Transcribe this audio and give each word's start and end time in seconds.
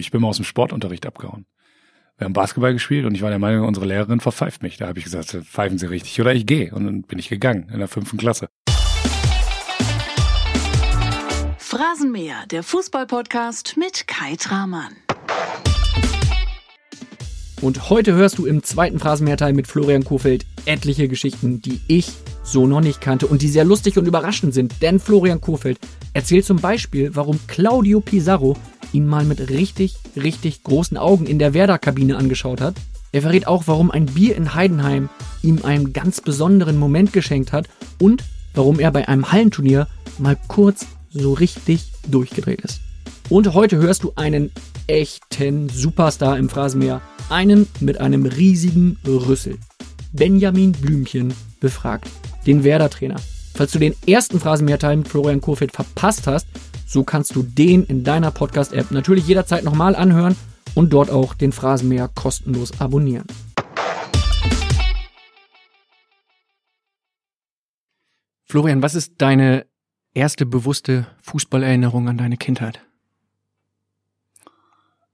Ich 0.00 0.10
bin 0.10 0.20
mal 0.20 0.28
aus 0.28 0.36
dem 0.36 0.44
Sportunterricht 0.44 1.06
abgehauen. 1.06 1.46
Wir 2.18 2.24
haben 2.24 2.32
Basketball 2.32 2.72
gespielt 2.72 3.06
und 3.06 3.14
ich 3.14 3.22
war 3.22 3.30
der 3.30 3.38
Meinung, 3.38 3.66
unsere 3.66 3.86
Lehrerin 3.86 4.20
verpfeift 4.20 4.62
mich. 4.62 4.76
Da 4.76 4.88
habe 4.88 4.98
ich 4.98 5.04
gesagt, 5.04 5.30
pfeifen 5.30 5.78
Sie 5.78 5.86
richtig 5.86 6.20
oder 6.20 6.34
ich 6.34 6.46
gehe. 6.46 6.72
Und 6.74 6.84
dann 6.84 7.02
bin 7.02 7.18
ich 7.18 7.28
gegangen 7.28 7.68
in 7.72 7.78
der 7.78 7.88
fünften 7.88 8.18
Klasse. 8.18 8.48
Phrasenmäher, 11.58 12.46
der 12.50 12.62
Fußballpodcast 12.62 13.76
mit 13.76 14.06
Kai 14.06 14.36
Tramann. 14.36 14.94
Und 17.60 17.88
heute 17.88 18.14
hörst 18.14 18.38
du 18.38 18.46
im 18.46 18.62
zweiten 18.62 18.98
Phrasenmehrteil 18.98 19.52
mit 19.52 19.66
Florian 19.66 20.04
Kofeld 20.04 20.44
etliche 20.66 21.08
Geschichten, 21.08 21.62
die 21.62 21.80
ich 21.88 22.12
so 22.44 22.66
noch 22.66 22.80
nicht 22.80 23.00
kannte 23.00 23.26
und 23.26 23.42
die 23.42 23.48
sehr 23.48 23.64
lustig 23.64 23.98
und 23.98 24.06
überraschend 24.06 24.54
sind. 24.54 24.80
Denn 24.82 25.00
Florian 25.00 25.40
Kofeld 25.40 25.78
erzählt 26.12 26.44
zum 26.44 26.58
Beispiel, 26.58 27.16
warum 27.16 27.40
Claudio 27.48 28.00
Pizarro 28.00 28.56
ihn 28.92 29.06
mal 29.06 29.24
mit 29.24 29.50
richtig, 29.50 29.96
richtig 30.16 30.62
großen 30.62 30.96
Augen 30.96 31.26
in 31.26 31.40
der 31.40 31.54
Werder-Kabine 31.54 32.16
angeschaut 32.16 32.60
hat. 32.60 32.76
Er 33.10 33.22
verrät 33.22 33.46
auch, 33.46 33.64
warum 33.66 33.90
ein 33.90 34.06
Bier 34.06 34.36
in 34.36 34.54
Heidenheim 34.54 35.08
ihm 35.42 35.60
einen 35.64 35.92
ganz 35.92 36.20
besonderen 36.20 36.76
Moment 36.76 37.12
geschenkt 37.12 37.52
hat 37.52 37.68
und 38.00 38.22
warum 38.54 38.78
er 38.78 38.92
bei 38.92 39.08
einem 39.08 39.32
Hallenturnier 39.32 39.88
mal 40.18 40.36
kurz 40.48 40.86
so 41.10 41.32
richtig 41.32 41.92
durchgedreht 42.06 42.60
ist. 42.60 42.80
Und 43.28 43.54
heute 43.54 43.78
hörst 43.78 44.02
du 44.02 44.12
einen 44.16 44.52
echten 44.86 45.68
Superstar 45.68 46.38
im 46.38 46.48
Phrasenmeer. 46.48 47.00
Einen 47.30 47.66
mit 47.80 48.00
einem 48.00 48.26
riesigen 48.26 48.98
Rüssel. 49.06 49.58
Benjamin 50.12 50.72
Blümchen 50.72 51.32
befragt 51.58 52.10
den 52.46 52.64
Werder-Trainer. 52.64 53.16
Falls 53.54 53.72
du 53.72 53.78
den 53.78 53.94
ersten 54.06 54.40
Phrasenmehrteil 54.40 54.96
mit 54.96 55.08
Florian 55.08 55.40
Kofeld 55.40 55.72
verpasst 55.72 56.26
hast, 56.26 56.46
so 56.86 57.04
kannst 57.04 57.34
du 57.36 57.42
den 57.42 57.84
in 57.84 58.04
deiner 58.04 58.30
Podcast-App 58.30 58.90
natürlich 58.90 59.26
jederzeit 59.26 59.64
nochmal 59.64 59.96
anhören 59.96 60.36
und 60.74 60.92
dort 60.92 61.10
auch 61.10 61.34
den 61.34 61.52
Phrasenmäher 61.52 62.08
kostenlos 62.08 62.80
abonnieren. 62.80 63.26
Florian, 68.44 68.82
was 68.82 68.94
ist 68.94 69.14
deine 69.18 69.66
erste 70.14 70.46
bewusste 70.46 71.06
Fußballerinnerung 71.22 72.08
an 72.08 72.18
deine 72.18 72.36
Kindheit? 72.36 72.80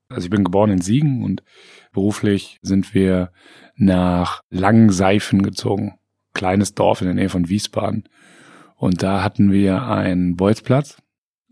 Also 0.08 0.24
ich 0.24 0.30
bin 0.30 0.44
geboren 0.44 0.70
in 0.70 0.80
Siegen 0.80 1.22
und 1.22 1.42
beruflich 1.92 2.58
sind 2.62 2.94
wir 2.94 3.32
nach 3.76 4.42
Langseifen 4.50 5.42
gezogen. 5.42 5.99
Kleines 6.40 6.74
Dorf 6.74 7.02
in 7.02 7.06
der 7.06 7.14
Nähe 7.14 7.28
von 7.28 7.50
Wiesbaden. 7.50 8.08
Und 8.74 9.02
da 9.02 9.22
hatten 9.22 9.52
wir 9.52 9.82
einen 9.82 10.36
Bolzplatz. 10.36 10.96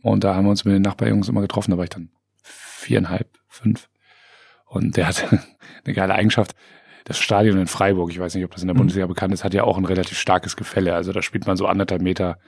Und 0.03 0.25
da 0.25 0.35
haben 0.35 0.47
wir 0.47 0.51
uns 0.51 0.65
mit 0.65 0.75
den 0.75 0.81
Nachbarjungs 0.81 1.29
immer 1.29 1.43
getroffen. 1.43 1.73
Da 1.73 1.77
war 1.77 1.85
ich 1.85 1.91
dann 1.91 2.09
viereinhalb, 2.43 3.29
fünf. 3.49 3.91
Und 4.65 4.97
der 4.97 5.09
hatte 5.09 5.29
eine 5.85 5.95
geile 5.95 6.15
Eigenschaft. 6.15 6.55
Das 7.05 7.19
Stadion 7.19 7.59
in 7.59 7.67
Freiburg, 7.67 8.11
ich 8.11 8.19
weiß 8.19 8.35
nicht, 8.35 8.47
ob 8.47 8.53
das 8.53 8.63
in 8.63 8.67
der 8.67 8.77
mhm. 8.77 8.79
Bundesliga 8.79 9.07
bekannt 9.07 9.35
ist, 9.35 9.45
hat 9.45 9.53
ja 9.53 9.65
auch 9.65 9.77
ein 9.77 9.85
relativ 9.85 10.19
starkes 10.19 10.57
Gefälle. 10.57 10.95
Also 10.95 11.13
da 11.13 11.21
spielt 11.21 11.47
man 11.47 11.59
so 11.59 11.67
anderthalb 11.67 12.01
Meter 12.01 12.39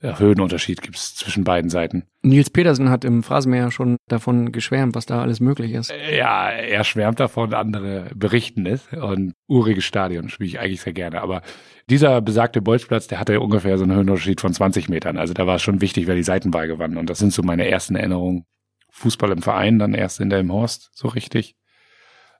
Höhenunterschied 0.00 0.82
gibt 0.82 0.96
es 0.96 1.14
zwischen 1.14 1.44
beiden 1.44 1.70
Seiten. 1.70 2.04
Nils 2.22 2.50
Petersen 2.50 2.90
hat 2.90 3.04
im 3.04 3.22
Phrasenmeer 3.22 3.70
schon 3.70 3.96
davon 4.08 4.52
geschwärmt, 4.52 4.94
was 4.94 5.06
da 5.06 5.22
alles 5.22 5.40
möglich 5.40 5.72
ist. 5.72 5.92
Ja, 6.12 6.50
er 6.50 6.84
schwärmt 6.84 7.18
davon, 7.18 7.54
andere 7.54 8.10
berichten 8.14 8.66
es. 8.66 8.86
Und 8.92 9.32
uriges 9.46 9.84
Stadion 9.84 10.28
spiele 10.28 10.48
ich 10.48 10.60
eigentlich 10.60 10.82
sehr 10.82 10.92
gerne. 10.92 11.22
Aber 11.22 11.42
dieser 11.88 12.20
besagte 12.20 12.60
Bolzplatz, 12.60 13.06
der 13.06 13.20
hatte 13.20 13.40
ungefähr 13.40 13.78
so 13.78 13.84
einen 13.84 13.94
Höhenunterschied 13.94 14.40
von 14.40 14.52
20 14.52 14.88
Metern. 14.88 15.16
Also 15.16 15.32
da 15.32 15.46
war 15.46 15.56
es 15.56 15.62
schon 15.62 15.80
wichtig, 15.80 16.06
wer 16.06 16.14
die 16.14 16.22
Seitenwahl 16.22 16.68
gewann. 16.68 16.98
Und 16.98 17.08
das 17.08 17.18
sind 17.18 17.32
so 17.32 17.42
meine 17.42 17.66
ersten 17.68 17.96
Erinnerungen. 17.96 18.44
Fußball 18.90 19.30
im 19.30 19.42
Verein, 19.42 19.78
dann 19.78 19.94
erst 19.94 20.20
in 20.20 20.30
der 20.30 20.46
Horst, 20.48 20.90
so 20.94 21.08
richtig. 21.08 21.54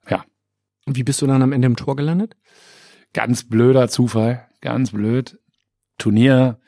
Ja. 0.08 0.24
Und 0.86 0.96
wie 0.96 1.02
bist 1.02 1.20
du 1.20 1.26
dann 1.26 1.42
am 1.42 1.52
Ende 1.52 1.66
im 1.66 1.76
Tor 1.76 1.96
gelandet? 1.96 2.34
Ganz 3.12 3.46
blöder 3.46 3.88
Zufall, 3.88 4.46
ganz 4.60 4.92
blöd. 4.92 5.38
Turnier 5.98 6.58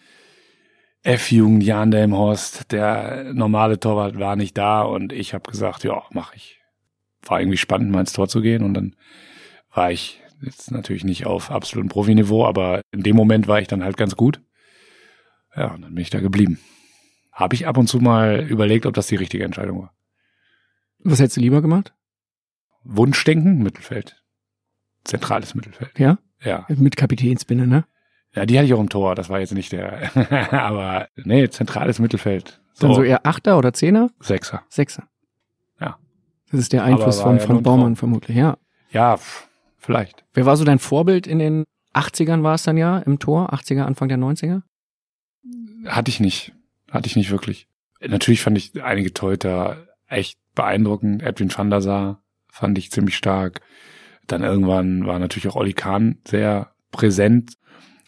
F-Jugend 1.02 1.62
Jan 1.62 1.90
Delmhorst, 1.90 2.72
der 2.72 3.32
normale 3.32 3.78
Torwart 3.78 4.18
war 4.18 4.36
nicht 4.36 4.58
da 4.58 4.82
und 4.82 5.12
ich 5.12 5.34
habe 5.34 5.50
gesagt, 5.50 5.84
ja, 5.84 6.02
mach 6.10 6.34
ich. 6.34 6.60
War 7.22 7.40
irgendwie 7.40 7.58
spannend, 7.58 7.90
mal 7.90 8.00
ins 8.00 8.12
Tor 8.12 8.28
zu 8.28 8.40
gehen 8.40 8.62
und 8.62 8.74
dann 8.74 8.96
war 9.72 9.90
ich 9.90 10.20
jetzt 10.42 10.70
natürlich 10.70 11.04
nicht 11.04 11.26
auf 11.26 11.50
absolutem 11.50 11.88
Profiniveau, 11.88 12.46
aber 12.46 12.80
in 12.92 13.02
dem 13.02 13.16
Moment 13.16 13.48
war 13.48 13.60
ich 13.60 13.68
dann 13.68 13.84
halt 13.84 13.96
ganz 13.96 14.16
gut. 14.16 14.40
Ja, 15.56 15.74
und 15.74 15.82
dann 15.82 15.94
bin 15.94 16.02
ich 16.02 16.10
da 16.10 16.20
geblieben. 16.20 16.58
Habe 17.32 17.54
ich 17.54 17.66
ab 17.66 17.76
und 17.76 17.88
zu 17.88 17.98
mal 17.98 18.40
überlegt, 18.48 18.86
ob 18.86 18.94
das 18.94 19.06
die 19.08 19.16
richtige 19.16 19.44
Entscheidung 19.44 19.82
war. 19.82 19.94
Was 21.00 21.20
hättest 21.20 21.36
du 21.36 21.40
lieber 21.40 21.62
gemacht? 21.62 21.94
Wunschdenken, 22.82 23.62
Mittelfeld. 23.62 24.22
Zentrales 25.04 25.54
Mittelfeld. 25.54 25.98
Ja? 25.98 26.18
Ja. 26.42 26.66
Mit 26.68 26.96
Kapitänsbinde, 26.96 27.66
ne? 27.66 27.84
Ja, 28.38 28.46
die 28.46 28.56
hatte 28.56 28.66
ich 28.66 28.74
auch 28.74 28.80
im 28.80 28.88
Tor. 28.88 29.16
Das 29.16 29.28
war 29.28 29.40
jetzt 29.40 29.52
nicht 29.52 29.72
der. 29.72 30.10
aber 30.52 31.08
nee, 31.16 31.48
zentrales 31.48 31.98
Mittelfeld. 31.98 32.60
So. 32.72 32.86
Dann 32.86 32.94
so 32.94 33.02
eher 33.02 33.26
Achter 33.26 33.58
oder 33.58 33.72
Zehner? 33.72 34.10
Sechser. 34.20 34.62
Sechser. 34.68 35.08
Ja. 35.80 35.98
Das 36.52 36.60
ist 36.60 36.72
der 36.72 36.84
Einfluss 36.84 37.20
von, 37.20 37.38
ja 37.38 37.42
von 37.44 37.64
Baumann 37.64 37.96
vermutlich, 37.96 38.36
ja. 38.36 38.56
Ja, 38.92 39.18
vielleicht. 39.76 40.24
Wer 40.34 40.46
war 40.46 40.56
so 40.56 40.64
dein 40.64 40.78
Vorbild 40.78 41.26
in 41.26 41.40
den 41.40 41.64
80ern 41.94 42.44
war 42.44 42.54
es 42.54 42.62
dann 42.62 42.76
ja 42.76 42.98
im 42.98 43.18
Tor? 43.18 43.52
80er, 43.52 43.82
Anfang 43.82 44.08
der 44.08 44.18
90er? 44.18 44.62
Hatte 45.86 46.10
ich 46.10 46.20
nicht. 46.20 46.52
Hatte 46.88 47.08
ich 47.08 47.16
nicht 47.16 47.32
wirklich. 47.32 47.66
Natürlich 48.00 48.40
fand 48.40 48.56
ich 48.56 48.80
einige 48.84 49.12
Teuter 49.12 49.88
echt 50.06 50.38
beeindruckend. 50.54 51.24
Edwin 51.24 51.52
van 51.52 51.70
der 51.70 51.80
Sar 51.80 52.22
fand 52.52 52.78
ich 52.78 52.92
ziemlich 52.92 53.16
stark. 53.16 53.62
Dann 54.28 54.44
irgendwann 54.44 55.06
war 55.06 55.18
natürlich 55.18 55.48
auch 55.48 55.56
Olli 55.56 55.72
Kahn 55.72 56.18
sehr 56.24 56.70
präsent 56.92 57.58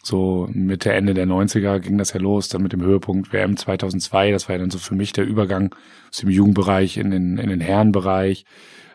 so 0.03 0.49
Mitte, 0.51 0.91
Ende 0.93 1.13
der 1.13 1.27
90er 1.27 1.79
ging 1.79 1.97
das 1.97 2.13
ja 2.13 2.19
los, 2.19 2.49
dann 2.49 2.63
mit 2.63 2.73
dem 2.73 2.81
Höhepunkt 2.81 3.31
WM 3.33 3.55
2002. 3.55 4.31
Das 4.31 4.47
war 4.47 4.55
ja 4.55 4.61
dann 4.61 4.71
so 4.71 4.79
für 4.79 4.95
mich 4.95 5.13
der 5.13 5.25
Übergang 5.25 5.75
aus 6.09 6.17
dem 6.17 6.29
Jugendbereich 6.29 6.97
in 6.97 7.11
den, 7.11 7.37
in 7.37 7.49
den 7.49 7.61
Herrenbereich. 7.61 8.45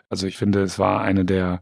Also 0.09 0.27
ich 0.27 0.37
finde, 0.37 0.61
es 0.61 0.79
war 0.79 1.01
eine 1.01 1.25
der 1.25 1.61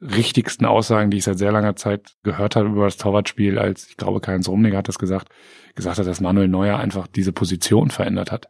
richtigsten 0.00 0.66
Aussagen, 0.66 1.10
die 1.10 1.18
ich 1.18 1.24
seit 1.24 1.38
sehr 1.38 1.52
langer 1.52 1.76
Zeit 1.76 2.14
gehört 2.22 2.56
habe 2.56 2.68
über 2.68 2.84
das 2.84 2.96
Torwartspiel, 2.96 3.58
als 3.58 3.88
ich 3.88 3.96
glaube, 3.96 4.20
Karl-Heinz 4.20 4.48
Rummenigge 4.48 4.76
hat 4.76 4.88
das 4.88 4.98
gesagt, 4.98 5.28
gesagt 5.74 5.98
hat, 5.98 6.06
dass 6.06 6.20
Manuel 6.20 6.48
Neuer 6.48 6.78
einfach 6.78 7.06
diese 7.06 7.32
Position 7.32 7.90
verändert 7.90 8.30
hat. 8.30 8.48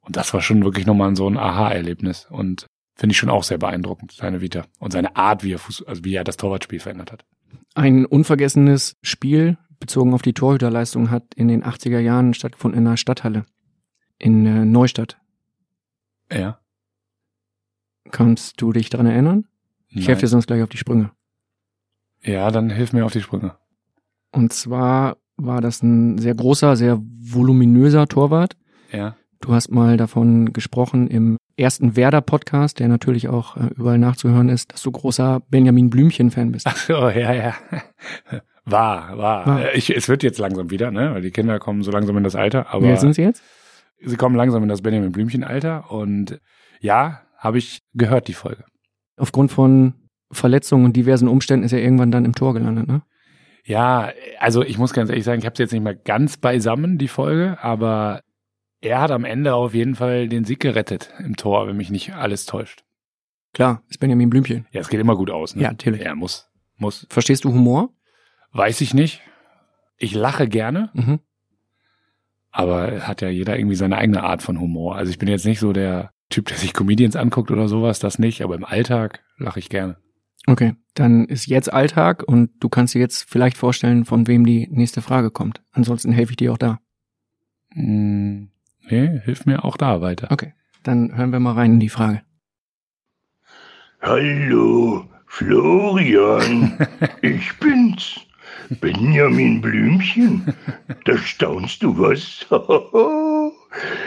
Und 0.00 0.16
das 0.16 0.32
war 0.32 0.40
schon 0.40 0.64
wirklich 0.64 0.86
nochmal 0.86 1.14
so 1.16 1.28
ein 1.28 1.36
Aha-Erlebnis 1.36 2.26
und 2.30 2.66
finde 2.94 3.12
ich 3.12 3.18
schon 3.18 3.30
auch 3.30 3.44
sehr 3.44 3.58
beeindruckend, 3.58 4.12
seine 4.12 4.40
Vita 4.40 4.64
und 4.78 4.92
seine 4.92 5.14
Art, 5.16 5.44
wie 5.44 5.52
er, 5.52 5.58
Fuß, 5.58 5.84
also 5.86 6.04
wie 6.04 6.14
er 6.14 6.24
das 6.24 6.36
Torwartspiel 6.36 6.80
verändert 6.80 7.12
hat. 7.12 7.24
Ein 7.74 8.06
unvergessenes 8.06 8.96
Spiel 9.02 9.58
bezogen 9.80 10.14
auf 10.14 10.22
die 10.22 10.32
Torhüterleistung 10.32 11.10
hat 11.10 11.34
in 11.34 11.48
den 11.48 11.64
80er 11.64 12.00
Jahren 12.00 12.34
stattgefunden 12.34 12.80
in 12.80 12.86
einer 12.86 12.96
Stadthalle 12.96 13.46
in 14.18 14.46
äh, 14.46 14.64
Neustadt. 14.64 15.18
Ja. 16.32 16.58
Kannst 18.10 18.60
du 18.60 18.72
dich 18.72 18.90
daran 18.90 19.06
erinnern? 19.06 19.46
Nein. 19.90 20.02
Ich 20.02 20.08
helfe 20.08 20.22
dir 20.22 20.28
sonst 20.28 20.46
gleich 20.46 20.62
auf 20.62 20.68
die 20.68 20.78
Sprünge. 20.78 21.12
Ja, 22.22 22.50
dann 22.50 22.70
hilf 22.70 22.92
mir 22.92 23.04
auf 23.04 23.12
die 23.12 23.20
Sprünge. 23.20 23.56
Und 24.32 24.52
zwar 24.52 25.16
war 25.36 25.60
das 25.60 25.82
ein 25.82 26.18
sehr 26.18 26.34
großer, 26.34 26.76
sehr 26.76 27.00
voluminöser 27.00 28.08
Torwart. 28.08 28.56
Ja. 28.92 29.16
Du 29.40 29.54
hast 29.54 29.70
mal 29.70 29.96
davon 29.96 30.52
gesprochen 30.52 31.06
im 31.06 31.38
ersten 31.58 31.96
Werder-Podcast, 31.96 32.78
der 32.78 32.88
natürlich 32.88 33.28
auch 33.28 33.56
äh, 33.56 33.68
überall 33.76 33.98
nachzuhören 33.98 34.48
ist, 34.48 34.72
dass 34.72 34.82
du 34.82 34.90
großer 34.90 35.42
Benjamin 35.50 35.90
Blümchen-Fan 35.90 36.52
bist. 36.52 36.66
Ach 36.66 36.76
so, 36.76 37.08
ja, 37.08 37.32
ja. 37.32 37.54
War, 38.64 39.16
war. 39.16 39.46
war. 39.46 39.64
Äh, 39.64 39.76
ich, 39.76 39.94
es 39.94 40.08
wird 40.08 40.22
jetzt 40.22 40.38
langsam 40.38 40.70
wieder, 40.70 40.90
ne? 40.90 41.14
Weil 41.14 41.22
die 41.22 41.30
Kinder 41.30 41.58
kommen 41.58 41.82
so 41.82 41.90
langsam 41.90 42.16
in 42.16 42.24
das 42.24 42.36
Alter. 42.36 42.72
Aber 42.72 42.86
Wie 42.86 42.90
alt 42.90 43.00
sind 43.00 43.14
sie 43.14 43.22
jetzt? 43.22 43.42
Sie 44.00 44.16
kommen 44.16 44.36
langsam 44.36 44.62
in 44.62 44.68
das 44.68 44.82
Benjamin 44.82 45.12
Blümchen-Alter 45.12 45.90
und 45.90 46.40
ja, 46.80 47.22
habe 47.36 47.58
ich 47.58 47.82
gehört, 47.94 48.28
die 48.28 48.34
Folge. 48.34 48.64
Aufgrund 49.16 49.50
von 49.50 49.94
Verletzungen 50.30 50.84
und 50.84 50.96
diversen 50.96 51.28
Umständen 51.28 51.64
ist 51.64 51.72
er 51.72 51.82
irgendwann 51.82 52.10
dann 52.10 52.24
im 52.24 52.34
Tor 52.34 52.54
gelandet, 52.54 52.86
ne? 52.86 53.02
Ja, 53.64 54.12
also 54.38 54.62
ich 54.62 54.78
muss 54.78 54.92
ganz 54.92 55.10
ehrlich 55.10 55.24
sagen, 55.24 55.40
ich 55.40 55.44
habe 55.44 55.52
es 55.52 55.58
jetzt 55.58 55.72
nicht 55.72 55.82
mehr 55.82 55.94
ganz 55.94 56.36
beisammen, 56.36 56.96
die 56.96 57.08
Folge, 57.08 57.58
aber 57.60 58.22
er 58.80 59.00
hat 59.00 59.10
am 59.10 59.24
Ende 59.24 59.54
auf 59.54 59.74
jeden 59.74 59.94
Fall 59.94 60.28
den 60.28 60.44
Sieg 60.44 60.60
gerettet 60.60 61.12
im 61.18 61.36
Tor, 61.36 61.66
wenn 61.66 61.76
mich 61.76 61.90
nicht 61.90 62.14
alles 62.14 62.46
täuscht. 62.46 62.84
Klar, 63.54 63.82
ist 63.88 63.98
Benjamin 63.98 64.30
Blümchen. 64.30 64.66
Ja, 64.70 64.80
es 64.80 64.88
geht 64.88 65.00
immer 65.00 65.16
gut 65.16 65.30
aus. 65.30 65.56
Ne? 65.56 65.62
Ja, 65.62 65.70
natürlich. 65.70 66.02
Er 66.02 66.14
muss, 66.14 66.50
muss. 66.76 67.06
Verstehst 67.10 67.44
du 67.44 67.52
Humor? 67.52 67.90
Weiß 68.52 68.80
ich 68.80 68.94
nicht. 68.94 69.22
Ich 69.96 70.14
lache 70.14 70.48
gerne. 70.48 70.90
Mhm. 70.92 71.20
Aber 72.50 73.06
hat 73.06 73.20
ja 73.20 73.28
jeder 73.28 73.58
irgendwie 73.58 73.76
seine 73.76 73.98
eigene 73.98 74.22
Art 74.22 74.42
von 74.42 74.60
Humor. 74.60 74.96
Also 74.96 75.10
ich 75.10 75.18
bin 75.18 75.28
jetzt 75.28 75.44
nicht 75.44 75.60
so 75.60 75.72
der 75.72 76.12
Typ, 76.30 76.46
der 76.46 76.56
sich 76.56 76.74
Comedians 76.74 77.16
anguckt 77.16 77.50
oder 77.50 77.68
sowas, 77.68 77.98
das 77.98 78.18
nicht. 78.18 78.42
Aber 78.42 78.54
im 78.54 78.64
Alltag 78.64 79.24
lache 79.38 79.58
ich 79.58 79.68
gerne. 79.70 79.96
Okay, 80.46 80.76
dann 80.94 81.26
ist 81.26 81.46
jetzt 81.46 81.72
Alltag 81.72 82.22
und 82.26 82.50
du 82.60 82.68
kannst 82.68 82.94
dir 82.94 83.00
jetzt 83.00 83.28
vielleicht 83.28 83.56
vorstellen, 83.56 84.04
von 84.04 84.26
wem 84.26 84.46
die 84.46 84.66
nächste 84.70 85.02
Frage 85.02 85.30
kommt. 85.30 85.62
Ansonsten 85.72 86.12
helfe 86.12 86.32
ich 86.32 86.36
dir 86.36 86.52
auch 86.52 86.58
da. 86.58 86.80
Hm, 87.72 88.50
Nee, 88.90 89.20
hilf 89.24 89.44
mir 89.44 89.64
auch 89.64 89.76
da 89.76 90.00
weiter. 90.00 90.28
Okay, 90.30 90.54
dann 90.82 91.16
hören 91.16 91.32
wir 91.32 91.40
mal 91.40 91.52
rein 91.52 91.74
in 91.74 91.80
die 91.80 91.88
Frage. 91.88 92.22
Hallo, 94.00 95.06
Florian. 95.26 96.78
ich 97.22 97.52
bin's. 97.58 98.20
Benjamin 98.80 99.60
Blümchen. 99.60 100.54
Da 101.04 101.16
staunst 101.18 101.82
du 101.82 101.98
was? 101.98 102.46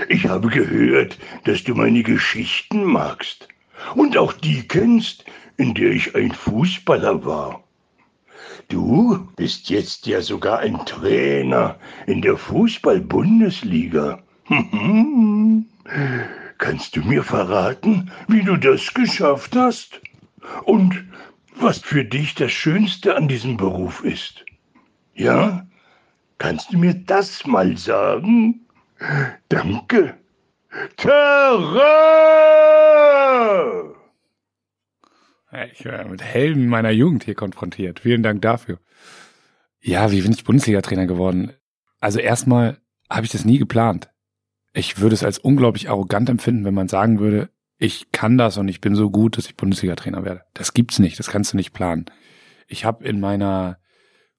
ich 0.09 0.27
habe 0.27 0.49
gehört, 0.49 1.17
dass 1.45 1.63
du 1.63 1.73
meine 1.73 2.03
Geschichten 2.03 2.83
magst. 2.83 3.47
Und 3.95 4.17
auch 4.17 4.33
die 4.33 4.67
kennst, 4.67 5.25
in 5.57 5.73
der 5.73 5.91
ich 5.91 6.15
ein 6.15 6.31
Fußballer 6.31 7.25
war. 7.25 7.63
Du 8.67 9.27
bist 9.35 9.69
jetzt 9.69 10.05
ja 10.07 10.21
sogar 10.21 10.59
ein 10.59 10.85
Trainer 10.85 11.77
in 12.07 12.21
der 12.21 12.37
Fußball-Bundesliga. 12.37 14.23
Kannst 16.57 16.95
du 16.95 17.01
mir 17.01 17.23
verraten, 17.23 18.11
wie 18.27 18.43
du 18.43 18.57
das 18.57 18.93
geschafft 18.93 19.55
hast? 19.55 20.01
Und 20.65 21.05
was 21.55 21.79
für 21.79 22.03
dich 22.03 22.35
das 22.35 22.51
Schönste 22.51 23.15
an 23.15 23.27
diesem 23.27 23.55
Beruf 23.55 24.03
ist? 24.03 24.43
Ja? 25.13 25.65
Kannst 26.37 26.73
du 26.73 26.77
mir 26.77 26.93
das 26.93 27.45
mal 27.45 27.77
sagen? 27.77 28.61
Danke. 29.49 30.15
Terra! 30.97 32.01
Ich 35.73 35.85
werde 35.85 36.09
mit 36.09 36.23
Helden 36.23 36.67
meiner 36.67 36.91
Jugend 36.91 37.23
hier 37.23 37.35
konfrontiert. 37.35 37.99
Vielen 38.01 38.23
Dank 38.23 38.41
dafür. 38.41 38.79
Ja, 39.81 40.11
wie 40.11 40.21
bin 40.21 40.31
ich 40.31 40.43
Bundesliga-Trainer 40.43 41.07
geworden? 41.07 41.53
Also 41.99 42.19
erstmal 42.19 42.77
habe 43.09 43.25
ich 43.25 43.31
das 43.31 43.45
nie 43.45 43.57
geplant. 43.57 44.09
Ich 44.73 44.99
würde 44.99 45.15
es 45.15 45.23
als 45.23 45.37
unglaublich 45.37 45.89
arrogant 45.89 46.29
empfinden, 46.29 46.65
wenn 46.65 46.73
man 46.73 46.87
sagen 46.87 47.19
würde, 47.19 47.49
ich 47.77 48.11
kann 48.11 48.37
das 48.37 48.57
und 48.57 48.67
ich 48.67 48.79
bin 48.79 48.95
so 48.95 49.09
gut, 49.09 49.37
dass 49.37 49.47
ich 49.47 49.57
Bundesliga-Trainer 49.57 50.23
werde. 50.23 50.43
Das 50.53 50.73
gibt's 50.73 50.99
nicht, 50.99 51.17
das 51.17 51.29
kannst 51.29 51.53
du 51.53 51.57
nicht 51.57 51.73
planen. 51.73 52.05
Ich 52.67 52.85
habe 52.85 53.03
in 53.05 53.19
meiner 53.19 53.79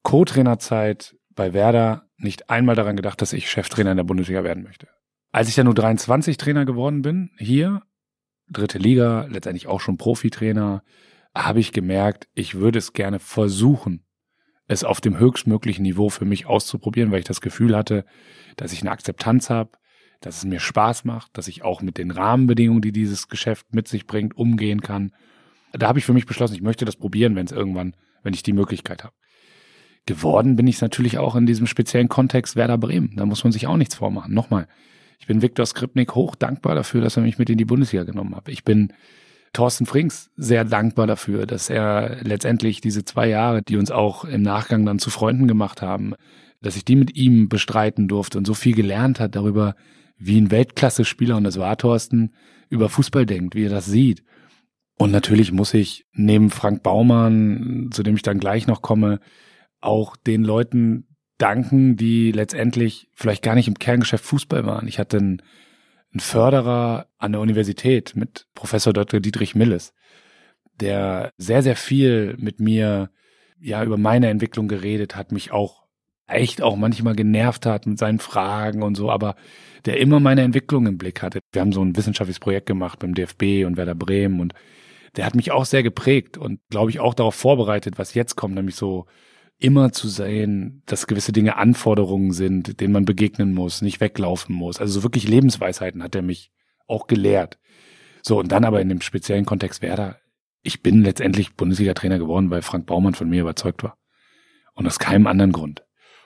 Co-Trainerzeit 0.03 1.15
bei 1.29 1.53
Werder 1.53 2.07
nicht 2.17 2.49
einmal 2.49 2.75
daran 2.75 2.95
gedacht, 2.95 3.21
dass 3.21 3.33
ich 3.33 3.49
Cheftrainer 3.49 3.91
in 3.91 3.97
der 3.97 4.03
Bundesliga 4.05 4.43
werden 4.43 4.63
möchte. 4.63 4.87
Als 5.31 5.49
ich 5.49 5.55
dann 5.55 5.65
nur 5.65 5.75
23 5.75 6.37
Trainer 6.37 6.65
geworden 6.65 7.01
bin, 7.01 7.31
hier, 7.37 7.81
dritte 8.49 8.77
Liga, 8.77 9.27
letztendlich 9.29 9.67
auch 9.67 9.81
schon 9.81 9.97
Profitrainer, 9.97 10.83
habe 11.35 11.59
ich 11.59 11.71
gemerkt, 11.71 12.27
ich 12.33 12.55
würde 12.55 12.79
es 12.79 12.93
gerne 12.93 13.19
versuchen, 13.19 14.05
es 14.67 14.83
auf 14.83 15.01
dem 15.01 15.17
höchstmöglichen 15.17 15.83
Niveau 15.83 16.09
für 16.09 16.25
mich 16.25 16.45
auszuprobieren, 16.45 17.11
weil 17.11 17.19
ich 17.19 17.25
das 17.25 17.41
Gefühl 17.41 17.75
hatte, 17.75 18.05
dass 18.55 18.71
ich 18.71 18.81
eine 18.81 18.91
Akzeptanz 18.91 19.49
habe, 19.49 19.71
dass 20.25 20.37
es 20.37 20.45
mir 20.45 20.59
Spaß 20.59 21.05
macht, 21.05 21.37
dass 21.37 21.47
ich 21.47 21.63
auch 21.63 21.81
mit 21.81 21.97
den 21.97 22.11
Rahmenbedingungen, 22.11 22.81
die 22.81 22.91
dieses 22.91 23.27
Geschäft 23.27 23.73
mit 23.73 23.87
sich 23.87 24.07
bringt, 24.07 24.37
umgehen 24.37 24.81
kann. 24.81 25.11
Da 25.73 25.87
habe 25.87 25.99
ich 25.99 26.05
für 26.05 26.13
mich 26.13 26.25
beschlossen, 26.25 26.55
ich 26.55 26.61
möchte 26.61 26.85
das 26.85 26.95
probieren, 26.95 27.35
wenn 27.35 27.45
es 27.45 27.51
irgendwann, 27.51 27.95
wenn 28.23 28.33
ich 28.33 28.43
die 28.43 28.53
Möglichkeit 28.53 29.03
habe. 29.03 29.13
Geworden 30.05 30.55
bin 30.55 30.67
ich 30.67 30.81
natürlich 30.81 31.17
auch 31.17 31.35
in 31.35 31.45
diesem 31.45 31.67
speziellen 31.67 32.09
Kontext 32.09 32.55
Werder 32.55 32.77
Bremen. 32.77 33.15
Da 33.15 33.25
muss 33.25 33.43
man 33.43 33.53
sich 33.53 33.67
auch 33.67 33.77
nichts 33.77 33.95
vormachen. 33.95 34.33
Nochmal, 34.33 34.67
ich 35.19 35.27
bin 35.27 35.41
Viktor 35.41 35.65
Skripnik 35.65 36.15
hoch 36.15 36.35
dankbar 36.35 36.75
dafür, 36.75 37.01
dass 37.01 37.15
er 37.15 37.23
mich 37.23 37.37
mit 37.37 37.49
in 37.49 37.57
die 37.57 37.65
Bundesliga 37.65 38.03
genommen 38.03 38.35
hat. 38.35 38.49
Ich 38.49 38.63
bin 38.63 38.91
Thorsten 39.53 39.85
Frings 39.85 40.31
sehr 40.35 40.65
dankbar 40.65 41.07
dafür, 41.07 41.45
dass 41.45 41.69
er 41.69 42.17
letztendlich 42.23 42.81
diese 42.81 43.05
zwei 43.05 43.29
Jahre, 43.29 43.61
die 43.61 43.77
uns 43.77 43.91
auch 43.91 44.25
im 44.25 44.41
Nachgang 44.41 44.85
dann 44.85 44.99
zu 44.99 45.09
Freunden 45.09 45.47
gemacht 45.47 45.81
haben, 45.81 46.15
dass 46.61 46.75
ich 46.75 46.85
die 46.85 46.95
mit 46.95 47.15
ihm 47.15 47.49
bestreiten 47.49 48.07
durfte 48.07 48.37
und 48.37 48.47
so 48.47 48.55
viel 48.55 48.73
gelernt 48.73 49.19
hat 49.19 49.35
darüber, 49.35 49.75
wie 50.25 50.39
ein 50.39 50.51
Weltklasse-Spieler, 50.51 51.37
und 51.37 51.43
das 51.43 51.57
war 51.57 51.77
Thorsten, 51.77 52.33
über 52.69 52.89
Fußball 52.89 53.25
denkt, 53.25 53.55
wie 53.55 53.65
er 53.65 53.69
das 53.69 53.85
sieht. 53.85 54.23
Und 54.97 55.11
natürlich 55.11 55.51
muss 55.51 55.73
ich 55.73 56.05
neben 56.13 56.49
Frank 56.49 56.83
Baumann, 56.83 57.89
zu 57.91 58.03
dem 58.03 58.15
ich 58.15 58.21
dann 58.21 58.39
gleich 58.39 58.67
noch 58.67 58.81
komme, 58.81 59.19
auch 59.81 60.15
den 60.15 60.43
Leuten 60.43 61.07
danken, 61.37 61.97
die 61.97 62.31
letztendlich 62.31 63.09
vielleicht 63.13 63.43
gar 63.43 63.55
nicht 63.55 63.67
im 63.67 63.79
Kerngeschäft 63.79 64.23
Fußball 64.23 64.65
waren. 64.65 64.87
Ich 64.87 64.99
hatte 64.99 65.17
einen, 65.17 65.41
einen 66.11 66.19
Förderer 66.19 67.07
an 67.17 67.33
der 67.33 67.41
Universität 67.41 68.15
mit 68.15 68.47
Professor 68.53 68.93
Dr. 68.93 69.19
Dietrich 69.19 69.55
Milles, 69.55 69.93
der 70.79 71.31
sehr, 71.37 71.63
sehr 71.63 71.75
viel 71.75 72.35
mit 72.39 72.59
mir 72.59 73.09
ja 73.59 73.83
über 73.83 73.97
meine 73.97 74.29
Entwicklung 74.29 74.67
geredet 74.67 75.15
hat, 75.15 75.31
mich 75.31 75.51
auch 75.51 75.82
echt 76.33 76.61
auch 76.61 76.75
manchmal 76.75 77.15
genervt 77.15 77.65
hat 77.65 77.85
mit 77.85 77.97
seinen 77.97 78.19
Fragen 78.19 78.83
und 78.83 78.95
so, 78.95 79.09
aber 79.09 79.35
der 79.85 79.99
immer 79.99 80.19
meine 80.19 80.41
Entwicklung 80.41 80.87
im 80.87 80.97
Blick 80.97 81.21
hatte. 81.21 81.39
Wir 81.51 81.61
haben 81.61 81.73
so 81.73 81.83
ein 81.83 81.95
wissenschaftliches 81.95 82.39
Projekt 82.39 82.67
gemacht 82.67 82.99
beim 82.99 83.13
DFB 83.13 83.65
und 83.65 83.77
Werder 83.77 83.95
Bremen 83.95 84.39
und 84.39 84.53
der 85.15 85.25
hat 85.25 85.35
mich 85.35 85.51
auch 85.51 85.65
sehr 85.65 85.83
geprägt 85.83 86.37
und 86.37 86.59
glaube 86.69 86.89
ich 86.89 86.99
auch 86.99 87.13
darauf 87.13 87.35
vorbereitet, 87.35 87.97
was 87.97 88.13
jetzt 88.13 88.35
kommt, 88.35 88.55
nämlich 88.55 88.75
so 88.75 89.05
immer 89.59 89.91
zu 89.91 90.07
sehen, 90.07 90.81
dass 90.85 91.07
gewisse 91.07 91.31
Dinge 91.31 91.57
Anforderungen 91.57 92.31
sind, 92.31 92.81
denen 92.81 92.93
man 92.93 93.05
begegnen 93.05 93.53
muss, 93.53 93.81
nicht 93.81 94.01
weglaufen 94.01 94.55
muss. 94.55 94.79
Also 94.79 94.93
so 94.99 95.03
wirklich 95.03 95.27
Lebensweisheiten 95.27 96.03
hat 96.03 96.15
er 96.15 96.21
mich 96.21 96.51
auch 96.87 97.07
gelehrt. 97.07 97.59
So, 98.23 98.39
und 98.39 98.51
dann 98.51 98.65
aber 98.65 98.81
in 98.81 98.89
dem 98.89 99.01
speziellen 99.01 99.45
Kontext 99.45 99.81
Werder, 99.81 100.17
ich 100.63 100.81
bin 100.81 101.03
letztendlich 101.03 101.55
Bundesliga-Trainer 101.55 102.19
geworden, 102.19 102.49
weil 102.49 102.61
Frank 102.61 102.85
Baumann 102.85 103.15
von 103.15 103.29
mir 103.29 103.41
überzeugt 103.41 103.83
war. 103.83 103.97
Und 104.73 104.87
aus 104.87 104.97
keinem 104.97 105.27
anderen 105.27 105.51
Grund. 105.51 105.83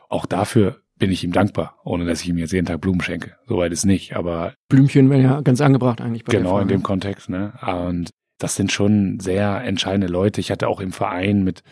Auch 0.09 0.25
dafür 0.25 0.81
bin 0.97 1.11
ich 1.11 1.23
ihm 1.23 1.31
dankbar, 1.31 1.77
ohne 1.83 2.05
dass 2.05 2.21
ich 2.21 2.29
ihm 2.29 2.37
jetzt 2.37 2.53
jeden 2.53 2.65
Tag 2.65 2.81
Blumen 2.81 3.01
schenke. 3.01 3.35
Soweit 3.45 3.71
ist 3.71 3.85
nicht, 3.85 4.15
aber. 4.15 4.53
Blümchen 4.69 5.09
wären 5.09 5.21
ja 5.21 5.41
ganz 5.41 5.61
angebracht 5.61 6.01
eigentlich. 6.01 6.23
Bei 6.23 6.33
genau, 6.33 6.59
in 6.59 6.67
dem 6.67 6.83
Kontext, 6.83 7.29
ne? 7.29 7.53
Und 7.61 8.09
das 8.39 8.55
sind 8.55 8.71
schon 8.71 9.19
sehr 9.19 9.63
entscheidende 9.63 10.07
Leute. 10.07 10.41
Ich 10.41 10.51
hatte 10.51 10.67
auch 10.67 10.79
im 10.79 10.91
Verein 10.91 11.43
mit 11.43 11.63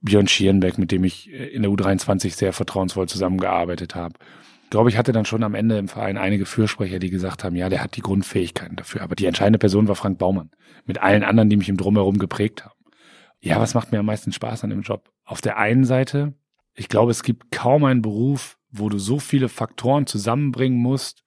Björn 0.00 0.28
Schierenbeck, 0.28 0.78
mit 0.78 0.92
dem 0.92 1.04
ich 1.04 1.30
in 1.30 1.62
der 1.62 1.70
U23 1.70 2.34
sehr 2.34 2.52
vertrauensvoll 2.52 3.08
zusammengearbeitet 3.08 3.94
habe. 3.94 4.14
Ich 4.64 4.70
glaube, 4.70 4.88
ich 4.88 4.96
hatte 4.96 5.12
dann 5.12 5.24
schon 5.24 5.44
am 5.44 5.54
Ende 5.54 5.78
im 5.78 5.88
Verein 5.88 6.18
einige 6.18 6.44
Fürsprecher, 6.44 6.98
die 6.98 7.10
gesagt 7.10 7.44
haben, 7.44 7.54
ja, 7.54 7.68
der 7.68 7.82
hat 7.82 7.96
die 7.96 8.02
Grundfähigkeiten 8.02 8.76
dafür. 8.76 9.02
Aber 9.02 9.14
die 9.14 9.26
entscheidende 9.26 9.60
Person 9.60 9.86
war 9.86 9.94
Frank 9.94 10.18
Baumann. 10.18 10.50
Mit 10.86 11.00
allen 11.00 11.22
anderen, 11.22 11.48
die 11.48 11.56
mich 11.56 11.68
im 11.68 11.76
Drumherum 11.76 12.18
geprägt 12.18 12.64
haben. 12.64 12.74
Ja, 13.40 13.60
was 13.60 13.74
macht 13.74 13.92
mir 13.92 14.00
am 14.00 14.06
meisten 14.06 14.32
Spaß 14.32 14.64
an 14.64 14.70
dem 14.70 14.82
Job? 14.82 15.08
Auf 15.24 15.40
der 15.40 15.56
einen 15.56 15.84
Seite 15.84 16.34
ich 16.76 16.88
glaube, 16.88 17.10
es 17.10 17.22
gibt 17.22 17.50
kaum 17.50 17.84
einen 17.84 18.02
Beruf, 18.02 18.58
wo 18.70 18.88
du 18.88 18.98
so 18.98 19.18
viele 19.18 19.48
Faktoren 19.48 20.06
zusammenbringen 20.06 20.78
musst 20.78 21.24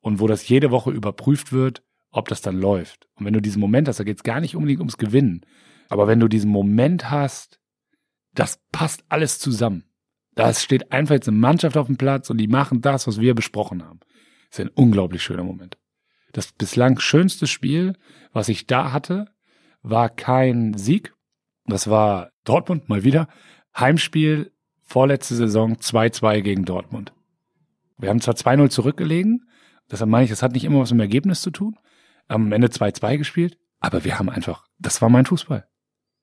und 0.00 0.20
wo 0.20 0.26
das 0.26 0.48
jede 0.48 0.70
Woche 0.70 0.90
überprüft 0.90 1.52
wird, 1.52 1.82
ob 2.10 2.28
das 2.28 2.40
dann 2.40 2.58
läuft. 2.58 3.08
Und 3.14 3.26
wenn 3.26 3.32
du 3.32 3.42
diesen 3.42 3.60
Moment 3.60 3.88
hast, 3.88 3.98
da 3.98 4.04
geht 4.04 4.18
es 4.18 4.22
gar 4.22 4.40
nicht 4.40 4.54
unbedingt 4.54 4.80
ums 4.80 4.98
Gewinnen, 4.98 5.44
aber 5.88 6.06
wenn 6.06 6.20
du 6.20 6.28
diesen 6.28 6.50
Moment 6.50 7.10
hast, 7.10 7.58
das 8.34 8.62
passt 8.70 9.04
alles 9.08 9.38
zusammen. 9.38 9.84
Da 10.34 10.54
steht 10.54 10.92
einfach 10.92 11.14
jetzt 11.14 11.28
eine 11.28 11.36
Mannschaft 11.36 11.76
auf 11.76 11.86
dem 11.86 11.98
Platz 11.98 12.30
und 12.30 12.38
die 12.38 12.48
machen 12.48 12.80
das, 12.80 13.06
was 13.06 13.20
wir 13.20 13.34
besprochen 13.34 13.84
haben. 13.84 14.00
Das 14.48 14.60
ist 14.60 14.66
ein 14.66 14.72
unglaublich 14.74 15.22
schöner 15.22 15.44
Moment. 15.44 15.76
Das 16.32 16.52
bislang 16.52 16.98
schönste 16.98 17.46
Spiel, 17.46 17.94
was 18.32 18.48
ich 18.48 18.66
da 18.66 18.92
hatte, 18.92 19.26
war 19.82 20.08
kein 20.08 20.74
Sieg. 20.74 21.14
Das 21.66 21.90
war 21.90 22.30
Dortmund 22.44 22.88
mal 22.88 23.04
wieder. 23.04 23.28
Heimspiel 23.76 24.52
vorletzte 24.92 25.34
Saison 25.34 25.76
2-2 25.76 26.42
gegen 26.42 26.66
Dortmund. 26.66 27.14
Wir 27.96 28.10
haben 28.10 28.20
zwar 28.20 28.34
2-0 28.34 28.68
zurückgelegen, 28.68 29.48
deshalb 29.90 30.10
meine 30.10 30.24
ich, 30.24 30.30
das 30.30 30.42
hat 30.42 30.52
nicht 30.52 30.64
immer 30.64 30.80
was 30.80 30.90
mit 30.90 30.98
dem 30.98 31.04
Ergebnis 31.04 31.40
zu 31.40 31.50
tun, 31.50 31.78
am 32.28 32.52
Ende 32.52 32.68
2-2 32.68 33.16
gespielt, 33.16 33.56
aber 33.80 34.04
wir 34.04 34.18
haben 34.18 34.28
einfach, 34.28 34.66
das 34.78 35.00
war 35.00 35.08
mein 35.08 35.24
Fußball. 35.24 35.66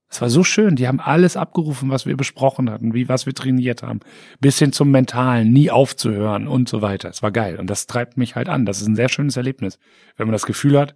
Es 0.07 0.21
war 0.21 0.29
so 0.29 0.43
schön, 0.43 0.75
die 0.75 0.87
haben 0.87 0.99
alles 0.99 1.35
abgerufen, 1.35 1.89
was 1.89 2.05
wir 2.05 2.15
besprochen 2.15 2.69
hatten, 2.69 2.93
wie 2.93 3.09
was 3.09 3.25
wir 3.25 3.33
trainiert 3.33 3.81
haben, 3.81 4.01
bis 4.39 4.59
hin 4.59 4.71
zum 4.71 4.91
Mentalen, 4.91 5.51
nie 5.51 5.71
aufzuhören 5.71 6.47
und 6.47 6.69
so 6.69 6.83
weiter. 6.83 7.09
Es 7.09 7.23
war 7.23 7.31
geil 7.31 7.59
und 7.59 7.71
das 7.71 7.87
treibt 7.87 8.17
mich 8.17 8.35
halt 8.35 8.49
an. 8.49 8.67
Das 8.67 8.81
ist 8.81 8.87
ein 8.87 8.95
sehr 8.95 9.09
schönes 9.09 9.35
Erlebnis, 9.35 9.79
wenn 10.15 10.27
man 10.27 10.33
das 10.33 10.45
Gefühl 10.45 10.77
hat, 10.77 10.95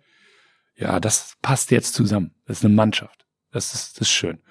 ja, 0.76 1.00
das 1.00 1.38
passt 1.42 1.72
jetzt 1.72 1.96
zusammen. 1.96 2.36
Das 2.46 2.60
ist 2.60 2.66
eine 2.66 2.76
Mannschaft. 2.76 3.26
Das 3.52 3.74
ist, 3.74 4.00
das 4.00 4.08
ist 4.08 4.14
schön. 4.14 4.44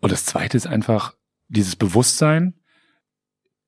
Und 0.00 0.12
das 0.12 0.24
zweite 0.26 0.56
ist 0.56 0.68
einfach, 0.68 1.14
dieses 1.54 1.76
Bewusstsein, 1.76 2.60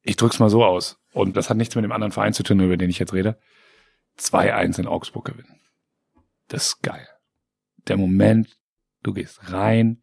ich 0.02 0.16
drück's 0.16 0.38
mal 0.38 0.50
so 0.50 0.64
aus, 0.64 0.98
und 1.12 1.36
das 1.36 1.48
hat 1.48 1.56
nichts 1.56 1.74
mit 1.74 1.84
dem 1.84 1.92
anderen 1.92 2.12
Verein 2.12 2.34
zu 2.34 2.42
tun, 2.42 2.60
über 2.60 2.76
den 2.76 2.90
ich 2.90 2.98
jetzt 2.98 3.14
rede, 3.14 3.38
2-1 4.18 4.78
in 4.80 4.86
Augsburg 4.86 5.24
gewinnen. 5.24 5.60
Das 6.48 6.68
ist 6.68 6.82
geil. 6.82 7.08
Der 7.88 7.96
Moment, 7.96 8.58
du 9.02 9.12
gehst 9.12 9.52
rein, 9.52 10.02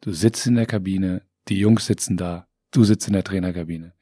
du 0.00 0.12
sitzt 0.12 0.46
in 0.46 0.54
der 0.54 0.66
Kabine, 0.66 1.22
die 1.48 1.58
Jungs 1.58 1.86
sitzen 1.86 2.16
da, 2.16 2.48
du 2.70 2.84
sitzt 2.84 3.06
in 3.06 3.12
der 3.12 3.24
Trainerkabine. 3.24 3.94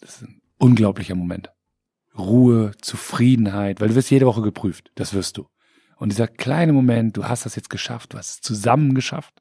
Das 0.00 0.16
ist 0.16 0.22
ein 0.22 0.42
unglaublicher 0.58 1.14
Moment. 1.14 1.50
Ruhe, 2.16 2.72
Zufriedenheit, 2.80 3.80
weil 3.80 3.88
du 3.88 3.94
wirst 3.94 4.10
jede 4.10 4.26
Woche 4.26 4.42
geprüft, 4.42 4.90
das 4.94 5.14
wirst 5.14 5.36
du. 5.36 5.48
Und 5.96 6.12
dieser 6.12 6.28
kleine 6.28 6.72
Moment, 6.72 7.16
du 7.16 7.26
hast 7.26 7.44
das 7.44 7.56
jetzt 7.56 7.70
geschafft, 7.70 8.12
du 8.12 8.18
hast 8.18 8.30
es 8.30 8.40
zusammen 8.40 8.94
geschafft. 8.94 9.39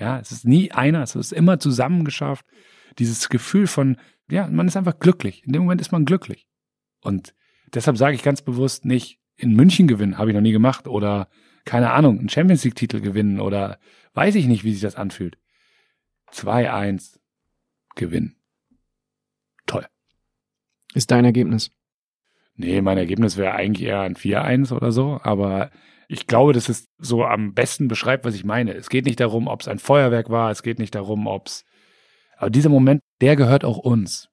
Ja, 0.00 0.18
es 0.18 0.32
ist 0.32 0.46
nie 0.46 0.72
einer, 0.72 1.02
es 1.02 1.14
ist 1.14 1.32
immer 1.32 1.60
zusammen 1.60 2.04
geschafft. 2.04 2.46
Dieses 2.98 3.28
Gefühl 3.28 3.66
von, 3.66 3.98
ja, 4.30 4.48
man 4.48 4.66
ist 4.66 4.76
einfach 4.76 4.98
glücklich. 4.98 5.44
In 5.44 5.52
dem 5.52 5.62
Moment 5.62 5.80
ist 5.80 5.92
man 5.92 6.06
glücklich. 6.06 6.48
Und 7.02 7.34
deshalb 7.74 7.98
sage 7.98 8.14
ich 8.14 8.22
ganz 8.22 8.40
bewusst 8.42 8.86
nicht, 8.86 9.20
in 9.36 9.54
München 9.54 9.86
gewinnen, 9.86 10.18
habe 10.18 10.30
ich 10.30 10.34
noch 10.34 10.42
nie 10.42 10.52
gemacht, 10.52 10.86
oder 10.88 11.28
keine 11.64 11.92
Ahnung, 11.92 12.18
einen 12.18 12.28
Champions 12.28 12.64
League 12.64 12.74
Titel 12.74 13.00
gewinnen 13.00 13.40
oder 13.40 13.78
weiß 14.14 14.34
ich 14.34 14.46
nicht, 14.46 14.64
wie 14.64 14.72
sich 14.72 14.82
das 14.82 14.96
anfühlt. 14.96 15.38
2-1 16.32 17.18
gewinnen. 17.94 18.36
Toll. 19.66 19.86
Ist 20.94 21.10
dein 21.10 21.24
Ergebnis? 21.24 21.70
Nee, 22.54 22.82
mein 22.82 22.98
Ergebnis 22.98 23.36
wäre 23.36 23.54
eigentlich 23.54 23.86
eher 23.86 24.00
ein 24.00 24.16
4-1 24.16 24.72
oder 24.72 24.92
so, 24.92 25.20
aber 25.22 25.70
ich 26.10 26.26
glaube, 26.26 26.52
dass 26.52 26.68
es 26.68 26.88
so 26.98 27.24
am 27.24 27.54
besten 27.54 27.86
beschreibt, 27.86 28.24
was 28.24 28.34
ich 28.34 28.44
meine. 28.44 28.74
Es 28.74 28.88
geht 28.88 29.06
nicht 29.06 29.20
darum, 29.20 29.46
ob 29.46 29.60
es 29.60 29.68
ein 29.68 29.78
Feuerwerk 29.78 30.28
war, 30.28 30.50
es 30.50 30.64
geht 30.64 30.80
nicht 30.80 30.96
darum, 30.96 31.28
ob 31.28 31.46
es. 31.46 31.64
Aber 32.36 32.50
dieser 32.50 32.68
Moment, 32.68 33.00
der 33.20 33.36
gehört 33.36 33.64
auch 33.64 33.78
uns. 33.78 34.28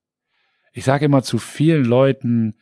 Ich 0.74 0.86
sage 0.86 1.06
immer 1.06 1.22
zu 1.22 1.38
vielen 1.38 1.86
Leuten, 1.86 2.56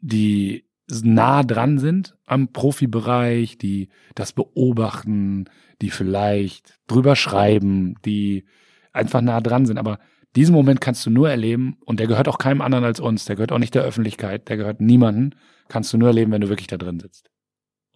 die 0.00 0.66
nah 1.02 1.44
dran 1.44 1.78
sind 1.78 2.14
am 2.26 2.52
Profibereich, 2.52 3.56
die 3.56 3.88
das 4.14 4.34
beobachten, 4.34 5.46
die 5.80 5.90
vielleicht 5.90 6.78
drüber 6.88 7.16
schreiben, 7.16 7.94
die 8.04 8.44
einfach 8.92 9.22
nah 9.22 9.40
dran 9.40 9.64
sind. 9.64 9.78
Aber 9.78 9.98
diesen 10.36 10.54
Moment 10.54 10.82
kannst 10.82 11.06
du 11.06 11.10
nur 11.10 11.30
erleben 11.30 11.78
und 11.86 12.00
der 12.00 12.06
gehört 12.06 12.28
auch 12.28 12.38
keinem 12.38 12.60
anderen 12.60 12.84
als 12.84 13.00
uns. 13.00 13.24
Der 13.24 13.36
gehört 13.36 13.52
auch 13.52 13.58
nicht 13.58 13.74
der 13.74 13.82
Öffentlichkeit, 13.82 14.50
der 14.50 14.58
gehört 14.58 14.82
niemanden. 14.82 15.34
Kannst 15.68 15.90
du 15.94 15.96
nur 15.96 16.08
erleben, 16.08 16.32
wenn 16.32 16.42
du 16.42 16.50
wirklich 16.50 16.68
da 16.68 16.76
drin 16.76 17.00
sitzt. 17.00 17.30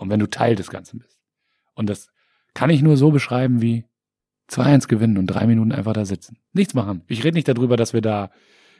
Und 0.00 0.08
wenn 0.08 0.18
du 0.18 0.26
Teil 0.26 0.56
des 0.56 0.70
Ganzen 0.70 0.98
bist. 0.98 1.20
Und 1.74 1.90
das 1.90 2.08
kann 2.54 2.70
ich 2.70 2.80
nur 2.80 2.96
so 2.96 3.10
beschreiben 3.10 3.60
wie 3.60 3.84
2-1 4.50 4.88
gewinnen 4.88 5.18
und 5.18 5.26
drei 5.26 5.46
Minuten 5.46 5.72
einfach 5.72 5.92
da 5.92 6.04
sitzen. 6.04 6.38
Nichts 6.52 6.74
machen. 6.74 7.02
Ich 7.06 7.22
rede 7.22 7.36
nicht 7.36 7.46
darüber, 7.46 7.76
dass 7.76 7.92
wir 7.92 8.00
da, 8.00 8.30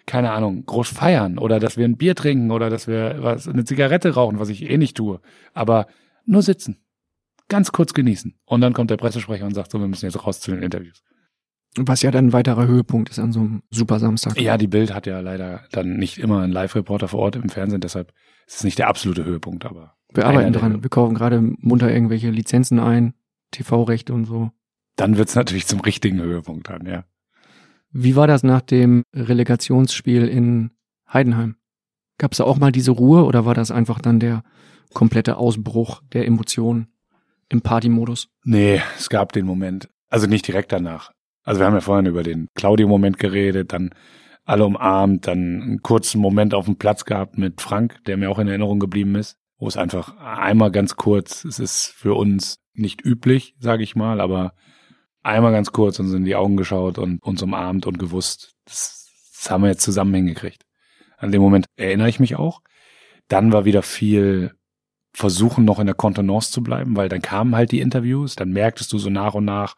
keine 0.06 0.32
Ahnung, 0.32 0.64
groß 0.64 0.88
feiern 0.88 1.38
oder 1.38 1.60
dass 1.60 1.76
wir 1.76 1.84
ein 1.84 1.98
Bier 1.98 2.14
trinken 2.14 2.50
oder 2.50 2.70
dass 2.70 2.88
wir 2.88 3.18
was, 3.20 3.46
eine 3.46 3.64
Zigarette 3.64 4.14
rauchen, 4.14 4.38
was 4.38 4.48
ich 4.48 4.68
eh 4.68 4.78
nicht 4.78 4.96
tue. 4.96 5.20
Aber 5.52 5.86
nur 6.24 6.42
sitzen. 6.42 6.78
Ganz 7.48 7.70
kurz 7.70 7.92
genießen. 7.92 8.34
Und 8.46 8.62
dann 8.62 8.72
kommt 8.72 8.90
der 8.90 8.96
Pressesprecher 8.96 9.44
und 9.44 9.54
sagt 9.54 9.70
so, 9.70 9.78
wir 9.78 9.88
müssen 9.88 10.06
jetzt 10.06 10.24
raus 10.24 10.40
zu 10.40 10.52
den 10.52 10.62
Interviews. 10.62 11.02
Was 11.76 12.00
ja 12.02 12.10
dann 12.10 12.28
ein 12.28 12.32
weiterer 12.32 12.66
Höhepunkt 12.66 13.10
ist 13.10 13.18
an 13.18 13.32
so 13.32 13.40
einem 13.40 13.62
Super 13.70 13.98
Samstag. 13.98 14.40
Ja, 14.40 14.56
die 14.56 14.66
Bild 14.66 14.94
hat 14.94 15.06
ja 15.06 15.20
leider 15.20 15.64
dann 15.70 15.98
nicht 15.98 16.18
immer 16.18 16.40
einen 16.40 16.52
Live-Reporter 16.52 17.08
vor 17.08 17.20
Ort 17.20 17.36
im 17.36 17.50
Fernsehen, 17.50 17.80
deshalb 17.80 18.12
ist 18.46 18.56
es 18.56 18.64
nicht 18.64 18.78
der 18.78 18.88
absolute 18.88 19.24
Höhepunkt, 19.24 19.66
aber. 19.66 19.94
Wir 20.12 20.26
arbeiten 20.26 20.52
dran. 20.52 20.82
Wir 20.82 20.90
kaufen 20.90 21.14
gerade 21.14 21.40
munter 21.40 21.92
irgendwelche 21.92 22.30
Lizenzen 22.30 22.78
ein, 22.78 23.14
TV-Rechte 23.50 24.12
und 24.12 24.24
so. 24.24 24.50
Dann 24.96 25.16
wird's 25.16 25.34
natürlich 25.34 25.66
zum 25.66 25.80
richtigen 25.80 26.20
Höhepunkt 26.20 26.68
dann, 26.68 26.86
ja. 26.86 27.04
Wie 27.92 28.16
war 28.16 28.26
das 28.26 28.42
nach 28.42 28.60
dem 28.60 29.02
Relegationsspiel 29.14 30.28
in 30.28 30.70
Heidenheim? 31.12 31.56
Gab's 32.18 32.36
da 32.36 32.44
auch 32.44 32.58
mal 32.58 32.70
diese 32.70 32.92
Ruhe 32.92 33.24
oder 33.24 33.44
war 33.44 33.54
das 33.54 33.70
einfach 33.70 33.98
dann 33.98 34.20
der 34.20 34.42
komplette 34.92 35.36
Ausbruch 35.36 36.02
der 36.12 36.26
Emotionen 36.26 36.88
im 37.48 37.62
Partymodus? 37.62 38.28
Nee, 38.44 38.82
es 38.96 39.08
gab 39.08 39.32
den 39.32 39.46
Moment. 39.46 39.88
Also 40.08 40.26
nicht 40.26 40.46
direkt 40.46 40.72
danach. 40.72 41.12
Also 41.42 41.60
wir 41.60 41.66
haben 41.66 41.74
ja 41.74 41.80
vorhin 41.80 42.06
über 42.06 42.22
den 42.22 42.48
Claudio-Moment 42.54 43.18
geredet, 43.18 43.72
dann 43.72 43.90
alle 44.44 44.64
umarmt, 44.64 45.26
dann 45.26 45.62
einen 45.62 45.82
kurzen 45.82 46.20
Moment 46.20 46.54
auf 46.54 46.66
dem 46.66 46.76
Platz 46.76 47.04
gehabt 47.04 47.38
mit 47.38 47.60
Frank, 47.60 48.04
der 48.06 48.16
mir 48.16 48.30
auch 48.30 48.38
in 48.38 48.48
Erinnerung 48.48 48.80
geblieben 48.80 49.14
ist, 49.14 49.36
wo 49.60 49.68
es 49.68 49.76
einfach 49.76 50.16
einmal 50.16 50.70
ganz 50.70 50.96
kurz, 50.96 51.44
es 51.44 51.58
ist 51.58 51.86
für 51.86 52.14
uns 52.14 52.58
nicht 52.72 53.04
üblich, 53.04 53.54
sage 53.60 53.82
ich 53.82 53.94
mal, 53.94 54.20
aber 54.20 54.54
einmal 55.22 55.52
ganz 55.52 55.70
kurz 55.70 56.00
uns 56.00 56.12
in 56.12 56.24
die 56.24 56.34
Augen 56.34 56.56
geschaut 56.56 56.98
und 56.98 57.22
uns 57.22 57.42
umarmt 57.42 57.86
und 57.86 57.98
gewusst, 57.98 58.54
das, 58.64 59.10
das 59.34 59.50
haben 59.50 59.62
wir 59.62 59.68
jetzt 59.68 59.82
zusammen 59.82 60.14
hingekriegt. 60.14 60.64
An 61.18 61.30
dem 61.30 61.42
Moment 61.42 61.66
erinnere 61.76 62.08
ich 62.08 62.18
mich 62.18 62.36
auch. 62.36 62.62
Dann 63.28 63.52
war 63.52 63.66
wieder 63.66 63.82
viel 63.82 64.54
versuchen, 65.12 65.64
noch 65.64 65.78
in 65.78 65.86
der 65.86 65.94
Kontenance 65.94 66.50
zu 66.50 66.62
bleiben, 66.62 66.96
weil 66.96 67.08
dann 67.08 67.20
kamen 67.20 67.54
halt 67.54 67.70
die 67.70 67.80
Interviews, 67.80 68.36
dann 68.36 68.50
merktest 68.50 68.92
du 68.92 68.98
so 68.98 69.10
nach 69.10 69.34
und 69.34 69.44
nach, 69.44 69.76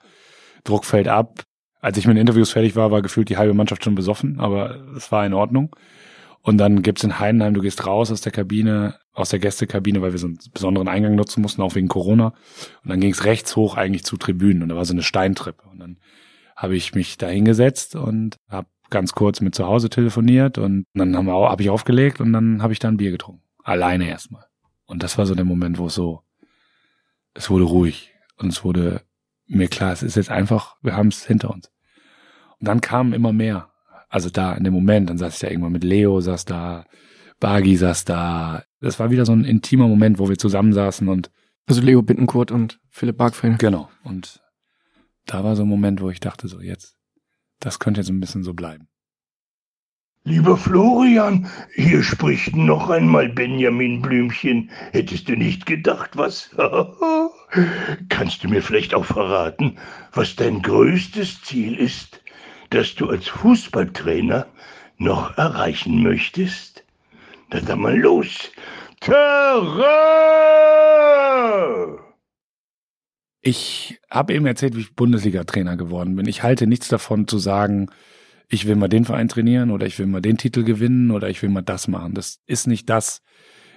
Druck 0.63 0.85
fällt 0.85 1.09
ab, 1.09 1.43
als 1.81 1.99
ich 1.99 2.07
mit 2.07 2.17
den 2.17 2.21
Interviews 2.21 2.53
fertig 2.53 2.77
war, 2.77 2.93
war 2.93 3.03
gefühlt 3.03 3.29
die 3.29 3.37
halbe 3.37 3.55
Mannschaft 3.55 3.83
schon 3.83 3.97
besoffen, 3.97 4.39
aber 4.39 4.77
es 4.97 5.11
war 5.11 5.27
in 5.27 5.35
Ordnung. 5.35 5.75
Und 6.41 6.59
dann 6.59 6.83
gibt's 6.83 7.03
in 7.03 7.19
Heidenheim, 7.19 7.55
du 7.55 7.61
gehst 7.61 7.85
raus 7.85 8.13
aus 8.13 8.21
der 8.21 8.31
Kabine, 8.31 8.99
aus 9.13 9.29
der 9.29 9.39
Gästekabine, 9.39 10.01
weil 10.01 10.13
wir 10.13 10.19
so 10.19 10.27
einen 10.27 10.39
besonderen 10.53 10.89
Eingang 10.89 11.15
nutzen 11.15 11.43
mussten, 11.43 11.63
auch 11.63 11.75
wegen 11.75 11.89
Corona. 11.89 12.29
Und 12.83 12.91
dann 12.91 13.01
ging's 13.01 13.25
rechts 13.25 13.57
hoch 13.57 13.77
eigentlich 13.77 14.05
zu 14.05 14.17
Tribünen 14.17 14.63
und 14.63 14.71
da 14.71 14.77
war 14.77 14.85
so 14.85 14.95
eine 14.95 15.03
Steintreppe. 15.03 15.69
Und 15.69 15.79
dann 15.81 15.99
habe 16.57 16.77
ich 16.77 16.95
mich 16.95 17.19
da 17.19 17.29
hingesetzt 17.29 17.95
und 17.95 18.37
habe 18.49 18.69
ganz 18.91 19.13
kurz 19.13 19.41
mit 19.41 19.55
zu 19.55 19.67
Hause 19.67 19.91
telefoniert 19.91 20.59
und 20.59 20.87
dann 20.95 21.15
auch, 21.29 21.51
hab 21.51 21.61
ich 21.61 21.71
aufgelegt 21.71 22.21
und 22.21 22.33
dann 22.33 22.63
habe 22.63 22.73
ich 22.73 22.79
da 22.79 22.89
ein 22.89 22.97
Bier 22.97 23.11
getrunken. 23.11 23.43
Alleine 23.63 24.09
erstmal. 24.09 24.45
Und 24.87 25.03
das 25.03 25.19
war 25.19 25.27
so 25.27 25.35
der 25.35 25.45
Moment, 25.45 25.79
wo 25.79 25.87
es 25.87 25.95
so, 25.95 26.23
es 27.35 27.49
wurde 27.49 27.65
ruhig 27.65 28.13
und 28.37 28.49
es 28.49 28.65
wurde 28.65 29.03
mir 29.47 29.69
klar, 29.69 29.93
es 29.93 30.03
ist 30.03 30.17
jetzt 30.17 30.31
einfach, 30.31 30.77
wir 30.83 30.97
haben 30.97 31.09
es 31.09 31.27
hinter 31.27 31.51
uns. 31.51 31.71
Und 32.59 32.69
dann 32.69 32.81
kamen 32.81 33.13
immer 33.13 33.33
mehr. 33.33 33.71
Also 34.09 34.31
da 34.31 34.53
in 34.53 34.65
dem 34.65 34.75
Moment, 34.75 35.09
dann 35.09 35.19
saß 35.19 35.35
ich 35.35 35.41
da 35.41 35.49
irgendwann 35.49 35.73
mit 35.73 35.85
Leo, 35.85 36.21
saß 36.21 36.45
da, 36.45 36.85
Bagi 37.41 37.77
saß 37.77 38.05
da. 38.05 38.63
Das 38.83 38.99
war 38.99 39.11
wieder 39.11 39.25
so 39.25 39.33
ein 39.33 39.45
intimer 39.45 39.87
Moment, 39.87 40.19
wo 40.19 40.29
wir 40.29 40.37
zusammensaßen 40.37 41.09
und 41.09 41.31
Also 41.69 41.81
Leo 41.81 42.03
Bittenkurt 42.03 42.51
und 42.51 42.81
Philipp 42.91 43.17
Bargfeld. 43.17 43.59
genau. 43.59 43.89
Und 44.03 44.41
da 45.27 45.45
war 45.45 45.55
so 45.55 45.63
ein 45.63 45.69
Moment, 45.69 46.01
wo 46.01 46.11
ich 46.11 46.19
dachte 46.19 46.49
so, 46.49 46.61
jetzt, 46.61 46.97
das 47.61 47.79
könnte 47.79 48.01
jetzt 48.01 48.11
ein 48.11 48.19
bisschen 48.19 48.43
so 48.43 48.55
bleiben. 48.55 48.89
Lieber 50.25 50.57
Florian, 50.57 51.49
hier 51.75 52.03
spricht 52.03 52.55
noch 52.55 52.91
einmal 52.91 53.29
Benjamin 53.29 54.03
Blümchen. 54.03 54.71
Hättest 54.93 55.29
du 55.29 55.37
nicht 55.37 55.67
gedacht, 55.67 56.17
was? 56.17 56.51
Kannst 58.09 58.45
du 58.45 58.49
mir 58.49 58.63
vielleicht 58.63 58.95
auch 58.95 59.05
verraten, 59.05 59.79
was 60.13 60.37
dein 60.37 60.63
größtes 60.63 61.43
Ziel 61.43 61.77
ist, 61.77 62.21
das 62.71 62.95
du 62.95 63.09
als 63.09 63.29
Fußballtrainer 63.29 64.47
noch 64.97 65.37
erreichen 65.39 66.03
möchtest? 66.03 66.82
Na 67.53 67.61
dann 67.61 67.81
mal 67.81 67.99
los. 67.99 68.51
Terrain! 69.01 69.93
Ich 73.43 74.01
habe 74.09 74.35
eben 74.35 74.47
erzählt, 74.47 74.77
wie 74.77 74.81
ich 74.81 74.95
Bundesliga-Trainer 74.95 75.77
geworden 75.77 76.17
bin. 76.17 76.27
Ich 76.27 76.43
halte 76.43 76.67
nichts 76.67 76.89
davon 76.89 77.29
zu 77.29 77.39
sagen, 77.39 77.91
ich 78.49 78.67
will 78.67 78.77
mal 78.77 78.89
den 78.89 79.05
Verein 79.05 79.29
trainieren 79.29 79.71
oder 79.71 79.87
ich 79.87 79.99
will 79.99 80.07
mal 80.07 80.23
den 80.23 80.39
Titel 80.39 80.63
gewinnen 80.63 81.11
oder 81.11 81.29
ich 81.29 81.43
will 81.43 81.51
mal 81.51 81.63
das 81.63 81.89
machen. 81.89 82.15
Das 82.15 82.41
ist 82.47 82.67
nicht 82.67 82.89
das, 82.89 83.21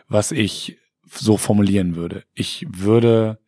was 0.08 0.32
ich 0.32 0.78
so 1.06 1.38
formulieren 1.38 1.96
würde. 1.96 2.24
Ich 2.34 2.66
würde 2.70 3.40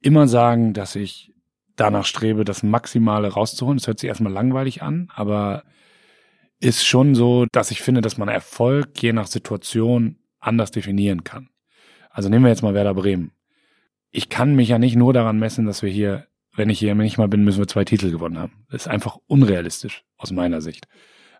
immer 0.00 0.28
sagen, 0.28 0.72
dass 0.72 0.96
ich 0.96 1.34
danach 1.76 2.04
strebe, 2.04 2.44
das 2.44 2.62
Maximale 2.62 3.28
rauszuholen. 3.28 3.78
Das 3.78 3.86
hört 3.86 3.98
sich 3.98 4.08
erstmal 4.08 4.32
langweilig 4.32 4.82
an, 4.82 5.08
aber 5.14 5.64
ist 6.60 6.86
schon 6.86 7.14
so, 7.14 7.46
dass 7.52 7.70
ich 7.70 7.80
finde, 7.82 8.02
dass 8.02 8.18
man 8.18 8.28
Erfolg 8.28 9.02
je 9.02 9.12
nach 9.12 9.26
Situation 9.26 10.16
anders 10.38 10.70
definieren 10.70 11.24
kann. 11.24 11.48
Also 12.10 12.28
nehmen 12.28 12.44
wir 12.44 12.50
jetzt 12.50 12.62
mal 12.62 12.74
Werder 12.74 12.94
Bremen. 12.94 13.32
Ich 14.10 14.28
kann 14.28 14.54
mich 14.54 14.68
ja 14.68 14.78
nicht 14.78 14.96
nur 14.96 15.12
daran 15.12 15.38
messen, 15.38 15.66
dass 15.66 15.82
wir 15.82 15.90
hier, 15.90 16.26
wenn 16.54 16.68
ich 16.68 16.78
hier 16.78 16.94
nicht 16.94 17.18
mal 17.18 17.28
bin, 17.28 17.44
müssen 17.44 17.60
wir 17.60 17.68
zwei 17.68 17.84
Titel 17.84 18.10
gewonnen 18.10 18.38
haben. 18.38 18.64
Das 18.70 18.82
ist 18.82 18.88
einfach 18.88 19.18
unrealistisch 19.26 20.04
aus 20.16 20.32
meiner 20.32 20.60
Sicht. 20.60 20.86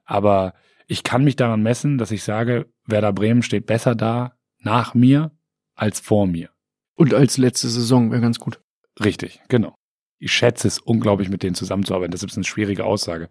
Aber 0.04 0.54
ich 0.86 1.02
kann 1.02 1.24
mich 1.24 1.36
daran 1.36 1.62
messen, 1.62 1.98
dass 1.98 2.10
ich 2.10 2.22
sage, 2.22 2.66
Werder 2.86 3.12
Bremen 3.12 3.42
steht 3.42 3.66
besser 3.66 3.94
da 3.94 4.36
nach 4.58 4.94
mir 4.94 5.32
als 5.74 6.00
vor 6.00 6.26
mir. 6.26 6.50
Und 6.94 7.14
als 7.14 7.38
letzte 7.38 7.68
Saison 7.68 8.10
wäre 8.10 8.20
ganz 8.20 8.38
gut. 8.38 8.60
Richtig, 9.02 9.40
genau. 9.48 9.74
Ich 10.18 10.32
schätze 10.32 10.68
es 10.68 10.78
unglaublich, 10.78 11.30
mit 11.30 11.42
denen 11.42 11.54
zusammenzuarbeiten. 11.54 12.12
Das 12.12 12.22
ist 12.22 12.36
eine 12.36 12.44
schwierige 12.44 12.84
Aussage. 12.84 13.28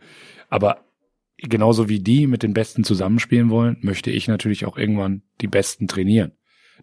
Aber 0.50 0.89
genauso 1.42 1.90
wie 1.90 2.00
die 2.00 2.28
mit 2.28 2.44
den 2.44 2.54
Besten 2.54 2.84
zusammenspielen 2.84 3.50
wollen, 3.50 3.78
möchte 3.82 4.12
ich 4.12 4.28
natürlich 4.28 4.66
auch 4.66 4.78
irgendwann 4.78 5.24
die 5.42 5.48
Besten 5.48 5.88
trainieren. 5.88 6.34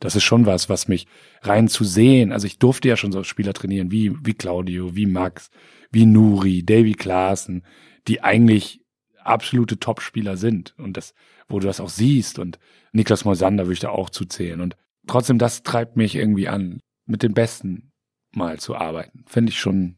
Das 0.01 0.17
ist 0.17 0.25
schon 0.25 0.47
was, 0.47 0.69
was 0.69 0.89
mich 0.89 1.07
rein 1.43 1.69
zu 1.69 1.85
sehen. 1.85 2.33
Also 2.33 2.47
ich 2.47 2.59
durfte 2.59 2.89
ja 2.89 2.97
schon 2.97 3.13
so 3.13 3.25
Spieler 3.25 3.55
trainieren, 3.55 3.91
wie, 3.91 4.13
wie 4.25 4.35
Claudio, 4.35 4.95
wie 4.95 5.07
Max, 5.07 5.51
wie 5.91 6.07
Nuri, 6.07 6.65
Davy 6.65 6.93
Klaassen, 6.93 7.65
die 8.07 8.23
eigentlich 8.23 8.81
absolute 9.19 9.79
Top-Spieler 9.79 10.37
sind. 10.37 10.75
Und 10.79 10.97
das, 10.97 11.15
wo 11.49 11.59
du 11.59 11.67
das 11.67 11.81
auch 11.81 11.89
siehst. 11.89 12.39
Und 12.39 12.59
Niklas 12.93 13.25
Moisander 13.25 13.65
würde 13.65 13.75
ich 13.75 13.81
da 13.81 13.89
auch 13.89 14.11
zuzählen. 14.11 14.61
Und 14.61 14.77
trotzdem, 15.07 15.39
das 15.39 15.63
treibt 15.63 15.97
mich 15.97 16.15
irgendwie 16.15 16.49
an, 16.49 16.81
mit 17.07 17.23
den 17.23 17.35
Besten 17.35 17.93
mal 18.33 18.59
zu 18.59 18.77
arbeiten. 18.77 19.25
Finde 19.27 19.51
ich 19.51 19.59
schon 19.59 19.97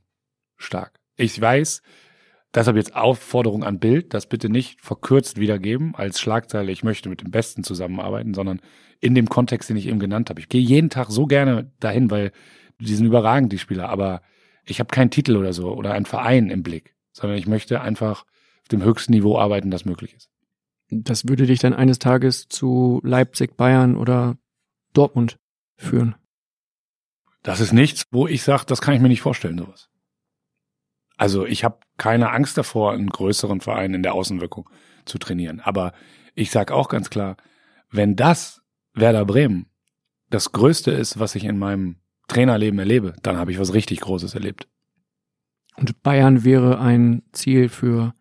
stark. 0.57 1.01
Ich 1.17 1.41
weiß, 1.41 1.83
deshalb 2.59 2.77
jetzt 2.77 2.97
Aufforderung 2.97 3.63
an 3.63 3.79
Bild, 3.79 4.13
das 4.15 4.27
bitte 4.27 4.49
nicht 4.49 4.81
verkürzt 4.81 5.39
wiedergeben 5.39 5.95
als 5.95 6.21
Schlagzeile, 6.21 6.73
ich 6.73 6.83
möchte 6.83 7.09
mit 7.09 7.21
dem 7.21 7.31
Besten 7.31 7.63
zusammenarbeiten, 7.63 8.35
sondern 8.35 8.61
in 9.01 9.15
dem 9.15 9.29
Kontext, 9.29 9.71
den 9.71 9.77
ich 9.77 9.87
eben 9.87 10.01
genannt 10.01 10.29
habe. 10.29 10.41
Ich 10.41 10.49
gehe 10.49 10.61
jeden 10.61 10.91
Tag 10.91 11.11
so 11.11 11.27
gerne 11.27 11.71
dahin, 11.79 12.11
weil 12.11 12.33
die 12.81 12.95
sind 12.95 13.07
überragend, 13.07 13.53
die 13.53 13.59
Spieler, 13.59 13.89
aber 13.89 14.23
ich 14.65 14.81
habe 14.81 14.89
keinen 14.89 15.11
Titel 15.11 15.37
oder 15.37 15.53
so 15.53 15.73
oder 15.73 15.93
einen 15.93 16.05
Verein 16.05 16.51
im 16.51 16.65
Blick, 16.65 16.97
sondern 17.13 17.39
ich 17.39 17.47
möchte 17.47 17.81
einfach 17.81 18.23
auf 18.63 18.69
dem 18.73 18.83
höchsten 18.83 19.13
Niveau 19.13 19.39
arbeiten, 19.39 19.71
das 19.71 19.85
möglich 19.85 20.15
ist. 20.15 20.29
Das 20.91 21.29
würde 21.29 21.47
dich 21.47 21.61
dann 21.61 21.75
eines 21.75 22.01
Tages 22.01 22.49
zu 22.49 23.01
Leipzig, 23.05 23.57
Bayern 23.57 23.97
oder 23.97 24.37
Dortmund 24.95 25.39
führen. 25.77 26.17
Das 27.45 27.61
ist 27.61 27.73
nichts, 27.73 28.05
wo 28.11 28.27
ich 28.27 28.43
sage, 28.43 28.65
das 28.67 28.81
kann 28.81 28.95
ich 28.95 29.01
mir 29.01 29.09
nicht 29.09 29.21
vorstellen, 29.21 29.59
sowas. 29.59 29.89
Also 31.19 31.45
ich 31.45 31.65
habe 31.65 31.79
keine 31.99 32.31
Angst 32.31 32.57
davor, 32.57 32.93
einen 32.93 33.11
größeren 33.11 33.61
Verein 33.61 33.93
in 33.93 34.03
der 34.03 34.15
Außenwirkung 34.15 34.71
zu 35.05 35.19
trainieren. 35.19 35.61
Aber 35.61 35.93
ich 36.35 36.51
sage 36.51 36.73
auch 36.73 36.89
ganz 36.89 37.11
klar, 37.11 37.37
wenn 37.91 38.17
das 38.17 38.63
Werder 38.95 39.27
Bremen 39.27 39.67
das 40.31 40.53
Größte 40.53 40.93
ist, 40.93 41.19
was 41.19 41.35
ich 41.35 41.45
in 41.45 41.59
meinem 41.59 41.97
Trainerleben 42.29 42.79
erlebe, 42.79 43.15
dann 43.23 43.37
habe 43.37 43.51
ich 43.51 43.59
was 43.59 43.75
richtig 43.75 44.01
Großes 44.01 44.35
erlebt. 44.35 44.69
Und 45.77 46.03
Bayern 46.03 46.45
wäre 46.45 46.79
ein 46.79 47.23
Ziel 47.33 47.69
für 47.69 48.15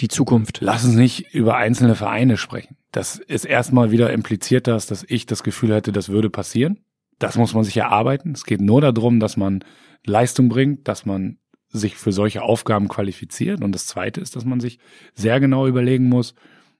die 0.00 0.08
Zukunft. 0.08 0.58
Lass 0.60 0.84
uns 0.84 0.94
nicht 0.94 1.34
über 1.34 1.56
einzelne 1.56 1.94
Vereine 1.94 2.36
sprechen. 2.36 2.76
Das 2.90 3.16
ist 3.18 3.44
erstmal 3.44 3.90
wieder 3.90 4.12
impliziert 4.12 4.66
das, 4.66 4.86
dass 4.86 5.04
ich 5.06 5.26
das 5.26 5.42
Gefühl 5.42 5.74
hätte, 5.74 5.92
das 5.92 6.08
würde 6.08 6.30
passieren. 6.30 6.84
Das 7.18 7.36
muss 7.36 7.54
man 7.54 7.64
sich 7.64 7.76
erarbeiten. 7.76 8.32
Es 8.32 8.44
geht 8.44 8.60
nur 8.60 8.80
darum, 8.80 9.20
dass 9.20 9.36
man 9.36 9.64
Leistung 10.04 10.48
bringt, 10.48 10.88
dass 10.88 11.06
man 11.06 11.38
sich 11.72 11.96
für 11.96 12.12
solche 12.12 12.42
Aufgaben 12.42 12.88
qualifiziert. 12.88 13.62
Und 13.62 13.72
das 13.72 13.86
Zweite 13.86 14.20
ist, 14.20 14.36
dass 14.36 14.44
man 14.44 14.60
sich 14.60 14.78
sehr 15.14 15.40
genau 15.40 15.66
überlegen 15.66 16.08
muss, 16.08 16.34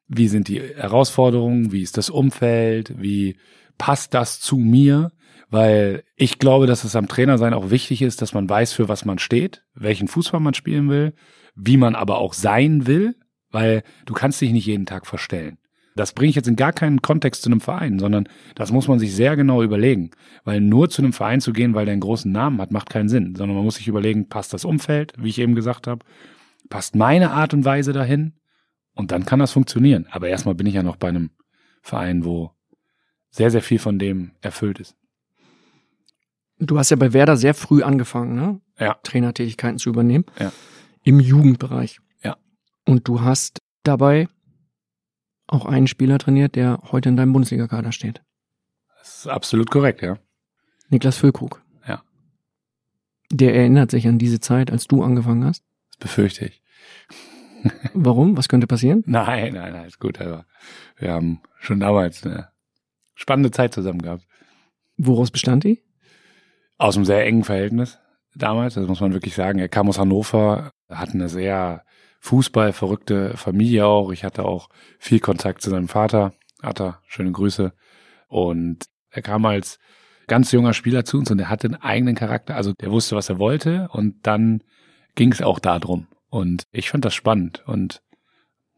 wie 0.09 0.29
sind 0.29 0.49
die 0.49 0.61
Herausforderungen, 0.61 1.73
wie 1.73 1.83
ist 1.83 1.97
das 1.97 2.11
Umfeld, 2.11 3.01
wie 3.01 3.37
passt 3.79 4.15
das 4.15 4.41
zu 4.41 4.57
mir? 4.57 5.13
Weil 5.49 6.05
ich 6.17 6.39
glaube, 6.39 6.67
dass 6.67 6.85
es 6.85 6.97
am 6.97 7.09
Trainersein 7.09 7.55
auch 7.55 7.71
wichtig 7.71 8.03
ist, 8.03 8.23
dass 8.23 8.35
man 8.35 8.49
weiß, 8.49 8.73
für 8.73 8.89
was 8.89 9.05
man 9.05 9.19
steht, 9.19 9.65
welchen 9.75 10.09
Fußball 10.09 10.41
man 10.41 10.55
spielen 10.55 10.89
will, 10.89 11.15
wie 11.55 11.77
man 11.77 11.95
aber 11.95 12.19
auch 12.19 12.35
sein 12.35 12.87
will, 12.87 13.17
weil 13.51 13.83
du 14.07 14.15
kannst 14.15 14.41
dich 14.41 14.53
nicht 14.53 14.67
jeden 14.67 14.87
Tag 14.87 15.07
verstellen. 15.07 15.59
Das 15.95 16.13
bringe 16.13 16.31
ich 16.31 16.37
jetzt 16.37 16.49
in 16.49 16.57
gar 16.57 16.73
keinen 16.73 17.03
Kontext 17.03 17.43
zu 17.43 17.51
einem 17.51 17.61
Verein, 17.61 17.99
sondern 17.99 18.29
das 18.55 18.73
muss 18.73 18.89
man 18.89 18.99
sich 18.99 19.15
sehr 19.15 19.37
genau 19.37 19.63
überlegen. 19.63 20.11
Weil 20.45 20.61
nur 20.61 20.89
zu 20.89 21.03
einem 21.03 21.13
Verein 21.13 21.41
zu 21.41 21.53
gehen, 21.53 21.75
weil 21.75 21.85
der 21.85 21.93
einen 21.93 22.01
großen 22.01 22.33
Namen 22.33 22.61
hat, 22.61 22.71
macht 22.71 22.91
keinen 22.91 23.09
Sinn. 23.09 23.35
Sondern 23.35 23.57
man 23.57 23.65
muss 23.65 23.77
sich 23.77 23.89
überlegen, 23.89 24.29
passt 24.29 24.55
das 24.55 24.65
Umfeld, 24.65 25.13
wie 25.19 25.29
ich 25.29 25.39
eben 25.39 25.55
gesagt 25.55 25.87
habe, 25.87 26.05
passt 26.71 26.97
meine 26.97 27.33
Art 27.33 27.53
und 27.53 27.65
Weise 27.65 27.93
dahin 27.93 28.35
und 28.95 29.13
dann 29.13 29.27
kann 29.27 29.39
das 29.39 29.53
funktionieren. 29.53 30.07
Aber 30.11 30.29
erstmal 30.29 30.55
bin 30.55 30.67
ich 30.67 30.75
ja 30.75 30.83
noch 30.83 30.97
bei 30.97 31.09
einem 31.09 31.31
Verein, 31.83 32.25
wo 32.25 32.53
sehr, 33.31 33.51
sehr 33.51 33.63
viel 33.63 33.79
von 33.79 33.99
dem 33.99 34.33
erfüllt 34.41 34.81
ist. 34.81 34.97
Du 36.59 36.79
hast 36.79 36.91
ja 36.91 36.97
bei 36.97 37.13
Werder 37.13 37.37
sehr 37.37 37.55
früh 37.55 37.83
angefangen, 37.83 38.37
ne? 38.37 38.61
Ja. 38.79 38.95
Trainertätigkeiten 39.03 39.79
zu 39.79 39.89
übernehmen. 39.89 40.25
Ja. 40.39 40.53
Im 41.03 41.19
Jugendbereich. 41.19 42.01
Ja. 42.23 42.37
Und 42.87 43.09
du 43.09 43.23
hast 43.23 43.59
dabei 43.83 44.29
auch 45.53 45.67
einen 45.67 45.87
Spieler 45.87 46.19
trainiert, 46.19 46.57
der 46.57 46.81
heute 46.91 47.09
in 47.09 47.17
deinem 47.17 47.33
Bundesliga-Kader 47.33 47.93
steht. 47.93 48.23
Das 48.99 49.19
ist 49.19 49.27
absolut 49.27 49.71
korrekt, 49.71 50.03
ja. 50.03 50.19
Niklas 50.89 51.17
Füllkrug. 51.17 51.63
Ja. 51.87 52.03
Der 53.31 53.55
erinnert 53.55 53.91
sich 53.91 54.07
an 54.07 54.19
diese 54.19 54.41
Zeit, 54.41 54.71
als 54.71 54.87
du 54.87 55.03
angefangen 55.03 55.45
hast. 55.45 55.65
Das 55.91 55.99
befürchte 55.99 56.47
ich. 56.47 56.63
Warum? 57.95 58.37
Was 58.37 58.49
könnte 58.49 58.67
passieren? 58.67 59.03
Nein, 59.07 59.55
nein, 59.55 59.73
nein, 59.73 59.87
ist 59.87 60.01
gut, 60.01 60.21
aber 60.21 60.47
wir 60.97 61.13
haben 61.13 61.41
schon 61.59 61.81
damals 61.81 62.25
eine 62.25 62.49
spannende 63.15 63.51
Zeit 63.51 63.73
zusammen 63.75 64.03
gehabt. 64.03 64.27
Woraus 64.97 65.31
bestand 65.31 65.65
die? 65.65 65.83
Aus 66.79 66.97
einem 66.97 67.05
sehr 67.05 67.25
engen 67.25 67.45
Verhältnis 67.45 67.99
damals, 68.35 68.75
das 68.75 68.87
muss 68.87 69.01
man 69.01 69.13
wirklich 69.13 69.35
sagen. 69.35 69.59
Er 69.59 69.69
kam 69.69 69.89
aus 69.89 69.99
Hannover, 69.99 70.73
hat 70.89 71.11
eine 71.11 71.29
sehr 71.29 71.85
fußballverrückte 72.23 73.37
Familie 73.37 73.85
auch. 73.85 74.13
Ich 74.13 74.25
hatte 74.25 74.45
auch 74.45 74.69
viel 74.99 75.19
Kontakt 75.19 75.61
zu 75.61 75.71
seinem 75.71 75.89
Vater. 75.89 76.33
Atta, 76.61 77.01
schöne 77.07 77.33
Grüße. 77.33 77.73
Und 78.29 78.87
er 79.11 79.23
kam 79.23 79.45
als 79.45 79.79
ganz 80.29 80.53
junger 80.53 80.73
Spieler 80.73 81.05
zu 81.05 81.19
uns 81.19 81.31
und 81.33 81.41
er 81.41 81.51
hatte 81.51 81.67
einen 81.67 81.83
eigenen 81.83 82.15
Charakter. 82.15 82.55
Also 82.55 82.73
der 82.75 82.93
wusste, 82.93 83.17
was 83.17 83.29
er 83.29 83.39
wollte 83.39 83.89
und 83.93 84.25
dann 84.25 84.63
ging 85.17 85.33
es 85.33 85.43
auch 85.43 85.59
darum. 85.59 86.07
Und 86.31 86.63
ich 86.71 86.91
fand 86.91 87.05
das 87.05 87.13
spannend 87.13 87.65
und 87.67 88.03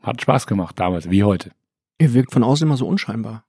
hat 0.02 0.22
Spaß 0.22 0.46
gemacht 0.46 0.80
damals, 0.80 1.10
wie 1.10 1.22
heute. 1.22 1.52
Er 1.98 2.14
wirkt 2.14 2.32
von 2.32 2.42
außen 2.42 2.66
immer 2.66 2.78
so 2.78 2.88
unscheinbar. 2.88 3.44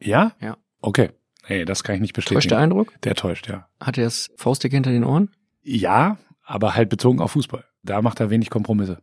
Ja? 0.00 0.32
Ja. 0.40 0.56
Okay. 0.80 1.10
Nee, 1.48 1.64
das 1.64 1.82
kann 1.82 1.96
ich 1.96 2.00
nicht 2.00 2.14
bestätigen. 2.14 2.38
Täuscht 2.38 2.50
der 2.52 2.58
Eindruck? 2.58 2.94
Der 3.02 3.16
täuscht, 3.16 3.48
ja. 3.48 3.68
Hat 3.80 3.98
er 3.98 4.04
das 4.04 4.30
Faustdick 4.36 4.72
hinter 4.72 4.92
den 4.92 5.04
Ohren? 5.04 5.30
Ja, 5.62 6.18
aber 6.44 6.76
halt 6.76 6.88
bezogen 6.88 7.20
auf 7.20 7.32
Fußball. 7.32 7.64
Da 7.82 8.00
macht 8.02 8.20
er 8.20 8.30
wenig 8.30 8.48
Kompromisse. 8.48 9.02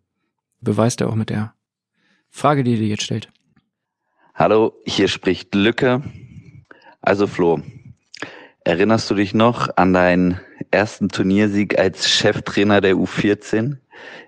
Beweist 0.61 1.01
er 1.01 1.09
auch 1.09 1.15
mit 1.15 1.29
der 1.29 1.53
Frage, 2.29 2.63
die 2.63 2.73
er 2.73 2.79
dir 2.79 2.87
jetzt 2.87 3.03
stellt. 3.03 3.29
Hallo, 4.35 4.73
hier 4.85 5.07
spricht 5.07 5.55
Lücke. 5.55 6.03
Also 7.01 7.27
Flo, 7.27 7.61
erinnerst 8.63 9.09
du 9.09 9.15
dich 9.15 9.33
noch 9.33 9.69
an 9.77 9.93
deinen 9.93 10.39
ersten 10.71 11.09
Turniersieg 11.09 11.79
als 11.79 12.09
Cheftrainer 12.09 12.81
der 12.81 12.95
U14 12.95 13.77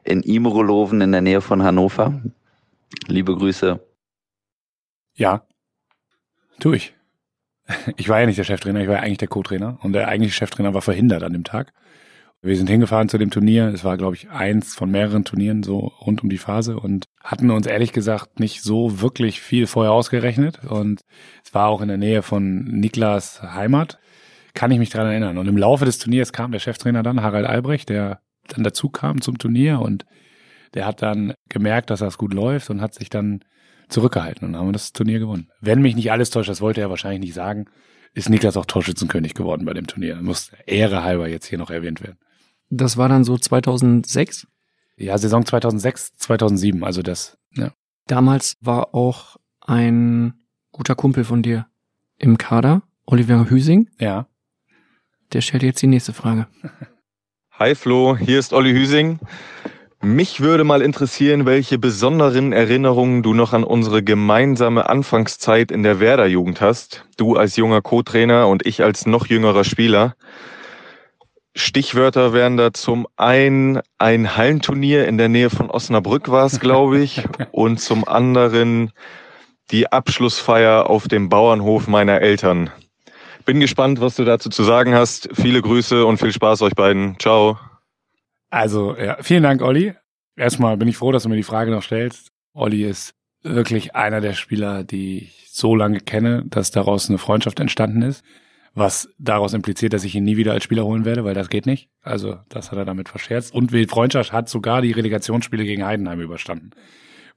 in 0.04 0.22
Imroloven 0.22 1.02
in 1.02 1.12
der 1.12 1.22
Nähe 1.22 1.42
von 1.42 1.64
Hannover? 1.64 2.22
Liebe 3.08 3.36
Grüße. 3.36 3.80
Ja, 5.16 5.46
tu 6.60 6.74
ich. 6.74 6.94
Ich 7.96 8.10
war 8.10 8.20
ja 8.20 8.26
nicht 8.26 8.40
der 8.40 8.44
Cheftrainer, 8.44 8.82
ich 8.82 8.88
war 8.88 8.96
ja 8.96 9.02
eigentlich 9.02 9.20
der 9.20 9.28
Co-Trainer 9.28 9.78
und 9.82 9.94
der 9.94 10.08
eigentliche 10.08 10.36
Cheftrainer 10.36 10.74
war 10.74 10.82
verhindert 10.82 11.24
an 11.24 11.34
dem 11.34 11.44
Tag. 11.44 11.74
Wir 12.44 12.58
sind 12.58 12.70
hingefahren 12.70 13.08
zu 13.08 13.20
dem 13.20 13.30
Turnier. 13.30 13.68
Es 13.68 13.84
war, 13.84 13.98
glaube 13.98 14.16
ich, 14.16 14.32
eins 14.32 14.74
von 14.74 14.90
mehreren 14.90 15.24
Turnieren 15.26 15.62
so 15.62 15.78
rund 15.78 16.24
um 16.24 16.30
die 16.30 16.40
Phase 16.40 16.80
und 16.80 17.06
hatten 17.24 17.52
uns 17.52 17.68
ehrlich 17.68 17.94
gesagt 17.94 18.40
nicht 18.40 18.64
so 18.64 19.00
wirklich 19.00 19.42
viel 19.42 19.68
vorher 19.68 19.92
ausgerechnet. 19.92 20.60
Und 20.66 21.02
es 21.46 21.54
war 21.54 21.68
auch 21.68 21.82
in 21.82 21.88
der 21.88 21.98
Nähe 21.98 22.24
von 22.24 22.64
Niklas 22.64 23.44
Heimat. 23.44 24.00
Kann 24.56 24.72
ich 24.72 24.80
mich 24.80 24.90
dran 24.90 25.06
erinnern. 25.06 25.38
Und 25.38 25.48
im 25.48 25.56
Laufe 25.56 25.86
des 25.86 26.00
Turniers 26.00 26.34
kam 26.34 26.52
der 26.52 26.60
Cheftrainer 26.60 27.04
dann, 27.04 27.22
Harald 27.22 27.46
Albrecht, 27.46 27.90
der 27.90 28.22
dann 28.48 28.64
dazu 28.64 28.90
kam 28.90 29.22
zum 29.22 29.38
Turnier 29.38 29.80
und 29.80 30.06
der 30.74 30.88
hat 30.88 31.04
dann 31.04 31.36
gemerkt, 31.48 31.92
dass 31.92 32.00
das 32.00 32.18
gut 32.18 32.34
läuft 32.34 32.72
und 32.72 32.82
hat 32.82 32.96
sich 32.96 33.10
dann 33.10 33.42
zurückgehalten 33.88 34.48
und 34.48 34.58
haben 34.58 34.74
das 34.74 34.94
Turnier 34.94 35.20
gewonnen. 35.20 35.50
Wenn 35.60 35.82
mich 35.82 35.96
nicht 35.96 36.12
alles 36.12 36.32
täuscht, 36.32 36.50
das 36.50 36.62
wollte 36.62 36.82
er 36.82 36.90
wahrscheinlich 36.90 37.22
nicht 37.22 37.34
sagen, 37.36 37.66
ist 38.14 38.30
Niklas 38.30 38.58
auch 38.58 38.66
Torschützenkönig 38.66 39.36
geworden 39.36 39.66
bei 39.66 39.74
dem 39.74 39.86
Turnier. 39.86 40.16
Muss 40.22 40.52
Ehre 40.66 41.04
halber 41.04 41.30
jetzt 41.30 41.46
hier 41.46 41.60
noch 41.60 41.70
erwähnt 41.70 42.02
werden. 42.02 42.18
Das 42.72 42.96
war 42.96 43.10
dann 43.10 43.26
so 43.26 43.38
2006. 43.38 44.48
Ja, 44.96 45.18
Saison 45.18 45.46
2006, 45.46 46.14
2007, 46.16 46.84
also 46.84 47.02
das, 47.02 47.38
ja. 47.54 47.72
Damals 48.08 48.56
war 48.62 48.96
auch 48.96 49.36
ein 49.60 50.34
guter 50.72 50.96
Kumpel 50.96 51.26
von 51.26 51.44
dir 51.44 51.68
im 52.18 52.38
Kader, 52.38 52.82
Oliver 53.06 53.50
Hüsing. 53.50 53.90
Ja. 54.00 54.28
Der 55.34 55.42
stellt 55.42 55.64
jetzt 55.64 55.82
die 55.82 55.88
nächste 55.88 56.14
Frage. 56.14 56.48
Hi 57.52 57.76
Flo, 57.76 58.16
hier 58.18 58.40
ist 58.40 58.54
Olli 58.54 58.72
Hüsing. 58.72 59.20
Mich 60.02 60.40
würde 60.40 60.64
mal 60.64 60.82
interessieren, 60.82 61.46
welche 61.46 61.78
besonderen 61.78 62.54
Erinnerungen 62.54 63.22
du 63.22 63.34
noch 63.34 63.54
an 63.54 63.64
unsere 63.64 64.02
gemeinsame 64.02 64.90
Anfangszeit 64.90 65.72
in 65.72 65.84
der 65.84 66.00
Werder-Jugend 66.00 66.62
hast. 66.62 67.06
Du 67.18 67.36
als 67.36 67.56
junger 67.58 67.82
Co-Trainer 67.82 68.48
und 68.48 68.66
ich 68.66 68.82
als 68.82 69.06
noch 69.06 69.28
jüngerer 69.28 69.64
Spieler. 69.64 70.16
Stichwörter 71.56 72.32
wären 72.34 72.56
da 72.56 72.72
zum 72.72 73.08
einen 73.18 73.82
ein 73.98 74.38
Hallenturnier 74.38 75.08
in 75.08 75.18
der 75.18 75.28
Nähe 75.28 75.50
von 75.50 75.70
Osnabrück 75.70 76.30
war 76.30 76.46
es, 76.46 76.60
glaube 76.60 77.00
ich, 77.00 77.24
und 77.52 77.80
zum 77.80 78.08
anderen 78.08 78.92
die 79.72 79.92
Abschlussfeier 79.92 80.90
auf 80.90 81.08
dem 81.08 81.30
Bauernhof 81.30 81.88
meiner 81.88 82.22
Eltern. 82.22 82.70
Bin 83.46 83.60
gespannt, 83.60 84.00
was 84.00 84.16
du 84.16 84.24
dazu 84.24 84.50
zu 84.50 84.64
sagen 84.64 84.94
hast. 84.94 85.30
Viele 85.34 85.62
Grüße 85.62 86.06
und 86.06 86.20
viel 86.20 86.32
Spaß 86.32 86.62
euch 86.62 86.76
beiden. 86.76 87.18
Ciao. 87.20 87.58
Also, 88.50 88.96
ja, 88.96 89.18
vielen 89.22 89.44
Dank, 89.44 89.62
Olli. 89.62 89.94
Erstmal 90.36 90.78
bin 90.78 90.88
ich 90.88 90.98
froh, 90.98 91.12
dass 91.12 91.24
du 91.24 91.30
mir 91.30 91.36
die 91.36 91.44
Frage 91.44 91.72
noch 91.72 91.84
stellst. 91.84 92.30
Olli 92.54 92.86
ist 92.86 93.14
wirklich 93.42 93.96
einer 93.96 94.22
der 94.22 94.34
Spieler, 94.34 94.84
die 94.84 95.24
ich 95.24 95.48
so 95.52 95.76
lange 95.76 96.00
kenne, 96.00 96.44
dass 96.46 96.72
daraus 96.72 97.10
eine 97.10 97.18
Freundschaft 97.18 97.60
entstanden 97.60 98.04
ist 98.04 98.24
was 98.74 99.10
daraus 99.20 99.54
impliziert, 99.54 99.94
dass 99.94 100.04
ich 100.04 100.16
ihn 100.16 100.24
nie 100.24 100.38
wieder 100.38 100.54
als 100.54 100.64
Spieler 100.64 100.86
holen 100.86 101.04
werde, 101.04 101.26
weil 101.26 101.34
das 101.34 101.50
geht 101.50 101.66
nicht. 101.66 101.90
Also 102.02 102.38
das 102.50 102.72
hat 102.72 102.78
er 102.78 102.86
damit 102.86 103.10
verscherzt. 103.10 103.54
Und 103.54 103.72
Wild 103.72 103.90
Freundschaft 103.90 104.32
hat 104.32 104.50
sogar 104.50 104.82
die 104.82 104.92
Relegationsspiele 104.92 105.66
gegen 105.66 105.86
Heidenheim 105.86 106.22
überstanden. 106.22 106.72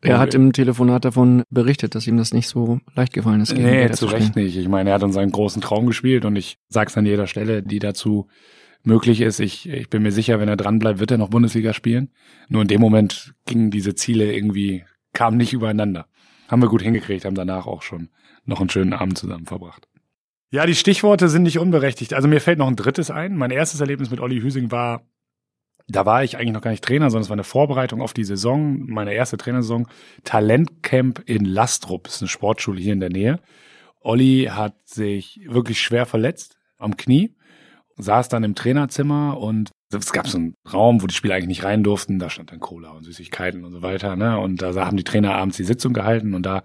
Er 0.00 0.18
hat 0.18 0.34
im 0.34 0.52
Telefonat 0.52 1.04
davon 1.04 1.44
berichtet, 1.48 1.94
dass 1.94 2.06
ihm 2.06 2.18
das 2.18 2.34
nicht 2.34 2.48
so 2.48 2.78
leicht 2.94 3.14
gefallen 3.14 3.40
ist. 3.40 3.56
Nee, 3.56 3.90
zu 3.90 4.06
Recht 4.06 4.36
nicht. 4.36 4.56
Ich 4.56 4.68
meine, 4.68 4.90
er 4.90 4.96
hat 4.96 5.02
uns 5.02 5.16
einen 5.16 5.32
großen 5.32 5.62
Traum 5.62 5.86
gespielt 5.86 6.26
und 6.26 6.36
ich 6.36 6.58
sag's 6.68 6.96
an 6.98 7.06
jeder 7.06 7.26
Stelle, 7.26 7.62
die 7.62 7.78
dazu 7.78 8.28
möglich 8.82 9.22
ist. 9.22 9.40
Ich, 9.40 9.68
ich 9.68 9.88
bin 9.88 10.02
mir 10.02 10.12
sicher, 10.12 10.38
wenn 10.38 10.48
er 10.48 10.56
dran 10.56 10.78
bleibt, 10.78 11.00
wird 11.00 11.10
er 11.10 11.18
noch 11.18 11.30
Bundesliga 11.30 11.72
spielen. 11.72 12.10
Nur 12.48 12.62
in 12.62 12.68
dem 12.68 12.82
Moment 12.82 13.34
gingen 13.46 13.70
diese 13.70 13.94
Ziele 13.94 14.32
irgendwie, 14.34 14.84
kamen 15.14 15.38
nicht 15.38 15.54
übereinander. 15.54 16.06
Haben 16.48 16.60
wir 16.60 16.68
gut 16.68 16.82
hingekriegt, 16.82 17.24
haben 17.24 17.34
danach 17.34 17.66
auch 17.66 17.80
schon 17.80 18.10
noch 18.44 18.60
einen 18.60 18.68
schönen 18.68 18.92
Abend 18.92 19.16
zusammen 19.16 19.46
verbracht. 19.46 19.88
Ja, 20.54 20.66
die 20.66 20.76
Stichworte 20.76 21.28
sind 21.28 21.42
nicht 21.42 21.58
unberechtigt. 21.58 22.14
Also 22.14 22.28
mir 22.28 22.40
fällt 22.40 22.60
noch 22.60 22.68
ein 22.68 22.76
drittes 22.76 23.10
ein. 23.10 23.36
Mein 23.36 23.50
erstes 23.50 23.80
Erlebnis 23.80 24.12
mit 24.12 24.20
Olli 24.20 24.40
Hüsing 24.40 24.70
war, 24.70 25.02
da 25.88 26.06
war 26.06 26.22
ich 26.22 26.36
eigentlich 26.36 26.52
noch 26.52 26.60
gar 26.60 26.70
nicht 26.70 26.84
Trainer, 26.84 27.10
sondern 27.10 27.24
es 27.24 27.28
war 27.28 27.34
eine 27.34 27.42
Vorbereitung 27.42 28.00
auf 28.00 28.12
die 28.12 28.22
Saison, 28.22 28.86
meine 28.86 29.14
erste 29.14 29.36
Trainersaison. 29.36 29.88
Talentcamp 30.22 31.24
in 31.26 31.44
Lastrup, 31.44 32.06
ist 32.06 32.22
eine 32.22 32.28
Sportschule 32.28 32.80
hier 32.80 32.92
in 32.92 33.00
der 33.00 33.10
Nähe. 33.10 33.40
Olli 34.00 34.48
hat 34.48 34.76
sich 34.84 35.40
wirklich 35.44 35.80
schwer 35.80 36.06
verletzt 36.06 36.56
am 36.78 36.96
Knie 36.96 37.34
saß 37.96 38.28
dann 38.28 38.44
im 38.44 38.54
Trainerzimmer 38.54 39.38
und 39.38 39.70
es 39.92 40.12
gab 40.12 40.26
so 40.26 40.38
einen 40.38 40.54
Raum, 40.72 41.02
wo 41.02 41.06
die 41.06 41.14
Spieler 41.14 41.34
eigentlich 41.34 41.48
nicht 41.48 41.64
rein 41.64 41.84
durften. 41.84 42.18
Da 42.18 42.30
stand 42.30 42.50
dann 42.50 42.60
Cola 42.60 42.90
und 42.90 43.04
Süßigkeiten 43.04 43.64
und 43.64 43.72
so 43.72 43.82
weiter. 43.82 44.16
Ne? 44.16 44.38
Und 44.38 44.62
da 44.62 44.74
haben 44.74 44.96
die 44.96 45.04
Trainer 45.04 45.34
abends 45.34 45.56
die 45.56 45.64
Sitzung 45.64 45.92
gehalten 45.92 46.34
und 46.34 46.44
da 46.44 46.62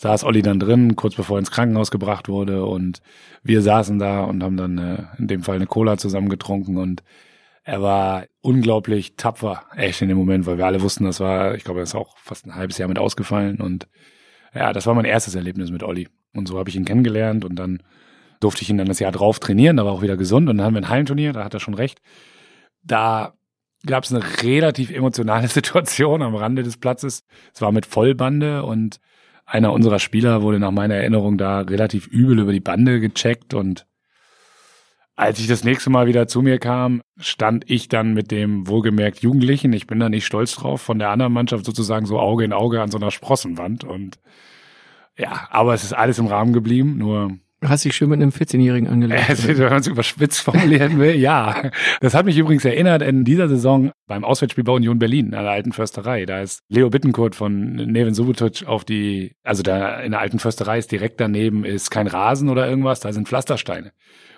saß 0.00 0.24
Olli 0.24 0.40
dann 0.40 0.58
drin, 0.58 0.96
kurz 0.96 1.14
bevor 1.14 1.36
er 1.36 1.40
ins 1.40 1.50
Krankenhaus 1.50 1.90
gebracht 1.90 2.30
wurde. 2.30 2.64
Und 2.64 3.02
wir 3.42 3.60
saßen 3.60 3.98
da 3.98 4.24
und 4.24 4.42
haben 4.42 4.56
dann 4.56 4.78
äh, 4.78 5.02
in 5.18 5.28
dem 5.28 5.42
Fall 5.42 5.56
eine 5.56 5.66
Cola 5.66 5.98
zusammen 5.98 6.30
getrunken 6.30 6.78
und 6.78 7.02
er 7.64 7.82
war 7.82 8.24
unglaublich 8.40 9.16
tapfer, 9.16 9.64
echt 9.76 10.00
in 10.00 10.08
dem 10.08 10.16
Moment, 10.16 10.46
weil 10.46 10.56
wir 10.56 10.64
alle 10.64 10.80
wussten, 10.80 11.04
das 11.04 11.20
war, 11.20 11.54
ich 11.54 11.64
glaube, 11.64 11.80
er 11.80 11.82
ist 11.82 11.94
auch 11.94 12.16
fast 12.16 12.46
ein 12.46 12.54
halbes 12.54 12.78
Jahr 12.78 12.88
mit 12.88 12.98
ausgefallen 12.98 13.60
und 13.60 13.88
ja, 14.54 14.72
das 14.72 14.86
war 14.86 14.94
mein 14.94 15.04
erstes 15.04 15.34
Erlebnis 15.34 15.70
mit 15.70 15.82
Olli. 15.82 16.08
Und 16.34 16.48
so 16.48 16.58
habe 16.58 16.70
ich 16.70 16.76
ihn 16.76 16.86
kennengelernt 16.86 17.44
und 17.44 17.56
dann 17.56 17.82
durfte 18.40 18.62
ich 18.62 18.70
ihn 18.70 18.78
dann 18.78 18.88
das 18.88 19.00
Jahr 19.00 19.12
drauf 19.12 19.38
trainieren, 19.38 19.76
da 19.76 19.84
war 19.84 19.92
auch 19.92 20.02
wieder 20.02 20.16
gesund 20.16 20.48
und 20.48 20.56
dann 20.56 20.66
haben 20.66 20.74
wir 20.74 20.80
ein 20.80 20.88
Hallenturnier, 20.88 21.34
da 21.34 21.44
hat 21.44 21.52
er 21.52 21.60
schon 21.60 21.74
recht. 21.74 22.00
Da 22.82 23.34
gab 23.84 24.04
es 24.04 24.14
eine 24.14 24.24
relativ 24.42 24.90
emotionale 24.90 25.48
Situation 25.48 26.22
am 26.22 26.34
Rande 26.34 26.62
des 26.62 26.78
Platzes. 26.78 27.22
Es 27.52 27.60
war 27.60 27.70
mit 27.70 27.84
Vollbande 27.84 28.64
und 28.64 28.98
einer 29.50 29.72
unserer 29.72 29.98
Spieler 29.98 30.42
wurde 30.42 30.60
nach 30.60 30.70
meiner 30.70 30.94
Erinnerung 30.94 31.36
da 31.36 31.60
relativ 31.60 32.06
übel 32.06 32.38
über 32.38 32.52
die 32.52 32.60
Bande 32.60 33.00
gecheckt 33.00 33.52
und 33.52 33.86
als 35.16 35.38
ich 35.38 35.48
das 35.48 35.64
nächste 35.64 35.90
Mal 35.90 36.06
wieder 36.06 36.28
zu 36.28 36.40
mir 36.40 36.58
kam, 36.58 37.02
stand 37.18 37.68
ich 37.68 37.88
dann 37.88 38.14
mit 38.14 38.30
dem 38.30 38.68
wohlgemerkt 38.68 39.20
Jugendlichen, 39.20 39.72
ich 39.74 39.86
bin 39.86 40.00
da 40.00 40.08
nicht 40.08 40.24
stolz 40.24 40.54
drauf, 40.54 40.80
von 40.80 40.98
der 40.98 41.10
anderen 41.10 41.32
Mannschaft 41.32 41.66
sozusagen 41.66 42.06
so 42.06 42.18
Auge 42.18 42.44
in 42.44 42.54
Auge 42.54 42.80
an 42.80 42.90
so 42.90 42.96
einer 42.96 43.10
Sprossenwand 43.10 43.84
und 43.84 44.18
ja, 45.18 45.48
aber 45.50 45.74
es 45.74 45.84
ist 45.84 45.92
alles 45.92 46.18
im 46.18 46.26
Rahmen 46.26 46.52
geblieben, 46.52 46.96
nur 46.96 47.36
hast 47.62 47.84
dich 47.84 47.94
schön 47.94 48.08
mit 48.08 48.20
einem 48.20 48.30
14-Jährigen 48.30 48.88
angelegt. 48.88 49.46
wenn 49.46 49.70
man 49.70 49.80
es 49.80 49.86
überspitzt 49.86 50.40
formulieren 50.40 50.98
will, 50.98 51.14
ja. 51.16 51.70
Das 52.00 52.14
hat 52.14 52.24
mich 52.24 52.38
übrigens 52.38 52.64
erinnert 52.64 53.02
in 53.02 53.24
dieser 53.24 53.48
Saison 53.48 53.92
beim 54.06 54.24
Auswärtsspiel 54.24 54.64
bei 54.64 54.72
Union 54.72 54.98
Berlin 54.98 55.34
an 55.34 55.44
der 55.44 55.52
alten 55.52 55.72
Försterei. 55.72 56.24
Da 56.24 56.40
ist 56.40 56.62
Leo 56.68 56.88
Bittencourt 56.90 57.34
von 57.34 57.74
Neven 57.74 58.14
Subotic 58.14 58.66
auf 58.66 58.84
die, 58.84 59.36
also 59.42 59.62
da 59.62 60.00
in 60.00 60.12
der 60.12 60.20
alten 60.20 60.38
Försterei 60.38 60.78
ist 60.78 60.90
direkt 60.90 61.20
daneben 61.20 61.64
ist 61.64 61.90
kein 61.90 62.06
Rasen 62.06 62.48
oder 62.48 62.68
irgendwas, 62.68 63.00
da 63.00 63.12
sind 63.12 63.28
Pflastersteine. 63.28 63.92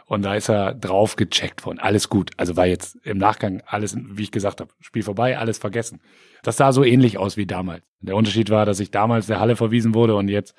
Und 0.07 0.25
da 0.25 0.35
ist 0.35 0.51
er 0.51 0.75
drauf 0.75 1.17
gecheckt 1.17 1.65
worden. 1.65 1.79
Alles 1.79 2.09
gut. 2.09 2.33
Also 2.37 2.57
war 2.57 2.67
jetzt 2.67 2.97
im 3.05 3.19
Nachgang 3.19 3.63
alles, 3.67 3.97
wie 3.97 4.25
ich 4.25 4.31
gesagt 4.31 4.61
habe, 4.61 4.71
Spiel 4.81 5.03
vorbei, 5.03 5.39
alles 5.39 5.59
vergessen. 5.59 6.01
Das 6.43 6.57
sah 6.57 6.73
so 6.73 6.85
ähnlich 6.85 7.19
aus 7.19 7.37
wie 7.37 7.47
damals. 7.47 7.83
Der 8.01 8.17
Unterschied 8.17 8.51
war, 8.51 8.67
dass 8.67 8.81
ich 8.81 8.91
damals 8.91 9.29
der 9.29 9.41
Halle 9.41 9.57
verwiesen 9.57 9.95
wurde 9.95 10.17
und 10.17 10.29
jetzt 10.29 10.55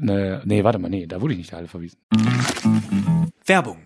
eine, 0.00 0.42
nee, 0.44 0.64
warte 0.64 0.78
mal, 0.78 0.88
nee, 0.88 1.06
da 1.06 1.20
wurde 1.20 1.34
ich 1.34 1.38
nicht 1.38 1.50
der 1.50 1.58
Halle 1.58 1.68
verwiesen. 1.68 1.98
Werbung. 3.46 3.78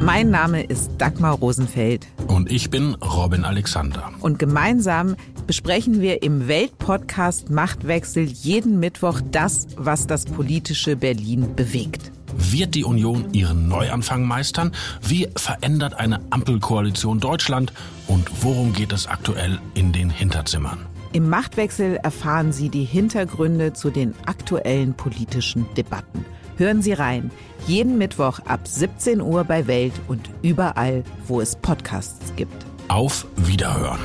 Mein 0.00 0.30
Name 0.30 0.62
ist 0.62 0.90
Dagmar 0.98 1.34
Rosenfeld 1.38 2.06
Und 2.26 2.50
ich 2.50 2.68
bin 2.68 2.94
Robin 2.96 3.44
Alexander. 3.44 4.10
und 4.20 4.38
gemeinsam 4.38 5.16
besprechen 5.46 6.00
wir 6.00 6.22
im 6.22 6.48
Weltpodcast 6.48 7.50
Machtwechsel 7.50 8.24
jeden 8.24 8.80
Mittwoch 8.80 9.20
das, 9.30 9.68
was 9.76 10.06
das 10.06 10.24
politische 10.26 10.96
Berlin 10.96 11.54
bewegt. 11.54 12.10
Wird 12.36 12.74
die 12.74 12.84
Union 12.84 13.32
ihren 13.32 13.68
Neuanfang 13.68 14.24
meistern? 14.24 14.72
Wie 15.00 15.28
verändert 15.36 15.94
eine 15.94 16.20
Ampelkoalition 16.30 17.20
Deutschland? 17.20 17.72
Und 18.08 18.28
worum 18.42 18.72
geht 18.72 18.92
es 18.92 19.06
aktuell 19.06 19.58
in 19.74 19.92
den 19.92 20.10
Hinterzimmern? 20.10 20.78
Im 21.14 21.28
Machtwechsel 21.28 21.94
erfahren 22.02 22.50
Sie 22.50 22.70
die 22.70 22.82
Hintergründe 22.82 23.72
zu 23.72 23.90
den 23.90 24.16
aktuellen 24.26 24.94
politischen 24.94 25.64
Debatten. 25.76 26.24
Hören 26.56 26.82
Sie 26.82 26.92
rein. 26.92 27.30
Jeden 27.68 27.98
Mittwoch 27.98 28.40
ab 28.40 28.66
17 28.66 29.20
Uhr 29.20 29.44
bei 29.44 29.68
Welt 29.68 29.92
und 30.08 30.28
überall, 30.42 31.04
wo 31.28 31.40
es 31.40 31.54
Podcasts 31.54 32.34
gibt. 32.34 32.66
Auf 32.88 33.28
Wiederhören. 33.36 34.00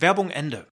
Werbung 0.00 0.30
Ende. 0.30 0.66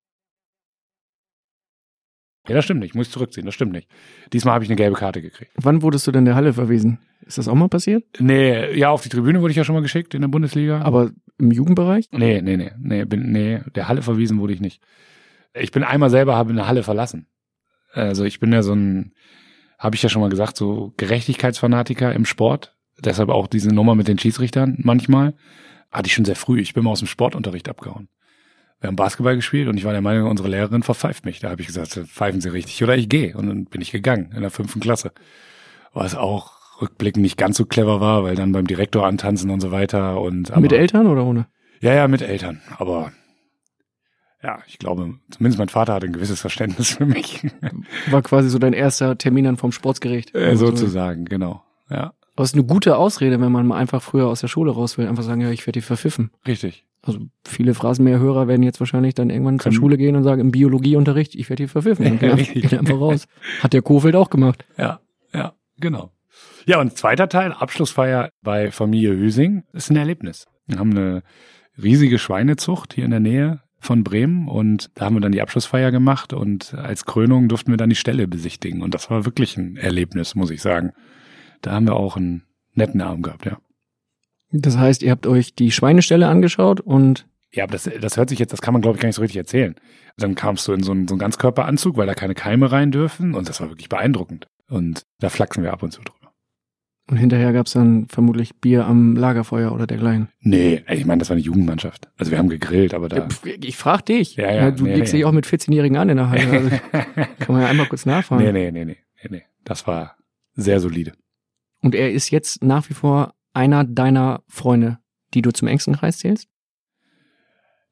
Ja, 2.48 2.56
das 2.56 2.64
stimmt 2.64 2.80
nicht. 2.80 2.90
Ich 2.90 2.94
muss 2.96 3.12
zurückziehen, 3.12 3.46
das 3.46 3.54
stimmt 3.54 3.70
nicht. 3.70 3.88
Diesmal 4.32 4.54
habe 4.54 4.64
ich 4.64 4.70
eine 4.70 4.76
gelbe 4.76 4.96
Karte 4.96 5.22
gekriegt. 5.22 5.52
Wann 5.54 5.82
wurdest 5.82 6.04
du 6.04 6.10
denn 6.10 6.24
der 6.24 6.34
Halle 6.34 6.52
verwiesen? 6.52 6.98
Ist 7.24 7.38
das 7.38 7.46
auch 7.46 7.54
mal 7.54 7.68
passiert? 7.68 8.04
Nee, 8.18 8.76
ja, 8.76 8.90
auf 8.90 9.02
die 9.02 9.08
Tribüne 9.08 9.40
wurde 9.40 9.52
ich 9.52 9.56
ja 9.56 9.62
schon 9.62 9.76
mal 9.76 9.82
geschickt 9.82 10.14
in 10.14 10.22
der 10.22 10.28
Bundesliga. 10.28 10.80
Aber 10.82 11.12
im 11.40 11.50
Jugendbereich? 11.50 12.08
Nee, 12.12 12.40
nee, 12.42 12.56
nee, 12.56 12.72
nee, 12.78 13.04
bin, 13.04 13.32
nee, 13.32 13.60
der 13.74 13.88
Halle 13.88 14.02
verwiesen 14.02 14.38
wurde 14.38 14.52
ich 14.52 14.60
nicht. 14.60 14.82
Ich 15.54 15.72
bin 15.72 15.82
einmal 15.82 16.10
selber 16.10 16.36
habe 16.36 16.50
eine 16.50 16.68
Halle 16.68 16.82
verlassen. 16.82 17.26
Also 17.92 18.24
ich 18.24 18.38
bin 18.38 18.52
ja 18.52 18.62
so 18.62 18.72
ein, 18.72 19.12
habe 19.78 19.96
ich 19.96 20.02
ja 20.02 20.08
schon 20.08 20.22
mal 20.22 20.30
gesagt, 20.30 20.56
so 20.56 20.92
Gerechtigkeitsfanatiker 20.96 22.14
im 22.14 22.24
Sport. 22.24 22.76
Deshalb 22.98 23.30
auch 23.30 23.46
diese 23.46 23.70
Nummer 23.70 23.94
mit 23.94 24.08
den 24.08 24.18
Schiedsrichtern 24.18 24.76
manchmal. 24.78 25.34
Hatte 25.90 26.06
ich 26.06 26.14
schon 26.14 26.24
sehr 26.24 26.36
früh. 26.36 26.60
Ich 26.60 26.74
bin 26.74 26.84
mal 26.84 26.90
aus 26.90 27.00
dem 27.00 27.08
Sportunterricht 27.08 27.68
abgehauen. 27.68 28.08
Wir 28.80 28.88
haben 28.88 28.96
Basketball 28.96 29.36
gespielt 29.36 29.68
und 29.68 29.76
ich 29.76 29.84
war 29.84 29.92
der 29.92 30.00
Meinung, 30.00 30.30
unsere 30.30 30.48
Lehrerin 30.48 30.82
verpfeift 30.82 31.24
mich. 31.24 31.40
Da 31.40 31.50
habe 31.50 31.60
ich 31.60 31.66
gesagt, 31.66 31.92
pfeifen 31.92 32.40
Sie 32.40 32.48
richtig 32.50 32.82
oder 32.82 32.96
ich 32.96 33.08
gehe. 33.08 33.36
Und 33.36 33.48
dann 33.48 33.64
bin 33.64 33.80
ich 33.80 33.90
gegangen 33.90 34.32
in 34.34 34.40
der 34.40 34.50
fünften 34.50 34.80
Klasse. 34.80 35.12
Was 35.92 36.14
auch 36.14 36.59
rückblickend 36.80 37.22
nicht 37.22 37.36
ganz 37.36 37.56
so 37.56 37.64
clever 37.66 38.00
war, 38.00 38.22
weil 38.24 38.34
dann 38.36 38.52
beim 38.52 38.66
Direktor 38.66 39.06
antanzen 39.06 39.50
und 39.50 39.60
so 39.60 39.70
weiter 39.70 40.20
und 40.20 40.50
aber, 40.50 40.60
Mit 40.60 40.72
Eltern 40.72 41.06
oder 41.06 41.24
ohne? 41.24 41.46
Ja, 41.80 41.94
ja, 41.94 42.08
mit 42.08 42.22
Eltern. 42.22 42.60
Aber 42.78 43.12
ja, 44.42 44.60
ich 44.66 44.78
glaube, 44.78 45.14
zumindest 45.30 45.58
mein 45.58 45.68
Vater 45.68 45.92
hatte 45.94 46.06
ein 46.06 46.12
gewisses 46.14 46.40
Verständnis 46.40 46.90
für 46.96 47.04
mich. 47.06 47.46
War 48.10 48.22
quasi 48.22 48.48
so 48.48 48.58
dein 48.58 48.72
erster 48.72 49.18
Termin 49.18 49.44
dann 49.44 49.56
vom 49.58 49.72
Sportsgericht. 49.72 50.34
äh, 50.34 50.56
sozusagen, 50.56 51.26
genau. 51.26 51.62
Ja, 51.90 52.14
Aber 52.36 52.44
es 52.44 52.50
ist 52.50 52.54
eine 52.54 52.64
gute 52.64 52.96
Ausrede, 52.96 53.40
wenn 53.40 53.52
man 53.52 53.66
mal 53.66 53.76
einfach 53.76 54.02
früher 54.02 54.28
aus 54.28 54.40
der 54.40 54.48
Schule 54.48 54.70
raus 54.72 54.96
will. 54.96 55.06
Einfach 55.08 55.24
sagen, 55.24 55.40
ja, 55.42 55.50
ich 55.50 55.66
werde 55.66 55.78
die 55.80 55.84
verpfiffen. 55.84 56.30
richtig. 56.46 56.86
Also 57.02 57.18
viele 57.48 57.72
Phrasenmäher-Hörer 57.72 58.46
werden 58.46 58.62
jetzt 58.62 58.78
wahrscheinlich 58.78 59.14
dann 59.14 59.30
irgendwann 59.30 59.58
zur 59.58 59.70
Können- 59.70 59.74
Schule 59.80 59.96
gehen 59.96 60.16
und 60.16 60.22
sagen, 60.22 60.42
im 60.42 60.50
Biologieunterricht, 60.50 61.34
ich 61.34 61.48
werde 61.48 61.62
die 61.64 61.68
verpfiffen. 61.68 62.18
Richtig. 62.18 62.68
gehen 62.68 62.78
einfach 62.80 63.00
raus. 63.00 63.26
Hat 63.62 63.72
der 63.72 63.80
Kofeld 63.80 64.14
auch 64.16 64.28
gemacht. 64.28 64.66
Ja, 64.76 65.00
ja, 65.32 65.54
genau. 65.78 66.12
Ja, 66.66 66.80
und 66.80 66.96
zweiter 66.96 67.28
Teil, 67.28 67.52
Abschlussfeier 67.52 68.30
bei 68.42 68.70
Familie 68.70 69.16
Hüsing, 69.16 69.64
ist 69.72 69.90
ein 69.90 69.96
Erlebnis. 69.96 70.46
Wir 70.66 70.78
haben 70.78 70.90
eine 70.90 71.22
riesige 71.82 72.18
Schweinezucht 72.18 72.94
hier 72.94 73.04
in 73.04 73.10
der 73.10 73.20
Nähe 73.20 73.60
von 73.78 74.04
Bremen 74.04 74.46
und 74.46 74.90
da 74.94 75.06
haben 75.06 75.16
wir 75.16 75.20
dann 75.20 75.32
die 75.32 75.40
Abschlussfeier 75.40 75.90
gemacht 75.90 76.32
und 76.32 76.74
als 76.74 77.06
Krönung 77.06 77.48
durften 77.48 77.70
wir 77.70 77.78
dann 77.78 77.88
die 77.88 77.96
Stelle 77.96 78.28
besichtigen 78.28 78.82
und 78.82 78.94
das 78.94 79.10
war 79.10 79.24
wirklich 79.24 79.56
ein 79.56 79.76
Erlebnis, 79.76 80.34
muss 80.34 80.50
ich 80.50 80.60
sagen. 80.60 80.92
Da 81.62 81.72
haben 81.72 81.86
wir 81.86 81.96
auch 81.96 82.16
einen 82.16 82.44
netten 82.74 83.00
Abend 83.00 83.24
gehabt, 83.24 83.46
ja. 83.46 83.58
Das 84.52 84.76
heißt, 84.76 85.02
ihr 85.02 85.10
habt 85.10 85.26
euch 85.26 85.54
die 85.54 85.70
Schweinestelle 85.70 86.28
angeschaut 86.28 86.80
und 86.80 87.26
Ja, 87.52 87.64
aber 87.64 87.72
das, 87.72 87.88
das 88.00 88.16
hört 88.16 88.28
sich 88.28 88.38
jetzt, 88.38 88.52
das 88.52 88.60
kann 88.60 88.74
man 88.74 88.82
glaube 88.82 88.96
ich 88.96 89.02
gar 89.02 89.08
nicht 89.08 89.16
so 89.16 89.22
richtig 89.22 89.38
erzählen. 89.38 89.74
Dann 90.18 90.34
kamst 90.34 90.68
du 90.68 90.72
in 90.72 90.82
so 90.82 90.92
einen, 90.92 91.08
so 91.08 91.14
einen 91.14 91.20
Ganzkörperanzug, 91.20 91.96
weil 91.96 92.06
da 92.06 92.14
keine 92.14 92.34
Keime 92.34 92.70
rein 92.70 92.90
dürfen 92.90 93.34
und 93.34 93.48
das 93.48 93.60
war 93.60 93.70
wirklich 93.70 93.88
beeindruckend. 93.88 94.46
Und 94.68 95.02
da 95.20 95.30
flachsen 95.30 95.62
wir 95.62 95.72
ab 95.72 95.82
und 95.82 95.92
zu 95.92 96.02
drüber. 96.02 96.19
Und 97.10 97.16
hinterher 97.16 97.52
gab's 97.52 97.72
dann 97.72 98.06
vermutlich 98.06 98.54
Bier 98.54 98.86
am 98.86 99.16
Lagerfeuer 99.16 99.72
oder 99.72 99.88
dergleichen. 99.88 100.28
Nee, 100.40 100.84
ich 100.88 101.04
meine, 101.04 101.18
das 101.18 101.28
war 101.28 101.34
eine 101.34 101.42
Jugendmannschaft. 101.42 102.08
Also 102.16 102.30
wir 102.30 102.38
haben 102.38 102.48
gegrillt, 102.48 102.94
aber 102.94 103.08
da. 103.08 103.26
Ich 103.44 103.76
frag 103.76 104.06
dich. 104.06 104.36
Ja, 104.36 104.52
ja, 104.52 104.70
du 104.70 104.84
nee, 104.84 104.94
legst 104.94 105.12
nee. 105.12 105.18
dich 105.18 105.26
auch 105.26 105.32
mit 105.32 105.44
14-Jährigen 105.44 105.96
an 105.96 106.08
in 106.08 106.18
der 106.18 106.30
Halle. 106.30 106.48
Also 106.48 106.70
kann 106.92 107.26
man 107.48 107.62
ja 107.62 107.66
einmal 107.66 107.86
kurz 107.86 108.06
nachfragen. 108.06 108.44
nee, 108.44 108.52
nee, 108.52 108.70
nee, 108.70 108.84
nee, 108.84 108.96
nee, 109.22 109.28
nee. 109.28 109.42
Das 109.64 109.88
war 109.88 110.18
sehr 110.54 110.78
solide. 110.78 111.12
Und 111.82 111.96
er 111.96 112.12
ist 112.12 112.30
jetzt 112.30 112.62
nach 112.62 112.88
wie 112.88 112.94
vor 112.94 113.34
einer 113.54 113.82
deiner 113.82 114.44
Freunde, 114.46 114.98
die 115.34 115.42
du 115.42 115.50
zum 115.50 115.66
engsten 115.66 115.96
Kreis 115.96 116.18
zählst? 116.18 116.48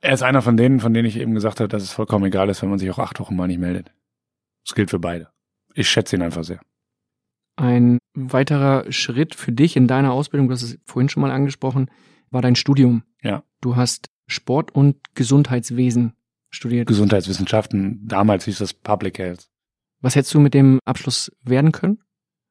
Er 0.01 0.13
ist 0.13 0.23
einer 0.23 0.43
von 0.43 0.57
denen, 0.57 0.79
von 0.79 0.95
denen 0.95 1.09
ich 1.09 1.19
eben 1.19 1.35
gesagt 1.35 1.59
habe, 1.59 1.69
dass 1.69 1.83
es 1.83 1.91
vollkommen 1.91 2.27
egal 2.27 2.49
ist, 2.49 2.63
wenn 2.63 2.71
man 2.71 2.79
sich 2.79 2.91
auch 2.91 3.01
acht 3.01 3.19
Wochen 3.19 3.35
mal 3.35 3.49
nicht 3.49 3.59
meldet. 3.59 3.93
Das 4.65 4.77
gilt 4.77 4.91
für 4.91 5.01
beide. 5.01 5.29
Ich 5.75 5.89
schätze 5.89 6.15
ihn 6.15 6.23
einfach 6.23 6.45
sehr. 6.45 6.61
Ein 7.59 7.99
weiterer 8.15 8.91
Schritt 8.93 9.35
für 9.35 9.51
dich 9.51 9.77
in 9.77 9.89
deiner 9.89 10.13
Ausbildung, 10.13 10.47
du 10.47 10.55
hast 10.55 10.63
es 10.63 10.79
vorhin 10.87 11.09
schon 11.09 11.23
mal 11.23 11.33
angesprochen, 11.33 11.91
war 12.31 12.41
dein 12.41 12.55
Studium. 12.55 13.03
Ja. 13.21 13.43
Du 13.61 13.75
hast 13.75 14.11
Sport- 14.29 14.73
und 14.73 14.97
Gesundheitswesen 15.15 16.13
studiert. 16.51 16.87
Gesundheitswissenschaften, 16.87 18.07
damals 18.07 18.45
hieß 18.45 18.59
das 18.59 18.75
Public 18.75 19.19
Health. 19.19 19.49
Was 20.01 20.15
hättest 20.15 20.35
du 20.35 20.41
mit 20.41 20.55
dem 20.55 20.79
Abschluss 20.85 21.33
werden 21.43 21.73
können? 21.73 21.99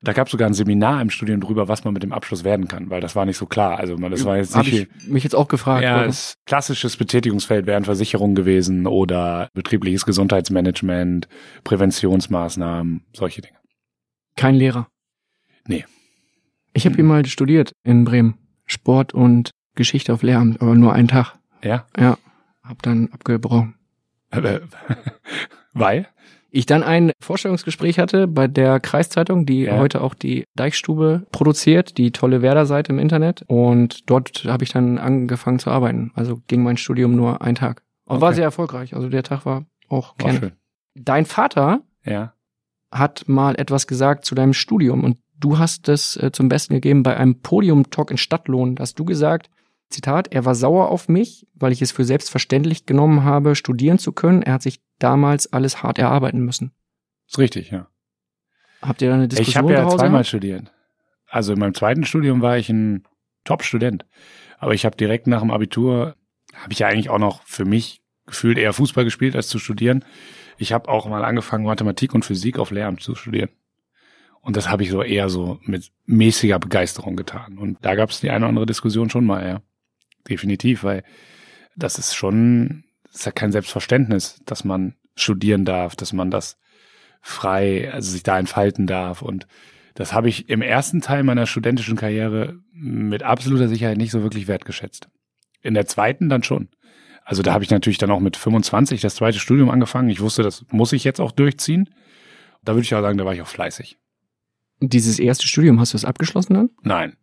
Da 0.02 0.12
gab 0.12 0.28
es 0.28 0.32
sogar 0.32 0.48
ein 0.48 0.54
Seminar 0.54 1.02
im 1.02 1.10
Studium 1.10 1.40
drüber, 1.40 1.70
was 1.70 1.86
man 1.86 1.94
mit 1.94 2.04
dem 2.04 2.12
Abschluss 2.12 2.44
werden 2.44 2.68
kann, 2.68 2.90
weil 2.90 3.00
das 3.00 3.16
war 3.16 3.26
nicht 3.26 3.38
so 3.38 3.46
klar. 3.46 3.80
Also 3.80 3.98
man, 3.98 4.12
das 4.12 4.26
war 4.26 4.36
jetzt 4.36 4.56
Hab 4.56 4.66
nicht 4.66 4.90
ich 4.98 5.08
mich 5.08 5.24
jetzt 5.24 5.36
auch 5.36 5.48
gefragt. 5.48 5.84
Ja, 5.84 6.04
es 6.04 6.36
klassisches 6.46 6.98
Betätigungsfeld 6.98 7.66
wären 7.66 7.86
Versicherungen 7.86 8.36
gewesen 8.36 8.86
oder 8.86 9.50
betriebliches 9.54 10.06
Gesundheitsmanagement, 10.06 11.30
Präventionsmaßnahmen, 11.64 13.06
solche 13.14 13.42
Dinge. 13.42 13.58
Kein 14.36 14.54
Lehrer. 14.54 14.88
Nee. 15.68 15.86
Ich 16.74 16.86
habe 16.86 16.96
hier 16.96 17.04
mal 17.04 17.26
studiert 17.26 17.72
in 17.84 18.04
Bremen. 18.06 18.38
Sport 18.66 19.14
und 19.14 19.52
Geschichte 19.76 20.14
auf 20.14 20.24
Lehramt, 20.24 20.62
aber 20.62 20.76
nur 20.76 20.94
einen 20.94 21.08
Tag. 21.08 21.36
Ja, 21.64 21.86
Ja. 21.98 22.18
Hab 22.64 22.82
dann 22.82 23.10
abgebrochen. 23.14 23.76
weil 25.74 26.08
Ich 26.50 26.66
dann 26.66 26.82
ein 26.82 27.12
Vorstellungsgespräch 27.22 28.00
hatte 28.00 28.26
bei 28.28 28.48
der 28.48 28.80
Kreiszeitung, 28.80 29.46
die 29.46 29.64
Ja. 29.64 29.78
heute 29.78 30.02
auch 30.02 30.14
die 30.16 30.46
Deichstube 30.56 31.26
produziert, 31.32 31.98
die 31.98 32.12
tolle 32.12 32.42
Werder-Seite 32.42 32.92
im 32.94 33.00
Internet. 33.00 33.44
Und 33.48 34.10
dort 34.10 34.46
habe 34.46 34.64
ich 34.64 34.72
dann 34.72 34.98
angefangen 34.98 35.60
zu 35.60 35.70
arbeiten. 35.70 36.12
Also 36.16 36.42
ging 36.48 36.64
mein 36.64 36.78
Studium 36.78 37.16
nur 37.16 37.42
einen 37.42 37.56
Tag. 37.56 37.84
Und 38.06 38.22
war 38.22 38.30
Okay. 38.30 38.36
sehr 38.38 38.46
erfolgreich. 38.46 38.96
Also 38.96 39.10
der 39.10 39.24
Tag 39.24 39.46
war 39.46 39.66
auch 39.90 40.16
War 40.20 40.32
schön. 40.34 40.52
Dein 40.96 41.26
Vater 41.26 41.82
Ja. 42.06 42.34
hat 42.92 43.28
mal 43.28 43.56
etwas 43.60 43.86
gesagt 43.86 44.24
zu 44.26 44.34
deinem 44.34 44.54
Studium 44.54 45.04
und 45.04 45.18
du 45.40 45.58
hast 45.58 45.90
es 45.90 46.18
äh, 46.18 46.32
zum 46.32 46.50
Besten 46.50 46.74
gegeben 46.74 47.04
bei 47.04 47.18
einem 47.18 47.42
Podium-Talk 47.42 48.12
in 48.12 48.18
Stadtlohn. 48.18 48.76
Da 48.76 48.82
hast 48.82 49.00
du 49.00 49.06
gesagt, 49.06 49.50
Zitat, 49.90 50.34
er 50.34 50.46
war 50.46 50.56
sauer 50.56 50.90
auf 50.90 51.08
mich, 51.08 51.48
weil 51.54 51.72
ich 51.72 51.82
es 51.82 51.92
für 51.92 52.04
selbstverständlich 52.04 52.86
genommen 52.86 53.24
habe, 53.24 53.56
studieren 53.56 54.00
zu 54.00 54.12
können. 54.12 54.42
Er 54.42 54.54
hat 54.54 54.62
sich 54.62 54.82
damals 55.00 55.52
alles 55.54 55.82
hart 55.82 55.98
erarbeiten 55.98 56.42
müssen. 56.42 56.72
Ist 57.28 57.40
richtig, 57.40 57.72
ja. 57.72 57.88
Habt 58.82 59.02
ihr 59.02 59.10
da 59.10 59.16
eine 59.16 59.28
Diskussion 59.28 59.50
Ich 59.52 59.58
habe 59.58 59.74
ja 59.74 59.90
zweimal 59.90 60.10
gehabt? 60.10 60.28
studiert. 60.28 60.72
Also 61.30 61.54
in 61.54 61.60
meinem 61.60 61.74
zweiten 61.74 62.06
Studium 62.06 62.42
war 62.42 62.58
ich 62.58 62.70
ein 62.70 63.04
Top-Student. 63.44 64.06
Aber 64.60 64.74
ich 64.74 64.86
habe 64.86 64.98
direkt 64.98 65.28
nach 65.28 65.42
dem 65.42 65.52
Abitur, 65.52 66.16
habe 66.54 66.74
ich 66.74 66.80
ja 66.80 66.88
eigentlich 66.88 67.10
auch 67.10 67.20
noch 67.20 67.44
für 67.44 67.66
mich 67.66 68.02
gefühlt 68.26 68.58
eher 68.58 68.74
Fußball 68.74 69.04
gespielt, 69.04 69.36
als 69.36 69.48
zu 69.48 69.60
studieren. 69.60 70.04
Ich 70.58 70.74
habe 70.74 70.90
auch 70.90 71.08
mal 71.08 71.24
angefangen, 71.24 71.66
Mathematik 71.66 72.14
und 72.14 72.26
Physik 72.26 72.60
auf 72.60 72.72
Lehramt 72.72 73.02
zu 73.02 73.16
studieren. 73.16 73.50
Und 74.48 74.56
das 74.56 74.70
habe 74.70 74.82
ich 74.82 74.92
so 74.92 75.04
eher 75.04 75.28
so 75.28 75.60
mit 75.64 75.92
mäßiger 76.06 76.58
Begeisterung 76.58 77.18
getan. 77.18 77.58
Und 77.58 77.80
da 77.82 77.96
gab 77.96 78.12
es 78.12 78.22
die 78.22 78.30
eine 78.30 78.46
oder 78.46 78.48
andere 78.48 78.66
Diskussion 78.66 79.10
schon 79.10 79.26
mal, 79.26 79.46
ja. 79.46 79.62
Definitiv, 80.30 80.86
weil 80.86 81.04
das 81.76 82.00
ist 82.00 82.16
schon, 82.16 82.86
das 83.04 83.16
ist 83.16 83.26
ja 83.26 83.34
kein 83.34 83.52
Selbstverständnis, 83.52 84.40
dass 84.46 84.64
man 84.64 84.96
studieren 85.16 85.66
darf, 85.66 85.98
dass 85.98 86.14
man 86.14 86.32
das 86.32 86.58
frei, 87.20 87.92
also 87.92 88.10
sich 88.10 88.24
da 88.24 88.40
entfalten 88.40 88.88
darf. 88.88 89.22
Und 89.22 89.48
das 89.96 90.14
habe 90.14 90.30
ich 90.30 90.48
im 90.48 90.62
ersten 90.62 91.02
Teil 91.02 91.24
meiner 91.24 91.46
studentischen 91.46 91.98
Karriere 91.98 92.58
mit 92.72 93.24
absoluter 93.24 93.68
Sicherheit 93.68 93.98
nicht 93.98 94.12
so 94.12 94.24
wirklich 94.24 94.48
wertgeschätzt. 94.48 95.10
In 95.62 95.74
der 95.74 95.88
zweiten 95.88 96.30
dann 96.30 96.44
schon. 96.44 96.70
Also 97.26 97.44
da 97.44 97.52
habe 97.52 97.66
ich 97.66 97.70
natürlich 97.70 97.98
dann 97.98 98.12
auch 98.12 98.22
mit 98.22 98.38
25 98.38 99.02
das 99.02 99.16
zweite 99.16 99.40
Studium 99.40 99.70
angefangen. 99.70 100.08
Ich 100.08 100.22
wusste, 100.22 100.42
das 100.42 100.64
muss 100.72 100.94
ich 100.94 101.04
jetzt 101.04 101.20
auch 101.20 101.34
durchziehen. 101.34 101.90
Da 102.64 102.76
würde 102.76 102.84
ich 102.84 102.96
auch 102.96 103.02
sagen, 103.02 103.18
da 103.18 103.26
war 103.26 103.34
ich 103.34 103.42
auch 103.42 103.48
fleißig. 103.48 103.98
Dieses 104.80 105.20
erste 105.20 105.48
Studium, 105.48 105.80
hast 105.80 105.94
du 105.94 105.98
es 105.98 106.06
abgeschlossen 106.06 106.54
dann? 106.54 106.70
Nein. 106.84 107.16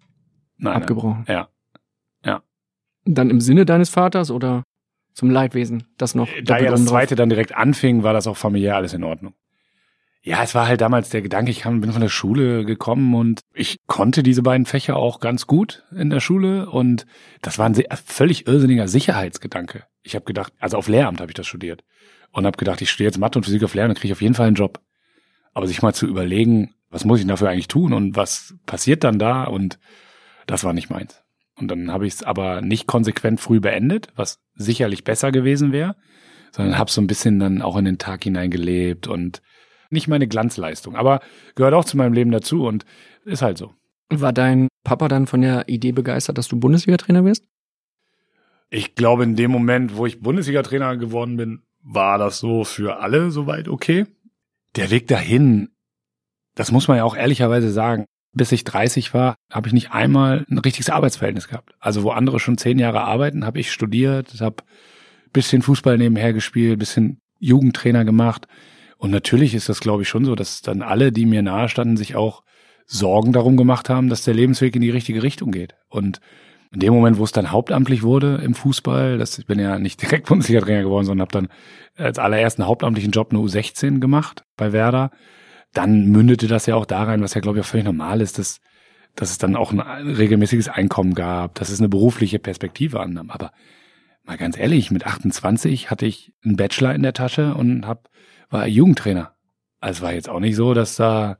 Nein. 0.56 0.74
Abgebrochen. 0.76 1.24
Ja. 1.28 1.48
Dann 3.06 3.28
im 3.28 3.42
Sinne 3.42 3.66
deines 3.66 3.90
Vaters 3.90 4.30
oder 4.30 4.64
zum 5.12 5.28
Leidwesen, 5.28 5.84
das 5.98 6.14
noch 6.14 6.26
Da 6.42 6.58
ja 6.58 6.70
das 6.70 6.86
zweite 6.86 7.16
dann 7.16 7.28
direkt 7.28 7.54
anfing, 7.54 8.02
war 8.02 8.14
das 8.14 8.26
auch 8.26 8.38
familiär 8.38 8.76
alles 8.76 8.94
in 8.94 9.04
Ordnung. 9.04 9.34
Ja, 10.22 10.42
es 10.42 10.54
war 10.54 10.66
halt 10.66 10.80
damals 10.80 11.10
der 11.10 11.20
Gedanke, 11.20 11.50
ich 11.50 11.60
kam, 11.60 11.82
bin 11.82 11.92
von 11.92 12.00
der 12.00 12.08
Schule 12.08 12.64
gekommen 12.64 13.14
und 13.14 13.42
ich 13.52 13.76
konnte 13.86 14.22
diese 14.22 14.42
beiden 14.42 14.64
Fächer 14.64 14.96
auch 14.96 15.20
ganz 15.20 15.46
gut 15.46 15.84
in 15.94 16.08
der 16.08 16.20
Schule 16.20 16.70
und 16.70 17.04
das 17.42 17.58
war 17.58 17.66
ein 17.66 17.74
se- 17.74 17.84
völlig 18.06 18.46
irrsinniger 18.46 18.88
Sicherheitsgedanke. 18.88 19.84
Ich 20.02 20.14
habe 20.14 20.24
gedacht, 20.24 20.54
also 20.58 20.78
auf 20.78 20.88
Lehramt 20.88 21.20
habe 21.20 21.30
ich 21.30 21.34
das 21.34 21.46
studiert 21.46 21.84
und 22.32 22.46
habe 22.46 22.56
gedacht, 22.56 22.80
ich 22.80 22.90
studiere 22.90 23.08
jetzt 23.10 23.18
Mathe 23.18 23.38
und 23.38 23.44
Physik 23.44 23.62
auf 23.64 23.74
Lehramt, 23.74 23.90
dann 23.90 23.96
kriege 24.00 24.06
ich 24.08 24.12
auf 24.16 24.22
jeden 24.22 24.34
Fall 24.34 24.46
einen 24.46 24.56
Job. 24.56 24.80
Aber 25.52 25.66
sich 25.66 25.82
mal 25.82 25.92
zu 25.92 26.06
überlegen, 26.06 26.72
was 26.94 27.04
muss 27.04 27.18
ich 27.18 27.26
dafür 27.26 27.48
eigentlich 27.50 27.66
tun 27.66 27.92
und 27.92 28.14
was 28.14 28.54
passiert 28.66 29.02
dann 29.02 29.18
da 29.18 29.44
und 29.44 29.80
das 30.46 30.62
war 30.62 30.72
nicht 30.72 30.90
meins. 30.90 31.24
Und 31.58 31.68
dann 31.68 31.90
habe 31.90 32.06
ich 32.06 32.14
es 32.14 32.22
aber 32.22 32.60
nicht 32.60 32.86
konsequent 32.86 33.40
früh 33.40 33.58
beendet, 33.58 34.12
was 34.14 34.38
sicherlich 34.54 35.02
besser 35.02 35.32
gewesen 35.32 35.72
wäre, 35.72 35.96
sondern 36.52 36.78
habe 36.78 36.92
so 36.92 37.00
ein 37.00 37.08
bisschen 37.08 37.40
dann 37.40 37.62
auch 37.62 37.76
in 37.76 37.84
den 37.84 37.98
Tag 37.98 38.22
hineingelebt 38.22 39.08
und 39.08 39.42
nicht 39.90 40.06
meine 40.06 40.28
Glanzleistung, 40.28 40.94
aber 40.94 41.20
gehört 41.56 41.74
auch 41.74 41.84
zu 41.84 41.96
meinem 41.96 42.12
Leben 42.12 42.30
dazu 42.30 42.64
und 42.64 42.84
ist 43.24 43.42
halt 43.42 43.58
so. 43.58 43.74
War 44.10 44.32
dein 44.32 44.68
Papa 44.84 45.08
dann 45.08 45.26
von 45.26 45.40
der 45.40 45.68
Idee 45.68 45.90
begeistert, 45.90 46.38
dass 46.38 46.46
du 46.46 46.60
Bundesliga-Trainer 46.60 47.24
wirst? 47.24 47.44
Ich 48.70 48.94
glaube, 48.94 49.24
in 49.24 49.34
dem 49.34 49.50
Moment, 49.50 49.96
wo 49.96 50.06
ich 50.06 50.20
Bundesliga-Trainer 50.20 50.96
geworden 50.96 51.36
bin, 51.36 51.62
war 51.82 52.18
das 52.18 52.38
so 52.38 52.62
für 52.62 53.00
alle 53.00 53.32
soweit 53.32 53.66
okay. 53.66 54.06
Der 54.76 54.90
Weg 54.90 55.08
dahin, 55.08 55.73
das 56.54 56.72
muss 56.72 56.88
man 56.88 56.98
ja 56.98 57.04
auch 57.04 57.16
ehrlicherweise 57.16 57.70
sagen, 57.70 58.06
bis 58.32 58.52
ich 58.52 58.64
30 58.64 59.14
war, 59.14 59.36
habe 59.50 59.68
ich 59.68 59.72
nicht 59.72 59.92
einmal 59.92 60.44
ein 60.50 60.58
richtiges 60.58 60.90
Arbeitsverhältnis 60.90 61.48
gehabt. 61.48 61.74
Also 61.78 62.02
wo 62.02 62.10
andere 62.10 62.40
schon 62.40 62.58
zehn 62.58 62.78
Jahre 62.78 63.02
arbeiten, 63.02 63.46
habe 63.46 63.60
ich 63.60 63.70
studiert, 63.70 64.40
habe 64.40 64.56
bisschen 65.32 65.62
Fußball 65.62 65.98
nebenher 65.98 66.32
gespielt, 66.32 66.78
bisschen 66.78 67.20
Jugendtrainer 67.38 68.04
gemacht. 68.04 68.46
Und 68.96 69.10
natürlich 69.10 69.54
ist 69.54 69.68
das, 69.68 69.80
glaube 69.80 70.02
ich, 70.02 70.08
schon 70.08 70.24
so, 70.24 70.34
dass 70.34 70.62
dann 70.62 70.82
alle, 70.82 71.12
die 71.12 71.26
mir 71.26 71.42
nahe 71.42 71.68
standen, 71.68 71.96
sich 71.96 72.16
auch 72.16 72.42
Sorgen 72.86 73.32
darum 73.32 73.56
gemacht 73.56 73.88
haben, 73.88 74.08
dass 74.08 74.24
der 74.24 74.34
Lebensweg 74.34 74.74
in 74.76 74.82
die 74.82 74.90
richtige 74.90 75.22
Richtung 75.22 75.50
geht. 75.50 75.74
Und 75.88 76.20
in 76.72 76.80
dem 76.80 76.92
Moment, 76.92 77.18
wo 77.18 77.24
es 77.24 77.32
dann 77.32 77.52
hauptamtlich 77.52 78.02
wurde 78.02 78.40
im 78.42 78.54
Fußball, 78.54 79.18
das, 79.18 79.38
ich 79.38 79.46
bin 79.46 79.58
ja 79.58 79.78
nicht 79.78 80.02
direkt 80.02 80.26
Bundesliga-Trainer 80.26 80.82
geworden, 80.82 81.06
sondern 81.06 81.26
habe 81.26 81.32
dann 81.32 81.48
als 81.96 82.18
allerersten 82.18 82.66
hauptamtlichen 82.66 83.12
Job 83.12 83.30
eine 83.30 83.40
U16 83.40 84.00
gemacht 84.00 84.44
bei 84.56 84.72
Werder, 84.72 85.10
dann 85.74 86.06
mündete 86.06 86.46
das 86.46 86.66
ja 86.66 86.76
auch 86.76 86.86
da 86.86 87.02
rein, 87.02 87.20
was 87.20 87.34
ja, 87.34 87.40
glaube 87.40 87.58
ich, 87.58 87.64
auch 87.64 87.68
völlig 87.68 87.84
normal 87.84 88.20
ist, 88.20 88.38
dass, 88.38 88.60
dass 89.14 89.30
es 89.30 89.38
dann 89.38 89.56
auch 89.56 89.72
ein 89.72 89.80
regelmäßiges 89.80 90.68
Einkommen 90.68 91.14
gab, 91.14 91.56
dass 91.56 91.68
es 91.68 91.80
eine 91.80 91.88
berufliche 91.88 92.38
Perspektive 92.38 93.00
annahm. 93.00 93.30
Aber 93.30 93.52
mal 94.24 94.38
ganz 94.38 94.56
ehrlich, 94.56 94.90
mit 94.90 95.06
28 95.06 95.90
hatte 95.90 96.06
ich 96.06 96.32
einen 96.44 96.56
Bachelor 96.56 96.94
in 96.94 97.02
der 97.02 97.12
Tasche 97.12 97.54
und 97.54 97.86
hab, 97.86 98.08
war 98.50 98.66
Jugendtrainer. 98.66 99.34
Also 99.80 100.02
war 100.02 100.14
jetzt 100.14 100.28
auch 100.28 100.40
nicht 100.40 100.56
so, 100.56 100.72
dass 100.72 100.96
da 100.96 101.38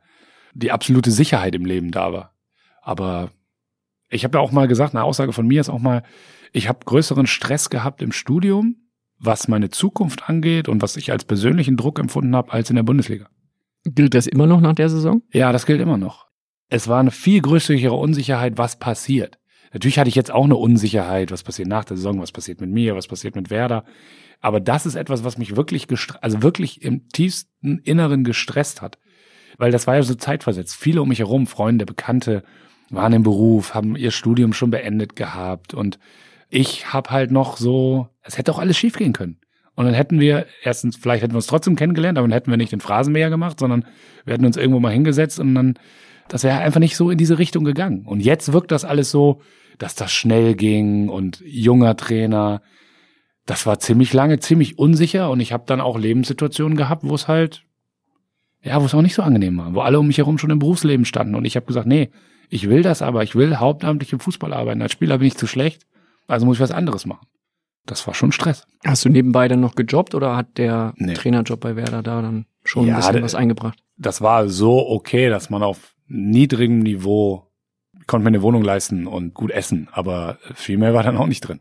die 0.53 0.73
absolute 0.73 1.11
Sicherheit 1.11 1.55
im 1.55 1.65
Leben 1.65 1.91
da 1.91 2.13
war. 2.13 2.35
Aber 2.83 3.31
ich 4.11 4.25
habe 4.25 4.39
ja 4.39 4.43
auch 4.43 4.53
mal 4.53 4.69
gesagt, 4.69 4.95
eine 4.95 5.05
Aussage 5.05 5.33
von 5.33 5.47
mir 5.47 5.61
ist 5.61 5.71
auch 5.71 5.79
mal, 5.79 6.03
ich 6.53 6.69
habe 6.69 6.85
größeren 6.85 7.27
Stress 7.27 7.71
gehabt 7.71 8.03
im 8.03 8.13
Studium, 8.13 8.77
was 9.19 9.49
meine 9.49 9.71
Zukunft 9.71 10.29
angeht 10.29 10.69
und 10.69 10.83
was 10.83 10.97
ich 10.97 11.11
als 11.11 11.25
persönlichen 11.25 11.77
Druck 11.77 11.99
empfunden 11.99 12.37
habe, 12.37 12.53
als 12.53 12.71
in 12.71 12.77
der 12.77 12.83
Bundesliga. 12.83 13.29
Gilt 13.85 14.15
das 14.15 14.27
immer 14.27 14.47
noch 14.47 14.61
nach 14.61 14.75
der 14.75 14.89
Saison? 14.89 15.23
Ja, 15.33 15.53
das 15.53 15.67
gilt 15.67 15.81
immer 15.81 15.99
noch. 15.99 16.27
Es 16.69 16.89
war 16.89 17.01
eine 17.01 17.11
viel 17.11 17.41
größere 17.41 17.93
Unsicherheit, 17.93 18.57
was 18.57 18.79
passiert. 18.79 19.39
Natürlich 19.73 19.99
hatte 19.99 20.09
ich 20.09 20.15
jetzt 20.15 20.31
auch 20.31 20.45
eine 20.45 20.57
Unsicherheit, 20.57 21.31
was 21.31 21.43
passiert 21.43 21.69
nach 21.69 21.85
der 21.85 21.97
Saison, 21.97 22.21
was 22.21 22.33
passiert 22.33 22.61
mit 22.61 22.71
mir, 22.71 22.97
was 22.97 23.09
passiert 23.09 23.35
mit 23.35 23.51
Werder. 23.51 23.85
Aber 24.41 24.61
das 24.61 24.87
ist 24.87 24.95
etwas, 24.95 25.25
was 25.25 25.37
mich 25.37 25.57
wirklich, 25.57 25.89
also 26.21 26.43
wirklich 26.43 26.83
im 26.83 27.09
tiefsten 27.09 27.79
Inneren 27.79 28.25
gestresst 28.25 28.83
hat. 28.83 28.99
Weil 29.59 29.73
das 29.73 29.87
war 29.87 29.97
ja 29.97 30.03
so 30.03 30.15
zeitversetzt. 30.15 30.75
Viele 30.75 31.03
um 31.03 31.09
mich 31.09 31.19
herum, 31.19 31.47
Freunde, 31.47 31.87
Bekannte, 31.87 32.45
waren 32.91 33.13
im 33.13 33.23
Beruf, 33.23 33.75
haben 33.75 33.97
ihr 33.97 34.11
Studium 34.11 34.53
schon 34.53 34.71
beendet 34.71 35.17
gehabt. 35.17 35.75
Und 35.75 35.99
ich 36.51 36.93
habe 36.93 37.11
halt 37.11 37.31
noch 37.31 37.57
so, 37.57 38.09
es 38.23 38.39
hätte 38.39 38.53
auch 38.53 38.59
alles 38.59 38.77
schiefgehen 38.77 39.13
können. 39.13 39.41
Und 39.77 39.87
dann 39.87 39.95
hätten 39.95 40.21
wir, 40.21 40.47
erstens, 40.63 40.97
vielleicht 40.97 41.23
hätten 41.23 41.33
wir 41.33 41.39
uns 41.39 41.47
trotzdem 41.47 41.77
kennengelernt, 41.77 42.17
aber 42.17 42.29
dann 42.29 42.33
hätten 42.33 42.51
wir 42.51 42.57
nicht 42.57 42.73
den 42.73 42.81
Phrasenmäher 42.81 43.31
gemacht, 43.31 43.59
sondern 43.59 43.85
wir 44.25 44.35
hätten 44.35 44.47
uns 44.47 44.57
irgendwo 44.57 44.81
mal 44.81 44.93
hingesetzt 44.93 45.41
und 45.41 45.55
dann, 45.55 45.75
das 46.29 46.45
wäre 46.45 46.59
einfach 46.59 46.81
nicht 46.81 46.97
so 46.97 47.11
in 47.11 47.19
diese 47.19 47.39
Richtung 47.39 47.65
gegangen. 47.65 48.07
Und 48.07 48.21
jetzt 48.21 48.53
wirkt 48.53 48.71
das 48.71 48.85
alles 48.85 49.11
so, 49.11 49.41
dass 49.79 49.97
das 49.97 50.13
schnell 50.13 50.55
ging 50.55 51.09
und 51.09 51.43
junger 51.45 51.97
Trainer. 51.97 52.63
Das 53.47 53.67
war 53.67 53.81
ziemlich 53.81 54.13
lange, 54.13 54.39
ziemlich 54.39 54.79
unsicher 54.79 55.31
und 55.31 55.41
ich 55.41 55.53
habe 55.53 55.65
dann 55.67 55.81
auch 55.81 55.99
Lebenssituationen 55.99 56.77
gehabt, 56.77 57.03
wo 57.05 57.15
es 57.15 57.27
halt, 57.27 57.65
ja, 58.63 58.81
wo 58.81 58.87
es 58.87 58.95
auch 58.95 59.03
nicht 59.03 59.15
so 59.15 59.23
angenehm 59.23 59.59
war, 59.59 59.75
wo 59.75 59.81
alle 59.81 59.99
um 59.99 60.07
mich 60.07 60.19
herum 60.19 60.39
schon 60.39 60.51
im 60.51 60.61
Berufsleben 60.61 61.05
standen 61.05 61.35
und 61.35 61.45
ich 61.45 61.57
habe 61.57 61.67
gesagt, 61.67 61.87
nee, 61.87 62.11
ich 62.49 62.69
will 62.69 62.83
das 62.83 63.03
aber, 63.03 63.25
ich 63.25 63.35
will 63.35 63.57
hauptamtlich 63.57 64.13
im 64.13 64.21
Fußball 64.21 64.53
arbeiten. 64.53 64.81
Als 64.83 64.93
Spieler 64.93 65.19
bin 65.19 65.27
ich 65.27 65.37
zu 65.37 65.49
schlecht, 65.49 65.83
also 66.29 66.47
muss 66.47 66.59
ich 66.59 66.63
was 66.63 66.71
anderes 66.71 67.07
machen. 67.07 67.27
Das 67.87 68.07
war 68.07 68.15
schon 68.15 68.33
Stress. 68.33 68.67
Hast 68.87 69.05
du 69.05 69.09
nebenbei 69.11 69.47
dann 69.49 69.61
noch 69.61 69.75
gejobbt 69.75 70.15
oder 70.15 70.37
hat 70.37 70.57
der 70.59 70.95
Nee. 70.97 71.15
Trainerjob 71.15 71.61
bei 71.61 71.77
Werder 71.77 72.03
da 72.03 72.23
dann 72.23 72.47
schon 72.65 72.87
Ja, 72.87 72.95
ein 72.97 73.01
bisschen 73.01 73.23
was 73.23 73.35
eingebracht? 73.35 73.79
das 73.97 74.21
war 74.21 74.49
so 74.49 74.89
okay, 74.89 75.29
dass 75.29 75.51
man 75.51 75.63
auf 75.63 75.95
niedrigem 76.09 76.81
Niveau 76.81 77.47
konnte 78.09 78.25
mir 78.25 78.29
eine 78.29 78.43
Wohnung 78.43 78.63
leisten 78.63 79.07
und 79.07 79.35
gut 79.35 79.51
essen, 79.51 79.89
aber 79.93 80.39
viel 80.55 80.77
mehr 80.79 80.93
war 80.95 81.03
dann 81.05 81.17
auch 81.17 81.27
nicht 81.29 81.41
drin. 81.43 81.61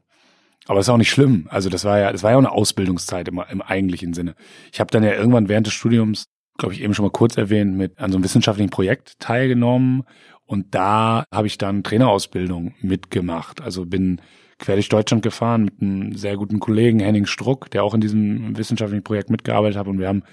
Aber 0.65 0.79
ist 0.79 0.89
auch 0.89 0.97
nicht 0.97 1.09
schlimm. 1.11 1.47
Also 1.49 1.69
das 1.69 1.83
war 1.85 1.99
ja, 1.99 2.11
das 2.11 2.23
war 2.23 2.31
ja 2.31 2.37
auch 2.37 2.41
eine 2.41 2.51
Ausbildungszeit 2.51 3.27
im, 3.27 3.41
im 3.49 3.61
eigentlichen 3.61 4.13
Sinne. 4.13 4.35
Ich 4.71 4.79
habe 4.79 4.89
dann 4.91 5.03
ja 5.03 5.13
irgendwann 5.13 5.47
während 5.49 5.67
des 5.67 5.73
Studiums, 5.73 6.25
glaube 6.57 6.73
ich, 6.73 6.81
eben 6.81 6.93
schon 6.93 7.05
mal 7.05 7.11
kurz 7.11 7.37
erwähnt, 7.37 7.75
mit 7.77 7.99
an 7.99 8.11
so 8.11 8.17
einem 8.17 8.23
wissenschaftlichen 8.23 8.69
Projekt 8.71 9.19
teilgenommen 9.19 10.03
und 10.45 10.73
da 10.73 11.25
habe 11.33 11.47
ich 11.47 11.57
dann 11.57 11.83
Trainerausbildung 11.83 12.73
mitgemacht. 12.81 13.61
Also 13.61 13.85
bin 13.85 14.19
quer 14.63 14.75
durch 14.75 14.89
Deutschland 14.89 15.23
gefahren 15.23 15.65
mit 15.65 15.81
einem 15.81 16.15
sehr 16.15 16.37
guten 16.37 16.59
Kollegen 16.59 16.99
Henning 16.99 17.25
Struck, 17.25 17.69
der 17.71 17.83
auch 17.83 17.93
in 17.93 18.01
diesem 18.01 18.57
wissenschaftlichen 18.57 19.03
Projekt 19.03 19.29
mitgearbeitet 19.29 19.77
hat 19.77 19.87
und 19.87 19.99
wir 19.99 20.07
haben 20.07 20.23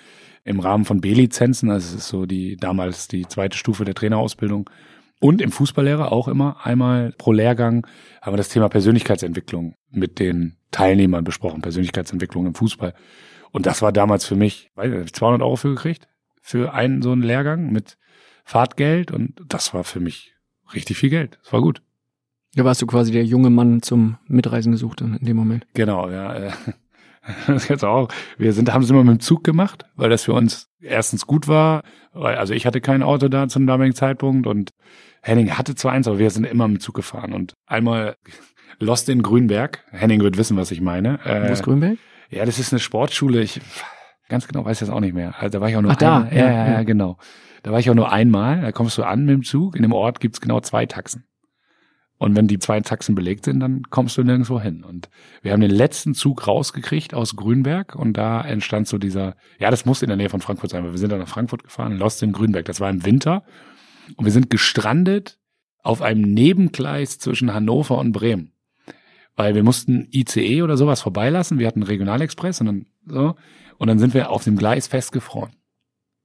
im 0.45 0.61
Rahmen 0.61 0.85
von 0.85 1.01
B-Lizenzen, 1.01 1.71
also 1.71 1.89
es 1.89 2.03
ist 2.03 2.09
so 2.09 2.27
die 2.27 2.57
damals 2.57 3.09
die 3.09 3.27
zweite 3.27 3.59
Stufe 3.59 3.85
der 3.85 3.95
Trainerausbildung 3.95 4.71
und 5.21 5.43
im 5.43 5.53
Fußballlehrer 5.53 6.13
auch 6.13 6.29
immer 6.29 6.65
einmal 6.65 7.13
pro 7.19 7.33
Lehrgang 7.33 7.87
haben 8.23 8.33
wir 8.33 8.39
das 8.39 8.49
Thema 8.49 8.69
Persönlichkeitsentwicklung 8.69 9.75
mit 9.91 10.19
den 10.19 10.57
Teilnehmern 10.71 11.25
besprochen, 11.25 11.61
Persönlichkeitsentwicklung 11.61 12.47
im 12.47 12.55
Fußball. 12.55 12.95
Und 13.51 13.67
das 13.67 13.83
war 13.83 13.93
damals 13.93 14.25
für 14.25 14.37
mich, 14.37 14.71
weiß 14.77 15.07
ich, 15.07 15.13
200 15.13 15.43
Euro 15.43 15.57
für 15.57 15.71
gekriegt, 15.71 16.09
für 16.41 16.73
einen 16.73 17.03
so 17.03 17.13
einen 17.13 17.23
Lehrgang 17.23 17.71
mit 17.71 17.99
Fahrtgeld 18.45 19.11
und 19.11 19.43
das 19.47 19.75
war 19.75 19.85
für 19.85 20.01
mich 20.01 20.35
richtig 20.73 20.97
viel 20.97 21.11
Geld. 21.11 21.39
Das 21.43 21.53
war 21.53 21.61
gut. 21.61 21.83
Da 22.55 22.65
warst 22.65 22.83
du 22.83 22.87
quasi 22.87 23.13
der 23.13 23.25
junge 23.25 23.51
Mann 23.51 23.83
zum 23.83 24.17
Mitreisen 24.27 24.73
gesucht 24.73 25.01
in 25.01 25.19
dem 25.21 25.37
Moment. 25.37 25.67
Genau, 25.75 26.11
ja. 26.11 26.35
äh, 26.35 26.51
Das 27.47 27.69
jetzt 27.69 27.85
auch. 27.85 28.09
Wir 28.39 28.53
sind, 28.53 28.73
haben 28.73 28.83
es 28.83 28.91
immer 28.91 29.05
mit 29.05 29.19
dem 29.19 29.21
Zug 29.21 29.45
gemacht, 29.45 29.85
weil 29.97 30.11
das 30.11 30.25
für 30.25 30.33
uns 30.33 30.69
erstens 30.81 31.27
gut 31.27 31.49
war. 31.49 31.83
Also 32.13 32.55
ich 32.55 32.67
hatte 32.67 32.81
kein 32.81 33.03
Auto 33.03 33.29
da 33.29 33.49
zum 33.49 33.67
damaligen 33.67 33.95
Zeitpunkt 33.95 34.47
und 34.47 34.71
Henning 35.23 35.51
hatte 35.51 35.75
zwar 35.75 35.93
eins, 35.93 36.09
aber 36.09 36.19
wir 36.19 36.31
sind 36.31 36.45
immer 36.45 36.67
mit 36.67 36.79
dem 36.79 36.81
Zug 36.81 36.95
gefahren. 36.95 37.33
Und 37.33 37.55
einmal 37.67 38.17
Lost 38.79 39.09
in 39.09 39.23
Grünberg. 39.23 39.85
Henning 39.91 40.21
wird 40.23 40.39
wissen, 40.39 40.57
was 40.57 40.71
ich 40.71 40.81
meine. 40.81 41.21
Äh, 41.25 41.49
Wo 41.49 41.53
ist 41.53 41.63
Grünberg? 41.63 41.99
Ja, 42.31 42.45
das 42.45 42.59
ist 42.59 42.73
eine 42.73 42.81
Sportschule. 42.81 43.43
Ich 43.43 43.61
ganz 44.29 44.47
genau 44.47 44.65
weiß 44.65 44.81
ich 44.81 44.87
das 44.89 44.95
auch 44.95 45.01
nicht 45.01 45.15
mehr. 45.15 45.35
Also 45.39 45.59
da 45.59 45.61
war 45.61 45.69
ich 45.69 45.77
auch 45.77 45.83
nur 45.83 45.93
Ach, 45.93 45.97
da. 45.97 46.29
Ja, 46.31 46.37
ja, 46.37 46.51
ja, 46.51 46.73
ja. 46.73 46.83
genau. 46.85 47.19
Da 47.63 47.73
war 47.73 47.81
ich 47.81 47.91
auch 47.91 47.95
nur 47.95 48.11
einmal. 48.11 48.63
Da 48.63 48.73
kommst 48.73 48.97
du 48.97 49.03
an 49.03 49.27
mit 49.27 49.35
dem 49.35 49.43
Zug. 49.43 49.77
In 49.77 49.83
dem 49.83 49.93
Ort 49.93 50.21
gibt's 50.21 50.41
genau 50.41 50.61
zwei 50.61 50.87
Taxen. 50.87 51.25
Und 52.21 52.37
wenn 52.37 52.47
die 52.47 52.59
zwei 52.59 52.79
Taxen 52.83 53.15
belegt 53.15 53.47
sind, 53.47 53.61
dann 53.61 53.85
kommst 53.89 54.19
du 54.19 54.23
nirgendwo 54.23 54.61
hin. 54.61 54.85
Und 54.85 55.09
wir 55.41 55.53
haben 55.53 55.63
den 55.63 55.71
letzten 55.71 56.13
Zug 56.13 56.47
rausgekriegt 56.47 57.15
aus 57.15 57.35
Grünberg 57.35 57.95
und 57.95 58.13
da 58.13 58.43
entstand 58.43 58.89
so 58.89 58.99
dieser, 58.99 59.37
ja, 59.59 59.71
das 59.71 59.87
muss 59.87 60.03
in 60.03 60.09
der 60.09 60.19
Nähe 60.19 60.29
von 60.29 60.43
Frankfurt 60.43 60.69
sein, 60.69 60.85
weil 60.85 60.93
wir 60.93 60.99
sind 60.99 61.13
dann 61.13 61.21
nach 61.21 61.29
Frankfurt 61.29 61.65
gefahren, 61.65 61.97
Lost 61.97 62.23
in 62.23 62.33
Grünberg. 62.33 62.67
Das 62.67 62.79
war 62.79 62.91
im 62.91 63.07
Winter 63.07 63.43
und 64.17 64.27
wir 64.27 64.33
sind 64.33 64.51
gestrandet 64.51 65.39
auf 65.83 66.03
einem 66.03 66.21
Nebengleis 66.35 67.19
zwischen 67.19 67.55
Hannover 67.55 67.97
und 67.97 68.13
Bremen. 68.13 68.53
Weil 69.35 69.55
wir 69.55 69.63
mussten 69.63 70.07
ICE 70.13 70.61
oder 70.61 70.77
sowas 70.77 71.01
vorbeilassen. 71.01 71.59
Wir 71.59 71.69
hatten 71.69 71.83
Regionalexpress 71.83 72.61
und 72.61 72.67
dann 72.67 72.87
so. 73.07 73.35
Und 73.79 73.89
dann 73.89 73.99
sind 73.99 74.13
wir 74.13 74.29
auf 74.29 74.45
dem 74.45 74.57
Gleis 74.57 74.89
festgefroren. 74.89 75.53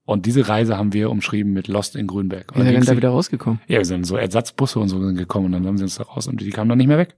Und 0.05 0.25
diese 0.27 0.47
Reise 0.47 0.77
haben 0.77 0.93
wir 0.93 1.09
umschrieben 1.09 1.51
mit 1.53 1.67
Lost 1.67 1.95
in 1.95 2.05
Grünberg. 2.07 2.51
Und 2.51 2.59
er 2.59 2.65
denn 2.65 2.73
ging's 2.75 2.85
da 2.85 2.95
wieder 2.95 3.09
rausgekommen? 3.09 3.59
ja, 3.67 3.79
wir 3.79 3.85
sind 3.85 4.05
so 4.05 4.15
Ersatzbusse 4.17 4.79
und 4.79 4.87
so 4.89 4.99
sind 5.03 5.15
gekommen 5.15 5.47
und 5.47 5.51
dann 5.53 5.65
haben 5.65 5.77
sie 5.77 5.83
uns 5.83 5.95
da 5.95 6.03
raus 6.03 6.27
und 6.27 6.39
die 6.41 6.49
kamen 6.51 6.69
dann 6.69 6.77
nicht 6.77 6.87
mehr 6.87 6.97
weg. 6.99 7.15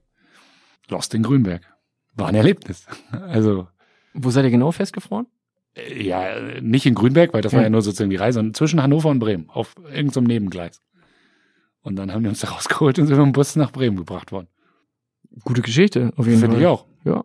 Lost 0.88 1.12
in 1.14 1.22
Grünberg. 1.22 1.62
War 2.14 2.28
ein 2.28 2.34
Erlebnis. 2.34 2.86
Also, 3.12 3.68
Wo 4.14 4.30
seid 4.30 4.44
ihr 4.44 4.50
genau 4.50 4.72
festgefroren? 4.72 5.26
äh, 5.74 6.02
ja, 6.02 6.60
nicht 6.62 6.86
in 6.86 6.94
Grünberg, 6.94 7.34
weil 7.34 7.42
das 7.42 7.52
war 7.52 7.60
Ja. 7.60 7.64
ja 7.66 7.70
nur 7.70 7.82
sozusagen 7.82 8.10
die 8.10 8.16
Reise, 8.16 8.38
sondern 8.38 8.54
zwischen 8.54 8.82
Hannover 8.82 9.10
und 9.10 9.18
Bremen, 9.18 9.50
auf 9.50 9.74
irgendeinem 9.76 10.10
so 10.10 10.20
Nebengleis. 10.22 10.80
Und 11.82 11.96
dann 11.96 12.10
haben 12.12 12.22
die 12.22 12.28
uns 12.30 12.40
da 12.40 12.48
rausgeholt 12.52 12.98
und 12.98 13.06
sind 13.06 13.16
mit 13.18 13.26
dem 13.26 13.32
Bus 13.32 13.54
nach 13.56 13.70
Bremen 13.70 13.96
gebracht 13.98 14.32
worden. 14.32 14.48
Gute 15.44 15.60
Geschichte, 15.62 16.10
auf 16.16 16.26
jeden 16.26 16.40
Fall. 16.40 16.48
Finde 16.48 16.60
ich 16.62 16.66
auch. 16.66 16.86
Ja. 17.04 17.22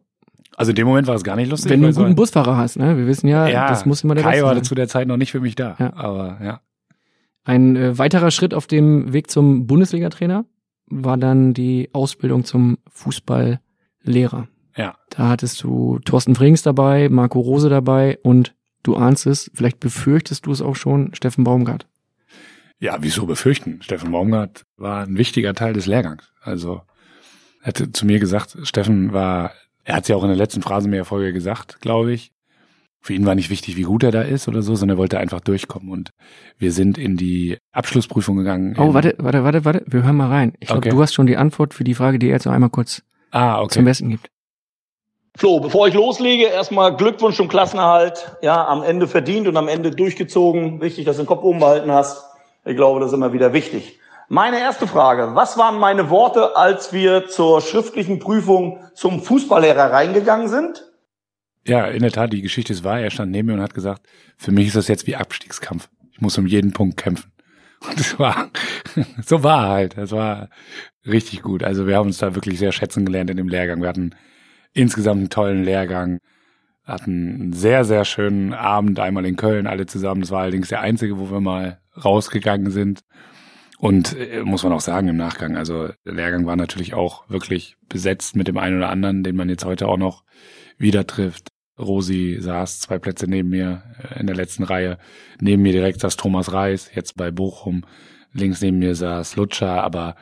Also 0.55 0.71
in 0.71 0.75
dem 0.75 0.87
Moment 0.87 1.07
war 1.07 1.15
es 1.15 1.23
gar 1.23 1.35
nicht 1.35 1.49
lustig. 1.49 1.71
Wenn 1.71 1.81
du 1.81 1.87
einen 1.87 1.95
guten 1.95 2.15
Busfahrer 2.15 2.57
hast, 2.57 2.77
ne? 2.77 2.97
Wir 2.97 3.07
wissen 3.07 3.27
ja, 3.27 3.47
ja, 3.47 3.67
das 3.67 3.85
muss 3.85 4.03
immer 4.03 4.15
der 4.15 4.23
Kai 4.23 4.31
Beste 4.31 4.45
war 4.45 4.53
sein. 4.55 4.63
zu 4.63 4.75
der 4.75 4.87
Zeit 4.87 5.07
noch 5.07 5.17
nicht 5.17 5.31
für 5.31 5.39
mich 5.39 5.55
da. 5.55 5.75
Ja. 5.79 5.93
Aber 5.95 6.39
ja. 6.43 6.61
Ein 7.43 7.75
äh, 7.75 7.97
weiterer 7.97 8.31
Schritt 8.31 8.53
auf 8.53 8.67
dem 8.67 9.11
Weg 9.13 9.29
zum 9.29 9.67
Bundesliga-Trainer 9.67 10.45
war 10.87 11.17
dann 11.17 11.53
die 11.53 11.89
Ausbildung 11.93 12.45
zum 12.45 12.77
Fußballlehrer. 12.89 14.47
Ja. 14.75 14.95
Da 15.09 15.29
hattest 15.29 15.61
du 15.63 15.99
Thorsten 16.05 16.35
Frings 16.35 16.61
dabei, 16.61 17.09
Marco 17.09 17.39
Rose 17.39 17.69
dabei 17.69 18.19
und 18.23 18.55
du 18.83 18.95
ahnst 18.95 19.25
es, 19.27 19.51
vielleicht 19.53 19.79
befürchtest 19.79 20.45
du 20.45 20.51
es 20.51 20.61
auch 20.61 20.75
schon, 20.75 21.13
Steffen 21.13 21.43
Baumgart. 21.43 21.87
Ja, 22.79 22.97
wieso 22.99 23.25
befürchten? 23.25 23.81
Steffen 23.81 24.11
Baumgart 24.11 24.65
war 24.77 25.03
ein 25.03 25.17
wichtiger 25.17 25.53
Teil 25.53 25.73
des 25.73 25.85
Lehrgangs. 25.85 26.33
Also, 26.41 26.81
er 27.61 27.67
hatte 27.67 27.91
zu 27.91 28.05
mir 28.05 28.19
gesagt, 28.19 28.57
Steffen 28.63 29.13
war, 29.13 29.51
er 29.83 29.95
hat 29.95 30.03
es 30.03 30.07
ja 30.09 30.15
auch 30.15 30.23
in 30.23 30.29
der 30.29 30.37
letzten 30.37 30.61
Phrasenmäher-Folge 30.61 31.33
gesagt, 31.33 31.79
glaube 31.81 32.13
ich. 32.13 32.31
Für 33.01 33.13
ihn 33.13 33.25
war 33.25 33.35
nicht 33.35 33.49
wichtig, 33.49 33.75
wie 33.75 33.81
gut 33.81 34.01
er 34.03 34.11
da 34.11 34.21
ist 34.21 34.47
oder 34.47 34.61
so, 34.61 34.75
sondern 34.75 34.95
er 34.97 34.99
wollte 34.99 35.19
einfach 35.19 35.41
durchkommen. 35.41 35.91
Und 35.91 36.11
wir 36.57 36.71
sind 36.71 36.97
in 36.97 37.17
die 37.17 37.57
Abschlussprüfung 37.73 38.37
gegangen. 38.37 38.75
Oh, 38.79 38.93
warte, 38.93 39.15
warte, 39.17 39.43
warte, 39.43 39.65
warte, 39.65 39.83
wir 39.87 40.03
hören 40.03 40.15
mal 40.15 40.29
rein. 40.29 40.53
Ich 40.61 40.67
glaube, 40.67 40.77
Okay. 40.79 40.89
du 40.91 41.01
hast 41.01 41.13
schon 41.13 41.27
die 41.27 41.35
Antwort 41.35 41.73
für 41.73 41.83
die 41.83 41.95
Frage, 41.95 42.17
die 42.17 42.27
er 42.27 42.33
jetzt 42.35 42.45
noch 42.45 42.53
einmal 42.53 42.69
kurz 42.69 43.03
Ah, 43.31 43.59
okay. 43.61 43.73
zum 43.73 43.83
Besten 43.85 44.09
gibt. 44.09 44.29
Flo, 45.35 45.59
bevor 45.59 45.87
ich 45.87 45.95
loslege, 45.95 46.45
erstmal 46.45 46.95
Glückwunsch 46.95 47.35
zum 47.35 47.47
Klassenerhalt. 47.49 48.37
Ja, 48.41 48.65
am 48.67 48.83
Ende 48.83 49.07
verdient 49.07 49.47
und 49.47 49.57
am 49.57 49.67
Ende 49.67 49.91
durchgezogen. 49.91 50.79
Wichtig, 50.79 51.03
dass 51.05 51.17
du 51.17 51.23
den 51.23 51.27
Kopf 51.27 51.43
oben 51.43 51.59
behalten 51.59 51.91
hast. 51.91 52.23
Ich 52.65 52.75
glaube, 52.77 52.99
das 53.01 53.09
ist 53.09 53.15
immer 53.15 53.33
wieder 53.33 53.51
wichtig. 53.51 53.99
Meine 54.33 54.59
erste 54.59 54.87
Frage. 54.87 55.35
Was 55.35 55.59
waren 55.59 55.77
meine 55.77 56.09
Worte, 56.09 56.57
als 56.57 56.91
wir 56.91 57.27
zur 57.27 57.61
schriftlichen 57.61 58.17
Prüfung 58.17 58.79
zum 58.95 59.21
Fußballlehrer 59.21 59.91
reingegangen 59.91 60.47
sind? 60.47 60.91
Ja, 61.67 61.85
in 61.85 62.01
der 62.01 62.11
Tat, 62.11 62.33
die 62.33 62.41
Geschichte 62.41 62.73
ist 62.73 62.83
wahr. 62.83 62.99
Er 62.99 63.11
stand 63.11 63.29
neben 63.29 63.49
mir 63.49 63.53
und 63.53 63.61
hat 63.61 63.75
gesagt, 63.75 64.07
für 64.37 64.51
mich 64.51 64.65
ist 64.65 64.75
das 64.75 64.87
jetzt 64.87 65.05
wie 65.05 65.15
Abstiegskampf. 65.15 65.87
Ich 66.11 66.19
muss 66.19 66.35
um 66.39 66.47
jeden 66.47 66.73
Punkt 66.73 66.97
kämpfen. 66.97 67.31
Und 67.87 67.99
das 67.99 68.17
war, 68.17 68.49
so 69.23 69.43
war 69.43 69.69
halt. 69.69 69.99
Das 69.99 70.09
war 70.09 70.49
richtig 71.05 71.43
gut. 71.43 71.63
Also 71.63 71.85
wir 71.85 71.97
haben 71.97 72.07
uns 72.07 72.17
da 72.17 72.33
wirklich 72.33 72.57
sehr 72.57 72.71
schätzen 72.71 73.05
gelernt 73.05 73.29
in 73.29 73.37
dem 73.37 73.49
Lehrgang. 73.49 73.81
Wir 73.81 73.89
hatten 73.89 74.15
insgesamt 74.73 75.19
einen 75.19 75.29
tollen 75.29 75.63
Lehrgang, 75.63 76.17
hatten 76.85 77.35
einen 77.35 77.53
sehr, 77.53 77.85
sehr 77.85 78.03
schönen 78.03 78.55
Abend 78.55 78.99
einmal 78.99 79.27
in 79.27 79.35
Köln, 79.35 79.67
alle 79.67 79.85
zusammen. 79.85 80.21
Das 80.21 80.31
war 80.31 80.41
allerdings 80.41 80.69
der 80.69 80.81
einzige, 80.81 81.19
wo 81.19 81.29
wir 81.29 81.39
mal 81.39 81.81
rausgegangen 82.03 82.71
sind. 82.71 83.03
Und 83.83 84.15
äh, 84.17 84.43
muss 84.45 84.63
man 84.63 84.71
auch 84.71 84.79
sagen 84.79 85.09
im 85.09 85.17
Nachgang, 85.17 85.57
also 85.57 85.89
der 86.05 86.13
Lehrgang 86.13 86.45
war 86.45 86.55
natürlich 86.55 86.93
auch 86.93 87.29
wirklich 87.29 87.75
besetzt 87.89 88.33
mit 88.33 88.47
dem 88.47 88.57
einen 88.57 88.77
oder 88.77 88.87
anderen, 88.87 89.23
den 89.23 89.35
man 89.35 89.49
jetzt 89.49 89.65
heute 89.65 89.89
auch 89.89 89.97
noch 89.97 90.23
wieder 90.77 91.05
trifft. 91.05 91.49
Rosi 91.77 92.37
saß 92.39 92.79
zwei 92.79 92.97
Plätze 92.97 93.27
neben 93.27 93.49
mir 93.49 93.83
äh, 94.01 94.21
in 94.21 94.27
der 94.27 94.37
letzten 94.37 94.63
Reihe. 94.63 94.99
Neben 95.41 95.63
mir 95.63 95.73
direkt 95.73 95.99
saß 95.99 96.15
Thomas 96.15 96.53
Reis, 96.53 96.91
jetzt 96.95 97.17
bei 97.17 97.29
Bochum. 97.29 97.83
Links 98.31 98.61
neben 98.61 98.79
mir 98.79 98.95
saß 98.95 99.35
Lutscher, 99.35 99.83
aber 99.83 100.15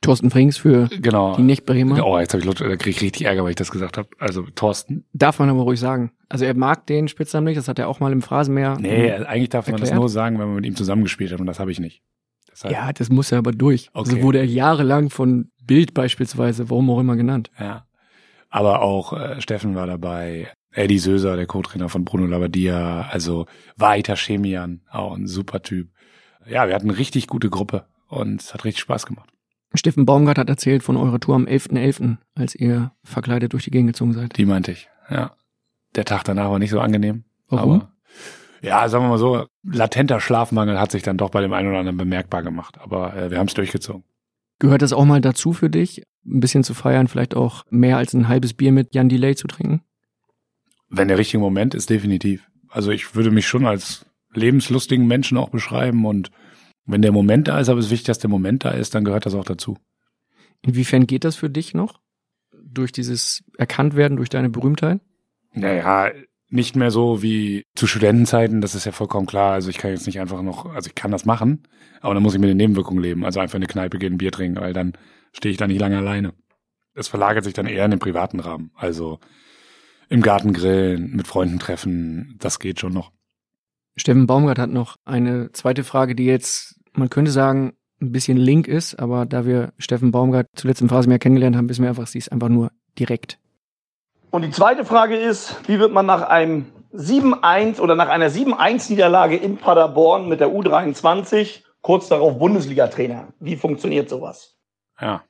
Thorsten 0.00 0.30
Frings 0.30 0.56
für 0.56 0.88
genau. 1.00 1.34
die 1.34 1.42
Nicht-Bremer. 1.42 2.06
Oh, 2.06 2.20
jetzt 2.20 2.34
habe 2.34 2.38
ich 2.40 2.46
Lutscher, 2.46 2.68
da 2.68 2.76
krieg 2.76 2.94
ich 2.94 3.02
richtig 3.02 3.26
Ärger, 3.26 3.42
weil 3.42 3.50
ich 3.50 3.56
das 3.56 3.72
gesagt 3.72 3.98
habe. 3.98 4.10
Also 4.20 4.42
Thorsten. 4.54 5.06
Darf 5.12 5.40
man 5.40 5.48
aber 5.48 5.62
ruhig 5.62 5.80
sagen. 5.80 6.12
Also 6.28 6.44
er 6.44 6.54
mag 6.54 6.86
den 6.86 7.08
Spitznamen 7.08 7.46
nicht, 7.46 7.58
das 7.58 7.66
hat 7.66 7.80
er 7.80 7.88
auch 7.88 7.98
mal 7.98 8.12
im 8.12 8.22
Phrasenmeer. 8.22 8.78
Nee, 8.78 9.10
eigentlich 9.10 9.48
darf 9.48 9.66
man 9.66 9.80
das 9.80 9.88
Erklärt? 9.88 10.00
nur 10.00 10.08
sagen, 10.08 10.38
wenn 10.38 10.46
man 10.46 10.54
mit 10.54 10.66
ihm 10.66 10.76
zusammengespielt 10.76 11.32
hat 11.32 11.40
und 11.40 11.46
das 11.46 11.58
habe 11.58 11.72
ich 11.72 11.80
nicht. 11.80 12.04
Deshalb, 12.58 12.74
Ja, 12.74 12.92
das 12.92 13.08
muss 13.08 13.30
er 13.32 13.38
aber 13.38 13.52
durch. 13.52 13.88
Also 13.94 14.12
Okay. 14.14 14.22
wurde 14.22 14.38
er 14.38 14.46
jahrelang 14.46 15.10
von 15.10 15.50
Bild 15.64 15.94
beispielsweise, 15.94 16.68
warum 16.70 16.90
auch 16.90 16.98
immer 17.00 17.16
genannt. 17.16 17.50
Ja. 17.58 17.86
Aber 18.50 18.82
auch 18.82 19.12
äh, 19.12 19.40
Steffen 19.40 19.74
war 19.74 19.86
dabei, 19.86 20.48
Eddie 20.72 20.98
Söser, 20.98 21.36
der 21.36 21.46
Co-Trainer 21.46 21.88
von 21.88 22.04
Bruno 22.04 22.26
Labbadia, 22.26 23.02
also 23.10 23.46
Walter 23.76 24.16
Chemian, 24.16 24.82
auch 24.90 25.14
ein 25.16 25.26
super 25.26 25.62
Typ. 25.62 25.88
Ja, 26.48 26.66
wir 26.66 26.74
hatten 26.74 26.88
eine 26.88 26.98
richtig 26.98 27.26
gute 27.26 27.50
Gruppe 27.50 27.86
und 28.08 28.40
es 28.40 28.54
hat 28.54 28.64
richtig 28.64 28.80
Spaß 28.82 29.06
gemacht. 29.06 29.28
Steffen 29.74 30.06
Baumgart 30.06 30.38
hat 30.38 30.48
erzählt 30.48 30.82
von 30.82 30.96
eurer 30.96 31.20
Tour 31.20 31.34
am 31.36 31.44
11.11., 31.46 32.16
als 32.34 32.54
ihr 32.54 32.92
verkleidet 33.04 33.52
durch 33.52 33.64
die 33.64 33.70
Gegend 33.70 33.88
gezogen 33.90 34.14
seid. 34.14 34.36
Die 34.38 34.46
meinte 34.46 34.72
ich, 34.72 34.88
ja. 35.10 35.32
Der 35.94 36.06
Tag 36.06 36.24
danach 36.24 36.50
war 36.50 36.58
nicht 36.58 36.70
so 36.70 36.80
angenehm. 36.80 37.24
Warum? 37.48 37.80
Aber, 37.82 37.92
ja, 38.62 38.88
sagen 38.88 39.04
wir 39.04 39.08
mal 39.08 39.18
so, 39.18 39.46
latenter 39.62 40.20
Schlafmangel 40.20 40.78
hat 40.78 40.90
sich 40.90 41.02
dann 41.02 41.16
doch 41.16 41.30
bei 41.30 41.40
dem 41.40 41.52
einen 41.52 41.68
oder 41.68 41.78
anderen 41.78 41.96
bemerkbar 41.96 42.42
gemacht. 42.42 42.78
Aber 42.78 43.14
äh, 43.16 43.30
wir 43.30 43.38
haben 43.38 43.46
es 43.46 43.54
durchgezogen. 43.54 44.04
Gehört 44.58 44.82
das 44.82 44.92
auch 44.92 45.04
mal 45.04 45.20
dazu 45.20 45.52
für 45.52 45.70
dich, 45.70 46.02
ein 46.26 46.40
bisschen 46.40 46.64
zu 46.64 46.74
feiern, 46.74 47.08
vielleicht 47.08 47.36
auch 47.36 47.64
mehr 47.70 47.96
als 47.96 48.12
ein 48.12 48.28
halbes 48.28 48.54
Bier 48.54 48.72
mit 48.72 48.94
Jan 48.94 49.08
Delay 49.08 49.36
zu 49.36 49.46
trinken? 49.46 49.82
Wenn 50.88 51.08
der 51.08 51.18
richtige 51.18 51.40
Moment 51.40 51.74
ist, 51.74 51.90
definitiv. 51.90 52.48
Also 52.68 52.90
ich 52.90 53.14
würde 53.14 53.30
mich 53.30 53.46
schon 53.46 53.66
als 53.66 54.04
lebenslustigen 54.34 55.06
Menschen 55.06 55.38
auch 55.38 55.50
beschreiben 55.50 56.04
und 56.04 56.30
wenn 56.86 57.02
der 57.02 57.12
Moment 57.12 57.48
da 57.48 57.60
ist, 57.60 57.68
aber 57.68 57.78
es 57.78 57.86
ist 57.86 57.92
wichtig, 57.92 58.06
dass 58.06 58.18
der 58.18 58.30
Moment 58.30 58.64
da 58.64 58.70
ist, 58.70 58.94
dann 58.94 59.04
gehört 59.04 59.26
das 59.26 59.34
auch 59.34 59.44
dazu. 59.44 59.76
Inwiefern 60.62 61.06
geht 61.06 61.24
das 61.24 61.36
für 61.36 61.50
dich 61.50 61.74
noch? 61.74 62.00
Durch 62.52 62.92
dieses 62.92 63.44
Erkanntwerden, 63.56 64.16
durch 64.16 64.30
deine 64.30 64.48
Berühmtheit? 64.48 65.00
Naja, 65.52 66.10
nicht 66.50 66.76
mehr 66.76 66.90
so 66.90 67.22
wie 67.22 67.64
zu 67.74 67.86
Studentenzeiten, 67.86 68.60
das 68.60 68.74
ist 68.74 68.86
ja 68.86 68.92
vollkommen 68.92 69.26
klar. 69.26 69.52
Also 69.52 69.68
ich 69.70 69.78
kann 69.78 69.90
jetzt 69.90 70.06
nicht 70.06 70.20
einfach 70.20 70.42
noch, 70.42 70.66
also 70.66 70.88
ich 70.88 70.94
kann 70.94 71.10
das 71.10 71.24
machen, 71.24 71.64
aber 72.00 72.14
dann 72.14 72.22
muss 72.22 72.34
ich 72.34 72.40
mit 72.40 72.48
den 72.48 72.56
Nebenwirkungen 72.56 73.02
leben. 73.02 73.24
Also 73.24 73.40
einfach 73.40 73.56
in 73.56 73.62
eine 73.62 73.72
Kneipe 73.72 73.98
gehen, 73.98 74.14
ein 74.14 74.18
Bier 74.18 74.32
trinken, 74.32 74.60
weil 74.60 74.72
dann 74.72 74.94
stehe 75.32 75.52
ich 75.52 75.58
da 75.58 75.66
nicht 75.66 75.80
lange 75.80 75.98
alleine. 75.98 76.32
Es 76.94 77.08
verlagert 77.08 77.44
sich 77.44 77.54
dann 77.54 77.66
eher 77.66 77.84
in 77.84 77.90
den 77.90 78.00
privaten 78.00 78.40
Rahmen. 78.40 78.70
Also 78.74 79.20
im 80.08 80.22
Garten 80.22 80.52
grillen, 80.52 81.14
mit 81.14 81.28
Freunden 81.28 81.58
treffen, 81.58 82.36
das 82.38 82.58
geht 82.58 82.80
schon 82.80 82.94
noch. 82.94 83.12
Steffen 83.96 84.26
Baumgart 84.26 84.58
hat 84.58 84.70
noch 84.70 84.96
eine 85.04 85.52
zweite 85.52 85.84
Frage, 85.84 86.14
die 86.14 86.24
jetzt, 86.24 86.80
man 86.92 87.10
könnte 87.10 87.30
sagen, 87.30 87.74
ein 88.00 88.12
bisschen 88.12 88.38
link 88.38 88.68
ist, 88.68 88.94
aber 88.94 89.26
da 89.26 89.44
wir 89.44 89.72
Steffen 89.76 90.12
Baumgart 90.12 90.46
zuletzt 90.54 90.80
im 90.80 90.88
Phrasenmeer 90.88 91.18
kennengelernt 91.18 91.56
haben, 91.56 91.68
wissen 91.68 91.82
wir 91.82 91.88
einfach, 91.88 92.06
sie 92.06 92.18
ist 92.18 92.32
einfach 92.32 92.48
nur 92.48 92.70
direkt. 92.98 93.38
Und 94.30 94.42
die 94.42 94.50
zweite 94.50 94.84
Frage 94.84 95.16
ist, 95.16 95.56
wie 95.68 95.78
wird 95.78 95.92
man 95.92 96.06
nach 96.06 96.22
einem 96.22 96.66
7-1 96.94 97.80
oder 97.80 97.94
nach 97.94 98.08
einer 98.08 98.30
7-1-Niederlage 98.30 99.36
in 99.36 99.56
Paderborn 99.56 100.28
mit 100.28 100.40
der 100.40 100.48
U23 100.48 101.62
kurz 101.80 102.08
darauf 102.08 102.38
Bundesliga-Trainer? 102.38 103.28
Wie 103.40 103.56
funktioniert 103.56 104.08
sowas? 104.08 104.56
Ja. 105.00 105.22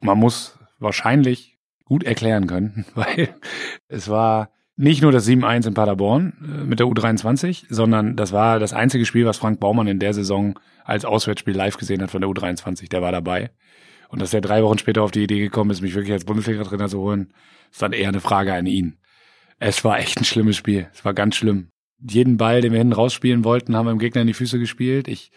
Man 0.00 0.18
muss 0.18 0.58
wahrscheinlich 0.78 1.58
gut 1.84 2.04
erklären 2.04 2.46
können, 2.46 2.86
weil 2.94 3.34
es 3.88 4.08
war 4.08 4.50
nicht 4.76 5.02
nur 5.02 5.12
das 5.12 5.26
7-1 5.26 5.68
in 5.68 5.74
Paderborn 5.74 6.32
äh, 6.42 6.64
mit 6.64 6.80
der 6.80 6.86
U23, 6.86 7.64
sondern 7.68 8.16
das 8.16 8.32
war 8.32 8.58
das 8.58 8.72
einzige 8.72 9.04
Spiel, 9.04 9.24
was 9.26 9.38
Frank 9.38 9.60
Baumann 9.60 9.86
in 9.86 9.98
der 9.98 10.14
Saison 10.14 10.58
als 10.84 11.04
Auswärtsspiel 11.04 11.54
live 11.54 11.76
gesehen 11.76 12.02
hat 12.02 12.10
von 12.10 12.20
der 12.20 12.30
U23. 12.30 12.88
Der 12.88 13.02
war 13.02 13.12
dabei. 13.12 13.50
Und 14.14 14.22
dass 14.22 14.32
er 14.32 14.40
drei 14.40 14.62
Wochen 14.62 14.78
später 14.78 15.02
auf 15.02 15.10
die 15.10 15.24
Idee 15.24 15.40
gekommen 15.40 15.72
ist, 15.72 15.80
mich 15.80 15.96
wirklich 15.96 16.12
als 16.12 16.24
Bundesliga-Trainer 16.24 16.88
zu 16.88 17.00
holen, 17.00 17.32
ist 17.72 17.82
dann 17.82 17.92
eher 17.92 18.10
eine 18.10 18.20
Frage 18.20 18.54
an 18.54 18.64
ihn. 18.64 18.96
Es 19.58 19.82
war 19.84 19.98
echt 19.98 20.20
ein 20.20 20.24
schlimmes 20.24 20.56
Spiel. 20.56 20.86
Es 20.94 21.04
war 21.04 21.14
ganz 21.14 21.34
schlimm. 21.34 21.66
Jeden 22.00 22.36
Ball, 22.36 22.60
den 22.60 22.70
wir 22.70 22.78
hinten 22.78 22.92
rausspielen 22.92 23.42
wollten, 23.42 23.74
haben 23.74 23.86
wir 23.86 23.90
dem 23.90 23.98
Gegner 23.98 24.20
in 24.20 24.28
die 24.28 24.34
Füße 24.34 24.60
gespielt. 24.60 25.08
Ich, 25.08 25.32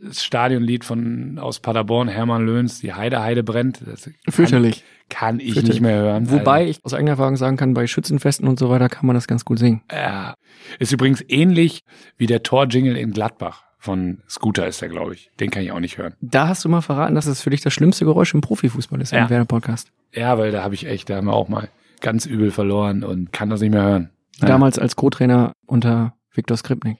das 0.00 0.22
Stadionlied 0.22 0.84
von, 0.84 1.40
aus 1.40 1.58
Paderborn, 1.58 2.06
Hermann 2.06 2.46
Löhns, 2.46 2.78
die 2.78 2.92
Heide, 2.92 3.24
Heide 3.24 3.42
brennt. 3.42 3.80
Fürchterlich. 4.28 4.84
Kann, 5.08 5.40
ich 5.40 5.54
Fürchterlich. 5.54 5.70
nicht 5.70 5.80
mehr 5.80 5.96
hören. 5.96 6.30
Wobei 6.30 6.68
ich 6.68 6.78
aus 6.84 6.94
eigener 6.94 7.10
Erfahrung 7.10 7.34
sagen 7.34 7.56
kann, 7.56 7.74
bei 7.74 7.88
Schützenfesten 7.88 8.46
und 8.46 8.56
so 8.56 8.70
weiter 8.70 8.88
kann 8.88 9.06
man 9.06 9.14
das 9.14 9.26
ganz 9.26 9.44
gut 9.44 9.58
singen. 9.58 9.82
Ja. 9.90 10.36
Ist 10.78 10.92
übrigens 10.92 11.24
ähnlich 11.26 11.80
wie 12.18 12.26
der 12.26 12.44
Torjingle 12.44 13.00
in 13.00 13.10
Gladbach. 13.10 13.64
Von 13.82 14.22
Scooter 14.28 14.68
ist 14.68 14.80
der, 14.80 14.88
glaube 14.88 15.12
ich. 15.14 15.32
Den 15.40 15.50
kann 15.50 15.64
ich 15.64 15.72
auch 15.72 15.80
nicht 15.80 15.98
hören. 15.98 16.14
Da 16.20 16.46
hast 16.46 16.64
du 16.64 16.68
mal 16.68 16.82
verraten, 16.82 17.16
dass 17.16 17.26
es 17.26 17.42
für 17.42 17.50
dich 17.50 17.62
das 17.62 17.72
schlimmste 17.72 18.04
Geräusch 18.04 18.32
im 18.32 18.40
Profifußball 18.40 19.00
ist, 19.00 19.10
Ja. 19.10 19.24
im 19.24 19.30
Werder-Podcast. 19.30 19.90
Ja, 20.12 20.38
weil 20.38 20.52
da 20.52 20.62
habe 20.62 20.76
ich 20.76 20.86
echt, 20.86 21.10
da 21.10 21.16
haben 21.16 21.26
wir 21.26 21.32
auch 21.32 21.48
mal 21.48 21.68
ganz 22.00 22.24
übel 22.24 22.52
verloren 22.52 23.02
und 23.02 23.32
kann 23.32 23.50
das 23.50 23.60
nicht 23.60 23.72
mehr 23.72 23.82
hören. 23.82 24.10
Ja. 24.36 24.46
Damals 24.46 24.78
als 24.78 24.94
Co-Trainer 24.94 25.52
unter 25.66 26.14
Viktor 26.32 26.56
Skripnik. 26.56 26.98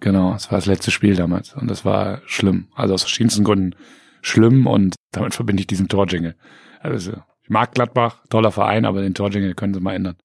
Genau, 0.00 0.34
es 0.34 0.50
war 0.50 0.58
das 0.58 0.66
letzte 0.66 0.90
Spiel 0.90 1.14
damals 1.14 1.54
und 1.54 1.68
das 1.70 1.84
war 1.84 2.22
schlimm. 2.26 2.66
Also 2.74 2.94
aus 2.94 3.02
verschiedensten 3.02 3.44
Gründen 3.44 3.76
schlimm 4.20 4.66
und 4.66 4.96
damit 5.12 5.34
verbinde 5.34 5.60
ich 5.60 5.68
diesen 5.68 5.86
Torjingle. 5.86 6.34
Also 6.80 7.12
ich 7.42 7.50
mag 7.50 7.72
Gladbach, 7.72 8.24
toller 8.30 8.50
Verein, 8.50 8.84
aber 8.84 9.00
den 9.00 9.14
Torjingle 9.14 9.54
können 9.54 9.74
sie 9.74 9.80
mal 9.80 9.94
ändern. 9.94 10.16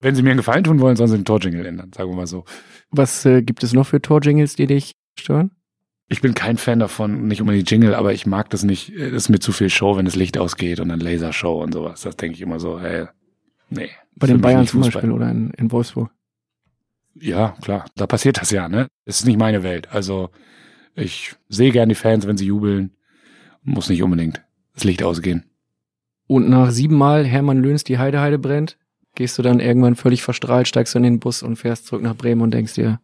Wenn 0.00 0.14
sie 0.14 0.22
mir 0.22 0.30
einen 0.30 0.38
Gefallen 0.38 0.64
tun 0.64 0.80
wollen, 0.80 0.96
sollen 0.96 1.10
sie 1.10 1.16
den 1.18 1.24
Torjingle 1.26 1.66
ändern, 1.68 1.90
sagen 1.94 2.08
wir 2.10 2.16
mal 2.16 2.26
so. 2.26 2.46
Was 2.90 3.26
äh, 3.26 3.42
gibt 3.42 3.62
es 3.62 3.74
noch 3.74 3.86
für 3.86 4.00
Torjingles, 4.00 4.54
die 4.56 4.66
dich 4.66 4.92
stören? 5.20 5.50
Ich 6.08 6.22
bin 6.22 6.34
kein 6.34 6.56
Fan 6.56 6.78
davon, 6.78 7.28
nicht 7.28 7.42
unbedingt 7.42 7.70
Jingle, 7.70 7.94
aber 7.94 8.14
ich 8.14 8.24
mag 8.24 8.48
das 8.50 8.62
nicht. 8.62 8.90
Es 8.90 9.12
ist 9.12 9.28
mir 9.28 9.40
zu 9.40 9.52
viel 9.52 9.68
Show, 9.68 9.96
wenn 9.96 10.06
das 10.06 10.16
Licht 10.16 10.38
ausgeht 10.38 10.80
und 10.80 10.88
dann 10.88 11.00
Lasershow 11.00 11.62
und 11.62 11.74
sowas. 11.74 12.00
Das 12.00 12.16
denke 12.16 12.36
ich 12.36 12.40
immer 12.40 12.58
so, 12.58 12.80
hey, 12.80 13.06
nee. 13.68 13.90
Bei 14.16 14.26
den 14.26 14.40
Bayern 14.40 14.66
zum. 14.66 14.80
Beispiel 14.80 15.12
oder 15.12 15.30
in, 15.30 15.50
in 15.50 15.70
Wolfsburg. 15.70 16.10
Ja, 17.14 17.54
klar, 17.60 17.84
da 17.96 18.06
passiert 18.06 18.40
das 18.40 18.50
ja, 18.50 18.68
ne? 18.68 18.88
Es 19.04 19.20
ist 19.20 19.26
nicht 19.26 19.38
meine 19.38 19.62
Welt. 19.62 19.92
Also 19.92 20.30
ich 20.94 21.34
sehe 21.48 21.72
gern 21.72 21.88
die 21.88 21.94
Fans, 21.94 22.26
wenn 22.26 22.38
sie 22.38 22.46
jubeln. 22.46 22.92
Muss 23.62 23.90
nicht 23.90 24.02
unbedingt 24.02 24.42
das 24.74 24.84
Licht 24.84 25.02
ausgehen. 25.02 25.44
Und 26.26 26.48
nach 26.48 26.70
siebenmal 26.70 27.26
Hermann 27.26 27.62
Löhns 27.62 27.84
die 27.84 27.98
Heide 27.98 28.20
Heide 28.20 28.38
brennt, 28.38 28.78
gehst 29.14 29.36
du 29.36 29.42
dann 29.42 29.60
irgendwann 29.60 29.96
völlig 29.96 30.22
verstrahlt, 30.22 30.68
steigst 30.68 30.94
du 30.94 30.98
in 30.98 31.02
den 31.02 31.20
Bus 31.20 31.42
und 31.42 31.56
fährst 31.56 31.86
zurück 31.86 32.02
nach 32.02 32.16
Bremen 32.16 32.40
und 32.40 32.54
denkst 32.54 32.74
dir, 32.74 33.00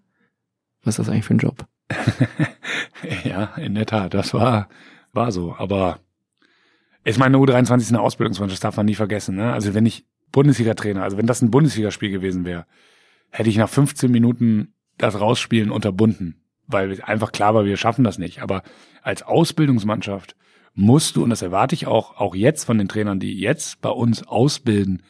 was 0.83 0.99
ist 0.99 1.01
das 1.01 1.09
eigentlich 1.09 1.25
für 1.25 1.35
ein 1.35 1.39
Job? 1.39 1.67
ja, 3.25 3.55
in 3.57 3.75
der 3.75 3.87
Tat, 3.87 4.15
das 4.15 4.35
war, 4.35 4.69
war 5.13 5.33
so. 5.33 5.55
Aber 5.57 6.01
ich 7.05 7.19
meine, 7.19 7.37
U23 7.37 7.77
ist 7.79 7.89
eine 7.91 8.01
Ausbildungsmannschaft, 8.01 8.57
das 8.57 8.61
darf 8.61 8.77
man 8.77 8.87
nie 8.87 8.95
vergessen. 8.95 9.37
Ne? 9.37 9.53
Also 9.53 9.75
wenn 9.75 9.87
ich 9.87 10.07
Bundesliga-Trainer, 10.33 11.03
also 11.03 11.17
wenn 11.17 11.27
das 11.27 11.43
ein 11.43 11.51
Bundesligaspiel 11.51 12.11
gewesen 12.11 12.45
wäre, 12.45 12.67
hätte 13.31 13.51
ich 13.51 13.57
nach 13.57 13.69
15 13.69 14.11
Minuten 14.11 14.75
das 14.99 15.21
Rausspielen 15.21 15.71
unterbunden, 15.71 16.43
weil 16.67 17.01
einfach 17.03 17.33
klar 17.33 17.55
war, 17.55 17.65
wir 17.65 17.77
schaffen 17.77 18.05
das 18.05 18.19
nicht. 18.19 18.43
Aber 18.43 18.63
als 19.03 19.23
Ausbildungsmannschaft 19.23 20.37
musst 20.75 21.17
du, 21.17 21.23
und 21.23 21.31
das 21.31 21.43
erwarte 21.43 21.75
ich 21.75 21.87
auch, 21.87 22.17
auch 22.17 22.35
jetzt 22.35 22.65
von 22.65 22.79
den 22.79 22.89
Trainern, 22.89 23.21
die 23.21 23.39
jetzt 23.39 23.81
bei 23.81 23.91
uns 23.91 24.27
ausbilden, 24.27 25.03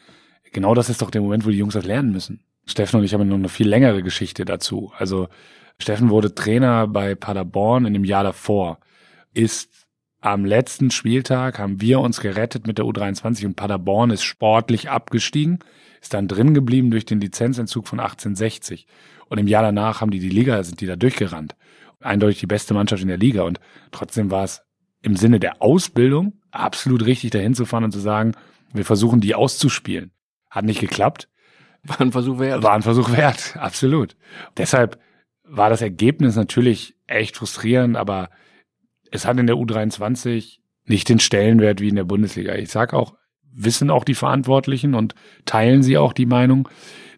genau 0.51 0.75
das 0.75 0.89
ist 0.89 1.01
doch 1.01 1.11
der 1.11 1.21
Moment, 1.21 1.45
wo 1.45 1.49
die 1.49 1.57
Jungs 1.57 1.73
das 1.73 1.85
lernen 1.85 2.11
müssen. 2.11 2.41
Steffen 2.65 2.99
und 2.99 3.05
ich 3.05 3.13
haben 3.13 3.27
noch 3.27 3.35
eine 3.35 3.49
viel 3.49 3.67
längere 3.67 4.01
Geschichte 4.03 4.43
dazu. 4.43 4.91
Also 4.97 5.27
Steffen 5.79 6.09
wurde 6.09 6.33
Trainer 6.33 6.87
bei 6.87 7.15
Paderborn 7.15 7.85
in 7.85 7.93
dem 7.93 8.05
Jahr 8.05 8.23
davor, 8.23 8.79
ist 9.33 9.85
am 10.25 10.43
letzten 10.43 10.89
Spieltag 10.89 11.59
haben 11.59 11.81
wir 11.81 11.99
uns 11.99 12.19
gerettet 12.19 12.65
mit 12.65 12.79
der 12.79 12.85
U23 12.85 13.45
und 13.45 13.55
Paderborn 13.55 14.09
ist 14.09 14.23
sportlich 14.23 14.89
abgestiegen, 14.89 15.59
ist 16.01 16.15
dann 16.15 16.27
drin 16.27 16.55
geblieben 16.55 16.89
durch 16.89 17.05
den 17.05 17.21
Lizenzentzug 17.21 17.87
von 17.87 17.99
1860. 17.99 18.87
Und 19.29 19.37
im 19.37 19.47
Jahr 19.47 19.61
danach 19.61 20.01
haben 20.01 20.09
die 20.09 20.19
die 20.19 20.29
Liga, 20.29 20.63
sind 20.63 20.81
die 20.81 20.87
da 20.87 20.95
durchgerannt. 20.95 21.55
Eindeutig 21.99 22.39
die 22.39 22.47
beste 22.47 22.73
Mannschaft 22.73 23.03
in 23.03 23.07
der 23.07 23.17
Liga. 23.17 23.43
Und 23.43 23.59
trotzdem 23.91 24.31
war 24.31 24.43
es 24.43 24.63
im 25.03 25.15
Sinne 25.15 25.39
der 25.39 25.61
Ausbildung 25.61 26.41
absolut 26.49 27.05
richtig, 27.05 27.29
dahin 27.29 27.53
zu 27.53 27.65
fahren 27.65 27.83
und 27.83 27.91
zu 27.91 27.99
sagen, 27.99 28.33
wir 28.73 28.85
versuchen 28.85 29.21
die 29.21 29.35
auszuspielen. 29.35 30.11
Hat 30.49 30.65
nicht 30.65 30.79
geklappt. 30.79 31.29
War 31.83 32.01
ein 32.01 32.11
Versuch 32.11 32.39
wert. 32.39 32.63
War 32.63 32.73
ein 32.73 32.81
Versuch 32.81 33.11
wert, 33.11 33.55
absolut. 33.59 34.15
Deshalb 34.57 34.99
war 35.47 35.69
das 35.69 35.81
Ergebnis 35.81 36.35
natürlich 36.35 36.95
echt 37.07 37.37
frustrierend, 37.37 37.97
aber 37.97 38.29
es 39.11 39.25
hat 39.25 39.37
in 39.39 39.47
der 39.47 39.55
U23 39.55 40.59
nicht 40.85 41.09
den 41.09 41.19
Stellenwert 41.19 41.81
wie 41.81 41.89
in 41.89 41.95
der 41.95 42.03
Bundesliga. 42.03 42.55
Ich 42.55 42.69
sag 42.69 42.93
auch, 42.93 43.15
wissen 43.51 43.89
auch 43.89 44.03
die 44.03 44.15
Verantwortlichen 44.15 44.93
und 44.93 45.15
teilen 45.45 45.83
sie 45.83 45.97
auch 45.97 46.13
die 46.13 46.25
Meinung, 46.25 46.67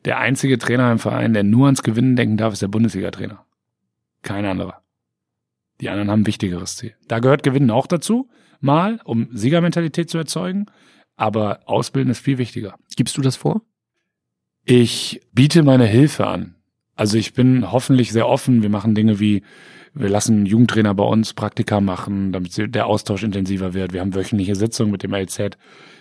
der 0.05 0.19
einzige 0.19 0.57
Trainer 0.57 0.91
im 0.91 0.99
Verein, 0.99 1.33
der 1.33 1.43
nur 1.43 1.65
ans 1.65 1.83
Gewinnen 1.83 2.15
denken 2.15 2.37
darf, 2.37 2.53
ist 2.53 2.61
der 2.61 2.67
Bundesliga-Trainer. 2.67 3.45
Kein 4.21 4.45
anderer. 4.45 4.81
Die 5.81 5.89
anderen 5.89 6.09
haben 6.09 6.21
ein 6.21 6.27
wichtigeres 6.27 6.75
Ziel. 6.75 6.95
Da 7.07 7.19
gehört 7.19 7.43
Gewinnen 7.43 7.71
auch 7.71 7.87
dazu, 7.87 8.29
mal, 8.59 8.99
um 9.03 9.29
Siegermentalität 9.31 10.09
zu 10.09 10.17
erzeugen, 10.17 10.67
aber 11.15 11.61
Ausbilden 11.65 12.11
ist 12.11 12.19
viel 12.19 12.37
wichtiger. 12.37 12.75
Gibst 12.95 13.17
du 13.17 13.21
das 13.21 13.35
vor? 13.35 13.61
Ich 14.63 15.21
biete 15.33 15.63
meine 15.63 15.85
Hilfe 15.85 16.27
an. 16.27 16.56
Also 16.97 17.17
ich 17.17 17.33
bin 17.33 17.71
hoffentlich 17.71 18.11
sehr 18.11 18.27
offen. 18.27 18.63
Wir 18.63 18.69
machen 18.69 18.95
Dinge 18.95 19.19
wie, 19.19 19.43
wir 19.93 20.09
lassen 20.09 20.45
Jugendtrainer 20.45 20.93
bei 20.95 21.03
uns 21.03 21.33
Praktika 21.33 21.79
machen, 21.79 22.33
damit 22.33 22.75
der 22.75 22.87
Austausch 22.87 23.23
intensiver 23.23 23.73
wird. 23.73 23.93
Wir 23.93 24.01
haben 24.01 24.15
wöchentliche 24.15 24.55
Sitzungen 24.55 24.91
mit 24.91 25.03
dem 25.03 25.13
LZ. 25.13 25.57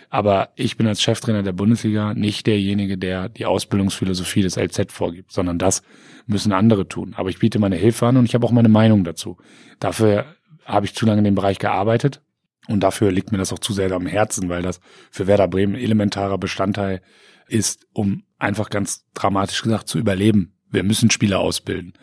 Aber 0.09 0.49
ich 0.55 0.75
bin 0.75 0.87
als 0.87 1.01
Cheftrainer 1.01 1.43
der 1.43 1.51
Bundesliga 1.51 2.13
nicht 2.13 2.47
derjenige, 2.47 2.97
der 2.97 3.29
die 3.29 3.45
Ausbildungsphilosophie 3.45 4.41
des 4.41 4.55
LZ 4.55 4.91
vorgibt, 4.91 5.31
sondern 5.31 5.59
das 5.59 5.83
müssen 6.25 6.51
andere 6.51 6.87
tun. 6.87 7.13
Aber 7.15 7.29
ich 7.29 7.39
biete 7.39 7.59
meine 7.59 7.75
Hilfe 7.75 8.07
an 8.07 8.17
und 8.17 8.25
ich 8.25 8.33
habe 8.33 8.45
auch 8.45 8.51
meine 8.51 8.69
Meinung 8.69 9.03
dazu. 9.03 9.37
Dafür 9.79 10.25
habe 10.65 10.85
ich 10.85 10.95
zu 10.95 11.05
lange 11.05 11.19
in 11.19 11.25
dem 11.25 11.35
Bereich 11.35 11.59
gearbeitet 11.59 12.21
und 12.67 12.81
dafür 12.81 13.11
liegt 13.11 13.31
mir 13.31 13.37
das 13.37 13.53
auch 13.53 13.59
zu 13.59 13.73
sehr 13.73 13.91
am 13.91 14.07
Herzen, 14.07 14.49
weil 14.49 14.61
das 14.61 14.79
für 15.11 15.27
Werder 15.27 15.47
Bremen 15.47 15.75
elementarer 15.75 16.37
Bestandteil 16.37 17.01
ist, 17.47 17.85
um 17.93 18.23
einfach 18.39 18.69
ganz 18.69 19.05
dramatisch 19.13 19.61
gesagt 19.61 19.87
zu 19.89 19.99
überleben. 19.99 20.56
Wir 20.69 20.83
müssen 20.83 21.11
Spieler 21.11 21.39
ausbilden. 21.39 21.93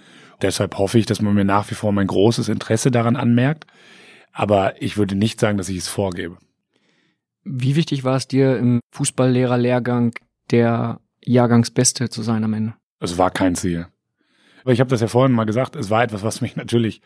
Deshalb 0.42 0.78
hoffe 0.78 0.98
ich, 0.98 1.06
dass 1.06 1.22
man 1.22 1.34
mir 1.34 1.44
nach 1.44 1.70
wie 1.70 1.74
vor 1.74 1.92
mein 1.92 2.06
großes 2.06 2.48
Interesse 2.48 2.90
daran 2.90 3.16
anmerkt. 3.16 3.66
Aber 4.32 4.80
ich 4.82 4.96
würde 4.96 5.14
nicht 5.14 5.38
sagen, 5.38 5.58
dass 5.58 5.68
ich 5.68 5.78
es 5.78 5.88
vorgebe. 5.88 6.38
Wie 7.44 7.76
wichtig 7.76 8.04
war 8.04 8.16
es 8.16 8.26
dir 8.26 8.56
im 8.56 8.80
Fußballlehrerlehrgang 8.92 10.14
der 10.50 11.00
Jahrgangsbeste 11.24 12.08
zu 12.08 12.22
sein 12.22 12.42
am 12.42 12.54
Ende? 12.54 12.74
Es 13.00 13.18
war 13.18 13.30
kein 13.30 13.54
Ziel. 13.54 13.86
Aber 14.62 14.72
ich 14.72 14.80
habe 14.80 14.90
das 14.90 15.02
ja 15.02 15.08
vorhin 15.08 15.34
mal 15.34 15.44
gesagt, 15.44 15.76
es 15.76 15.90
war 15.90 16.02
etwas, 16.02 16.22
was 16.22 16.40
mich 16.40 16.56
natürlich 16.56 17.00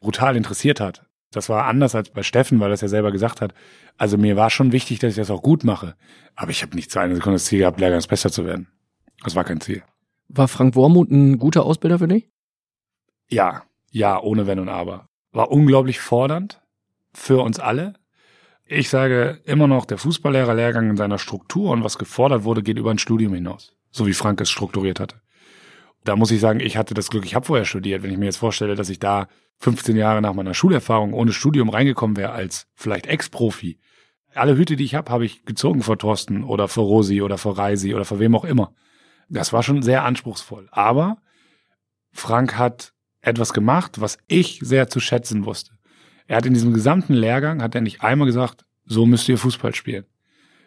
brutal 0.00 0.36
interessiert 0.36 0.80
hat. 0.80 1.04
Das 1.30 1.48
war 1.48 1.66
anders 1.66 1.94
als 1.94 2.10
bei 2.10 2.22
Steffen, 2.22 2.60
weil 2.60 2.70
er 2.70 2.74
es 2.74 2.82
ja 2.82 2.88
selber 2.88 3.12
gesagt 3.12 3.40
hat. 3.40 3.54
Also 3.96 4.18
mir 4.18 4.36
war 4.36 4.50
schon 4.50 4.72
wichtig, 4.72 4.98
dass 4.98 5.10
ich 5.10 5.16
das 5.16 5.30
auch 5.30 5.42
gut 5.42 5.64
mache. 5.64 5.94
Aber 6.34 6.50
ich 6.50 6.62
habe 6.62 6.74
nicht 6.74 6.90
zu 6.90 6.98
einer 6.98 7.14
Sekunde 7.14 7.36
das 7.36 7.46
Ziel 7.46 7.60
gehabt, 7.60 7.80
Lehrgangsbester 7.80 8.30
zu 8.30 8.44
werden. 8.44 8.68
Das 9.24 9.34
war 9.34 9.44
kein 9.44 9.60
Ziel. 9.60 9.82
War 10.34 10.48
Frank 10.48 10.74
Wormuth 10.76 11.10
ein 11.10 11.38
guter 11.38 11.64
Ausbilder 11.64 11.98
für 11.98 12.08
dich? 12.08 12.30
Ja, 13.28 13.64
ja, 13.90 14.18
ohne 14.18 14.46
Wenn 14.46 14.58
und 14.58 14.70
Aber. 14.70 15.06
War 15.32 15.50
unglaublich 15.50 16.00
fordernd 16.00 16.62
für 17.12 17.42
uns 17.42 17.58
alle. 17.58 17.94
Ich 18.64 18.88
sage 18.88 19.40
immer 19.44 19.66
noch, 19.66 19.84
der 19.84 19.98
Fußballlehrerlehrgang 19.98 20.88
in 20.88 20.96
seiner 20.96 21.18
Struktur 21.18 21.70
und 21.70 21.84
was 21.84 21.98
gefordert 21.98 22.44
wurde, 22.44 22.62
geht 22.62 22.78
über 22.78 22.90
ein 22.90 22.98
Studium 22.98 23.34
hinaus. 23.34 23.76
So 23.90 24.06
wie 24.06 24.14
Frank 24.14 24.40
es 24.40 24.50
strukturiert 24.50 25.00
hatte. 25.00 25.20
Da 26.04 26.16
muss 26.16 26.30
ich 26.30 26.40
sagen, 26.40 26.60
ich 26.60 26.78
hatte 26.78 26.94
das 26.94 27.10
Glück, 27.10 27.26
ich 27.26 27.34
habe 27.34 27.44
vorher 27.44 27.66
studiert. 27.66 28.02
Wenn 28.02 28.10
ich 28.10 28.18
mir 28.18 28.24
jetzt 28.24 28.38
vorstelle, 28.38 28.74
dass 28.74 28.88
ich 28.88 28.98
da 28.98 29.28
15 29.58 29.96
Jahre 29.96 30.22
nach 30.22 30.32
meiner 30.32 30.54
Schulerfahrung 30.54 31.12
ohne 31.12 31.32
Studium 31.32 31.68
reingekommen 31.68 32.16
wäre 32.16 32.32
als 32.32 32.66
vielleicht 32.74 33.06
Ex-Profi. 33.06 33.78
Alle 34.34 34.56
Hüte, 34.56 34.76
die 34.76 34.84
ich 34.84 34.94
habe, 34.94 35.12
habe 35.12 35.26
ich 35.26 35.44
gezogen 35.44 35.82
vor 35.82 35.98
Thorsten 35.98 36.42
oder 36.42 36.68
vor 36.68 36.84
Rosi 36.84 37.20
oder 37.20 37.36
vor 37.36 37.58
Reisi 37.58 37.94
oder 37.94 38.06
vor 38.06 38.18
wem 38.18 38.34
auch 38.34 38.44
immer. 38.44 38.74
Das 39.28 39.52
war 39.52 39.62
schon 39.62 39.82
sehr 39.82 40.04
anspruchsvoll. 40.04 40.68
Aber 40.70 41.18
Frank 42.12 42.56
hat 42.56 42.92
etwas 43.20 43.52
gemacht, 43.52 44.00
was 44.00 44.18
ich 44.26 44.60
sehr 44.62 44.88
zu 44.88 45.00
schätzen 45.00 45.44
wusste. 45.44 45.72
Er 46.26 46.36
hat 46.36 46.46
in 46.46 46.54
diesem 46.54 46.72
gesamten 46.72 47.14
Lehrgang, 47.14 47.62
hat 47.62 47.74
er 47.74 47.80
nicht 47.80 48.02
einmal 48.02 48.26
gesagt, 48.26 48.64
so 48.84 49.06
müsst 49.06 49.28
ihr 49.28 49.38
Fußball 49.38 49.74
spielen, 49.74 50.04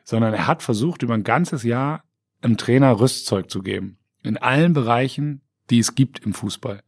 sondern 0.03 0.33
er 0.33 0.47
hat 0.47 0.63
versucht, 0.63 1.03
über 1.03 1.13
ein 1.13 1.23
ganzes 1.23 1.63
Jahr 1.63 2.03
einem 2.41 2.57
Trainer 2.57 2.99
Rüstzeug 2.99 3.49
zu 3.49 3.61
geben. 3.61 3.97
In 4.23 4.37
allen 4.37 4.73
Bereichen, 4.73 5.41
die 5.69 5.79
es 5.79 5.95
gibt 5.95 6.19
im 6.19 6.33
Fußball. 6.33 6.81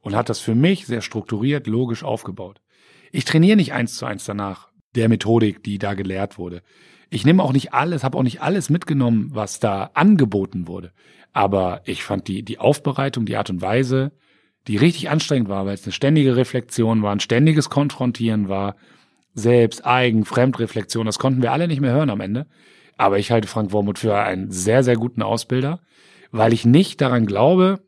Und 0.00 0.14
hat 0.14 0.28
das 0.28 0.40
für 0.40 0.54
mich 0.54 0.86
sehr 0.86 1.00
strukturiert, 1.00 1.66
logisch 1.66 2.04
aufgebaut. 2.04 2.60
Ich 3.10 3.24
trainiere 3.24 3.56
nicht 3.56 3.72
eins 3.72 3.96
zu 3.96 4.06
eins 4.06 4.24
danach 4.24 4.68
der 4.94 5.08
Methodik, 5.08 5.62
die 5.64 5.78
da 5.78 5.94
gelehrt 5.94 6.38
wurde. 6.38 6.62
Ich 7.10 7.24
nehme 7.24 7.42
auch 7.42 7.52
nicht 7.52 7.72
alles, 7.72 8.04
habe 8.04 8.18
auch 8.18 8.22
nicht 8.22 8.42
alles 8.42 8.70
mitgenommen, 8.70 9.30
was 9.32 9.60
da 9.60 9.90
angeboten 9.94 10.66
wurde. 10.66 10.92
Aber 11.32 11.82
ich 11.84 12.02
fand 12.02 12.28
die, 12.28 12.42
die 12.42 12.58
Aufbereitung, 12.58 13.26
die 13.26 13.36
Art 13.36 13.50
und 13.50 13.62
Weise, 13.62 14.12
die 14.66 14.76
richtig 14.76 15.10
anstrengend 15.10 15.48
war, 15.48 15.66
weil 15.66 15.74
es 15.74 15.84
eine 15.84 15.92
ständige 15.92 16.36
Reflexion 16.36 17.02
war, 17.02 17.12
ein 17.12 17.20
ständiges 17.20 17.70
Konfrontieren 17.70 18.48
war, 18.48 18.76
selbst, 19.34 19.84
eigen, 19.84 20.24
Fremdreflexion, 20.24 21.06
das 21.06 21.18
konnten 21.18 21.42
wir 21.42 21.52
alle 21.52 21.68
nicht 21.68 21.80
mehr 21.80 21.92
hören 21.92 22.10
am 22.10 22.20
Ende. 22.20 22.46
Aber 22.96 23.18
ich 23.18 23.30
halte 23.30 23.48
Frank 23.48 23.72
Wormuth 23.72 23.98
für 23.98 24.16
einen 24.16 24.50
sehr, 24.50 24.82
sehr 24.82 24.96
guten 24.96 25.22
Ausbilder, 25.22 25.80
weil 26.30 26.52
ich 26.52 26.64
nicht 26.64 27.00
daran 27.00 27.26
glaube, 27.26 27.80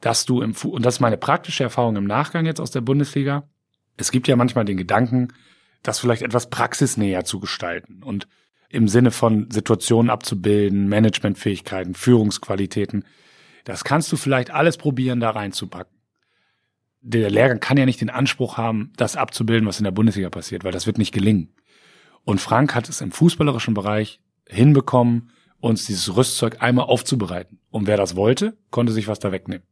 dass 0.00 0.26
du 0.26 0.42
im, 0.42 0.52
Fu 0.52 0.70
und 0.70 0.84
das 0.84 0.96
ist 0.96 1.00
meine 1.00 1.16
praktische 1.16 1.62
Erfahrung 1.62 1.96
im 1.96 2.04
Nachgang 2.04 2.44
jetzt 2.44 2.60
aus 2.60 2.72
der 2.72 2.80
Bundesliga, 2.80 3.48
es 3.96 4.10
gibt 4.10 4.26
ja 4.26 4.36
manchmal 4.36 4.64
den 4.64 4.76
Gedanken, 4.76 5.28
das 5.84 6.00
vielleicht 6.00 6.22
etwas 6.22 6.50
praxisnäher 6.50 7.24
zu 7.24 7.38
gestalten 7.38 8.02
und 8.02 8.26
im 8.70 8.88
Sinne 8.88 9.12
von 9.12 9.50
Situationen 9.50 10.10
abzubilden, 10.10 10.88
Managementfähigkeiten, 10.88 11.94
Führungsqualitäten. 11.94 13.04
Das 13.62 13.84
kannst 13.84 14.10
du 14.10 14.16
vielleicht 14.16 14.50
alles 14.50 14.78
probieren, 14.78 15.20
da 15.20 15.30
reinzupacken. 15.30 15.94
Der 17.02 17.30
Lehrgang 17.30 17.60
kann 17.60 17.76
ja 17.76 17.84
nicht 17.84 18.00
den 18.00 18.10
Anspruch 18.10 18.56
haben, 18.56 18.92
das 18.96 19.14
abzubilden, 19.14 19.68
was 19.68 19.78
in 19.78 19.84
der 19.84 19.90
Bundesliga 19.92 20.30
passiert, 20.30 20.64
weil 20.64 20.72
das 20.72 20.86
wird 20.86 20.98
nicht 20.98 21.12
gelingen. 21.12 21.54
Und 22.24 22.40
Frank 22.40 22.74
hat 22.74 22.88
es 22.88 23.02
im 23.02 23.12
fußballerischen 23.12 23.74
Bereich 23.74 24.20
hinbekommen, 24.48 25.30
uns 25.60 25.84
dieses 25.84 26.16
Rüstzeug 26.16 26.62
einmal 26.62 26.86
aufzubereiten. 26.86 27.60
Und 27.70 27.86
wer 27.86 27.98
das 27.98 28.16
wollte, 28.16 28.56
konnte 28.70 28.92
sich 28.92 29.06
was 29.06 29.18
da 29.18 29.32
wegnehmen. 29.32 29.66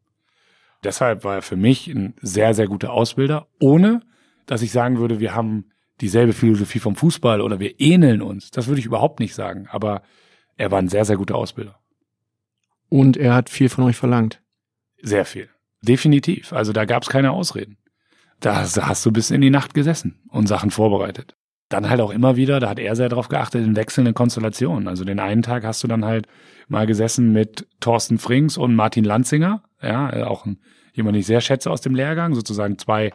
Deshalb 0.84 1.24
war 1.24 1.36
er 1.36 1.42
für 1.42 1.56
mich 1.56 1.88
ein 1.88 2.14
sehr, 2.20 2.54
sehr 2.54 2.66
guter 2.66 2.92
Ausbilder, 2.92 3.48
ohne 3.60 4.02
dass 4.46 4.62
ich 4.62 4.72
sagen 4.72 4.98
würde, 4.98 5.18
wir 5.18 5.34
haben 5.34 5.72
dieselbe 6.00 6.32
Philosophie 6.32 6.78
vom 6.78 6.96
Fußball 6.96 7.40
oder 7.40 7.60
wir 7.60 7.78
ähneln 7.80 8.22
uns. 8.22 8.50
Das 8.50 8.66
würde 8.66 8.80
ich 8.80 8.86
überhaupt 8.86 9.20
nicht 9.20 9.34
sagen. 9.34 9.68
Aber 9.70 10.02
er 10.56 10.70
war 10.70 10.78
ein 10.78 10.88
sehr, 10.88 11.04
sehr 11.04 11.16
guter 11.16 11.36
Ausbilder. 11.36 11.78
Und 12.88 13.16
er 13.16 13.34
hat 13.34 13.48
viel 13.48 13.68
von 13.68 13.84
euch 13.84 13.96
verlangt. 13.96 14.42
Sehr 15.00 15.24
viel. 15.24 15.48
Definitiv. 15.82 16.52
Also 16.52 16.72
da 16.72 16.84
gab 16.84 17.02
es 17.02 17.08
keine 17.08 17.32
Ausreden. 17.32 17.78
Da 18.40 18.56
hast 18.62 19.06
du 19.06 19.12
bis 19.12 19.30
in 19.30 19.40
die 19.40 19.50
Nacht 19.50 19.72
gesessen 19.72 20.20
und 20.28 20.48
Sachen 20.48 20.70
vorbereitet. 20.70 21.36
Dann 21.68 21.88
halt 21.88 22.00
auch 22.00 22.10
immer 22.10 22.36
wieder, 22.36 22.60
da 22.60 22.68
hat 22.68 22.78
er 22.78 22.96
sehr 22.96 23.08
darauf 23.08 23.28
geachtet, 23.28 23.64
in 23.64 23.76
wechselnden 23.76 24.14
Konstellationen. 24.14 24.88
Also 24.88 25.04
den 25.04 25.20
einen 25.20 25.42
Tag 25.42 25.64
hast 25.64 25.82
du 25.82 25.88
dann 25.88 26.04
halt 26.04 26.26
mal 26.68 26.86
gesessen 26.86 27.32
mit 27.32 27.66
Thorsten 27.80 28.18
Frings 28.18 28.58
und 28.58 28.74
Martin 28.74 29.04
Lanzinger, 29.04 29.62
ja, 29.80 30.26
auch 30.26 30.44
ein, 30.44 30.58
jemand, 30.92 31.14
den 31.14 31.20
ich 31.20 31.26
sehr 31.26 31.40
schätze 31.40 31.70
aus 31.70 31.80
dem 31.80 31.94
Lehrgang, 31.94 32.34
sozusagen 32.34 32.78
zwei 32.78 33.12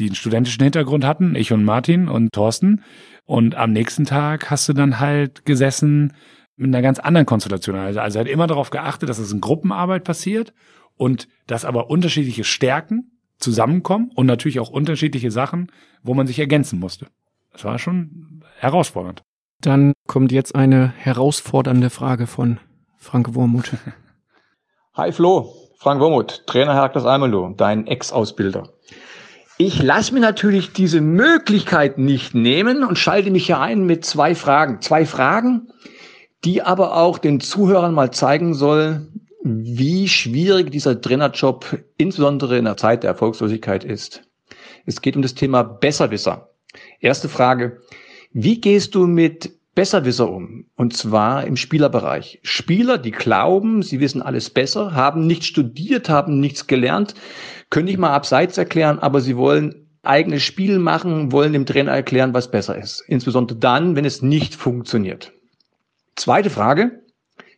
die 0.00 0.06
einen 0.06 0.14
studentischen 0.14 0.62
Hintergrund 0.62 1.04
hatten, 1.04 1.34
ich 1.34 1.52
und 1.52 1.64
Martin 1.64 2.08
und 2.08 2.32
Thorsten. 2.32 2.82
Und 3.24 3.54
am 3.54 3.72
nächsten 3.72 4.06
Tag 4.06 4.50
hast 4.50 4.68
du 4.68 4.72
dann 4.72 4.98
halt 4.98 5.44
gesessen 5.44 6.14
mit 6.56 6.68
einer 6.68 6.82
ganz 6.82 6.98
anderen 6.98 7.26
Konstellation. 7.26 7.76
Also, 7.76 8.00
also 8.00 8.18
hat 8.18 8.26
immer 8.26 8.46
darauf 8.46 8.70
geachtet, 8.70 9.08
dass 9.08 9.18
es 9.18 9.32
in 9.32 9.40
Gruppenarbeit 9.40 10.04
passiert 10.04 10.52
und 10.96 11.28
dass 11.46 11.64
aber 11.64 11.90
unterschiedliche 11.90 12.44
Stärken 12.44 13.12
zusammenkommen 13.38 14.10
und 14.14 14.26
natürlich 14.26 14.58
auch 14.60 14.70
unterschiedliche 14.70 15.30
Sachen, 15.30 15.70
wo 16.02 16.14
man 16.14 16.26
sich 16.26 16.38
ergänzen 16.38 16.78
musste. 16.78 17.06
Das 17.52 17.64
war 17.64 17.78
schon 17.78 18.42
herausfordernd. 18.58 19.22
Dann 19.60 19.92
kommt 20.06 20.32
jetzt 20.32 20.54
eine 20.54 20.92
herausfordernde 20.96 21.90
Frage 21.90 22.26
von 22.26 22.58
Frank 22.96 23.34
Wormuth. 23.34 23.72
Hi 24.94 25.12
Flo, 25.12 25.54
Frank 25.76 26.00
Wormuth, 26.00 26.46
Trainer 26.46 26.74
Herakles 26.74 27.04
Almelo, 27.04 27.54
dein 27.56 27.86
Ex-Ausbilder. 27.86 28.68
Ich 29.62 29.82
lasse 29.82 30.14
mir 30.14 30.20
natürlich 30.20 30.72
diese 30.72 31.02
Möglichkeit 31.02 31.98
nicht 31.98 32.34
nehmen 32.34 32.82
und 32.82 32.98
schalte 32.98 33.30
mich 33.30 33.44
hier 33.44 33.60
ein 33.60 33.84
mit 33.84 34.06
zwei 34.06 34.34
Fragen. 34.34 34.80
Zwei 34.80 35.04
Fragen, 35.04 35.68
die 36.44 36.62
aber 36.62 36.96
auch 36.96 37.18
den 37.18 37.40
Zuhörern 37.40 37.92
mal 37.92 38.10
zeigen 38.10 38.54
sollen, 38.54 39.28
wie 39.44 40.08
schwierig 40.08 40.70
dieser 40.70 40.98
Trainerjob 40.98 41.78
insbesondere 41.98 42.56
in 42.56 42.64
der 42.64 42.78
Zeit 42.78 43.02
der 43.02 43.10
Erfolgslosigkeit 43.10 43.84
ist. 43.84 44.22
Es 44.86 45.02
geht 45.02 45.14
um 45.14 45.20
das 45.20 45.34
Thema 45.34 45.62
Besserwisser. 45.62 46.48
Erste 46.98 47.28
Frage. 47.28 47.82
Wie 48.32 48.62
gehst 48.62 48.94
du 48.94 49.06
mit 49.06 49.50
Besserwisser 49.74 50.30
um? 50.30 50.70
Und 50.74 50.96
zwar 50.96 51.46
im 51.46 51.56
Spielerbereich. 51.56 52.40
Spieler, 52.42 52.96
die 52.96 53.10
glauben, 53.10 53.82
sie 53.82 54.00
wissen 54.00 54.22
alles 54.22 54.48
besser, 54.48 54.94
haben 54.94 55.26
nicht 55.26 55.44
studiert, 55.44 56.08
haben 56.08 56.40
nichts 56.40 56.66
gelernt, 56.66 57.14
könnte 57.70 57.92
ich 57.92 57.98
mal 57.98 58.10
abseits 58.10 58.58
erklären, 58.58 58.98
aber 58.98 59.20
sie 59.20 59.36
wollen 59.36 59.88
eigenes 60.02 60.42
Spiel 60.42 60.78
machen, 60.78 61.32
wollen 61.32 61.52
dem 61.52 61.66
Trainer 61.66 61.92
erklären, 61.92 62.34
was 62.34 62.50
besser 62.50 62.76
ist. 62.76 63.02
Insbesondere 63.06 63.58
dann, 63.58 63.96
wenn 63.96 64.04
es 64.04 64.22
nicht 64.22 64.54
funktioniert. 64.54 65.32
Zweite 66.16 66.50
Frage. 66.50 67.02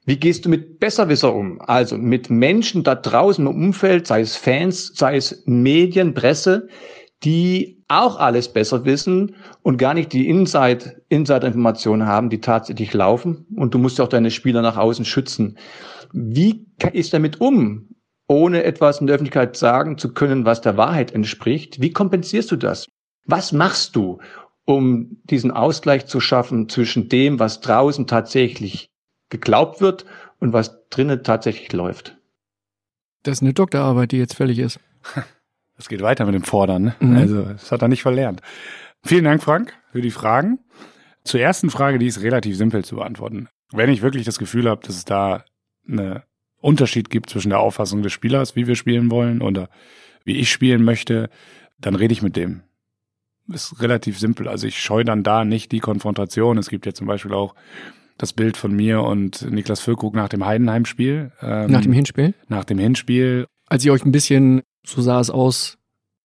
Wie 0.04 0.16
gehst 0.16 0.44
du 0.44 0.48
mit 0.48 0.80
Besserwisser 0.80 1.32
um? 1.32 1.60
Also 1.60 1.96
mit 1.96 2.28
Menschen 2.28 2.82
da 2.82 2.96
draußen 2.96 3.46
im 3.46 3.54
Umfeld, 3.54 4.08
sei 4.08 4.20
es 4.20 4.36
Fans, 4.36 4.92
sei 4.96 5.16
es 5.16 5.44
Medien, 5.46 6.12
Presse, 6.12 6.68
die 7.22 7.84
auch 7.86 8.16
alles 8.16 8.52
besser 8.52 8.84
wissen 8.84 9.36
und 9.62 9.76
gar 9.76 9.94
nicht 9.94 10.12
die 10.12 10.28
Inside, 10.28 11.02
Insider-Informationen 11.08 12.06
haben, 12.06 12.30
die 12.30 12.40
tatsächlich 12.40 12.92
laufen. 12.92 13.46
Und 13.54 13.74
du 13.74 13.78
musst 13.78 13.98
ja 13.98 14.04
auch 14.04 14.08
deine 14.08 14.32
Spieler 14.32 14.60
nach 14.60 14.76
außen 14.76 15.04
schützen. 15.04 15.56
Wie 16.12 16.66
ist 16.92 17.14
damit 17.14 17.40
um? 17.40 17.88
Ohne 18.26 18.64
etwas 18.64 19.00
in 19.00 19.06
der 19.06 19.14
Öffentlichkeit 19.14 19.56
sagen 19.56 19.98
zu 19.98 20.12
können, 20.12 20.44
was 20.44 20.60
der 20.60 20.76
Wahrheit 20.76 21.12
entspricht. 21.12 21.80
Wie 21.80 21.92
kompensierst 21.92 22.50
du 22.50 22.56
das? 22.56 22.86
Was 23.26 23.52
machst 23.52 23.96
du, 23.96 24.20
um 24.64 25.18
diesen 25.24 25.50
Ausgleich 25.50 26.06
zu 26.06 26.20
schaffen 26.20 26.68
zwischen 26.68 27.08
dem, 27.08 27.38
was 27.38 27.60
draußen 27.60 28.06
tatsächlich 28.06 28.90
geglaubt 29.28 29.80
wird 29.80 30.04
und 30.38 30.52
was 30.52 30.88
drinnen 30.88 31.22
tatsächlich 31.22 31.72
läuft? 31.72 32.16
Das 33.22 33.38
ist 33.38 33.42
eine 33.42 33.54
Doktorarbeit, 33.54 34.12
die 34.12 34.18
jetzt 34.18 34.34
fällig 34.34 34.58
ist. 34.58 34.80
Das 35.74 35.88
geht 35.88 36.02
weiter 36.02 36.26
mit 36.26 36.34
dem 36.34 36.44
Fordern. 36.44 36.84
Ne? 36.84 36.94
Mhm. 37.00 37.16
Also, 37.16 37.42
das 37.42 37.72
hat 37.72 37.82
er 37.82 37.88
nicht 37.88 38.02
verlernt. 38.02 38.40
Vielen 39.02 39.24
Dank, 39.24 39.42
Frank, 39.42 39.74
für 39.90 40.02
die 40.02 40.12
Fragen. 40.12 40.60
Zur 41.24 41.40
ersten 41.40 41.70
Frage, 41.70 41.98
die 41.98 42.06
ist 42.06 42.20
relativ 42.22 42.56
simpel 42.56 42.84
zu 42.84 42.96
beantworten. 42.96 43.48
Wenn 43.72 43.90
ich 43.90 44.02
wirklich 44.02 44.24
das 44.24 44.38
Gefühl 44.38 44.68
habe, 44.68 44.86
dass 44.86 44.96
es 44.96 45.04
da 45.04 45.44
eine 45.88 46.22
Unterschied 46.62 47.10
gibt 47.10 47.28
zwischen 47.28 47.50
der 47.50 47.60
Auffassung 47.60 48.02
des 48.02 48.12
Spielers, 48.12 48.56
wie 48.56 48.66
wir 48.66 48.76
spielen 48.76 49.10
wollen 49.10 49.42
oder 49.42 49.68
wie 50.24 50.36
ich 50.36 50.50
spielen 50.50 50.84
möchte, 50.84 51.28
dann 51.78 51.94
rede 51.94 52.12
ich 52.12 52.22
mit 52.22 52.36
dem. 52.36 52.62
Ist 53.48 53.82
relativ 53.82 54.18
simpel. 54.18 54.48
Also 54.48 54.66
ich 54.66 54.78
scheue 54.78 55.04
dann 55.04 55.22
da 55.22 55.44
nicht 55.44 55.72
die 55.72 55.80
Konfrontation. 55.80 56.58
Es 56.58 56.70
gibt 56.70 56.86
ja 56.86 56.94
zum 56.94 57.06
Beispiel 57.06 57.34
auch 57.34 57.54
das 58.16 58.32
Bild 58.32 58.56
von 58.56 58.72
mir 58.72 59.02
und 59.02 59.50
Niklas 59.50 59.80
Füllkrug 59.80 60.14
nach 60.14 60.28
dem 60.28 60.46
Heidenheim-Spiel. 60.46 61.32
Ähm, 61.42 61.70
nach 61.70 61.82
dem 61.82 61.92
Hinspiel? 61.92 62.34
Nach 62.48 62.64
dem 62.64 62.78
Hinspiel. 62.78 63.46
Als 63.66 63.84
ihr 63.84 63.92
euch 63.92 64.04
ein 64.04 64.12
bisschen, 64.12 64.62
so 64.86 65.02
sah 65.02 65.18
es 65.18 65.28
aus, 65.28 65.78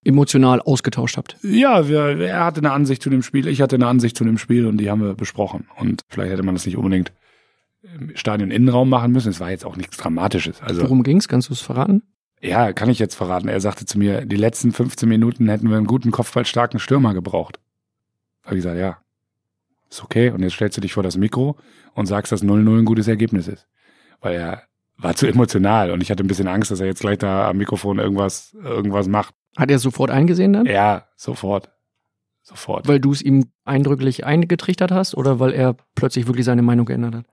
emotional 0.04 0.62
ausgetauscht 0.62 1.18
habt. 1.18 1.38
Ja, 1.42 1.88
wir, 1.88 2.20
er 2.20 2.46
hatte 2.46 2.60
eine 2.62 2.72
Ansicht 2.72 3.02
zu 3.02 3.10
dem 3.10 3.24
Spiel, 3.24 3.48
ich 3.48 3.62
hatte 3.62 3.76
eine 3.76 3.88
Ansicht 3.88 4.16
zu 4.16 4.24
dem 4.24 4.38
Spiel 4.38 4.66
und 4.68 4.78
die 4.78 4.90
haben 4.90 5.02
wir 5.02 5.16
besprochen. 5.16 5.68
Und 5.78 6.02
vielleicht 6.08 6.32
hätte 6.32 6.44
man 6.44 6.56
das 6.56 6.66
nicht 6.66 6.78
unbedingt 6.78 7.12
im 8.00 8.16
Stadion-Innenraum 8.16 8.90
machen 8.90 9.12
müssen. 9.12 9.30
Es 9.30 9.40
war 9.40 9.50
jetzt 9.50 9.66
auch 9.66 9.76
nichts 9.76 9.98
Dramatisches. 9.98 10.62
Also, 10.62 10.82
Worum 10.84 11.04
ging's? 11.04 11.28
Kannst 11.28 11.50
du 11.50 11.54
es 11.54 11.62
verraten? 11.62 12.04
Ja, 12.42 12.72
kann 12.74 12.90
ich 12.90 13.00
jetzt 13.00 13.16
verraten. 13.16 13.48
Er 13.48 13.60
sagte 13.62 13.86
zu 13.86 13.98
mir, 13.98 14.26
die 14.26 14.36
letzten 14.36 14.72
15 14.72 15.10
Minuten 15.10 15.50
hätten 15.50 15.70
wir 15.70 15.78
einen 15.78 15.88
guten 15.88 16.12
kopfballstarken 16.12 16.80
Stürmer 16.80 17.14
gebraucht. 17.14 17.60
Habe 18.44 18.56
ich 18.56 18.64
gesagt, 18.64 18.78
ja, 18.78 18.98
ist 19.90 20.04
okay. 20.04 20.30
Und 20.30 20.42
jetzt 20.42 20.54
stellst 20.54 20.78
du 20.78 20.82
dich 20.82 20.94
vor 20.94 21.04
das 21.04 21.18
Mikro 21.18 21.58
und 21.94 22.06
sagst, 22.06 22.32
dass 22.32 22.44
0-0 22.44 22.80
ein 22.80 22.86
gutes 22.86 23.08
Ergebnis 23.08 23.48
ist. 23.48 23.68
Weil 24.22 24.36
er 24.36 24.64
war 24.98 25.16
zu 25.16 25.28
emotional 25.28 25.92
und 25.92 26.02
ich 26.02 26.12
hatte 26.12 26.24
ein 26.24 26.28
bisschen 26.28 26.48
Angst, 26.48 26.72
dass 26.72 26.80
er 26.80 26.88
jetzt 26.88 27.02
gleich 27.02 27.18
da 27.20 27.50
am 27.50 27.58
Mikrofon 27.58 28.00
irgendwas, 28.00 28.56
irgendwas 28.64 29.08
macht. 29.08 29.34
Hat 29.56 29.72
er 29.72 29.80
sofort 29.80 30.12
eingesehen 30.12 30.54
dann? 30.54 30.66
Ja, 30.66 31.08
sofort. 31.16 31.72
Sofort. 32.42 32.88
Weil 32.88 33.00
du 33.00 33.12
es 33.12 33.22
ihm 33.22 33.52
eindrücklich 33.66 34.26
eingetrichtert 34.26 34.92
hast 34.92 35.16
oder 35.16 35.40
weil 35.40 35.54
er 35.54 35.76
plötzlich 35.96 36.28
wirklich 36.28 36.46
seine 36.46 36.62
Meinung 36.62 36.86
geändert 36.86 37.16
hat? 37.16 37.26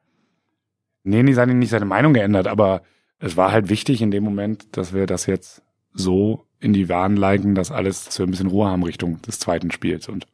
Nee, 1.04 1.22
nee, 1.22 1.32
seine, 1.32 1.54
nicht 1.54 1.70
seine 1.70 1.84
Meinung 1.84 2.14
geändert, 2.14 2.48
aber 2.48 2.82
es 3.18 3.36
war 3.36 3.52
halt 3.52 3.68
wichtig 3.68 4.02
in 4.02 4.10
dem 4.10 4.24
Moment, 4.24 4.76
dass 4.76 4.92
wir 4.92 5.06
das 5.06 5.26
jetzt 5.26 5.62
so 5.92 6.46
in 6.60 6.72
die 6.72 6.86
Bahn 6.86 7.16
leiten, 7.16 7.54
dass 7.54 7.70
alles 7.70 8.08
zu 8.08 8.22
ein 8.22 8.30
bisschen 8.30 8.48
Ruhe 8.48 8.68
haben 8.68 8.82
Richtung 8.82 9.20
des 9.22 9.38
zweiten 9.38 9.70
Spiels 9.70 10.08
und 10.08 10.26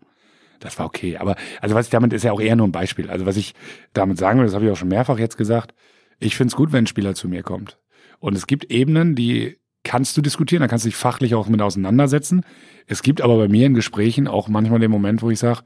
das 0.61 0.79
war 0.79 0.87
okay. 0.87 1.16
Aber 1.16 1.37
also 1.61 1.75
was 1.75 1.87
ich 1.87 1.91
damit 1.91 2.12
ist 2.12 2.23
ja 2.23 2.33
auch 2.33 2.41
eher 2.41 2.57
nur 2.57 2.68
ein 2.68 2.73
Beispiel. 2.73 3.11
Also 3.11 3.27
was 3.27 3.37
ich 3.37 3.55
damit 3.93 4.18
sagen 4.18 4.39
will, 4.39 4.47
das 4.47 4.55
habe 4.55 4.64
ich 4.64 4.71
auch 4.71 4.77
schon 4.77 4.89
mehrfach 4.89 5.18
jetzt 5.18 5.37
gesagt, 5.37 5.75
ich 6.18 6.37
finde 6.37 6.53
es 6.53 6.57
gut, 6.57 6.73
wenn 6.73 6.85
ein 6.85 6.87
Spieler 6.87 7.14
zu 7.14 7.29
mir 7.29 7.43
kommt. 7.43 7.79
Und 8.21 8.37
es 8.37 8.47
gibt 8.47 8.71
Ebenen, 8.71 9.14
die 9.14 9.57
kannst 9.83 10.16
du 10.16 10.23
diskutieren, 10.23 10.61
da 10.61 10.68
kannst 10.68 10.85
du 10.85 10.89
dich 10.89 10.97
fachlich 10.97 11.35
auch 11.35 11.49
mit 11.49 11.62
auseinandersetzen. 11.62 12.45
Es 12.87 13.03
gibt 13.03 13.23
aber 13.23 13.39
bei 13.39 13.49
mir 13.49 13.66
in 13.66 13.75
Gesprächen 13.75 14.29
auch 14.29 14.49
manchmal 14.49 14.79
den 14.79 14.91
Moment, 14.91 15.23
wo 15.23 15.31
ich 15.31 15.39
sage, 15.39 15.62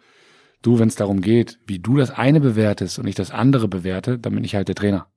Du, 0.64 0.78
wenn 0.78 0.88
es 0.88 0.96
darum 0.96 1.20
geht, 1.20 1.58
wie 1.66 1.78
du 1.78 1.98
das 1.98 2.10
eine 2.10 2.40
bewertest 2.40 2.98
und 2.98 3.06
ich 3.06 3.14
das 3.14 3.30
andere 3.30 3.68
bewerte, 3.68 4.18
dann 4.18 4.34
bin 4.34 4.44
ich 4.44 4.54
halt 4.54 4.66
der 4.66 4.74
Trainer. 4.74 5.08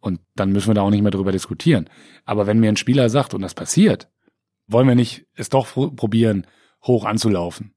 Und 0.00 0.18
dann 0.34 0.50
müssen 0.50 0.66
wir 0.66 0.74
da 0.74 0.82
auch 0.82 0.90
nicht 0.90 1.02
mehr 1.02 1.12
drüber 1.12 1.30
diskutieren. 1.30 1.88
Aber 2.24 2.48
wenn 2.48 2.58
mir 2.58 2.68
ein 2.68 2.76
Spieler 2.76 3.08
sagt, 3.08 3.32
und 3.32 3.42
das 3.42 3.54
passiert, 3.54 4.08
wollen 4.66 4.88
wir 4.88 4.96
nicht 4.96 5.24
es 5.34 5.50
doch 5.50 5.68
probieren, 5.94 6.48
hoch 6.82 7.04
anzulaufen. 7.04 7.74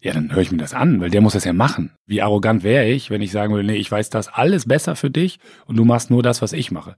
Ja, 0.00 0.14
dann 0.14 0.32
höre 0.32 0.40
ich 0.40 0.50
mir 0.50 0.56
das 0.56 0.72
an, 0.72 0.98
weil 0.98 1.10
der 1.10 1.20
muss 1.20 1.34
das 1.34 1.44
ja 1.44 1.52
machen. 1.52 1.92
Wie 2.06 2.22
arrogant 2.22 2.62
wäre 2.62 2.86
ich, 2.86 3.10
wenn 3.10 3.20
ich 3.20 3.32
sagen 3.32 3.52
würde, 3.52 3.66
nee, 3.66 3.76
ich 3.76 3.92
weiß 3.92 4.08
das 4.08 4.28
alles 4.28 4.64
besser 4.64 4.96
für 4.96 5.10
dich 5.10 5.38
und 5.66 5.76
du 5.76 5.84
machst 5.84 6.10
nur 6.10 6.22
das, 6.22 6.40
was 6.40 6.54
ich 6.54 6.70
mache. 6.70 6.96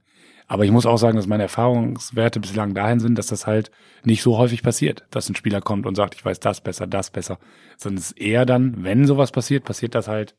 Aber 0.49 0.65
ich 0.65 0.71
muss 0.71 0.87
auch 0.87 0.97
sagen, 0.97 1.15
dass 1.15 1.27
meine 1.27 1.43
Erfahrungswerte 1.43 2.39
bislang 2.39 2.73
dahin 2.73 2.99
sind, 2.99 3.19
dass 3.19 3.27
das 3.27 3.45
halt 3.45 3.69
nicht 4.03 4.23
so 4.23 4.39
häufig 4.39 4.63
passiert, 4.63 5.05
dass 5.11 5.29
ein 5.29 5.35
Spieler 5.35 5.61
kommt 5.61 5.85
und 5.85 5.93
sagt, 5.93 6.15
ich 6.15 6.25
weiß 6.25 6.39
das 6.39 6.59
besser, 6.61 6.87
das 6.87 7.11
besser. 7.11 7.37
Sondern 7.77 7.99
es 7.99 8.11
ist 8.11 8.19
eher 8.19 8.47
dann, 8.47 8.83
wenn 8.83 9.05
sowas 9.05 9.31
passiert, 9.31 9.63
passiert 9.63 9.93
das 9.93 10.07
halt 10.07 10.35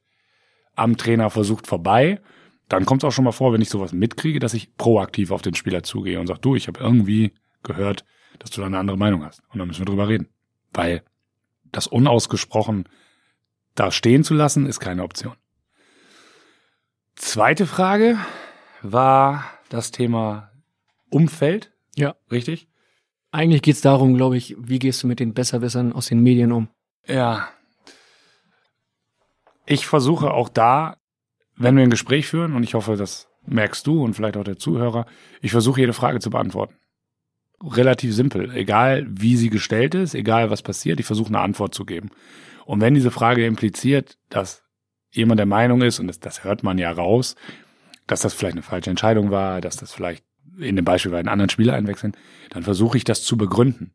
am 0.75 0.97
Trainer 0.97 1.31
versucht 1.31 1.69
vorbei. 1.69 2.21
Dann 2.69 2.87
kommt 2.87 3.05
es 3.05 3.07
auch 3.07 3.13
schon 3.13 3.25
mal 3.25 3.31
vor, 3.31 3.53
wenn 3.53 3.63
ich 3.63 3.71
sowas 3.71 3.93
mitkriege, 3.93 4.41
dass 4.41 4.53
ich 4.53 4.77
proaktiv 4.77 5.31
auf 5.31 5.43
den 5.43 5.55
Spieler 5.55 5.85
zugehe 5.85 6.19
und 6.19 6.27
sage, 6.27 6.41
du, 6.41 6.57
ich 6.57 6.67
habe 6.67 6.81
irgendwie 6.81 7.33
gehört, 7.63 8.05
dass 8.41 8.51
du 8.51 8.61
da 8.61 8.67
eine 8.67 8.79
andere 8.79 8.99
Meinung 8.99 9.25
hast. 9.25 9.43
Und 9.53 9.61
dann 9.61 9.69
müssen 9.69 9.83
wir 9.83 9.87
drüber 9.87 10.09
reden. 10.09 10.29
Weil 10.73 11.05
das 11.71 11.87
unausgesprochen 11.87 12.89
da 13.77 13.93
stehen 13.93 14.25
zu 14.25 14.35
lassen, 14.35 14.67
ist 14.67 14.81
keine 14.81 15.05
Option. 15.05 15.37
Zweite 17.15 17.67
Frage 17.67 18.19
war 18.83 19.45
das 19.71 19.91
Thema 19.91 20.51
Umfeld. 21.09 21.73
Ja. 21.97 22.17
Richtig? 22.31 22.69
Eigentlich 23.33 23.63
geht's 23.63 23.81
darum, 23.81 24.17
glaube 24.17 24.37
ich, 24.37 24.57
wie 24.59 24.79
gehst 24.79 25.03
du 25.03 25.07
mit 25.07 25.21
den 25.21 25.33
Besserwissern 25.33 25.93
aus 25.93 26.09
den 26.09 26.21
Medien 26.21 26.53
um? 26.53 26.69
Ja. 27.07 27.49
Ich 29.67 29.87
versuche 29.87 30.33
auch 30.33 30.49
da, 30.49 30.99
wenn 31.57 31.77
wir 31.77 31.85
ein 31.85 31.91
Gespräch 31.91 32.27
führen, 32.27 32.55
und 32.55 32.65
ich 32.65 32.75
hoffe, 32.75 32.97
das 32.97 33.29
merkst 33.47 33.87
du 33.87 34.03
und 34.03 34.15
vielleicht 34.15 34.37
auch 34.37 34.45
der 34.45 34.59
Zuhörer, 34.59 35.07
ich 35.41 35.53
versuche 35.53 35.81
jede 35.81 35.93
Frage 35.93 36.19
zu 36.19 36.31
beantworten. 36.31 36.75
Relativ 37.63 38.15
simpel. 38.15 38.51
Egal 38.55 39.07
wie 39.09 39.37
sie 39.37 39.51
gestellt 39.51 39.95
ist, 39.95 40.15
egal 40.15 40.51
was 40.51 40.63
passiert, 40.63 40.99
ich 40.99 41.07
versuche 41.07 41.29
eine 41.29 41.41
Antwort 41.41 41.75
zu 41.75 41.85
geben. 41.85 42.11
Und 42.65 42.81
wenn 42.81 42.95
diese 42.95 43.11
Frage 43.11 43.47
impliziert, 43.47 44.17
dass 44.29 44.65
jemand 45.13 45.39
der 45.39 45.47
Meinung 45.47 45.83
ist, 45.83 46.01
und 46.01 46.07
das, 46.07 46.21
das 46.21 46.43
hört 46.43 46.63
man 46.63 46.79
ja 46.79 46.91
raus, 46.91 47.37
dass 48.11 48.21
das 48.21 48.35
vielleicht 48.35 48.55
eine 48.55 48.63
falsche 48.63 48.91
Entscheidung 48.91 49.31
war, 49.31 49.61
dass 49.61 49.77
das 49.77 49.93
vielleicht 49.93 50.25
in 50.59 50.77
dem 50.77 50.85
Beispiel 50.85 51.13
bei 51.13 51.19
einem 51.19 51.29
anderen 51.29 51.51
Spieler 51.51 51.75
einwechseln, 51.75 52.13
dann 52.51 52.63
versuche 52.63 52.97
ich 52.97 53.05
das 53.05 53.23
zu 53.23 53.37
begründen, 53.37 53.93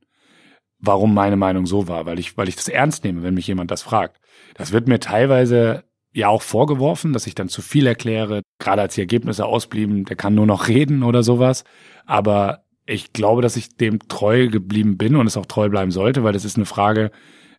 warum 0.79 1.13
meine 1.13 1.35
Meinung 1.35 1.65
so 1.65 1.87
war, 1.87 2.05
weil 2.05 2.19
ich, 2.19 2.37
weil 2.37 2.47
ich 2.47 2.55
das 2.55 2.69
ernst 2.69 3.03
nehme, 3.03 3.23
wenn 3.23 3.33
mich 3.33 3.47
jemand 3.47 3.71
das 3.71 3.81
fragt. 3.81 4.21
Das 4.55 4.71
wird 4.71 4.87
mir 4.87 4.99
teilweise 4.99 5.83
ja 6.13 6.29
auch 6.29 6.41
vorgeworfen, 6.41 7.11
dass 7.11 7.27
ich 7.27 7.35
dann 7.35 7.49
zu 7.49 7.61
viel 7.61 7.85
erkläre, 7.87 8.41
gerade 8.57 8.81
als 8.81 8.95
die 8.95 9.01
Ergebnisse 9.01 9.45
ausblieben, 9.45 10.05
der 10.05 10.15
kann 10.15 10.33
nur 10.33 10.45
noch 10.45 10.69
reden 10.69 11.03
oder 11.03 11.23
sowas. 11.23 11.65
Aber 12.05 12.63
ich 12.85 13.11
glaube, 13.11 13.41
dass 13.41 13.57
ich 13.57 13.75
dem 13.75 13.99
treu 14.07 14.47
geblieben 14.47 14.97
bin 14.97 15.17
und 15.17 15.27
es 15.27 15.35
auch 15.35 15.45
treu 15.45 15.67
bleiben 15.67 15.91
sollte, 15.91 16.23
weil 16.23 16.33
das 16.33 16.45
ist 16.45 16.55
eine 16.55 16.65
Frage, 16.65 17.11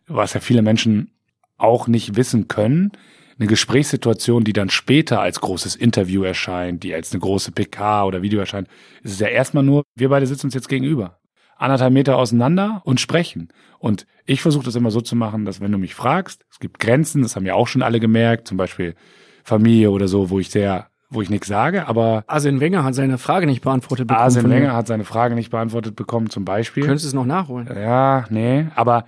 was 0.07 0.33
ja 0.33 0.39
viele 0.39 0.63
Menschen 0.63 1.11
auch 1.57 1.87
nicht 1.87 2.15
wissen 2.15 2.47
können, 2.47 2.91
eine 3.39 3.47
Gesprächssituation, 3.47 4.43
die 4.43 4.53
dann 4.53 4.69
später 4.69 5.21
als 5.21 5.41
großes 5.41 5.75
Interview 5.75 6.23
erscheint, 6.23 6.83
die 6.83 6.93
als 6.93 7.11
eine 7.11 7.19
große 7.19 7.51
PK 7.51 8.05
oder 8.05 8.21
Video 8.21 8.39
erscheint, 8.39 8.67
ist 9.03 9.13
es 9.13 9.19
ja 9.19 9.27
erstmal 9.27 9.63
nur, 9.63 9.83
wir 9.95 10.09
beide 10.09 10.25
sitzen 10.25 10.47
uns 10.47 10.53
jetzt 10.53 10.69
gegenüber. 10.69 11.19
Anderthalb 11.57 11.93
Meter 11.93 12.17
auseinander 12.17 12.81
und 12.83 12.99
sprechen. 12.99 13.49
Und 13.79 14.05
ich 14.25 14.41
versuche 14.41 14.65
das 14.65 14.75
immer 14.75 14.91
so 14.91 15.01
zu 15.01 15.15
machen, 15.15 15.45
dass 15.45 15.61
wenn 15.61 15.71
du 15.71 15.77
mich 15.77 15.95
fragst, 15.95 16.45
es 16.51 16.59
gibt 16.59 16.79
Grenzen, 16.79 17.21
das 17.23 17.35
haben 17.35 17.45
ja 17.45 17.55
auch 17.55 17.67
schon 17.67 17.81
alle 17.81 17.99
gemerkt, 17.99 18.47
zum 18.47 18.57
Beispiel 18.57 18.95
Familie 19.43 19.91
oder 19.91 20.07
so, 20.07 20.29
wo 20.29 20.39
ich 20.39 20.49
sehr, 20.49 20.87
wo 21.09 21.21
ich 21.21 21.29
nichts 21.29 21.47
sage, 21.47 21.87
aber. 21.87 22.23
Arsene 22.27 22.59
Wenger 22.59 22.83
hat 22.83 22.95
seine 22.95 23.17
Frage 23.17 23.45
nicht 23.45 23.61
beantwortet 23.61 24.07
bekommen. 24.07 24.23
Arsene 24.23 24.49
Wenger 24.49 24.73
hat 24.73 24.87
seine 24.87 25.03
Frage 25.03 25.35
nicht 25.35 25.49
beantwortet 25.49 25.95
bekommen, 25.95 26.29
zum 26.29 26.45
Beispiel. 26.45 26.83
Könntest 26.83 27.05
du 27.05 27.07
es 27.09 27.13
noch 27.13 27.25
nachholen? 27.25 27.67
Ja, 27.73 28.25
nee, 28.29 28.67
aber 28.75 29.05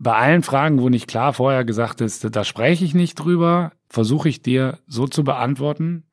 bei 0.00 0.16
allen 0.16 0.42
Fragen, 0.42 0.80
wo 0.80 0.88
nicht 0.88 1.06
klar 1.06 1.34
vorher 1.34 1.64
gesagt 1.64 2.00
ist, 2.00 2.34
da 2.34 2.42
spreche 2.42 2.84
ich 2.84 2.94
nicht 2.94 3.16
drüber, 3.16 3.72
versuche 3.88 4.30
ich 4.30 4.40
dir 4.40 4.78
so 4.86 5.06
zu 5.06 5.24
beantworten, 5.24 6.04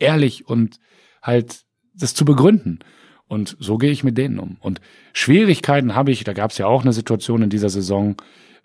ehrlich 0.00 0.48
und 0.48 0.80
halt 1.22 1.62
das 1.94 2.12
zu 2.12 2.24
begründen. 2.24 2.80
Und 3.28 3.56
so 3.60 3.78
gehe 3.78 3.92
ich 3.92 4.02
mit 4.02 4.18
denen 4.18 4.40
um. 4.40 4.56
Und 4.58 4.80
Schwierigkeiten 5.12 5.94
habe 5.94 6.10
ich, 6.10 6.24
da 6.24 6.32
gab 6.32 6.50
es 6.50 6.58
ja 6.58 6.66
auch 6.66 6.82
eine 6.82 6.92
Situation 6.92 7.42
in 7.42 7.50
dieser 7.50 7.68
Saison, 7.68 8.16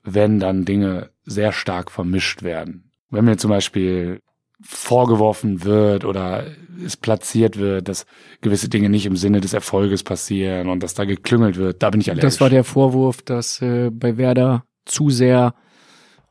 wenn 0.04 0.40
dann 0.40 0.66
Dinge 0.66 1.12
sehr 1.24 1.52
stark 1.52 1.92
vermischt 1.92 2.42
werden. 2.42 2.92
Wenn 3.12 3.26
mir 3.26 3.38
zum 3.38 3.52
Beispiel 3.52 4.20
vorgeworfen 4.62 5.64
wird 5.64 6.06
oder 6.06 6.46
es 6.84 6.98
platziert 6.98 7.58
wird, 7.58 7.88
dass 7.88 8.06
gewisse 8.42 8.70
Dinge 8.70 8.90
nicht 8.90 9.06
im 9.06 9.16
Sinne 9.18 9.42
des 9.42 9.54
Erfolges 9.54 10.04
passieren 10.04 10.70
und 10.70 10.82
dass 10.82 10.94
da 10.94 11.06
geklüngelt 11.06 11.58
wird, 11.58 11.84
da 11.84 11.90
bin 11.90 12.02
ich 12.02 12.10
allergisch. 12.10 12.34
Das 12.34 12.42
war 12.42 12.50
der 12.50 12.64
Vorwurf, 12.64 13.22
dass 13.22 13.62
äh, 13.62 13.90
bei 13.92 14.18
Werder 14.18 14.64
zu 14.86 15.10
sehr 15.10 15.54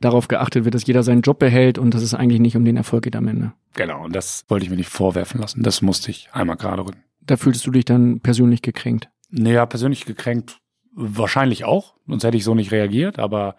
darauf 0.00 0.28
geachtet 0.28 0.64
wird, 0.64 0.74
dass 0.74 0.86
jeder 0.86 1.02
seinen 1.02 1.22
Job 1.22 1.38
behält 1.38 1.78
und 1.78 1.94
dass 1.94 2.02
es 2.02 2.14
eigentlich 2.14 2.40
nicht 2.40 2.56
um 2.56 2.64
den 2.64 2.76
Erfolg 2.76 3.04
geht 3.04 3.16
am 3.16 3.28
Ende. 3.28 3.52
Genau, 3.74 4.04
und 4.04 4.14
das 4.14 4.44
wollte 4.48 4.64
ich 4.64 4.70
mir 4.70 4.76
nicht 4.76 4.88
vorwerfen 4.88 5.40
lassen. 5.40 5.62
Das 5.62 5.82
musste 5.82 6.10
ich 6.10 6.28
einmal 6.32 6.56
gerade 6.56 6.84
rücken. 6.84 7.02
Da 7.22 7.36
fühltest 7.36 7.66
du 7.66 7.70
dich 7.70 7.84
dann 7.84 8.20
persönlich 8.20 8.62
gekränkt? 8.62 9.08
Naja, 9.30 9.64
persönlich 9.66 10.04
gekränkt 10.04 10.58
wahrscheinlich 10.94 11.64
auch, 11.64 11.94
sonst 12.06 12.24
hätte 12.24 12.36
ich 12.36 12.44
so 12.44 12.54
nicht 12.54 12.70
reagiert, 12.70 13.18
aber 13.18 13.56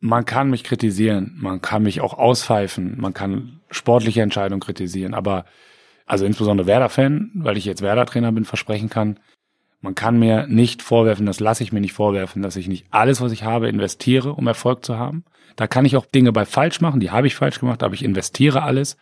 man 0.00 0.24
kann 0.24 0.50
mich 0.50 0.64
kritisieren, 0.64 1.36
man 1.40 1.60
kann 1.60 1.84
mich 1.84 2.00
auch 2.00 2.14
auspfeifen, 2.14 3.00
man 3.00 3.14
kann 3.14 3.60
sportliche 3.72 4.22
Entscheidungen 4.22 4.60
kritisieren, 4.60 5.14
aber 5.14 5.44
also 6.06 6.24
insbesondere 6.24 6.66
Werder-Fan, 6.66 7.30
weil 7.34 7.56
ich 7.56 7.64
jetzt 7.64 7.82
Werder-Trainer 7.82 8.32
bin, 8.32 8.44
versprechen 8.44 8.88
kann, 8.88 9.18
man 9.80 9.94
kann 9.96 10.18
mir 10.18 10.46
nicht 10.46 10.80
vorwerfen, 10.80 11.26
das 11.26 11.40
lasse 11.40 11.64
ich 11.64 11.72
mir 11.72 11.80
nicht 11.80 11.92
vorwerfen, 11.92 12.40
dass 12.40 12.56
ich 12.56 12.68
nicht 12.68 12.86
alles, 12.90 13.20
was 13.20 13.32
ich 13.32 13.42
habe, 13.42 13.68
investiere, 13.68 14.32
um 14.34 14.46
Erfolg 14.46 14.84
zu 14.84 14.96
haben. 14.96 15.24
Da 15.56 15.66
kann 15.66 15.84
ich 15.84 15.96
auch 15.96 16.06
Dinge 16.06 16.32
bei 16.32 16.44
falsch 16.44 16.80
machen, 16.80 17.00
die 17.00 17.10
habe 17.10 17.26
ich 17.26 17.34
falsch 17.34 17.58
gemacht, 17.58 17.82
aber 17.82 17.94
ich 17.94 18.04
investiere 18.04 18.62
alles 18.62 18.96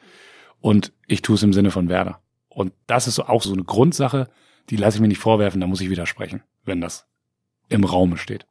und 0.61 0.93
ich 1.07 1.21
tue 1.23 1.35
es 1.35 1.43
im 1.43 1.53
Sinne 1.53 1.71
von 1.71 1.89
Werder. 1.89 2.21
Und 2.49 2.73
das 2.87 3.07
ist 3.07 3.19
auch 3.21 3.43
so 3.43 3.53
eine 3.53 3.65
Grundsache, 3.65 4.29
die 4.71 4.77
lasse 4.77 4.97
ich 4.97 5.01
mir 5.03 5.09
nicht 5.09 5.19
vorwerfen, 5.19 5.61
da 5.61 5.67
muss 5.67 5.81
ich 5.81 5.91
widersprechen, 5.91 6.43
wenn 6.65 6.81
das 6.81 7.07
im 7.69 7.85
Raume 7.85 8.17
steht. 8.17 8.47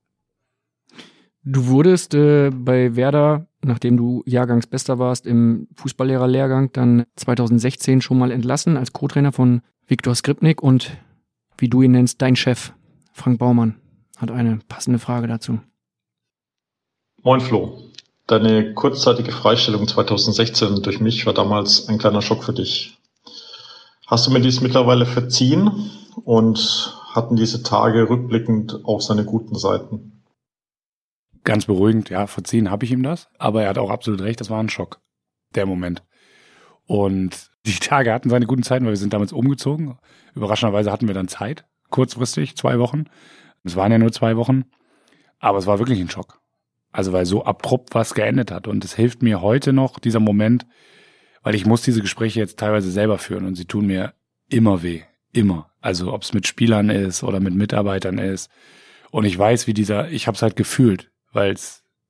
Du 1.44 1.68
wurdest 1.68 2.14
äh, 2.14 2.50
bei 2.50 2.96
Werder, 2.96 3.48
nachdem 3.64 3.96
du 3.96 4.24
Jahrgangsbester 4.26 5.00
warst 5.00 5.26
im 5.26 5.68
Fußballlehrerlehrgang, 5.76 6.72
dann 6.74 7.06
2016 7.16 8.02
schon 8.02 8.18
mal 8.18 8.32
entlassen 8.32 8.76
als 8.76 8.92
Co-Trainer 8.92 9.32
von 9.32 9.62
Viktor 9.88 10.16
Skripnik 10.16 10.62
und 10.62 10.98
wie 11.58 11.70
du 11.70 11.82
ihn 11.82 11.92
nennst, 11.92 12.22
dein 12.22 12.36
Chef, 12.36 12.74
Frank 13.14 13.40
Baumann, 13.40 13.76
hat 14.18 14.32
eine 14.32 14.60
passende 14.68 15.00
Frage 15.00 15.28
dazu. 15.28 15.60
Moin 17.24 17.42
Flo. 17.42 17.84
Deine 18.28 18.74
kurzzeitige 18.74 19.32
Freistellung 19.32 19.88
2016 19.88 20.84
durch 20.84 21.00
mich 21.00 21.26
war 21.26 21.34
damals 21.34 21.88
ein 21.88 21.98
kleiner 21.98 22.22
Schock 22.22 22.44
für 22.44 22.54
dich. 22.54 22.98
Hast 24.08 24.28
du 24.28 24.32
mir 24.32 24.42
dies 24.42 24.62
mittlerweile 24.62 25.06
verziehen 25.06 25.90
und 26.26 26.94
hatten 27.12 27.36
diese 27.36 27.64
Tage 27.64 28.10
rückblickend 28.10 28.86
auch 28.86 29.02
seine 29.02 29.26
guten 29.26 29.56
Seiten? 29.56 30.19
Ganz 31.44 31.66
beruhigend, 31.66 32.10
ja, 32.10 32.28
verziehen 32.28 32.70
habe 32.70 32.86
ich 32.86 32.92
ihm 32.92 33.04
das, 33.04 33.30
aber 33.38 33.64
er 33.64 33.70
hat 33.70 33.78
auch 33.78 33.90
absolut 33.90 34.22
recht, 34.22 34.40
das 34.40 34.50
war 34.50 34.62
ein 34.62 34.70
Schock, 34.70 35.00
der 35.56 35.66
Moment. 35.66 36.04
Und 36.86 37.52
die 37.66 37.80
Tage 37.80 38.14
hatten 38.14 38.30
seine 38.30 38.46
guten 38.46 38.64
Zeiten, 38.64 38.86
weil 38.86 38.94
wir 38.94 38.98
sind 38.98 39.14
damals 39.14 39.34
umgezogen. 39.34 39.98
Überraschenderweise 40.36 40.92
hatten 40.92 41.08
wir 41.08 41.14
dann 41.14 41.28
Zeit, 41.28 41.66
kurzfristig, 41.90 42.56
zwei 42.56 42.80
Wochen. 42.80 43.06
Es 43.64 43.76
waren 43.76 43.92
ja 43.92 43.98
nur 43.98 44.12
zwei 44.12 44.38
Wochen, 44.38 44.66
aber 45.40 45.58
es 45.58 45.68
war 45.68 45.80
wirklich 45.80 46.00
ein 46.00 46.10
Schock. 46.10 46.40
Also 46.92 47.14
weil 47.14 47.26
so 47.26 47.44
abrupt 47.44 47.94
was 47.94 48.14
geendet 48.14 48.52
hat. 48.52 48.68
Und 48.68 48.84
es 48.84 48.96
hilft 48.96 49.22
mir 49.22 49.42
heute 49.42 49.74
noch, 49.74 50.00
dieser 50.00 50.20
Moment, 50.20 50.66
weil 51.44 51.56
ich 51.56 51.66
muss 51.66 51.84
diese 51.84 52.02
Gespräche 52.02 52.40
jetzt 52.40 52.58
teilweise 52.58 52.90
selber 52.90 53.18
führen 53.18 53.46
und 53.46 53.56
sie 53.56 53.66
tun 53.66 53.86
mir 53.86 54.14
immer 54.50 54.82
weh. 54.82 55.02
Immer. 55.32 55.70
Also 55.82 56.12
ob 56.12 56.24
es 56.24 56.34
mit 56.34 56.48
Spielern 56.48 56.90
ist 56.90 57.24
oder 57.24 57.40
mit 57.40 57.54
Mitarbeitern 57.54 58.18
ist. 58.18 58.50
Und 59.12 59.26
ich 59.26 59.38
weiß, 59.38 59.68
wie 59.68 59.74
dieser, 59.74 60.10
ich 60.10 60.28
habe 60.28 60.36
es 60.36 60.42
halt 60.42 60.56
gefühlt 60.56 61.12
weil 61.32 61.56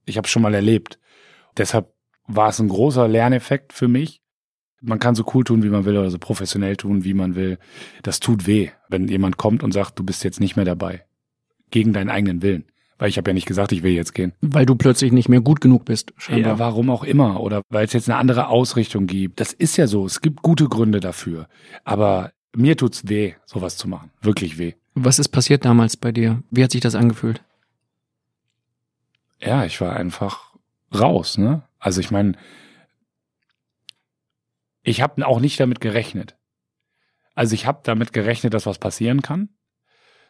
ich 0.05 0.17
habe 0.17 0.27
schon 0.27 0.41
mal 0.41 0.53
erlebt. 0.53 0.99
Deshalb 1.57 1.93
war 2.27 2.49
es 2.49 2.59
ein 2.59 2.69
großer 2.69 3.07
Lerneffekt 3.07 3.73
für 3.73 3.87
mich. 3.87 4.21
Man 4.81 4.99
kann 4.99 5.15
so 5.15 5.25
cool 5.33 5.43
tun, 5.43 5.61
wie 5.63 5.69
man 5.69 5.83
will, 5.83 5.97
oder 5.97 6.09
so 6.09 6.19
professionell 6.19 6.77
tun, 6.77 7.03
wie 7.03 7.13
man 7.13 7.35
will. 7.35 7.57
Das 8.01 8.19
tut 8.19 8.47
weh, 8.47 8.69
wenn 8.87 9.07
jemand 9.07 9.37
kommt 9.37 9.61
und 9.61 9.73
sagt, 9.73 9.99
du 9.99 10.03
bist 10.03 10.23
jetzt 10.23 10.39
nicht 10.39 10.55
mehr 10.55 10.65
dabei. 10.65 11.05
Gegen 11.69 11.91
deinen 11.91 12.09
eigenen 12.09 12.41
Willen. 12.41 12.65
Weil 12.97 13.09
ich 13.09 13.17
habe 13.17 13.29
ja 13.29 13.33
nicht 13.33 13.45
gesagt, 13.45 13.71
ich 13.71 13.83
will 13.83 13.93
jetzt 13.93 14.13
gehen. 14.13 14.33
Weil 14.41 14.65
du 14.65 14.75
plötzlich 14.75 15.11
nicht 15.11 15.29
mehr 15.29 15.41
gut 15.41 15.61
genug 15.61 15.85
bist. 15.85 16.13
Scheinbar. 16.17 16.53
Ja, 16.53 16.59
warum 16.59 16.89
auch 16.89 17.03
immer. 17.03 17.39
Oder 17.41 17.61
weil 17.69 17.85
es 17.85 17.93
jetzt 17.93 18.09
eine 18.09 18.17
andere 18.17 18.47
Ausrichtung 18.47 19.07
gibt. 19.07 19.39
Das 19.39 19.53
ist 19.53 19.77
ja 19.77 19.87
so. 19.87 20.05
Es 20.05 20.21
gibt 20.21 20.41
gute 20.41 20.67
Gründe 20.67 20.99
dafür. 20.99 21.47
Aber 21.83 22.31
mir 22.55 22.75
tut's 22.75 23.07
weh, 23.07 23.35
sowas 23.45 23.77
zu 23.77 23.87
machen. 23.87 24.11
Wirklich 24.21 24.57
weh. 24.57 24.73
Was 24.95 25.19
ist 25.19 25.29
passiert 25.29 25.63
damals 25.63 25.95
bei 25.95 26.11
dir? 26.11 26.43
Wie 26.51 26.63
hat 26.63 26.71
sich 26.71 26.81
das 26.81 26.95
angefühlt? 26.95 27.41
Ja, 29.39 29.65
ich 29.65 29.79
war 29.81 29.95
einfach 29.95 30.55
raus, 30.93 31.37
ne? 31.37 31.63
Also 31.79 32.01
ich 32.01 32.11
meine, 32.11 32.33
ich 34.83 35.01
habe 35.01 35.25
auch 35.25 35.39
nicht 35.39 35.59
damit 35.59 35.81
gerechnet. 35.81 36.37
Also 37.35 37.53
ich 37.53 37.65
habe 37.65 37.79
damit 37.83 38.11
gerechnet, 38.11 38.53
dass 38.53 38.65
was 38.65 38.79
passieren 38.79 39.21
kann 39.21 39.49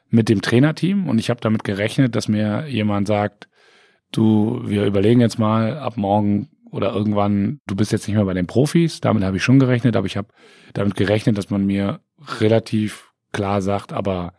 mit 0.09 0.29
dem 0.29 0.41
Trainerteam 0.41 1.07
und 1.07 1.19
ich 1.19 1.29
habe 1.29 1.39
damit 1.41 1.63
gerechnet, 1.63 2.15
dass 2.15 2.27
mir 2.27 2.67
jemand 2.67 3.07
sagt, 3.07 3.47
du, 4.11 4.61
wir 4.65 4.85
überlegen 4.85 5.21
jetzt 5.21 5.39
mal, 5.39 5.77
ab 5.77 5.97
morgen 5.97 6.49
oder 6.71 6.93
irgendwann, 6.93 7.59
du 7.67 7.75
bist 7.75 7.91
jetzt 7.91 8.07
nicht 8.07 8.15
mehr 8.15 8.25
bei 8.25 8.33
den 8.33 8.47
Profis, 8.47 9.01
damit 9.01 9.23
habe 9.23 9.37
ich 9.37 9.43
schon 9.43 9.59
gerechnet, 9.59 9.95
aber 9.95 10.07
ich 10.07 10.17
habe 10.17 10.29
damit 10.73 10.95
gerechnet, 10.95 11.37
dass 11.37 11.49
man 11.49 11.65
mir 11.65 12.01
relativ 12.39 13.11
klar 13.31 13.61
sagt, 13.61 13.93
aber 13.93 14.33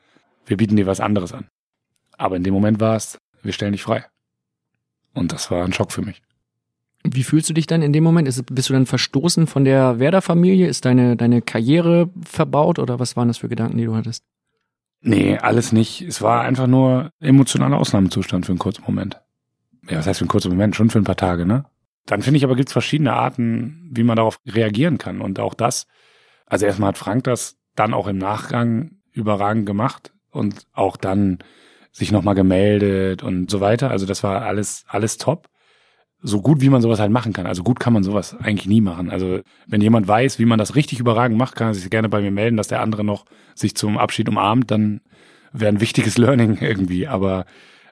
wir 0.47 0.57
bieten 0.57 0.77
dir 0.77 0.87
was 0.87 1.01
anderes 1.01 1.33
an. 1.33 1.49
Aber 2.19 2.37
in 2.37 2.43
dem 2.43 2.55
Moment 2.55 2.81
war 2.81 2.97
es, 2.97 3.19
wir 3.43 3.53
stellen 3.53 3.73
dich 3.73 3.83
frei. 3.83 4.05
Und 5.15 5.33
das 5.33 5.51
war 5.51 5.65
ein 5.65 5.73
Schock 5.73 5.93
für 5.93 6.03
mich. 6.03 6.23
Wie 7.03 7.25
fühlst 7.25 7.49
du 7.49 7.55
dich 7.55 7.67
dann 7.67 7.83
in 7.83 7.93
dem 7.93 8.05
Moment? 8.05 8.29
Ist, 8.29 8.45
bist 8.55 8.69
du 8.69 8.75
dann 8.75 8.87
verstoßen 8.87 9.47
von 9.47 9.65
der 9.65 9.99
Werder-Familie? 9.99 10.67
Ist 10.67 10.85
deine, 10.85 11.17
deine 11.17 11.41
Karriere 11.41 12.11
verbaut 12.23 12.79
oder 12.79 12.99
was 12.99 13.17
waren 13.17 13.29
das 13.29 13.39
für 13.39 13.49
Gedanken, 13.49 13.79
die 13.79 13.87
du 13.87 13.97
hattest? 13.97 14.25
Nee, 15.01 15.39
alles 15.39 15.73
nicht. 15.73 16.03
Es 16.03 16.21
war 16.21 16.43
einfach 16.43 16.67
nur 16.67 17.11
emotionaler 17.21 17.79
Ausnahmezustand 17.79 18.45
für 18.45 18.53
einen 18.53 18.59
kurzen 18.59 18.85
Moment. 18.87 19.19
Ja, 19.89 19.99
was 19.99 20.07
heißt 20.07 20.19
für 20.19 20.25
einen 20.25 20.29
kurzen 20.31 20.51
Moment? 20.51 20.77
Schon 20.77 20.91
für 20.91 20.99
ein 20.99 21.05
paar 21.05 21.17
Tage, 21.17 21.47
ne? 21.47 21.65
Dann 22.05 22.23
finde 22.23 22.37
ich 22.37 22.45
aber, 22.45 22.55
gibt 22.55 22.69
es 22.69 22.73
verschiedene 22.75 23.15
Arten, 23.15 23.89
wie 23.91 24.03
man 24.03 24.17
darauf 24.17 24.39
reagieren 24.47 24.99
kann. 24.99 25.23
Und 25.23 25.41
auch 25.41 25.55
das, 25.55 25.87
also 26.47 26.67
erstmal 26.67 26.89
hat 26.89 26.99
Frank 26.99 27.25
das 27.25 27.57
dann 27.77 27.95
auch 27.95 28.09
im 28.09 28.19
Nachgang 28.19 28.97
überragend 29.13 29.65
gemacht 29.65 30.13
und 30.31 30.67
auch 30.73 30.97
dann 30.97 31.39
sich 31.93 32.13
nochmal 32.13 32.35
gemeldet 32.35 33.23
und 33.23 33.51
so 33.51 33.61
weiter. 33.61 33.91
Also 33.91 34.07
das 34.07 34.23
war 34.23 34.43
alles, 34.43 34.85
alles 34.89 35.19
top. 35.19 35.49
So 36.23 36.43
gut, 36.43 36.61
wie 36.61 36.69
man 36.69 36.83
sowas 36.83 37.01
halt 37.01 37.11
machen 37.11 37.33
kann. 37.33 37.47
Also 37.47 37.63
gut 37.63 37.81
kann 37.81 37.93
man 37.93 38.03
sowas 38.03 38.37
eigentlich 38.39 38.69
nie 38.69 38.83
machen. 38.83 39.11
Also 39.11 39.41
wenn 39.67 39.81
jemand 39.81 40.07
weiß, 40.07 40.39
wie 40.39 40.45
man 40.45 40.59
das 40.59 40.75
richtig 40.77 41.01
überragend 41.01 41.39
macht, 41.39 41.57
kann 41.57 41.69
er 41.69 41.75
sich 41.75 41.89
gerne 41.89 42.09
bei 42.09 42.21
mir 42.21 42.31
melden, 42.31 42.57
dass 42.57 42.69
der 42.69 42.83
andere 42.83 43.05
noch 43.05 43.25
sich 43.55 43.75
zum 43.75 43.97
Abschied 43.97 44.29
umarmt, 44.29 44.71
dann 44.71 45.01
wäre 45.53 45.73
ein 45.73 45.81
wichtiges 45.81 46.19
Learning 46.19 46.59
irgendwie. 46.61 47.09
Aber 47.09 47.47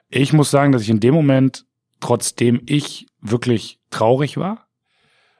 ich 0.09 0.31
muss 0.31 0.51
sagen, 0.51 0.71
dass 0.71 0.83
ich 0.83 0.89
in 0.89 0.99
dem 0.99 1.13
Moment, 1.13 1.65
trotzdem 1.99 2.61
ich 2.67 3.07
wirklich 3.19 3.79
traurig 3.89 4.37
war, 4.37 4.67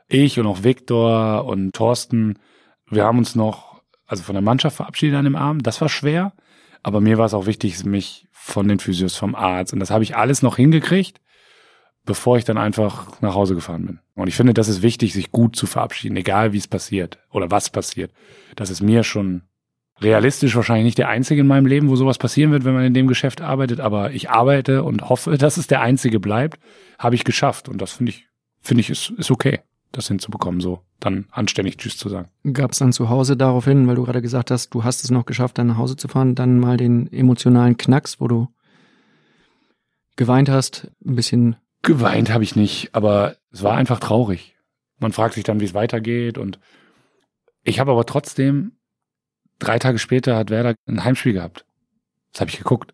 ich 0.07 0.39
und 0.39 0.47
auch 0.47 0.63
Viktor 0.63 1.45
und 1.45 1.73
Thorsten, 1.73 2.39
wir 2.89 3.05
haben 3.05 3.19
uns 3.19 3.35
noch, 3.35 3.81
also 4.07 4.23
von 4.23 4.33
der 4.33 4.41
Mannschaft 4.41 4.77
verabschiedet 4.77 5.15
an 5.15 5.25
dem 5.25 5.35
Abend. 5.35 5.67
Das 5.67 5.79
war 5.79 5.89
schwer. 5.89 6.33
Aber 6.81 7.01
mir 7.01 7.17
war 7.17 7.25
es 7.25 7.33
auch 7.33 7.45
wichtig, 7.45 7.83
mich 7.85 8.27
von 8.49 8.67
den 8.67 8.79
Physios, 8.79 9.15
vom 9.15 9.35
Arzt. 9.35 9.73
Und 9.73 9.79
das 9.79 9.91
habe 9.91 10.03
ich 10.03 10.15
alles 10.15 10.41
noch 10.41 10.57
hingekriegt, 10.57 11.19
bevor 12.05 12.37
ich 12.37 12.45
dann 12.45 12.57
einfach 12.57 13.21
nach 13.21 13.35
Hause 13.35 13.55
gefahren 13.55 13.85
bin. 13.85 13.99
Und 14.15 14.27
ich 14.27 14.35
finde, 14.35 14.53
das 14.53 14.67
ist 14.67 14.81
wichtig, 14.81 15.13
sich 15.13 15.31
gut 15.31 15.55
zu 15.55 15.67
verabschieden, 15.67 16.17
egal 16.17 16.53
wie 16.53 16.57
es 16.57 16.67
passiert 16.67 17.19
oder 17.31 17.51
was 17.51 17.69
passiert. 17.69 18.11
Das 18.55 18.69
ist 18.69 18.81
mir 18.81 19.03
schon 19.03 19.43
realistisch 20.01 20.55
wahrscheinlich 20.55 20.85
nicht 20.85 20.97
der 20.97 21.09
einzige 21.09 21.41
in 21.41 21.47
meinem 21.47 21.65
Leben, 21.65 21.89
wo 21.89 21.95
sowas 21.95 22.17
passieren 22.17 22.51
wird, 22.51 22.65
wenn 22.65 22.73
man 22.73 22.85
in 22.85 22.93
dem 22.93 23.07
Geschäft 23.07 23.41
arbeitet. 23.41 23.79
Aber 23.79 24.11
ich 24.11 24.29
arbeite 24.29 24.83
und 24.83 25.09
hoffe, 25.09 25.37
dass 25.37 25.57
es 25.57 25.67
der 25.67 25.81
einzige 25.81 26.19
bleibt, 26.19 26.59
habe 26.97 27.15
ich 27.15 27.23
geschafft. 27.23 27.69
Und 27.69 27.81
das 27.81 27.93
finde 27.93 28.11
ich, 28.11 28.27
finde 28.61 28.81
ich, 28.81 28.89
ist, 28.89 29.11
ist 29.11 29.31
okay, 29.31 29.59
das 29.91 30.07
hinzubekommen, 30.07 30.61
so 30.61 30.81
dann 30.99 31.25
anständig 31.31 31.77
Tschüss 31.77 31.97
zu 31.97 32.09
sagen. 32.09 32.29
Gab 32.53 32.71
es 32.71 32.79
dann 32.79 32.93
zu 32.93 33.09
Hause 33.09 33.37
daraufhin, 33.37 33.87
weil 33.87 33.95
du 33.95 34.03
gerade 34.03 34.21
gesagt 34.21 34.51
hast, 34.51 34.73
du 34.73 34.83
hast 34.83 35.03
es 35.03 35.11
noch 35.11 35.25
geschafft, 35.25 35.57
dann 35.57 35.67
nach 35.67 35.77
Hause 35.77 35.95
zu 35.95 36.07
fahren, 36.07 36.35
dann 36.35 36.59
mal 36.59 36.77
den 36.77 37.11
emotionalen 37.11 37.77
Knacks, 37.77 38.19
wo 38.19 38.27
du 38.27 38.47
geweint 40.15 40.49
hast, 40.49 40.91
ein 41.05 41.15
bisschen. 41.15 41.55
Geweint 41.81 42.31
habe 42.31 42.43
ich 42.43 42.55
nicht, 42.55 42.93
aber 42.93 43.37
es 43.51 43.63
war 43.63 43.77
einfach 43.77 43.99
traurig. 43.99 44.55
Man 44.97 45.13
fragt 45.13 45.35
sich 45.35 45.45
dann, 45.45 45.61
wie 45.61 45.65
es 45.65 45.73
weitergeht 45.73 46.37
und 46.37 46.59
ich 47.63 47.79
habe 47.79 47.91
aber 47.91 48.05
trotzdem 48.05 48.73
drei 49.59 49.79
Tage 49.79 49.99
später 49.99 50.35
hat 50.35 50.49
Werder 50.49 50.75
ein 50.87 51.03
Heimspiel 51.03 51.33
gehabt. 51.33 51.65
Das 52.31 52.41
habe 52.41 52.51
ich 52.51 52.57
geguckt. 52.57 52.93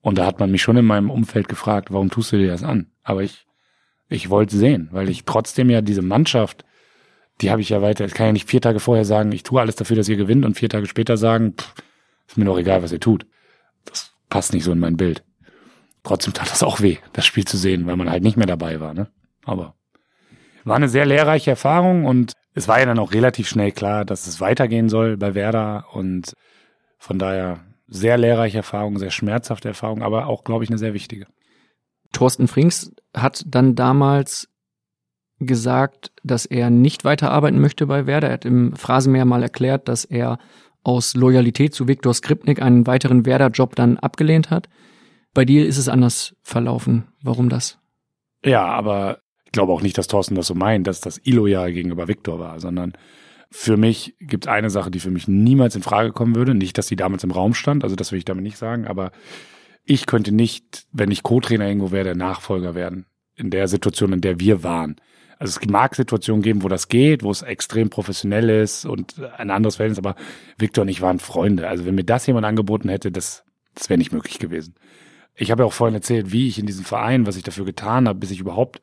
Und 0.00 0.18
da 0.18 0.26
hat 0.26 0.38
man 0.38 0.50
mich 0.50 0.62
schon 0.62 0.76
in 0.76 0.84
meinem 0.84 1.10
Umfeld 1.10 1.48
gefragt, 1.48 1.90
warum 1.90 2.10
tust 2.10 2.32
du 2.32 2.36
dir 2.36 2.48
das 2.48 2.62
an? 2.62 2.92
Aber 3.02 3.22
ich, 3.22 3.46
ich 4.08 4.30
wollte 4.30 4.56
sehen, 4.56 4.88
weil 4.92 5.08
ich 5.08 5.24
trotzdem 5.24 5.70
ja 5.70 5.80
diese 5.80 6.02
Mannschaft, 6.02 6.64
die 7.40 7.50
habe 7.50 7.60
ich 7.60 7.70
ja 7.70 7.82
weiter. 7.82 8.04
Ich 8.04 8.14
kann 8.14 8.26
ja 8.26 8.32
nicht 8.32 8.48
vier 8.48 8.60
Tage 8.60 8.80
vorher 8.80 9.04
sagen, 9.04 9.32
ich 9.32 9.42
tue 9.42 9.60
alles 9.60 9.76
dafür, 9.76 9.96
dass 9.96 10.08
ihr 10.08 10.16
gewinnt 10.16 10.44
und 10.44 10.58
vier 10.58 10.68
Tage 10.68 10.86
später 10.86 11.16
sagen, 11.16 11.54
pff, 11.58 11.74
ist 12.28 12.38
mir 12.38 12.44
doch 12.44 12.58
egal, 12.58 12.82
was 12.82 12.92
ihr 12.92 13.00
tut. 13.00 13.26
Das 13.84 14.12
passt 14.28 14.52
nicht 14.52 14.64
so 14.64 14.72
in 14.72 14.78
mein 14.78 14.96
Bild. 14.96 15.24
Trotzdem 16.02 16.34
tat 16.34 16.50
das 16.50 16.62
auch 16.62 16.80
weh, 16.80 16.98
das 17.12 17.24
Spiel 17.24 17.44
zu 17.44 17.56
sehen, 17.56 17.86
weil 17.86 17.96
man 17.96 18.10
halt 18.10 18.22
nicht 18.22 18.36
mehr 18.36 18.46
dabei 18.46 18.80
war. 18.80 18.94
Ne? 18.94 19.08
Aber 19.44 19.74
war 20.64 20.76
eine 20.76 20.88
sehr 20.88 21.06
lehrreiche 21.06 21.50
Erfahrung 21.50 22.04
und 22.04 22.32
es 22.54 22.68
war 22.68 22.78
ja 22.78 22.86
dann 22.86 22.98
auch 22.98 23.12
relativ 23.12 23.48
schnell 23.48 23.72
klar, 23.72 24.04
dass 24.04 24.26
es 24.26 24.40
weitergehen 24.40 24.88
soll 24.88 25.16
bei 25.16 25.34
Werder 25.34 25.86
und 25.92 26.34
von 26.98 27.18
daher 27.18 27.60
sehr 27.86 28.16
lehrreiche 28.16 28.58
Erfahrung, 28.58 28.98
sehr 28.98 29.10
schmerzhafte 29.10 29.68
Erfahrung, 29.68 30.02
aber 30.02 30.26
auch, 30.26 30.44
glaube 30.44 30.64
ich, 30.64 30.70
eine 30.70 30.78
sehr 30.78 30.94
wichtige. 30.94 31.26
Thorsten 32.14 32.48
Frings 32.48 32.92
hat 33.14 33.44
dann 33.46 33.74
damals 33.74 34.48
gesagt, 35.40 36.12
dass 36.22 36.46
er 36.46 36.70
nicht 36.70 37.04
weiterarbeiten 37.04 37.60
möchte 37.60 37.86
bei 37.86 38.06
Werder. 38.06 38.28
Er 38.28 38.34
hat 38.34 38.44
im 38.44 38.74
Phrasenmeer 38.74 39.26
mal 39.26 39.42
erklärt, 39.42 39.88
dass 39.88 40.04
er 40.04 40.38
aus 40.82 41.14
Loyalität 41.14 41.74
zu 41.74 41.88
Viktor 41.88 42.14
Skripnik 42.14 42.62
einen 42.62 42.86
weiteren 42.86 43.26
Werder-Job 43.26 43.74
dann 43.74 43.98
abgelehnt 43.98 44.50
hat. 44.50 44.68
Bei 45.32 45.44
dir 45.44 45.66
ist 45.66 45.78
es 45.78 45.88
anders 45.88 46.36
verlaufen. 46.42 47.08
Warum 47.22 47.48
das? 47.48 47.78
Ja, 48.44 48.64
aber 48.64 49.18
ich 49.44 49.52
glaube 49.52 49.72
auch 49.72 49.82
nicht, 49.82 49.98
dass 49.98 50.06
Thorsten 50.06 50.34
das 50.34 50.46
so 50.46 50.54
meint, 50.54 50.86
dass 50.86 51.00
das 51.00 51.20
illoyal 51.24 51.72
gegenüber 51.72 52.06
Viktor 52.08 52.38
war, 52.38 52.60
sondern 52.60 52.92
für 53.50 53.76
mich 53.76 54.14
gibt 54.20 54.44
es 54.46 54.50
eine 54.50 54.70
Sache, 54.70 54.90
die 54.90 55.00
für 55.00 55.10
mich 55.10 55.28
niemals 55.28 55.74
in 55.76 55.82
Frage 55.82 56.12
kommen 56.12 56.34
würde. 56.34 56.54
Nicht, 56.54 56.76
dass 56.76 56.88
sie 56.88 56.96
damals 56.96 57.24
im 57.24 57.30
Raum 57.30 57.54
stand, 57.54 57.84
also 57.84 57.96
das 57.96 58.12
will 58.12 58.18
ich 58.18 58.24
damit 58.24 58.42
nicht 58.42 58.58
sagen, 58.58 58.86
aber 58.86 59.10
ich 59.84 60.06
könnte 60.06 60.32
nicht, 60.32 60.86
wenn 60.92 61.10
ich 61.10 61.22
Co-Trainer 61.22 61.66
irgendwo 61.66 61.90
wäre, 61.90 62.04
der 62.04 62.16
Nachfolger 62.16 62.74
werden. 62.74 63.06
In 63.36 63.50
der 63.50 63.68
Situation, 63.68 64.12
in 64.12 64.20
der 64.20 64.40
wir 64.40 64.62
waren. 64.62 64.96
Also 65.38 65.58
es 65.60 65.68
mag 65.68 65.94
Situationen 65.94 66.42
geben, 66.42 66.62
wo 66.62 66.68
das 66.68 66.88
geht, 66.88 67.22
wo 67.22 67.30
es 67.30 67.42
extrem 67.42 67.90
professionell 67.90 68.48
ist 68.48 68.84
und 68.86 69.20
ein 69.36 69.50
anderes 69.50 69.76
Verhältnis, 69.76 69.98
aber 69.98 70.14
Victor 70.56 70.82
und 70.82 70.88
ich 70.88 71.02
waren 71.02 71.18
Freunde. 71.18 71.68
Also 71.68 71.84
wenn 71.84 71.96
mir 71.96 72.04
das 72.04 72.26
jemand 72.26 72.46
angeboten 72.46 72.88
hätte, 72.88 73.10
das, 73.10 73.44
das 73.74 73.90
wäre 73.90 73.98
nicht 73.98 74.12
möglich 74.12 74.38
gewesen. 74.38 74.74
Ich 75.34 75.50
habe 75.50 75.62
ja 75.62 75.66
auch 75.66 75.72
vorhin 75.72 75.96
erzählt, 75.96 76.32
wie 76.32 76.46
ich 76.46 76.58
in 76.58 76.66
diesem 76.66 76.84
Verein, 76.84 77.26
was 77.26 77.36
ich 77.36 77.42
dafür 77.42 77.64
getan 77.64 78.06
habe, 78.06 78.20
bis 78.20 78.30
ich 78.30 78.40
überhaupt 78.40 78.80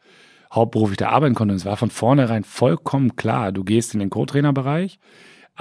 hauptberuflich 0.51 0.97
da 0.97 1.09
arbeiten 1.09 1.33
konnte. 1.33 1.53
Und 1.53 1.57
es 1.61 1.65
war 1.65 1.77
von 1.77 1.89
vornherein 1.89 2.43
vollkommen 2.43 3.15
klar, 3.15 3.53
du 3.53 3.63
gehst 3.63 3.93
in 3.93 4.01
den 4.01 4.09
Co-Trainer-Bereich, 4.09 4.99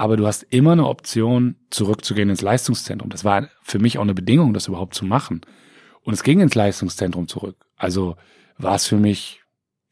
aber 0.00 0.16
du 0.16 0.26
hast 0.26 0.44
immer 0.44 0.72
eine 0.72 0.86
Option, 0.86 1.56
zurückzugehen 1.68 2.30
ins 2.30 2.40
Leistungszentrum. 2.40 3.10
Das 3.10 3.22
war 3.22 3.50
für 3.60 3.78
mich 3.78 3.98
auch 3.98 4.02
eine 4.02 4.14
Bedingung, 4.14 4.54
das 4.54 4.66
überhaupt 4.66 4.94
zu 4.94 5.04
machen. 5.04 5.42
Und 6.04 6.14
es 6.14 6.22
ging 6.22 6.40
ins 6.40 6.54
Leistungszentrum 6.54 7.28
zurück. 7.28 7.66
Also 7.76 8.16
war 8.56 8.76
es 8.76 8.86
für 8.86 8.96
mich 8.96 9.42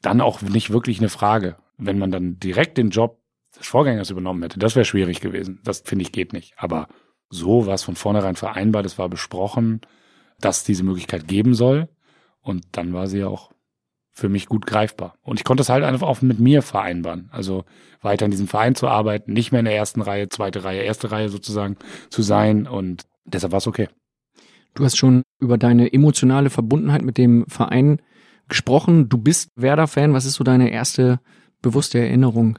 dann 0.00 0.22
auch 0.22 0.40
nicht 0.40 0.70
wirklich 0.70 0.98
eine 0.98 1.10
Frage. 1.10 1.56
Wenn 1.76 1.98
man 1.98 2.10
dann 2.10 2.40
direkt 2.40 2.78
den 2.78 2.88
Job 2.88 3.20
des 3.54 3.66
Vorgängers 3.66 4.08
übernommen 4.08 4.42
hätte, 4.42 4.58
das 4.58 4.76
wäre 4.76 4.86
schwierig 4.86 5.20
gewesen. 5.20 5.60
Das 5.62 5.80
finde 5.80 6.04
ich 6.04 6.12
geht 6.12 6.32
nicht. 6.32 6.54
Aber 6.56 6.88
so 7.28 7.66
war 7.66 7.74
es 7.74 7.82
von 7.82 7.94
vornherein 7.94 8.34
vereinbart, 8.34 8.86
es 8.86 8.96
war 8.96 9.10
besprochen, 9.10 9.82
dass 10.40 10.64
diese 10.64 10.84
Möglichkeit 10.84 11.28
geben 11.28 11.52
soll. 11.52 11.86
Und 12.40 12.64
dann 12.72 12.94
war 12.94 13.08
sie 13.08 13.18
ja 13.18 13.26
auch 13.26 13.52
für 14.18 14.28
mich 14.28 14.46
gut 14.46 14.66
greifbar. 14.66 15.14
Und 15.22 15.38
ich 15.38 15.44
konnte 15.44 15.60
es 15.60 15.68
halt 15.68 15.84
einfach 15.84 16.08
auch 16.08 16.22
mit 16.22 16.40
mir 16.40 16.62
vereinbaren. 16.62 17.28
Also 17.30 17.64
weiter 18.02 18.24
in 18.24 18.32
diesem 18.32 18.48
Verein 18.48 18.74
zu 18.74 18.88
arbeiten, 18.88 19.32
nicht 19.32 19.52
mehr 19.52 19.60
in 19.60 19.64
der 19.64 19.76
ersten 19.76 20.02
Reihe, 20.02 20.28
zweite 20.28 20.64
Reihe, 20.64 20.82
erste 20.82 21.12
Reihe 21.12 21.28
sozusagen 21.28 21.76
zu 22.10 22.22
sein. 22.22 22.66
Und 22.66 23.04
deshalb 23.24 23.52
war 23.52 23.58
es 23.58 23.68
okay. 23.68 23.88
Du 24.74 24.84
hast 24.84 24.96
schon 24.96 25.22
über 25.40 25.56
deine 25.56 25.92
emotionale 25.92 26.50
Verbundenheit 26.50 27.02
mit 27.02 27.16
dem 27.16 27.46
Verein 27.46 28.02
gesprochen. 28.48 29.08
Du 29.08 29.18
bist 29.18 29.50
Werder-Fan. 29.54 30.12
Was 30.14 30.24
ist 30.24 30.34
so 30.34 30.42
deine 30.42 30.70
erste 30.70 31.20
bewusste 31.62 32.00
Erinnerung 32.00 32.58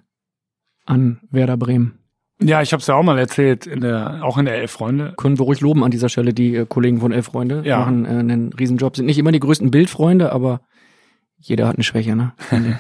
an 0.86 1.20
Werder 1.30 1.58
Bremen? 1.58 2.00
Ja, 2.42 2.62
ich 2.62 2.72
habe 2.72 2.80
es 2.80 2.88
ja 2.88 2.96
auch 2.96 3.04
mal 3.04 3.20
erzählt, 3.20 3.68
in 3.68 3.82
der, 3.82 4.22
auch 4.24 4.38
in 4.38 4.46
der 4.46 4.56
Elf 4.56 4.72
Freunde. 4.72 5.14
Können 5.18 5.38
wir 5.38 5.44
ruhig 5.44 5.60
loben 5.60 5.84
an 5.84 5.92
dieser 5.92 6.08
Stelle, 6.08 6.34
die 6.34 6.56
äh, 6.56 6.66
Kollegen 6.66 7.02
von 7.02 7.12
Elf 7.12 7.26
Freunde 7.26 7.64
ja. 7.66 7.80
machen 7.80 8.06
äh, 8.06 8.10
einen 8.10 8.54
Riesenjob. 8.54 8.96
Sind 8.96 9.08
nicht 9.08 9.18
immer 9.18 9.34
die 9.34 9.42
größten 9.42 9.72
Bildfreunde, 9.72 10.32
aber 10.32 10.62
jeder 11.40 11.68
hat 11.68 11.78
eine 11.78 11.84
Schwäche, 11.84 12.16
ne? 12.16 12.34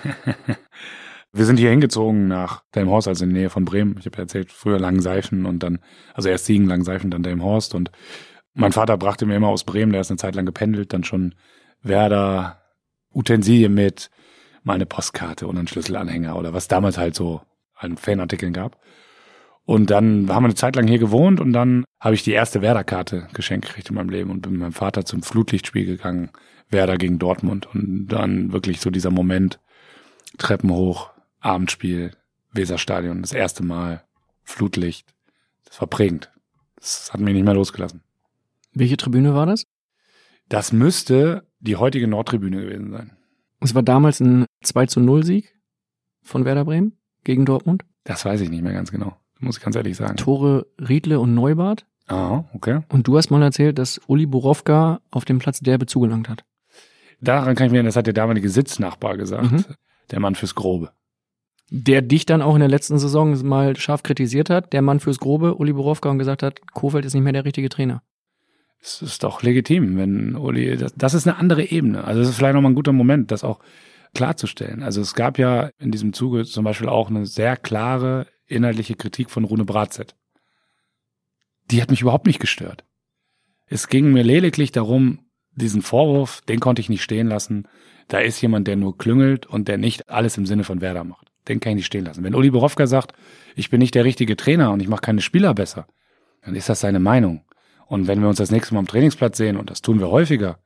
wir 1.32 1.46
sind 1.46 1.58
hier 1.58 1.70
hingezogen 1.70 2.28
nach 2.28 2.64
Delmhorst, 2.76 3.08
also 3.08 3.24
in 3.24 3.34
der 3.34 3.42
Nähe 3.42 3.50
von 3.50 3.66
Bremen. 3.66 3.96
Ich 4.00 4.06
habe 4.06 4.18
ja 4.18 4.24
erzählt, 4.24 4.52
früher 4.52 4.80
Langenseifen 4.80 5.46
und 5.46 5.64
dann, 5.64 5.80
also 6.14 6.30
erst 6.30 6.46
Siegen, 6.46 6.68
Langenseifen, 6.68 7.10
dann 7.10 7.24
Delmhorst. 7.24 7.74
Und 7.74 7.92
mein 8.54 8.74
Vater 8.74 8.98
brachte 8.98 9.26
mir 9.26 9.36
immer 9.36 9.48
aus 9.48 9.64
Bremen, 9.64 9.92
der 9.92 10.02
ist 10.02 10.12
eine 10.12 10.18
Zeit 10.18 10.36
lang 10.36 10.46
gependelt, 10.46 10.94
dann 10.94 11.04
schon 11.04 11.36
Werder, 11.82 12.62
Utensilien 13.14 13.74
mit, 13.74 14.10
mal 14.64 14.74
eine 14.74 14.86
Postkarte 14.86 15.48
und 15.48 15.58
einen 15.58 15.68
Schlüsselanhänger 15.68 16.36
oder 16.36 16.54
was 16.54 16.68
damals 16.68 16.98
halt 16.98 17.16
so 17.16 17.42
an 17.76 17.98
Fanartikeln 17.98 18.54
gab. 18.54 18.78
Und 19.70 19.92
dann 19.92 20.28
haben 20.30 20.42
wir 20.42 20.48
eine 20.48 20.56
Zeit 20.56 20.76
lang 20.76 20.88
hier 20.88 20.98
gewohnt 20.98 21.40
und 21.40 21.54
dann 21.54 21.86
habe 22.00 22.16
ich 22.16 22.24
die 22.24 22.32
erste 22.32 22.64
Werder-Karte 22.64 23.28
geschenkt 23.34 23.68
gekriegt 23.68 23.90
in 23.90 23.96
meinem 23.98 24.10
Leben 24.10 24.32
und 24.32 24.42
bin 24.42 24.54
mit 24.54 24.62
meinem 24.62 24.72
Vater 24.72 25.06
zum 25.06 25.22
Flutlichtspiel 25.22 25.86
gegangen, 25.86 26.32
Werder 26.72 26.98
gegen 26.98 27.20
Dortmund. 27.20 27.68
Und 27.72 28.08
dann 28.08 28.52
wirklich 28.52 28.82
so 28.82 28.90
dieser 28.90 29.12
Moment, 29.12 29.60
Treppen 30.40 30.72
hoch, 30.72 31.12
Abendspiel, 31.40 32.14
Weserstadion, 32.52 33.22
das 33.22 33.32
erste 33.32 33.64
Mal, 33.64 34.04
Flutlicht. 34.44 35.14
Das 35.66 35.80
war 35.80 35.88
prägend. 35.88 36.32
Das 36.78 37.14
hat 37.14 37.22
mich 37.22 37.36
nicht 37.36 37.46
mehr 37.46 37.54
losgelassen. 37.54 38.02
Welche 38.74 38.98
Tribüne 38.98 39.36
war 39.36 39.46
das? 39.46 39.68
Das 40.48 40.74
müsste 40.74 41.46
die 41.60 41.76
heutige 41.76 42.08
Nordtribüne 42.08 42.60
gewesen 42.60 42.90
sein. 42.90 43.12
Es 43.60 43.76
war 43.76 43.84
damals 43.84 44.20
ein 44.20 44.48
2 44.64 44.88
zu 44.88 45.00
0 45.00 45.24
Sieg? 45.24 45.54
von 46.24 46.44
Werder 46.44 46.66
Bremen 46.66 46.98
gegen 47.24 47.46
Dortmund? 47.46 47.86
Das 48.04 48.26
weiß 48.26 48.42
ich 48.42 48.50
nicht 48.50 48.64
mehr 48.64 48.74
ganz 48.74 48.92
genau. 48.92 49.16
Muss 49.40 49.58
ich 49.58 49.64
ganz 49.64 49.76
ehrlich 49.76 49.98
sagen. 49.98 50.18
Tore 50.18 50.68
Riedle 50.78 51.20
und 51.20 51.34
Neubart. 51.34 51.86
Ah, 52.08 52.44
okay. 52.54 52.82
Und 52.90 53.08
du 53.08 53.18
hast 53.18 53.30
mal 53.30 53.42
erzählt, 53.42 53.78
dass 53.78 54.02
Uli 54.08 54.26
Borowka 54.26 55.00
auf 55.12 55.26
dem 55.26 55.40
Platz 55.40 55.60
derbe 55.60 55.86
zugelangt 55.86 56.28
hat. 56.28 56.44
Daran 57.22 57.56
kann 57.56 57.68
ich 57.68 57.72
mir 57.72 57.78
erinnern, 57.78 57.90
das 57.90 57.96
hat 57.96 58.08
der 58.08 58.14
damalige 58.14 58.50
Sitznachbar 58.50 59.18
gesagt. 59.18 59.52
Mhm. 59.52 59.66
Der 60.12 60.20
Mann 60.20 60.36
fürs 60.36 60.56
Grobe. 60.56 60.92
Der 61.70 62.02
dich 62.02 62.26
dann 62.26 62.42
auch 62.42 62.56
in 62.56 62.62
der 62.62 62.70
letzten 62.70 62.98
Saison 62.98 63.46
mal 63.46 63.78
scharf 63.78 64.02
kritisiert 64.02 64.50
hat, 64.50 64.74
der 64.74 64.82
Mann 64.82 65.00
fürs 65.00 65.20
Grobe, 65.20 65.56
Uli 65.56 65.74
Borowka, 65.74 66.10
und 66.10 66.18
gesagt 66.18 66.42
hat, 66.42 66.60
Kofeld 66.74 67.06
ist 67.06 67.14
nicht 67.14 67.24
mehr 67.24 67.34
der 67.34 67.46
richtige 67.46 67.70
Trainer. 67.70 68.02
Es 68.82 69.02
ist 69.02 69.24
doch 69.24 69.44
legitim, 69.44 69.98
wenn 69.98 70.36
Uli, 70.36 70.78
das, 70.78 70.94
das 70.96 71.14
ist 71.14 71.28
eine 71.28 71.38
andere 71.38 71.66
Ebene. 71.66 72.06
Also 72.06 72.22
es 72.22 72.30
ist 72.30 72.38
vielleicht 72.38 72.56
nochmal 72.56 72.72
ein 72.72 72.76
guter 72.76 72.94
Moment, 72.94 73.30
das 73.30 73.44
auch 73.44 73.60
klarzustellen. 74.16 74.82
Also 74.82 75.02
es 75.02 75.14
gab 75.14 75.38
ja 75.38 75.70
in 75.78 75.92
diesem 75.92 76.14
Zuge 76.14 76.46
zum 76.46 76.64
Beispiel 76.64 76.90
auch 76.90 77.10
eine 77.10 77.26
sehr 77.26 77.56
klare 77.58 78.26
inhaltliche 78.50 78.96
Kritik 78.96 79.30
von 79.30 79.46
Rune 79.46 79.66
Bratzett. 79.66 80.16
Die 81.72 81.82
hat 81.82 81.90
mich 81.90 82.02
überhaupt 82.02 82.28
nicht 82.28 82.40
gestört. 82.40 82.84
Es 83.68 83.88
ging 83.88 84.12
mir 84.12 84.24
lediglich 84.24 84.72
darum, 84.72 85.20
diesen 85.52 85.82
Vorwurf, 85.82 86.42
den 86.42 86.60
konnte 86.60 86.82
ich 86.82 86.90
nicht 86.90 87.04
stehen 87.04 87.28
lassen. 87.28 87.68
Da 88.08 88.20
ist 88.20 88.42
jemand, 88.42 88.68
der 88.68 88.76
nur 88.76 88.98
klüngelt 88.98 89.46
und 89.46 89.68
der 89.68 89.78
nicht 89.78 90.10
alles 90.10 90.38
im 90.38 90.46
Sinne 90.46 90.64
von 90.64 90.82
Werder 90.82 91.04
macht. 91.04 91.28
Den 91.48 91.60
kann 91.60 91.72
ich 91.72 91.78
nicht 91.78 91.86
stehen 91.86 92.06
lassen. 92.06 92.24
Wenn 92.24 92.36
Uli 92.36 92.50
Borowka 92.50 92.88
sagt, 92.88 93.14
ich 93.56 93.70
bin 93.70 93.80
nicht 93.80 93.96
der 93.96 94.06
richtige 94.06 94.36
Trainer 94.36 94.72
und 94.72 94.82
ich 94.82 94.88
mache 94.88 95.02
keine 95.02 95.22
Spieler 95.22 95.54
besser, 95.54 95.88
dann 96.42 96.56
ist 96.56 96.70
das 96.70 96.80
seine 96.80 97.00
Meinung. 97.00 97.44
Und 97.88 98.08
wenn 98.08 98.22
wir 98.22 98.30
uns 98.30 98.38
das 98.38 98.52
nächste 98.52 98.74
Mal 98.74 98.80
am 98.80 98.88
Trainingsplatz 98.88 99.38
sehen, 99.38 99.58
und 99.58 99.70
das 99.70 99.82
tun 99.82 100.00
wir 100.00 100.10
häufiger, 100.10 100.60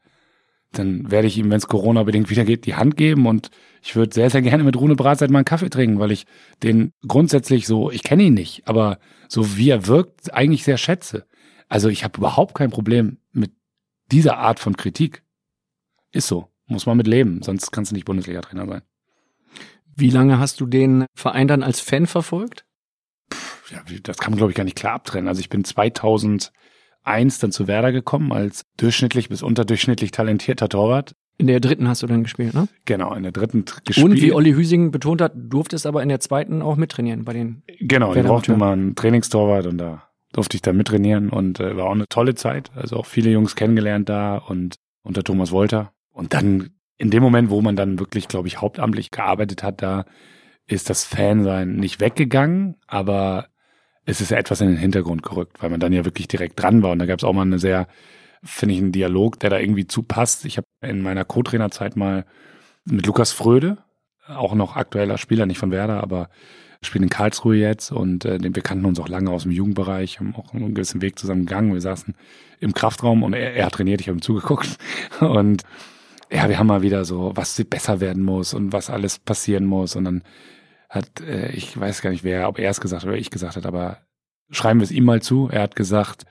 dann 0.74 1.12
werde 1.12 1.28
ich 1.28 1.38
ihm, 1.38 1.50
wenn 1.50 1.58
es 1.58 1.68
Corona-bedingt 1.68 2.30
wieder 2.30 2.46
geht, 2.46 2.66
die 2.66 2.76
Hand 2.76 2.98
geben 2.98 3.26
und 3.26 3.50
ich 3.82 3.96
würde 3.96 4.14
sehr, 4.14 4.30
sehr 4.30 4.42
gerne 4.42 4.64
mit 4.64 4.78
Rune 4.78 4.96
Bratzeit 4.96 5.30
mal 5.30 5.40
einen 5.40 5.46
Kaffee 5.46 5.70
trinken, 5.70 6.00
weil 6.00 6.12
ich 6.12 6.26
den 6.62 6.92
grundsätzlich 7.08 7.68
so, 7.68 7.92
ich 7.92 8.04
kenne 8.04 8.24
ihn 8.24 8.34
nicht, 8.34 8.68
aber 8.68 9.00
so 9.28 9.58
wie 9.58 9.70
er 9.70 9.88
wirkt, 9.88 10.34
eigentlich 10.34 10.64
sehr 10.64 10.78
schätze. 10.78 11.26
Also 11.70 11.90
ich 11.90 12.04
habe 12.04 12.18
überhaupt 12.18 12.56
kein 12.56 12.70
Problem 12.70 13.18
mit 13.32 13.52
dieser 14.12 14.38
Art 14.38 14.60
von 14.60 14.78
Kritik. 14.78 15.24
Ist 16.12 16.28
so. 16.28 16.50
Muss 16.68 16.86
man 16.86 16.98
mit 16.98 17.08
leben, 17.08 17.42
sonst 17.44 17.72
kannst 17.72 17.92
du 17.92 17.96
nicht 17.96 18.06
Bundesliga-Trainer 18.06 18.68
sein. 18.68 18.82
Wie 19.96 20.10
lange 20.10 20.40
hast 20.40 20.60
du 20.60 20.66
den 20.66 21.06
Verein 21.14 21.48
dann 21.48 21.62
als 21.62 21.80
Fan 21.80 22.08
verfolgt? 22.08 22.66
Ja, 23.70 23.82
das 24.04 24.18
kann 24.18 24.32
man, 24.32 24.38
glaube 24.38 24.52
ich, 24.52 24.56
gar 24.56 24.64
nicht 24.64 24.78
klar 24.78 24.94
abtrennen. 24.94 25.28
Also 25.28 25.42
ich 25.42 25.50
bin 25.50 25.64
2001 27.04 27.40
dann 27.40 27.52
zu 27.52 27.68
Werder 27.68 27.92
gekommen 27.92 28.32
als 28.32 28.66
durchschnittlich 28.78 29.30
bis 29.30 29.44
unterdurchschnittlich 29.44 30.12
talentierter 30.12 30.70
Torwart. 30.70 31.16
In 31.38 31.48
der 31.48 31.60
dritten 31.60 31.88
hast 31.88 32.04
du 32.04 32.08
dann 32.08 32.24
gespielt, 32.24 32.54
ne? 32.54 32.68
Genau, 32.86 33.14
in 33.14 33.24
der 33.24 33.32
dritten 33.32 33.66
gespielt. 33.86 34.06
Und 34.06 34.22
wie 34.22 34.32
Olli 34.32 34.54
Hüsing 34.54 34.92
betont 34.92 35.20
hat, 35.20 35.34
durftest 35.36 35.86
aber 35.86 36.04
in 36.04 36.10
der 36.10 36.20
zweiten 36.20 36.62
auch 36.62 36.76
mittrainieren 36.76 37.26
bei 37.26 37.34
den. 37.34 37.64
Genau, 37.80 38.14
wir 38.14 38.24
brauchten 38.24 38.54
immer 38.54 38.72
einen 38.72 38.96
Trainingstorwart 38.96 39.66
und 39.66 39.78
da 39.80 40.04
durfte 40.32 40.56
ich 40.56 40.62
da 40.62 40.74
mittrainieren 40.74 41.30
und 41.30 41.60
äh, 41.60 41.76
war 41.76 41.86
auch 41.86 41.94
eine 41.94 42.08
tolle 42.08 42.36
Zeit. 42.36 42.72
Also 42.76 42.98
auch 42.98 43.06
viele 43.06 43.32
Jungs 43.32 43.56
kennengelernt 43.56 44.10
da 44.10 44.38
und 44.38 44.76
unter 45.04 45.24
Thomas 45.24 45.52
Wolter. 45.52 45.92
Und 46.12 46.34
dann 46.34 46.70
in 46.98 47.10
dem 47.10 47.24
Moment, 47.24 47.50
wo 47.50 47.62
man 47.62 47.76
dann 47.76 48.00
wirklich, 48.00 48.28
glaube 48.28 48.48
ich, 48.48 48.62
hauptamtlich 48.62 49.12
gearbeitet 49.12 49.64
hat, 49.64 49.82
da 49.82 50.06
ist 50.68 50.90
das 50.90 51.04
Fansein 51.04 51.76
nicht 51.76 52.00
weggegangen, 52.00 52.76
aber 52.88 53.48
es 54.06 54.22
ist 54.22 54.32
ja 54.32 54.38
etwas 54.38 54.62
in 54.62 54.68
den 54.68 54.78
Hintergrund 54.78 55.24
gerückt, 55.24 55.62
weil 55.62 55.70
man 55.70 55.80
dann 55.80 55.94
ja 55.94 56.06
wirklich 56.06 56.28
direkt 56.28 56.62
dran 56.62 56.84
war. 56.84 56.92
Und 56.92 57.00
da 57.00 57.06
gab 57.06 57.20
es 57.20 57.24
auch 57.24 57.34
mal 57.34 57.44
eine 57.44 57.60
sehr, 57.60 57.88
finde 58.44 58.76
ich, 58.76 58.82
einen 58.82 58.92
Dialog, 58.92 59.40
der 59.40 59.50
da 59.50 59.60
irgendwie 59.60 59.88
zupasst. 59.88 60.46
Ich 60.46 60.58
habe 60.58 60.68
in 60.82 61.02
meiner 61.02 61.26
Co-Trainerzeit 61.26 61.96
mal 61.96 62.26
mit 62.86 63.06
Lukas 63.06 63.32
Fröde, 63.32 63.78
auch 64.28 64.56
noch 64.56 64.76
aktueller 64.76 65.18
Spieler, 65.18 65.46
nicht 65.46 65.58
von 65.58 65.72
Werder, 65.72 66.02
aber 66.02 66.30
spielt 66.82 67.04
in 67.04 67.10
Karlsruhe 67.10 67.56
jetzt 67.56 67.92
und 67.92 68.26
äh, 68.26 68.40
wir 68.42 68.62
kannten 68.62 68.84
uns 68.84 69.00
auch 69.00 69.08
lange 69.08 69.32
aus 69.32 69.44
dem 69.44 69.54
Jugendbereich, 69.54 70.20
haben 70.20 70.36
auch 70.36 70.54
einen 70.54 70.74
gewissen 70.74 71.02
Weg 71.02 71.18
zusammen 71.18 71.46
gegangen. 71.46 71.74
Wir 71.74 71.80
saßen 71.80 72.14
im 72.60 72.74
Kraftraum 72.74 73.24
und 73.24 73.34
er, 73.34 73.54
er 73.54 73.68
hat 73.68 73.74
trainiert, 73.74 74.02
ich 74.02 74.10
habe 74.10 74.18
ihm 74.18 74.22
zugeguckt 74.22 74.78
und 75.22 75.64
ja, 76.32 76.50
wir 76.50 76.58
haben 76.58 76.68
mal 76.68 76.82
wieder 76.82 77.06
so, 77.06 77.32
was 77.36 77.64
besser 77.64 78.00
werden 78.02 78.24
muss 78.24 78.54
und 78.54 78.74
was 78.74 78.90
alles 78.90 79.20
passieren 79.20 79.66
muss. 79.66 79.96
Und 79.96 80.06
dann 80.06 80.24
hat, 80.94 81.22
äh, 81.22 81.52
ich 81.52 81.78
weiß 81.78 82.02
gar 82.02 82.12
nicht 82.12 82.24
wer, 82.24 82.48
ob 82.48 82.60
er 82.60 82.70
es 82.70 82.80
gesagt 82.80 83.04
hat 83.04 83.10
oder 83.10 83.18
ich 83.18 83.32
gesagt 83.32 83.56
hat, 83.56 83.66
aber 83.66 83.98
schreiben 84.52 84.80
wir 84.80 84.86
es 84.86 84.92
ihm 84.92 85.06
mal 85.06 85.22
zu. 85.22 85.50
Er 85.52 85.62
hat 85.62 85.76
gesagt, 85.76 86.26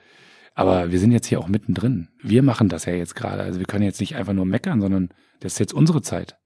aber 0.55 0.91
wir 0.91 0.99
sind 0.99 1.11
jetzt 1.11 1.27
hier 1.27 1.39
auch 1.39 1.47
mittendrin. 1.47 2.09
Wir 2.21 2.43
machen 2.43 2.69
das 2.69 2.85
ja 2.85 2.93
jetzt 2.93 3.15
gerade. 3.15 3.43
Also 3.43 3.59
wir 3.59 3.65
können 3.65 3.83
jetzt 3.83 3.99
nicht 3.99 4.15
einfach 4.15 4.33
nur 4.33 4.45
meckern, 4.45 4.79
sondern 4.81 5.09
das 5.41 5.53
ist 5.53 5.59
jetzt 5.59 5.73
unsere 5.73 6.01
Zeit. 6.01 6.37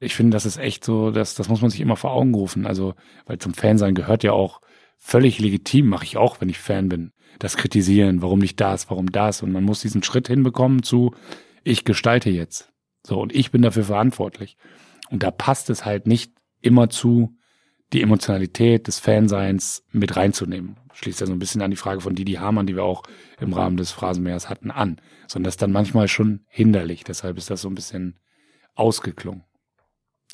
Ich 0.00 0.16
finde, 0.16 0.34
das 0.34 0.46
ist 0.46 0.56
echt 0.56 0.84
so, 0.84 1.12
das, 1.12 1.36
das 1.36 1.48
muss 1.48 1.60
man 1.60 1.70
sich 1.70 1.80
immer 1.80 1.96
vor 1.96 2.12
Augen 2.12 2.34
rufen. 2.34 2.66
Also, 2.66 2.94
weil 3.26 3.38
zum 3.38 3.54
Fansein 3.54 3.94
gehört 3.94 4.24
ja 4.24 4.32
auch 4.32 4.60
völlig 4.98 5.38
legitim, 5.38 5.86
mache 5.86 6.04
ich 6.04 6.16
auch, 6.16 6.40
wenn 6.40 6.48
ich 6.48 6.58
Fan 6.58 6.88
bin. 6.88 7.12
Das 7.38 7.56
Kritisieren, 7.56 8.22
warum 8.22 8.40
nicht 8.40 8.60
das, 8.60 8.90
warum 8.90 9.12
das. 9.12 9.42
Und 9.42 9.52
man 9.52 9.62
muss 9.62 9.80
diesen 9.80 10.02
Schritt 10.02 10.26
hinbekommen 10.26 10.82
zu, 10.82 11.14
ich 11.62 11.84
gestalte 11.84 12.30
jetzt. 12.30 12.72
So, 13.06 13.20
und 13.20 13.34
ich 13.34 13.52
bin 13.52 13.62
dafür 13.62 13.84
verantwortlich. 13.84 14.56
Und 15.10 15.22
da 15.22 15.30
passt 15.30 15.70
es 15.70 15.84
halt 15.84 16.06
nicht 16.06 16.32
immer 16.60 16.88
zu, 16.88 17.36
die 17.92 18.02
Emotionalität 18.02 18.86
des 18.86 18.98
Fanseins 18.98 19.84
mit 19.92 20.16
reinzunehmen. 20.16 20.76
Schließt 20.94 21.20
ja 21.20 21.26
so 21.26 21.32
ein 21.32 21.38
bisschen 21.38 21.62
an 21.62 21.70
die 21.70 21.76
Frage 21.76 22.00
von 22.00 22.14
Didi 22.14 22.34
Hamann, 22.34 22.66
die 22.66 22.76
wir 22.76 22.84
auch 22.84 23.02
im 23.40 23.52
Rahmen 23.52 23.76
des 23.76 23.90
Phrasenmeers 23.90 24.48
hatten, 24.48 24.70
an. 24.70 25.00
Sondern 25.26 25.44
das 25.44 25.54
ist 25.54 25.62
dann 25.62 25.72
manchmal 25.72 26.08
schon 26.08 26.40
hinderlich. 26.48 27.04
Deshalb 27.04 27.38
ist 27.38 27.50
das 27.50 27.62
so 27.62 27.68
ein 27.68 27.74
bisschen 27.74 28.18
ausgeklungen. 28.74 29.44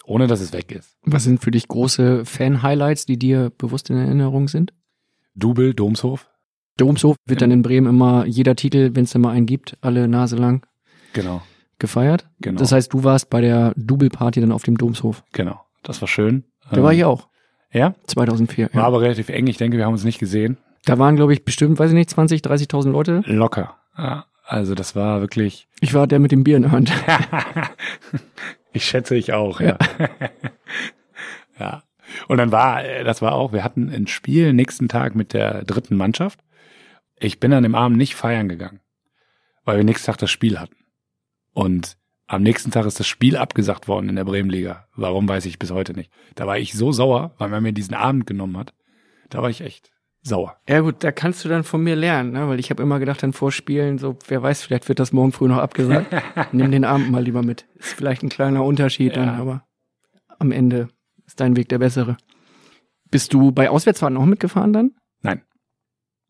Ohne 0.04 0.26
dass 0.26 0.40
es 0.40 0.52
weg 0.52 0.72
ist. 0.72 0.96
Was 1.02 1.24
sind 1.24 1.42
für 1.42 1.50
dich 1.50 1.68
große 1.68 2.24
Fan-Highlights, 2.24 3.06
die 3.06 3.18
dir 3.18 3.50
bewusst 3.56 3.90
in 3.90 3.96
Erinnerung 3.96 4.48
sind? 4.48 4.72
Double, 5.34 5.74
Domshof. 5.74 6.30
Domshof 6.76 7.16
wird 7.26 7.42
dann 7.42 7.50
in 7.50 7.62
Bremen 7.62 7.88
immer 7.88 8.24
jeder 8.24 8.56
Titel, 8.56 8.90
wenn 8.94 9.04
es 9.04 9.10
da 9.10 9.18
mal 9.18 9.32
einen 9.32 9.46
gibt, 9.46 9.76
alle 9.80 10.08
Nase 10.08 10.36
lang. 10.36 10.66
Genau 11.12 11.42
gefeiert. 11.78 12.28
Genau. 12.40 12.58
Das 12.58 12.72
heißt, 12.72 12.92
du 12.92 13.04
warst 13.04 13.30
bei 13.30 13.40
der 13.40 13.72
Double-Party 13.76 14.40
dann 14.40 14.52
auf 14.52 14.62
dem 14.62 14.76
Domshof. 14.76 15.24
Genau. 15.32 15.60
Das 15.82 16.00
war 16.00 16.08
schön. 16.08 16.44
Da 16.70 16.82
war 16.82 16.92
ich 16.92 17.04
auch. 17.04 17.27
Ja? 17.72 17.94
2004. 18.06 18.70
War 18.72 18.82
ja. 18.82 18.86
aber 18.86 19.00
relativ 19.00 19.28
eng. 19.28 19.46
Ich 19.46 19.58
denke, 19.58 19.76
wir 19.76 19.84
haben 19.84 19.92
uns 19.92 20.04
nicht 20.04 20.18
gesehen. 20.18 20.58
Da 20.84 20.98
waren, 20.98 21.16
glaube 21.16 21.32
ich, 21.32 21.44
bestimmt, 21.44 21.78
weiß 21.78 21.90
ich 21.90 21.94
nicht, 21.94 22.10
20, 22.10 22.42
30.000 22.42 22.90
Leute. 22.90 23.22
Locker. 23.26 23.76
Ja. 23.96 24.24
Also 24.44 24.74
das 24.74 24.96
war 24.96 25.20
wirklich. 25.20 25.68
Ich 25.80 25.92
war 25.92 26.06
der 26.06 26.18
mit 26.18 26.32
dem 26.32 26.42
Bier 26.42 26.56
in 26.56 26.62
der 26.62 26.72
Hand. 26.72 26.90
ich 28.72 28.86
schätze 28.86 29.14
ich 29.14 29.34
auch, 29.34 29.60
ja. 29.60 29.76
ja. 29.98 30.08
ja. 31.60 31.82
Und 32.28 32.38
dann 32.38 32.50
war, 32.50 32.82
das 33.04 33.20
war 33.20 33.32
auch, 33.32 33.52
wir 33.52 33.62
hatten 33.62 33.90
ein 33.90 34.06
Spiel 34.06 34.54
nächsten 34.54 34.88
Tag 34.88 35.14
mit 35.14 35.34
der 35.34 35.64
dritten 35.64 35.96
Mannschaft. 35.96 36.40
Ich 37.18 37.38
bin 37.38 37.52
an 37.52 37.62
dem 37.62 37.74
Abend 37.74 37.98
nicht 37.98 38.14
feiern 38.14 38.48
gegangen, 38.48 38.80
weil 39.64 39.76
wir 39.76 39.84
nächsten 39.84 40.06
Tag 40.06 40.16
das 40.16 40.30
Spiel 40.30 40.58
hatten. 40.58 40.76
Und 41.52 41.97
am 42.28 42.42
nächsten 42.42 42.70
Tag 42.70 42.84
ist 42.84 43.00
das 43.00 43.06
Spiel 43.06 43.36
abgesagt 43.36 43.88
worden 43.88 44.10
in 44.10 44.16
der 44.16 44.24
Bremenliga. 44.24 44.86
Warum 44.94 45.26
weiß 45.26 45.46
ich 45.46 45.58
bis 45.58 45.70
heute 45.70 45.94
nicht. 45.94 46.12
Da 46.34 46.46
war 46.46 46.58
ich 46.58 46.74
so 46.74 46.92
sauer, 46.92 47.34
weil 47.38 47.48
man 47.48 47.62
mir 47.62 47.72
diesen 47.72 47.94
Abend 47.94 48.26
genommen 48.26 48.56
hat. 48.58 48.74
Da 49.30 49.40
war 49.40 49.48
ich 49.48 49.62
echt 49.62 49.90
sauer. 50.20 50.56
Ja 50.68 50.80
gut, 50.80 51.02
da 51.02 51.10
kannst 51.10 51.44
du 51.44 51.48
dann 51.48 51.64
von 51.64 51.82
mir 51.82 51.96
lernen, 51.96 52.32
ne? 52.32 52.46
weil 52.46 52.60
ich 52.60 52.68
habe 52.68 52.82
immer 52.82 52.98
gedacht, 52.98 53.22
dann 53.22 53.32
vor 53.32 53.50
Spielen, 53.50 53.96
so 53.96 54.18
wer 54.28 54.42
weiß, 54.42 54.62
vielleicht 54.62 54.88
wird 54.88 54.98
das 54.98 55.12
morgen 55.12 55.32
früh 55.32 55.48
noch 55.48 55.58
abgesagt. 55.58 56.14
Nimm 56.52 56.70
den 56.70 56.84
Abend 56.84 57.10
mal 57.10 57.22
lieber 57.22 57.42
mit. 57.42 57.66
Ist 57.76 57.94
vielleicht 57.94 58.22
ein 58.22 58.28
kleiner 58.28 58.62
Unterschied 58.62 59.16
ja. 59.16 59.24
dann, 59.24 59.40
aber 59.40 59.66
am 60.38 60.52
Ende 60.52 60.88
ist 61.24 61.40
dein 61.40 61.56
Weg 61.56 61.70
der 61.70 61.78
bessere. 61.78 62.18
Bist 63.10 63.32
du 63.32 63.52
bei 63.52 63.70
Auswärtsfahrten 63.70 64.18
auch 64.18 64.26
mitgefahren 64.26 64.74
dann? 64.74 64.90
Nein. 65.22 65.42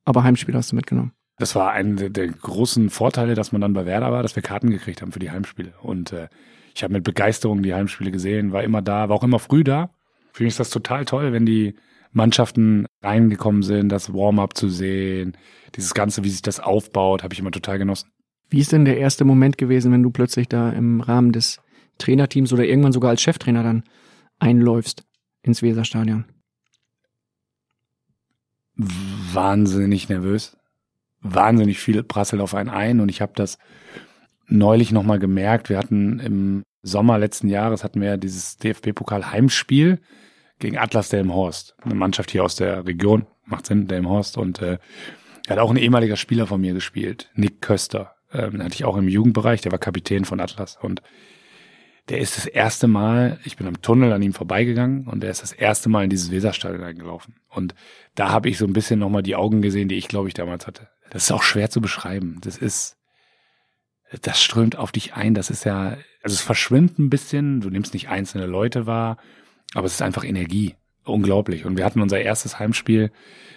Aber 0.05 0.23
Heimspiel 0.23 0.55
hast 0.55 0.71
du 0.71 0.77
mitgenommen. 0.77 1.13
Das 1.39 1.55
war 1.55 1.71
einer 1.71 2.11
der 2.11 2.27
großen 2.29 2.91
Vorteile, 2.91 3.35
dass 3.35 3.53
man 3.53 3.61
dann 3.61 3.73
bei 3.73 3.87
Werder 3.87 4.11
war, 4.11 4.23
dass 4.23 4.35
wir 4.35 4.43
Karten 4.43 4.71
gekriegt 4.71 5.03
haben 5.03 5.13
für 5.13 5.21
die 5.21 5.31
Heimspiele. 5.31 5.73
Und 5.83 6.13
äh, 6.13 6.29
ich 6.75 6.83
habe 6.83 6.93
mit 6.93 7.05
Begeisterung 7.05 7.63
die 7.63 7.75
Heimspiele 7.75 8.11
gesehen, 8.11 8.53
war 8.53 8.65
immer 8.65 8.83
da, 8.83 9.09
war 9.09 9.17
auch 9.17 9.25
immer 9.25 9.39
früh 9.39 9.63
da. 9.63 9.91
Für 10.33 10.43
mich 10.43 10.53
ist 10.53 10.61
das 10.61 10.71
total 10.71 11.05
toll, 11.05 11.33
wenn 11.33 11.47
die 11.47 11.77
Mannschaften 12.11 12.87
reingekommen 13.03 13.63
sind, 13.63 13.91
das 13.91 14.13
Warm-up 14.13 14.57
zu 14.57 14.69
sehen, 14.69 15.37
dieses 15.77 15.95
Ganze, 15.95 16.25
wie 16.25 16.31
sich 16.31 16.43
das 16.43 16.59
aufbaut, 16.59 17.23
habe 17.23 17.35
ich 17.35 17.41
immer 17.41 17.53
total 17.53 17.79
genossen. 17.79 18.11
Wie 18.51 18.61
ist 18.61 18.73
denn 18.73 18.85
der 18.85 18.99
erste 18.99 19.25
Moment 19.25 19.59
gewesen, 19.59 19.93
wenn 19.93 20.03
du 20.03 20.11
plötzlich 20.11 20.49
da 20.49 20.71
im 20.71 21.01
Rahmen 21.01 21.33
des 21.33 21.61
Trainerteams 21.99 22.53
oder 22.53 22.65
irgendwann 22.65 22.93
sogar 22.93 23.11
als 23.11 23.23
Cheftrainer 23.23 23.63
dann 23.63 23.85
einläufst 24.39 25.05
ins 25.43 25.63
Weserstadion? 25.63 26.25
Wahnsinnig 28.75 30.09
nervös 30.09 30.58
wahnsinnig 31.21 31.79
viel 31.79 32.03
prasselt 32.03 32.43
auf 32.43 32.55
einen 32.55 32.69
ein 32.69 33.01
und 33.01 33.09
ich 33.09 33.21
habe 33.21 33.33
das 33.35 33.59
neulich 34.47 34.93
nochmal 34.93 35.19
gemerkt. 35.19 35.69
Wir 35.69 35.79
hatten 35.79 36.21
im 36.21 36.63
Sommer 36.83 37.19
letzten 37.19 37.49
Jahres 37.49 37.85
hatten 37.85 38.01
wir 38.01 38.17
dieses 38.17 38.57
DFB-Pokal 38.57 39.31
Heimspiel 39.33 40.01
gegen 40.59 40.79
Atlas 40.79 41.09
Delmenhorst, 41.09 41.77
eine 41.83 41.95
Mannschaft 41.95 42.31
hier 42.31 42.45
aus 42.45 42.57
der 42.57 42.87
Region, 42.87 43.27
macht 43.45 43.67
Sinn, 43.67 43.89
Delmenhorst 43.89 44.39
und 44.39 44.61
äh, 44.63 44.79
er 45.47 45.57
hat 45.57 45.59
auch 45.59 45.71
ein 45.71 45.77
ehemaliger 45.77 46.17
Spieler 46.17 46.47
von 46.47 46.61
mir 46.61 46.75
gespielt, 46.75 47.31
Nick 47.35 47.63
Köster. 47.63 48.15
Ähm, 48.33 48.63
hatte 48.63 48.75
ich 48.75 48.85
auch 48.85 48.97
im 48.97 49.09
Jugendbereich, 49.09 49.63
der 49.63 49.73
war 49.73 49.79
Kapitän 49.79 50.25
von 50.25 50.41
Atlas 50.41 50.79
und 50.81 51.03
der 52.09 52.19
ist 52.19 52.37
das 52.37 52.47
erste 52.47 52.89
Mal, 52.89 53.39
ich 53.45 53.57
bin 53.57 53.67
am 53.67 53.83
Tunnel 53.83 54.13
an 54.13 54.23
ihm 54.23 54.33
vorbeigegangen 54.33 55.07
und 55.07 55.23
der 55.23 55.31
ist 55.31 55.43
das 55.43 55.53
erste 55.53 55.89
Mal 55.89 56.05
in 56.05 56.11
dieses 56.11 56.31
Weserstadion 56.31 56.83
eingelaufen. 56.83 57.35
Und 57.49 57.75
da 58.15 58.31
habe 58.31 58.49
ich 58.49 58.57
so 58.57 58.65
ein 58.65 58.73
bisschen 58.73 58.99
nochmal 58.99 59.23
die 59.23 59.37
Augen 59.37 59.61
gesehen, 59.61 59.89
die 59.89 59.97
ich, 59.97 60.09
glaube 60.09 60.29
ich, 60.29 60.35
damals 60.35 60.67
hatte. 60.67 60.89
Das 61.11 61.25
ist 61.25 61.33
auch 61.33 61.43
schwer 61.43 61.71
zu 61.71 61.81
beschreiben. 61.81 62.39
Das 62.43 62.59
ist, 62.59 62.97
das 64.23 64.43
strömt 64.43 64.77
auf 64.77 64.93
dich 64.93 65.15
ein. 65.15 65.35
Das 65.35 65.51
ist 65.51 65.65
ja, 65.65 65.97
also 66.23 66.35
es 66.35 66.41
verschwimmt 66.41 66.99
ein 66.99 67.11
bisschen. 67.11 67.61
Du 67.61 67.71
nimmst 67.71 67.95
nicht 67.95 68.09
einzelne 68.09 68.47
Leute 68.47 68.87
wahr, 68.87 69.17
aber 69.75 69.87
es 69.87 69.95
ist 69.95 70.03
einfach 70.03 70.25
Energie. 70.25 70.77
Unglaublich. 71.05 71.65
Und 71.65 71.77
wir 71.77 71.85
hatten 71.85 72.03
unser 72.03 72.21
erstes 72.21 72.59
Heimspiel, 72.59 73.11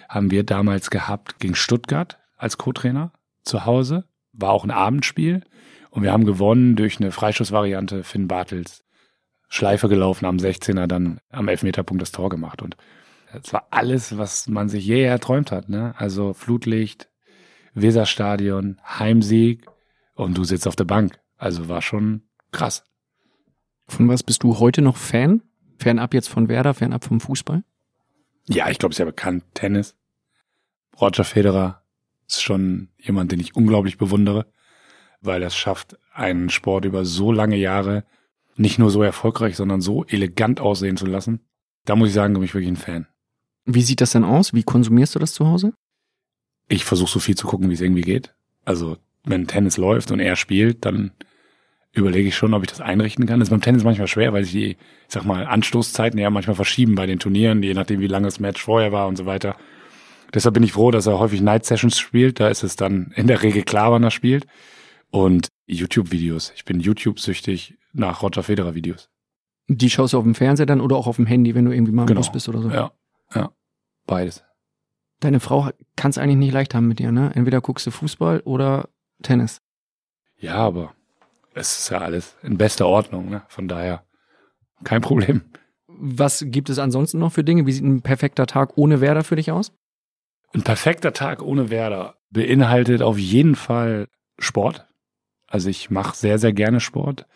haben 0.08 0.30
wir 0.30 0.44
damals 0.44 0.90
gehabt 0.90 1.38
gegen 1.38 1.54
Stuttgart 1.54 2.18
als 2.38 2.56
Co-Trainer 2.56 3.12
zu 3.42 3.66
Hause. 3.66 4.04
War 4.32 4.50
auch 4.50 4.64
ein 4.64 4.70
Abendspiel. 4.70 5.42
Und 5.90 6.02
wir 6.02 6.12
haben 6.12 6.24
gewonnen 6.24 6.76
durch 6.76 6.98
eine 6.98 7.12
Freischussvariante 7.12 8.02
Finn 8.04 8.28
Bartels. 8.28 8.82
Schleife 9.48 9.90
gelaufen 9.90 10.24
am 10.24 10.38
16er, 10.38 10.86
dann 10.86 11.20
am 11.28 11.48
Elfmeterpunkt 11.48 12.00
das 12.00 12.12
Tor 12.12 12.30
gemacht. 12.30 12.62
Und 12.62 12.78
es 13.34 13.52
war 13.52 13.66
alles, 13.70 14.16
was 14.16 14.48
man 14.48 14.70
sich 14.70 14.86
je 14.86 15.02
erträumt 15.02 15.52
hat. 15.52 15.68
Ne? 15.68 15.94
Also 15.98 16.32
Flutlicht, 16.32 17.10
Weserstadion, 17.74 18.80
Heimsieg 18.84 19.66
und 20.14 20.36
du 20.36 20.44
sitzt 20.44 20.66
auf 20.66 20.76
der 20.76 20.84
Bank. 20.84 21.20
Also 21.36 21.68
war 21.68 21.82
schon 21.82 22.22
krass. 22.50 22.84
Von 23.86 24.08
was 24.08 24.22
bist 24.22 24.42
du 24.42 24.58
heute 24.58 24.82
noch 24.82 24.96
Fan? 24.96 25.42
Fernab 25.78 26.14
jetzt 26.14 26.28
von 26.28 26.48
Werder, 26.48 26.74
fernab 26.74 27.04
vom 27.04 27.20
Fußball? 27.20 27.64
Ja, 28.48 28.68
ich 28.70 28.78
glaube, 28.78 28.92
es 28.92 28.96
ist 28.96 29.00
ja 29.00 29.04
bekannt. 29.04 29.44
Tennis. 29.54 29.96
Roger 31.00 31.24
Federer 31.24 31.82
ist 32.28 32.42
schon 32.42 32.88
jemand, 32.98 33.32
den 33.32 33.40
ich 33.40 33.56
unglaublich 33.56 33.98
bewundere, 33.98 34.46
weil 35.20 35.42
er 35.42 35.48
es 35.48 35.56
schafft, 35.56 35.98
einen 36.12 36.50
Sport 36.50 36.84
über 36.84 37.04
so 37.04 37.32
lange 37.32 37.56
Jahre 37.56 38.04
nicht 38.56 38.78
nur 38.78 38.90
so 38.90 39.02
erfolgreich, 39.02 39.56
sondern 39.56 39.80
so 39.80 40.04
elegant 40.04 40.60
aussehen 40.60 40.96
zu 40.96 41.06
lassen. 41.06 41.40
Da 41.84 41.96
muss 41.96 42.08
ich 42.08 42.14
sagen, 42.14 42.34
bin 42.34 42.42
ich 42.42 42.54
wirklich 42.54 42.70
ein 42.70 42.76
Fan. 42.76 43.06
Wie 43.64 43.82
sieht 43.82 44.00
das 44.00 44.12
denn 44.12 44.24
aus? 44.24 44.52
Wie 44.52 44.62
konsumierst 44.62 45.14
du 45.14 45.18
das 45.18 45.32
zu 45.32 45.46
Hause? 45.46 45.72
Ich 46.72 46.86
versuche 46.86 47.10
so 47.10 47.20
viel 47.20 47.36
zu 47.36 47.46
gucken, 47.46 47.68
wie 47.68 47.74
es 47.74 47.82
irgendwie 47.82 48.00
geht. 48.00 48.34
Also 48.64 48.96
wenn 49.24 49.46
Tennis 49.46 49.76
läuft 49.76 50.10
und 50.10 50.20
er 50.20 50.36
spielt, 50.36 50.86
dann 50.86 51.10
überlege 51.92 52.28
ich 52.28 52.34
schon, 52.34 52.54
ob 52.54 52.62
ich 52.62 52.70
das 52.70 52.80
einrichten 52.80 53.26
kann. 53.26 53.40
Das 53.40 53.48
ist 53.48 53.50
beim 53.50 53.60
Tennis 53.60 53.84
manchmal 53.84 54.06
schwer, 54.06 54.32
weil 54.32 54.44
sich 54.44 54.52
die, 54.52 54.70
ich 54.70 54.78
sag 55.08 55.24
mal, 55.26 55.46
Anstoßzeiten 55.46 56.18
ja 56.18 56.30
manchmal 56.30 56.56
verschieben 56.56 56.94
bei 56.94 57.04
den 57.04 57.18
Turnieren, 57.18 57.62
je 57.62 57.74
nachdem, 57.74 58.00
wie 58.00 58.06
lange 58.06 58.26
das 58.26 58.40
Match 58.40 58.62
vorher 58.62 58.90
war 58.90 59.06
und 59.06 59.16
so 59.16 59.26
weiter. 59.26 59.54
Deshalb 60.32 60.54
bin 60.54 60.62
ich 60.62 60.72
froh, 60.72 60.90
dass 60.90 61.06
er 61.06 61.18
häufig 61.18 61.42
Night 61.42 61.66
Sessions 61.66 61.98
spielt. 61.98 62.40
Da 62.40 62.48
ist 62.48 62.62
es 62.62 62.74
dann 62.74 63.12
in 63.16 63.26
der 63.26 63.42
Regel 63.42 63.64
klar, 63.64 63.92
wann 63.92 64.02
er 64.02 64.10
spielt. 64.10 64.46
Und 65.10 65.48
YouTube-Videos. 65.66 66.54
Ich 66.56 66.64
bin 66.64 66.80
YouTube-süchtig 66.80 67.76
nach 67.92 68.22
Roger 68.22 68.42
Federer-Videos. 68.42 69.10
Die 69.68 69.90
schaust 69.90 70.14
du 70.14 70.18
auf 70.18 70.24
dem 70.24 70.34
Fernseher 70.34 70.64
dann 70.64 70.80
oder 70.80 70.96
auch 70.96 71.06
auf 71.06 71.16
dem 71.16 71.26
Handy, 71.26 71.54
wenn 71.54 71.66
du 71.66 71.72
irgendwie 71.72 71.92
mal 71.92 72.04
im 72.04 72.06
Genau. 72.08 72.20
Bus 72.20 72.32
bist 72.32 72.48
oder 72.48 72.62
so? 72.62 72.70
Ja, 72.70 72.92
ja. 73.34 73.50
Beides. 74.06 74.42
Deine 75.22 75.38
Frau 75.38 75.70
kann 75.94 76.10
es 76.10 76.18
eigentlich 76.18 76.36
nicht 76.36 76.52
leicht 76.52 76.74
haben 76.74 76.88
mit 76.88 76.98
dir, 76.98 77.12
ne? 77.12 77.30
Entweder 77.34 77.60
guckst 77.60 77.86
du 77.86 77.92
Fußball 77.92 78.40
oder 78.40 78.88
Tennis. 79.22 79.60
Ja, 80.36 80.56
aber 80.56 80.94
es 81.54 81.78
ist 81.78 81.90
ja 81.90 81.98
alles 81.98 82.36
in 82.42 82.58
bester 82.58 82.88
Ordnung, 82.88 83.30
ne? 83.30 83.42
Von 83.48 83.68
daher 83.68 84.04
kein 84.82 85.00
Problem. 85.00 85.42
Was 85.86 86.44
gibt 86.48 86.70
es 86.70 86.80
ansonsten 86.80 87.20
noch 87.20 87.32
für 87.32 87.44
Dinge? 87.44 87.66
Wie 87.66 87.72
sieht 87.72 87.84
ein 87.84 88.02
perfekter 88.02 88.46
Tag 88.46 88.76
ohne 88.76 89.00
Werder 89.00 89.22
für 89.22 89.36
dich 89.36 89.52
aus? 89.52 89.72
Ein 90.52 90.62
perfekter 90.62 91.12
Tag 91.12 91.40
ohne 91.40 91.70
Werder 91.70 92.16
beinhaltet 92.30 93.00
auf 93.00 93.16
jeden 93.16 93.54
Fall 93.54 94.08
Sport. 94.40 94.88
Also 95.46 95.68
ich 95.68 95.88
mache 95.88 96.16
sehr, 96.16 96.40
sehr 96.40 96.52
gerne 96.52 96.80
Sport. 96.80 97.26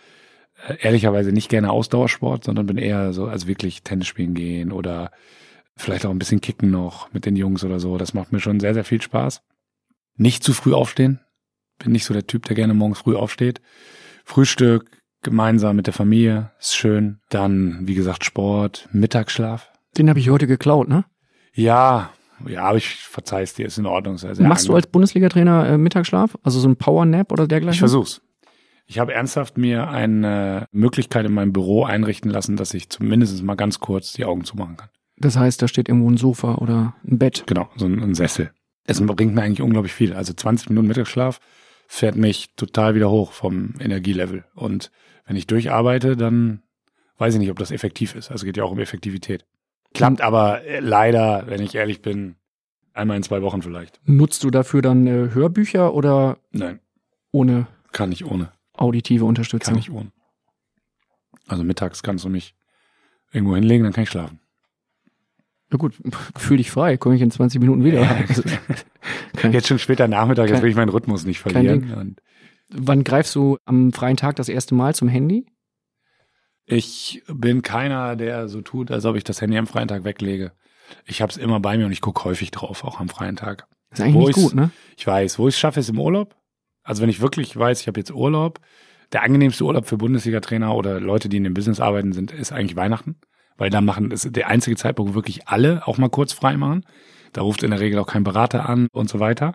Äh, 0.67 0.79
ehrlicherweise 0.81 1.31
nicht 1.31 1.51
gerne 1.51 1.71
Ausdauersport, 1.71 2.43
sondern 2.43 2.67
bin 2.67 2.79
eher 2.79 3.13
so, 3.13 3.27
also 3.27 3.47
wirklich 3.47 3.85
Tennis 3.85 4.09
spielen 4.09 4.35
gehen 4.35 4.73
oder 4.73 5.13
vielleicht 5.77 6.07
auch 6.07 6.11
ein 6.11 6.19
bisschen 6.19 6.41
kicken 6.41 6.71
noch 6.71 7.13
mit 7.13 7.27
den 7.27 7.37
Jungs 7.37 7.65
oder 7.65 7.79
so. 7.79 7.99
Das 7.99 8.15
macht 8.15 8.33
mir 8.33 8.41
schon 8.41 8.61
sehr, 8.61 8.75
sehr 8.75 8.85
viel 8.85 9.01
Spaß. 9.01 9.43
Nicht 10.17 10.43
zu 10.43 10.53
früh 10.53 10.73
aufstehen. 10.73 11.21
Bin 11.79 11.93
nicht 11.93 12.05
so 12.05 12.15
der 12.15 12.27
Typ, 12.27 12.45
der 12.47 12.57
gerne 12.57 12.75
morgens 12.75 13.01
früh 13.01 13.15
aufsteht. 13.15 13.61
Frühstück 14.25 15.03
gemeinsam 15.23 15.77
mit 15.77 15.87
der 15.87 15.95
Familie 15.95 16.53
ist 16.59 16.77
schön. 16.77 17.21
Dann, 17.29 17.81
wie 17.83 17.95
gesagt, 17.95 18.25
Sport, 18.25 18.89
Mittagsschlaf. 18.93 19.71
Den 19.99 20.09
habe 20.09 20.19
ich 20.19 20.31
heute 20.31 20.47
geklaut, 20.47 20.89
ne? 20.89 21.05
Ja, 21.53 22.11
ja, 22.47 22.65
aber 22.65 22.79
ich 22.79 22.97
verzeih's 22.97 23.55
dir, 23.55 23.67
ist 23.67 23.79
in 23.79 23.87
Ordnung. 23.87 24.19
Machst 24.41 24.69
du 24.69 24.75
als 24.75 24.87
Bundesliga-Trainer 24.87 25.69
äh, 25.69 25.79
Mittagsschlaf? 25.79 26.37
Also 26.43 26.61
so 26.61 26.69
ein 26.69 26.77
Powernap 26.77 27.33
oder 27.33 27.47
dergleichen? 27.47 27.75
Ich 27.75 27.81
versuch's. 27.81 28.21
Ich 28.87 28.99
habe 28.99 29.15
ernsthaft 29.15 29.59
mir 29.59 29.89
eine 29.89 30.69
Möglichkeit 30.71 31.27
in 31.27 31.33
meinem 31.33 31.53
Büro 31.53 31.85
einrichten 31.85 32.31
lassen, 32.31 32.57
dass 32.57 32.73
ich 32.73 32.89
zumindest 32.89 33.43
mal 33.43 33.57
ganz 33.57 33.81
kurz 33.81 34.13
die 34.13 34.25
Augen 34.25 34.45
zumachen 34.45 34.77
kann. 34.77 34.89
Das 35.19 35.37
heißt, 35.37 35.63
da 35.63 35.69
steht 35.69 35.89
irgendwo 35.89 36.11
ein 36.11 36.17
Sofa 36.17 36.57
oder 36.57 36.95
ein 37.05 37.19
Bett. 37.19 37.45
Genau, 37.47 37.69
so 37.77 37.87
ein, 37.87 38.03
ein 38.03 38.15
Sessel. 38.15 38.51
Es 38.85 39.05
bringt 39.05 39.35
mir 39.35 39.43
eigentlich 39.43 39.63
unglaublich 39.63 39.93
viel. 39.93 40.13
Also 40.13 40.33
20 40.33 40.69
Minuten 40.71 40.89
Mittagsschlaf 40.89 41.41
fährt 41.89 42.17
mich 42.17 42.55
total 42.57 42.95
wieder 42.95 43.11
hoch 43.11 43.33
vom 43.33 43.75
Energielevel. 43.81 44.45
Und 44.55 44.91
wenn 45.27 45.37
ich 45.37 45.47
durcharbeite, 45.47 46.17
dann 46.17 46.63
weiß 47.19 47.35
ich 47.35 47.41
nicht, 47.41 47.51
ob 47.51 47.59
das 47.59 47.71
effektiv 47.71 48.15
ist. 48.15 48.31
Also 48.31 48.45
geht 48.45 48.57
ja 48.57 48.65
auch 48.65 48.71
um 48.71 48.79
Effektivität. 48.79 49.45
Klappt 49.95 50.21
aber 50.21 50.63
äh, 50.65 50.81
leider, 50.81 51.45
wenn 51.47 51.63
ich 51.63 51.75
ehrlich 51.75 52.03
bin, 52.03 52.37
einmal 52.93 53.17
in 53.17 53.23
zwei 53.23 53.43
Wochen 53.43 53.63
vielleicht. 53.63 54.01
Nutzt 54.05 54.45
du 54.45 54.51
dafür 54.51 54.83
dann 54.83 55.07
äh, 55.07 55.31
Hörbücher 55.33 55.95
oder 55.95 56.39
Nein, 56.53 56.81
ohne 57.33 57.67
kann 57.93 58.13
ich 58.13 58.25
ohne. 58.25 58.53
auditive 58.75 59.25
Unterstützung? 59.25 59.75
Kann 59.75 59.81
ich 59.81 59.91
ohne. 59.91 60.13
Also 61.47 61.65
mittags 61.65 62.03
kannst 62.03 62.25
du 62.25 62.29
mich 62.29 62.55
irgendwo 63.33 63.55
hinlegen, 63.55 63.85
dann 63.85 63.93
kann 63.93 64.05
ich 64.05 64.11
schlafen. 64.11 64.41
Na 65.71 65.79
gut, 65.79 65.95
fühl 66.37 66.59
dich 66.59 66.71
frei, 66.71 66.97
komme 66.97 67.17
ich 67.17 67.23
in 67.23 67.31
20 67.31 67.61
Minuten 67.61 67.85
wieder. 67.85 68.07
Also, 68.29 68.43
Jetzt 69.51 69.69
schon 69.69 69.79
später 69.79 70.09
Nachmittag, 70.09 70.49
jetzt 70.49 70.63
will 70.63 70.71
ich 70.71 70.77
meinen 70.77 70.89
Rhythmus 70.89 71.25
nicht 71.25 71.41
verlieren. 71.41 72.17
Wann 72.71 73.05
greifst 73.05 73.35
du 73.35 73.59
am 73.65 73.93
freien 73.93 74.17
Tag 74.17 74.37
das 74.37 74.49
erste 74.49 74.75
Mal 74.75 74.95
zum 74.95 75.09
Handy? 75.09 75.47
ich 76.67 77.23
bin 77.29 77.63
keiner, 77.63 78.17
der 78.17 78.49
so 78.49 78.61
tut, 78.61 78.91
als 78.91 79.05
ob 79.05 79.17
ich 79.17 79.25
das 79.25 79.41
Handy 79.41 79.57
am 79.57 79.67
freien 79.67 79.89
Tag 79.89 80.05
weglege. 80.05 80.53
Ich 81.05 81.23
habe 81.23 81.31
es 81.31 81.37
immer 81.37 81.61
bei 81.61 81.79
mir 81.79 81.87
und 81.87 81.93
ich 81.93 82.01
gucke 82.01 82.25
häufig 82.25 82.51
drauf, 82.51 82.85
auch 82.85 83.01
am 83.01 83.09
freien 83.09 83.37
Tag. 83.37 83.69
ist 83.93 84.01
eigentlich 84.01 84.15
Wo 84.15 84.27
nicht 84.27 84.35
gut, 84.35 84.55
ne? 84.55 84.71
Ich 84.97 85.07
weiß, 85.07 85.39
wo 85.39 85.49
ich 85.49 85.55
es 85.55 85.59
schaffe, 85.59 85.81
ist 85.81 85.89
im 85.89 86.01
Urlaub. 86.01 86.37
Also 86.83 87.03
wenn 87.03 87.09
ich 87.09 87.21
wirklich 87.21 87.57
weiß, 87.57 87.81
ich 87.81 87.89
habe 87.89 88.01
jetzt 88.01 88.13
Urlaub, 88.13 88.61
der 89.13 89.23
angenehmste 89.23 89.65
Urlaub 89.65 89.87
für 89.87 89.97
Bundesliga-Trainer 89.97 90.75
oder 90.75 91.01
Leute, 91.01 91.29
die 91.29 91.37
in 91.37 91.45
dem 91.45 91.55
Business 91.55 91.81
arbeiten, 91.81 92.13
sind, 92.13 92.33
ist 92.33 92.53
eigentlich 92.53 92.77
Weihnachten. 92.77 93.17
Weil 93.57 93.71
da 93.71 93.81
machen, 93.81 94.11
ist 94.11 94.37
der 94.37 94.49
einzige 94.49 94.77
Zeitpunkt, 94.77 95.13
wo 95.13 95.15
wirklich 95.15 95.49
alle 95.49 95.87
auch 95.87 95.99
mal 95.99 96.11
kurz 96.11 96.33
frei 96.33 96.57
machen. 96.57 96.85
Da 97.33 97.43
ruft 97.43 97.63
in 97.63 97.71
der 97.71 97.81
Regel 97.81 97.99
auch 97.99 98.07
kein 98.07 98.25
Berater 98.25 98.69
an 98.69 98.89
und 98.93 99.09
so 99.09 99.21
weiter. 99.21 99.55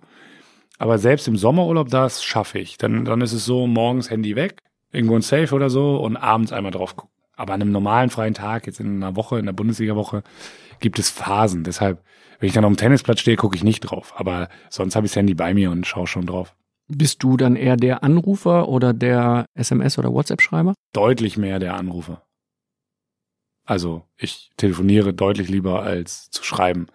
Aber 0.78 0.98
selbst 0.98 1.28
im 1.28 1.36
Sommerurlaub, 1.36 1.90
das 1.90 2.24
schaffe 2.24 2.60
ich. 2.60 2.78
Dann, 2.78 3.06
dann 3.06 3.22
ist 3.22 3.34
es 3.34 3.46
so, 3.46 3.68
morgens 3.68 4.10
Handy 4.10 4.36
weg, 4.36 4.58
irgendwo 4.92 5.16
ein 5.16 5.22
Safe 5.22 5.54
oder 5.54 5.70
so 5.70 5.98
und 5.98 6.18
abends 6.18 6.52
einmal 6.52 6.72
drauf 6.72 6.96
gucken. 6.96 7.14
Aber 7.36 7.54
an 7.54 7.62
einem 7.62 7.72
normalen 7.72 8.10
freien 8.10 8.34
Tag, 8.34 8.68
jetzt 8.68 8.80
in 8.80 8.98
einer 8.98 9.16
Woche, 9.16 9.40
in 9.40 9.46
der 9.46 9.54
Bundesliga-Woche, 9.54 10.24
gibt 10.80 11.00
es 11.00 11.10
Phasen. 11.10 11.64
Deshalb, 11.64 12.04
wenn 12.40 12.48
ich 12.48 12.54
dann 12.54 12.66
auf 12.66 12.72
dem 12.72 12.78
Tennisplatz 12.78 13.20
stehe, 13.20 13.38
gucke 13.38 13.56
ich 13.56 13.64
nicht 13.64 13.82
drauf. 13.82 14.14
Aber 14.18 14.50
sonst 14.70 14.96
habe 14.96 15.06
ich 15.06 15.12
das 15.12 15.18
Handy 15.18 15.34
bei 15.34 15.54
mir 15.54 15.72
und 15.72 15.88
schaue 15.88 16.08
schon 16.08 16.26
drauf. 16.26 16.56
Bist 16.88 17.24
du 17.24 17.38
dann 17.38 17.56
eher 17.56 17.78
der 17.78 18.04
Anrufer 18.04 18.68
oder 18.68 18.94
der 18.94 19.46
SMS- 19.56 19.98
oder 19.98 20.12
WhatsApp-Schreiber? 20.12 20.74
Deutlich 20.94 21.38
mehr 21.38 21.60
der 21.60 21.76
Anrufer. 21.76 22.24
Also 23.72 24.04
ich 24.18 24.52
telefoniere 24.58 25.14
deutlich 25.14 25.48
lieber 25.48 25.82
als 25.82 26.30
zu 26.30 26.44
schreiben. 26.44 26.88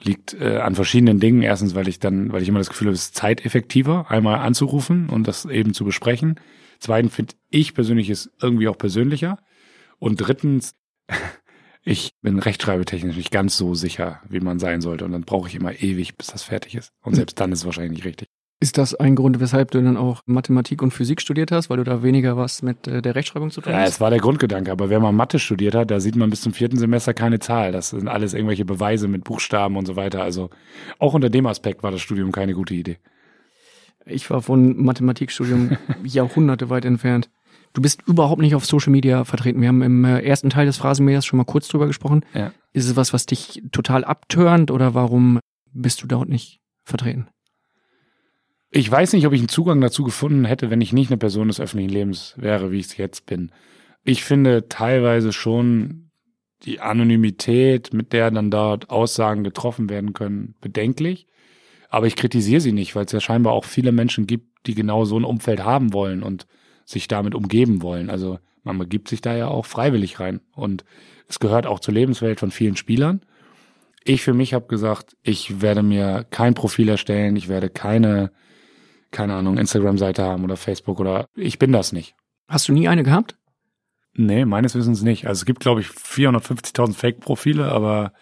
Liegt 0.00 0.32
äh, 0.32 0.60
an 0.60 0.74
verschiedenen 0.74 1.20
Dingen. 1.20 1.42
Erstens, 1.42 1.74
weil 1.74 1.88
ich 1.88 1.98
dann, 1.98 2.32
weil 2.32 2.40
ich 2.40 2.48
immer 2.48 2.58
das 2.58 2.70
Gefühl 2.70 2.86
habe, 2.86 2.94
es 2.94 3.02
ist 3.02 3.16
zeiteffektiver, 3.16 4.10
einmal 4.10 4.38
anzurufen 4.38 5.10
und 5.10 5.28
das 5.28 5.44
eben 5.44 5.74
zu 5.74 5.84
besprechen. 5.84 6.40
Zweitens 6.78 7.14
finde 7.14 7.34
ich 7.50 7.74
persönlich 7.74 8.08
es 8.08 8.30
irgendwie 8.40 8.66
auch 8.68 8.78
persönlicher. 8.78 9.36
Und 9.98 10.16
drittens, 10.16 10.74
ich 11.82 12.12
bin 12.22 12.38
rechtschreibetechnisch 12.38 13.16
nicht 13.16 13.30
ganz 13.30 13.58
so 13.58 13.74
sicher, 13.74 14.22
wie 14.26 14.40
man 14.40 14.58
sein 14.58 14.80
sollte. 14.80 15.04
Und 15.04 15.12
dann 15.12 15.24
brauche 15.24 15.50
ich 15.50 15.54
immer 15.54 15.82
ewig, 15.82 16.16
bis 16.16 16.28
das 16.28 16.42
fertig 16.42 16.76
ist. 16.76 16.94
Und 17.02 17.14
selbst 17.14 17.38
dann 17.38 17.52
ist 17.52 17.58
es 17.58 17.66
wahrscheinlich 17.66 17.92
nicht 17.92 18.06
richtig. 18.06 18.28
Ist 18.58 18.78
das 18.78 18.94
ein 18.94 19.16
Grund, 19.16 19.38
weshalb 19.38 19.70
du 19.72 19.82
dann 19.82 19.98
auch 19.98 20.22
Mathematik 20.24 20.80
und 20.80 20.90
Physik 20.90 21.20
studiert 21.20 21.52
hast, 21.52 21.68
weil 21.68 21.76
du 21.76 21.84
da 21.84 22.02
weniger 22.02 22.38
was 22.38 22.62
mit 22.62 22.86
äh, 22.86 23.02
der 23.02 23.14
Rechtschreibung 23.14 23.50
zu 23.50 23.60
tun 23.60 23.72
Ja, 23.72 23.80
hast? 23.80 23.90
es 23.90 24.00
war 24.00 24.08
der 24.08 24.18
Grundgedanke, 24.18 24.72
aber 24.72 24.88
wenn 24.88 25.02
man 25.02 25.14
Mathe 25.14 25.38
studiert 25.38 25.74
hat, 25.74 25.90
da 25.90 26.00
sieht 26.00 26.16
man 26.16 26.30
bis 26.30 26.40
zum 26.40 26.54
vierten 26.54 26.78
Semester 26.78 27.12
keine 27.12 27.38
Zahl. 27.38 27.70
Das 27.72 27.90
sind 27.90 28.08
alles 28.08 28.32
irgendwelche 28.32 28.64
Beweise 28.64 29.08
mit 29.08 29.24
Buchstaben 29.24 29.76
und 29.76 29.84
so 29.84 29.94
weiter. 29.96 30.22
Also 30.22 30.48
auch 30.98 31.12
unter 31.12 31.28
dem 31.28 31.46
Aspekt 31.46 31.82
war 31.82 31.90
das 31.90 32.00
Studium 32.00 32.32
keine 32.32 32.54
gute 32.54 32.72
Idee. 32.74 32.96
Ich 34.06 34.30
war 34.30 34.40
von 34.40 34.82
Mathematikstudium 34.82 35.76
Jahrhunderte 36.04 36.70
weit 36.70 36.86
entfernt. 36.86 37.28
Du 37.74 37.82
bist 37.82 38.00
überhaupt 38.06 38.40
nicht 38.40 38.54
auf 38.54 38.64
Social 38.64 38.90
Media 38.90 39.24
vertreten. 39.24 39.60
Wir 39.60 39.68
haben 39.68 39.82
im 39.82 40.02
äh, 40.06 40.20
ersten 40.20 40.48
Teil 40.48 40.64
des 40.64 40.78
Phrasenmähers 40.78 41.26
schon 41.26 41.36
mal 41.36 41.44
kurz 41.44 41.68
drüber 41.68 41.86
gesprochen. 41.86 42.24
Ja. 42.32 42.52
Ist 42.72 42.86
es 42.88 42.96
was, 42.96 43.12
was 43.12 43.26
dich 43.26 43.62
total 43.70 44.02
abturnt 44.04 44.70
oder 44.70 44.94
warum 44.94 45.40
bist 45.74 46.02
du 46.02 46.06
dort 46.06 46.30
nicht 46.30 46.60
vertreten? 46.84 47.28
Ich 48.76 48.90
weiß 48.90 49.14
nicht, 49.14 49.26
ob 49.26 49.32
ich 49.32 49.40
einen 49.40 49.48
Zugang 49.48 49.80
dazu 49.80 50.04
gefunden 50.04 50.44
hätte, 50.44 50.68
wenn 50.68 50.82
ich 50.82 50.92
nicht 50.92 51.10
eine 51.10 51.16
Person 51.16 51.48
des 51.48 51.60
öffentlichen 51.60 51.94
Lebens 51.94 52.34
wäre, 52.36 52.70
wie 52.70 52.78
ich 52.78 52.84
es 52.88 52.96
jetzt 52.98 53.24
bin. 53.24 53.50
Ich 54.04 54.22
finde 54.22 54.68
teilweise 54.68 55.32
schon 55.32 56.10
die 56.64 56.80
Anonymität, 56.80 57.94
mit 57.94 58.12
der 58.12 58.30
dann 58.30 58.50
dort 58.50 58.90
Aussagen 58.90 59.44
getroffen 59.44 59.88
werden 59.88 60.12
können, 60.12 60.56
bedenklich. 60.60 61.26
Aber 61.88 62.06
ich 62.06 62.16
kritisiere 62.16 62.60
sie 62.60 62.72
nicht, 62.72 62.94
weil 62.94 63.06
es 63.06 63.12
ja 63.12 63.20
scheinbar 63.20 63.54
auch 63.54 63.64
viele 63.64 63.92
Menschen 63.92 64.26
gibt, 64.26 64.66
die 64.66 64.74
genau 64.74 65.06
so 65.06 65.18
ein 65.18 65.24
Umfeld 65.24 65.64
haben 65.64 65.94
wollen 65.94 66.22
und 66.22 66.46
sich 66.84 67.08
damit 67.08 67.34
umgeben 67.34 67.80
wollen. 67.80 68.10
Also 68.10 68.40
man 68.62 68.76
begibt 68.76 69.08
sich 69.08 69.22
da 69.22 69.34
ja 69.34 69.48
auch 69.48 69.64
freiwillig 69.64 70.20
rein. 70.20 70.42
Und 70.54 70.84
es 71.30 71.38
gehört 71.38 71.66
auch 71.66 71.80
zur 71.80 71.94
Lebenswelt 71.94 72.40
von 72.40 72.50
vielen 72.50 72.76
Spielern. 72.76 73.22
Ich 74.04 74.20
für 74.20 74.34
mich 74.34 74.52
habe 74.52 74.66
gesagt, 74.66 75.16
ich 75.22 75.62
werde 75.62 75.82
mir 75.82 76.26
kein 76.28 76.52
Profil 76.52 76.90
erstellen, 76.90 77.36
ich 77.36 77.48
werde 77.48 77.70
keine, 77.70 78.32
keine 79.16 79.34
Ahnung, 79.34 79.56
Instagram-Seite 79.56 80.22
haben 80.22 80.44
oder 80.44 80.56
Facebook 80.56 81.00
oder 81.00 81.26
ich 81.34 81.58
bin 81.58 81.72
das 81.72 81.92
nicht. 81.92 82.14
Hast 82.48 82.68
du 82.68 82.72
nie 82.72 82.86
eine 82.86 83.02
gehabt? 83.02 83.36
Nee, 84.14 84.44
meines 84.44 84.74
Wissens 84.74 85.02
nicht. 85.02 85.26
Also 85.26 85.40
es 85.40 85.44
gibt, 85.46 85.60
glaube 85.60 85.80
ich, 85.80 85.88
450.000 85.88 86.94
Fake-Profile, 86.94 87.70
aber 87.72 88.12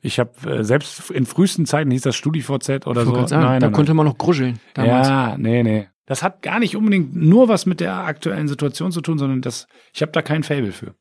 ich 0.00 0.18
habe 0.18 0.50
äh, 0.50 0.64
selbst 0.64 1.10
in 1.10 1.26
frühesten 1.26 1.64
Zeiten 1.64 1.90
hieß 1.92 2.02
das 2.02 2.16
StudiVZ 2.16 2.86
oder 2.86 3.02
Ich 3.02 3.08
so. 3.08 3.26
sagen, 3.26 3.42
nein, 3.42 3.60
da 3.60 3.68
nein, 3.68 3.72
konnte 3.72 3.94
man 3.94 4.04
noch 4.06 4.18
gruscheln 4.18 4.58
damals. 4.74 5.08
Ja, 5.08 5.36
nee, 5.38 5.62
nee. 5.62 5.88
Das 6.06 6.22
hat 6.22 6.42
gar 6.42 6.58
nicht 6.58 6.76
unbedingt 6.76 7.14
nur 7.14 7.48
was 7.48 7.64
mit 7.66 7.78
der 7.80 7.94
aktuellen 7.94 8.48
Situation 8.48 8.90
zu 8.92 9.00
tun, 9.00 9.18
sondern 9.18 9.40
das, 9.40 9.68
ich 9.94 10.02
habe 10.02 10.12
da 10.12 10.22
kein 10.22 10.42
Fable 10.42 10.72
für. 10.72 10.94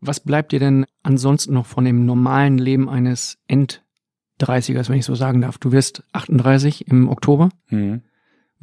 Was 0.00 0.20
bleibt 0.20 0.52
dir 0.52 0.60
denn 0.60 0.86
ansonsten 1.02 1.54
noch 1.54 1.66
von 1.66 1.84
dem 1.84 2.06
normalen 2.06 2.58
Leben 2.58 2.88
eines 2.88 3.38
End-30ers, 3.48 4.88
wenn 4.88 4.98
ich 4.98 5.04
so 5.04 5.14
sagen 5.14 5.40
darf? 5.40 5.58
Du 5.58 5.72
wirst 5.72 6.04
38 6.12 6.86
im 6.88 7.08
Oktober. 7.08 7.50
Mhm. 7.70 8.02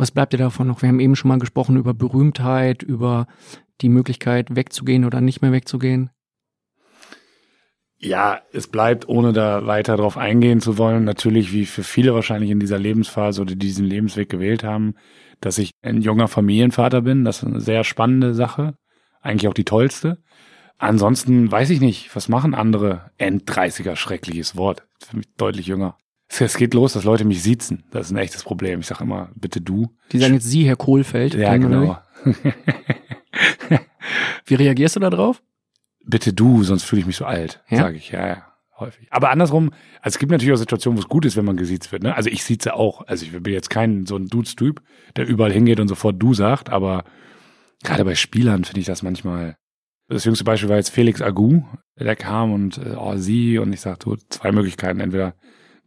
Was 0.02 0.10
bleibt 0.10 0.34
dir 0.34 0.38
davon 0.38 0.66
noch? 0.66 0.82
Wir 0.82 0.90
haben 0.90 1.00
eben 1.00 1.16
schon 1.16 1.30
mal 1.30 1.38
gesprochen 1.38 1.78
über 1.78 1.94
Berühmtheit, 1.94 2.82
über 2.82 3.28
die 3.82 3.90
Möglichkeit 3.90 4.56
wegzugehen 4.56 5.06
oder 5.06 5.22
nicht 5.22 5.44
mehr 5.44 5.52
wegzugehen. 5.52 6.10
Ja, 8.00 8.42
es 8.52 8.66
bleibt, 8.66 9.08
ohne 9.08 9.32
da 9.32 9.68
weiter 9.68 9.98
drauf 9.98 10.18
eingehen 10.18 10.60
zu 10.60 10.80
wollen, 10.80 11.04
natürlich 11.04 11.54
wie 11.54 11.68
für 11.68 11.84
viele 11.84 12.16
wahrscheinlich 12.16 12.50
in 12.50 12.60
dieser 12.60 12.80
Lebensphase 12.80 13.44
oder 13.44 13.54
diesen 13.54 13.86
Lebensweg 13.86 14.28
gewählt 14.28 14.64
haben, 14.64 14.96
dass 15.40 15.60
ich 15.60 15.70
ein 15.84 16.02
junger 16.02 16.28
Familienvater 16.28 17.02
bin. 17.02 17.24
Das 17.24 17.44
ist 17.44 17.50
eine 17.50 17.62
sehr 17.62 17.84
spannende 17.84 18.34
Sache. 18.34 18.74
Eigentlich 19.22 19.50
auch 19.50 19.54
die 19.54 19.66
tollste. 19.66 20.18
Ansonsten 20.80 21.52
weiß 21.52 21.70
ich 21.70 21.80
nicht, 21.80 22.16
was 22.16 22.28
machen 22.28 22.56
andere 22.56 23.12
End-30er, 23.20 23.96
schreckliches 23.96 24.58
Wort. 24.58 24.82
Für 25.00 25.18
mich 25.18 25.28
deutlich 25.38 25.68
jünger. 25.68 25.96
Es 26.40 26.58
geht 26.58 26.74
los, 26.74 26.94
dass 26.94 27.04
Leute 27.04 27.26
mich 27.26 27.44
siezen. 27.44 27.84
Das 27.92 28.08
ist 28.08 28.12
ein 28.12 28.18
echtes 28.18 28.44
Problem. 28.44 28.80
Ich 28.80 28.88
sage 28.88 29.04
immer, 29.04 29.30
bitte 29.36 29.62
du. 29.62 29.94
Die 30.12 30.18
sagen 30.20 30.34
jetzt 30.36 30.50
Sie, 30.50 30.66
Herr 30.66 30.76
Kohlfeld. 30.78 31.34
Ja, 31.36 31.56
genau. 31.58 31.98
Wie 34.46 34.56
reagierst 34.56 34.96
du 34.96 35.00
da 35.00 35.10
drauf? 35.10 35.42
bitte 36.04 36.34
du, 36.34 36.64
sonst 36.64 36.84
fühle 36.84 37.02
ich 37.02 37.06
mich 37.06 37.16
so 37.16 37.26
alt, 37.26 37.62
Ja? 37.70 37.78
sage 37.78 37.98
ich, 37.98 38.12
ja, 38.12 38.28
ja, 38.28 38.46
häufig. 38.78 39.08
Aber 39.12 39.30
andersrum, 39.30 39.72
also 40.02 40.16
es 40.16 40.20
gibt 40.20 40.32
natürlich 40.32 40.54
auch 40.54 40.58
Situationen, 40.58 40.98
wo 40.98 41.02
es 41.02 41.08
gut 41.08 41.26
ist, 41.26 41.38
wenn 41.38 41.46
man 41.46 41.58
gesiezt 41.58 41.92
wird. 41.92 42.04
Ne? 42.04 42.16
Also 42.16 42.30
ich 42.30 42.44
sieze 42.44 42.74
auch. 42.74 43.08
Also 43.08 43.26
ich 43.26 43.32
bin 43.32 43.54
jetzt 43.54 43.70
kein 43.70 44.06
so 44.06 44.16
ein 44.16 44.28
Dudes-Typ, 44.28 44.82
der 45.16 45.28
überall 45.28 45.52
hingeht 45.52 45.80
und 45.80 45.88
sofort 45.88 46.22
du 46.22 46.34
sagt, 46.34 46.70
aber 46.70 47.04
gerade 47.84 48.04
bei 48.04 48.16
Spielern 48.16 48.64
finde 48.64 48.80
ich 48.82 48.86
das 48.88 49.04
manchmal. 49.04 49.58
Das 50.08 50.26
jüngste 50.26 50.44
Beispiel 50.44 50.70
war 50.70 50.78
jetzt 50.78 50.90
Felix 50.90 51.22
Agu, 51.22 51.62
der 51.98 52.16
kam 52.16 52.52
und 52.52 52.78
äh, 52.80 52.96
oh, 52.98 53.16
sie 53.16 53.60
und 53.60 53.72
ich 53.72 53.80
sagte, 53.80 54.14
zwei 54.30 54.52
Möglichkeiten, 54.52 55.00
entweder 55.00 55.36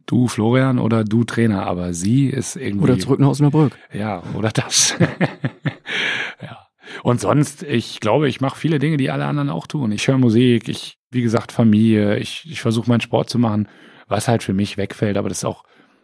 du 0.05 0.27
Florian 0.27 0.79
oder 0.79 1.03
du 1.03 1.23
Trainer, 1.23 1.65
aber 1.65 1.93
sie 1.93 2.27
ist 2.27 2.55
irgendwie 2.55 2.83
Oder 2.83 2.99
zurück 2.99 3.19
nach 3.19 3.29
Osnabrück? 3.29 3.77
ja, 3.93 4.23
oder 4.33 4.49
das. 4.49 4.95
ja. 6.41 6.57
Und 7.03 7.19
sonst, 7.21 7.63
ich 7.63 7.99
glaube, 7.99 8.27
ich 8.27 8.41
mache 8.41 8.57
viele 8.57 8.79
Dinge, 8.79 8.97
die 8.97 9.11
alle 9.11 9.25
anderen 9.25 9.49
auch 9.49 9.67
tun. 9.67 9.91
Ich 9.91 10.07
höre 10.07 10.17
Musik, 10.17 10.67
ich, 10.67 10.97
wie 11.11 11.21
gesagt, 11.21 11.51
Familie, 11.51 12.17
ich, 12.17 12.49
ich 12.49 12.61
versuche 12.61 12.89
meinen 12.89 13.01
Sport 13.01 13.29
zu 13.29 13.39
machen, 13.39 13.67
was 14.07 14.27
halt 14.27 14.43
für 14.43 14.53
mich 14.53 14.77
wegfällt. 14.77 15.17
Aber 15.17 15.29
das 15.29 15.39
ist 15.39 15.45
auch, 15.45 15.63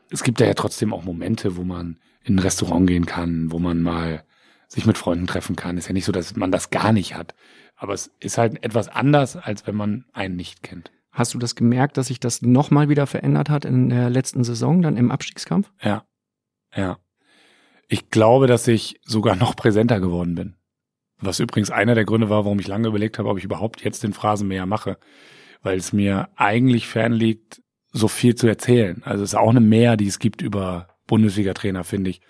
es 0.09 0.23
gibt 0.23 0.39
ja 0.39 0.53
trotzdem 0.53 0.93
auch 0.93 1.03
Momente, 1.03 1.55
wo 1.57 1.63
man 1.63 1.97
in 2.23 2.35
ein 2.35 2.39
Restaurant 2.39 2.87
gehen 2.87 3.05
kann, 3.05 3.51
wo 3.51 3.59
man 3.59 3.81
mal 3.81 4.23
sich 4.67 4.85
mit 4.85 4.97
Freunden 4.97 5.27
treffen 5.27 5.55
kann. 5.55 5.77
Ist 5.77 5.87
ja 5.87 5.93
nicht 5.93 6.05
so, 6.05 6.11
dass 6.11 6.35
man 6.35 6.51
das 6.51 6.69
gar 6.69 6.93
nicht 6.93 7.15
hat. 7.15 7.35
Aber 7.75 7.93
es 7.93 8.11
ist 8.19 8.37
halt 8.37 8.63
etwas 8.63 8.87
anders, 8.87 9.35
als 9.35 9.65
wenn 9.67 9.75
man 9.75 10.05
einen 10.13 10.35
nicht 10.35 10.63
kennt. 10.63 10.91
Hast 11.12 11.34
du 11.34 11.38
das 11.38 11.55
gemerkt, 11.55 11.97
dass 11.97 12.07
sich 12.07 12.20
das 12.20 12.41
nochmal 12.41 12.89
wieder 12.89 13.05
verändert 13.05 13.49
hat 13.49 13.66
in 13.66 13.89
der 13.89 14.09
letzten 14.09 14.43
Saison, 14.43 14.82
dann 14.82 14.97
im 14.97 15.12
Abstiegskampf? 15.12 15.72
Ja. 15.82 16.05
Ja. 16.76 16.97
Ich 17.88 18.09
glaube, 18.09 18.47
dass 18.47 18.68
ich 18.68 18.99
sogar 19.03 19.36
noch 19.36 19.55
präsenter 19.55 19.99
geworden 19.99 20.36
bin. 20.36 20.55
Was 21.20 21.39
übrigens 21.39 21.70
einer 21.70 21.95
der 21.95 22.05
Gründe 22.05 22.30
war, 22.30 22.45
warum 22.45 22.59
ich 22.59 22.68
lange 22.68 22.88
überlegt 22.88 23.20
habe, 23.20 23.30
ob 23.30 23.38
ich 23.38 23.43
überhaupt 23.43 23.84
jetzt 23.84 24.03
den 24.03 24.14
Phrasenmäher 24.14 24.66
mache. 24.66 24.97
Weil 25.62 25.78
es 25.78 25.93
mir 25.93 26.30
eigentlich 26.36 26.88
fernliegt, 26.88 27.62
so 27.91 28.07
viel 28.07 28.36
zu 28.36 28.47
erzählen. 28.47 29.01
Also 29.03 29.24
es 29.24 29.32
ist 29.32 29.38
auch 29.38 29.49
eine 29.49 29.59
Mehr, 29.59 29.97
die 29.97 30.07
es 30.07 30.18
gibt 30.18 30.41
über 30.41 30.88
Bundesliga-Trainer, 31.07 31.84
finde 31.84 32.09
ich. 32.09 32.22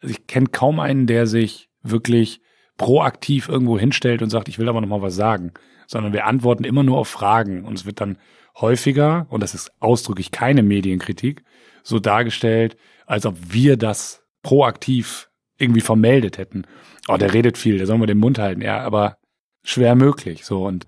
Also 0.00 0.14
ich 0.14 0.26
kenne 0.26 0.48
kaum 0.48 0.78
einen, 0.78 1.06
der 1.06 1.26
sich 1.26 1.70
wirklich 1.82 2.40
proaktiv 2.76 3.48
irgendwo 3.48 3.78
hinstellt 3.78 4.22
und 4.22 4.30
sagt, 4.30 4.48
ich 4.48 4.58
will 4.58 4.68
aber 4.68 4.80
noch 4.80 4.88
mal 4.88 5.02
was 5.02 5.16
sagen. 5.16 5.52
Sondern 5.86 6.12
wir 6.12 6.26
antworten 6.26 6.64
immer 6.64 6.82
nur 6.82 6.98
auf 6.98 7.08
Fragen. 7.08 7.64
Und 7.64 7.74
es 7.74 7.86
wird 7.86 8.00
dann 8.00 8.18
häufiger, 8.60 9.26
und 9.30 9.42
das 9.42 9.54
ist 9.54 9.70
ausdrücklich 9.80 10.30
keine 10.30 10.62
Medienkritik, 10.62 11.44
so 11.82 11.98
dargestellt, 11.98 12.76
als 13.06 13.26
ob 13.26 13.36
wir 13.52 13.76
das 13.76 14.22
proaktiv 14.42 15.28
irgendwie 15.58 15.80
vermeldet 15.80 16.38
hätten. 16.38 16.64
Oh, 17.08 17.16
der 17.16 17.32
redet 17.32 17.56
viel, 17.58 17.78
der 17.78 17.86
soll 17.86 17.98
mal 17.98 18.06
den 18.06 18.18
Mund 18.18 18.38
halten. 18.38 18.60
Ja, 18.62 18.80
aber 18.80 19.16
schwer 19.62 19.94
möglich. 19.94 20.44
So 20.44 20.64
und 20.66 20.86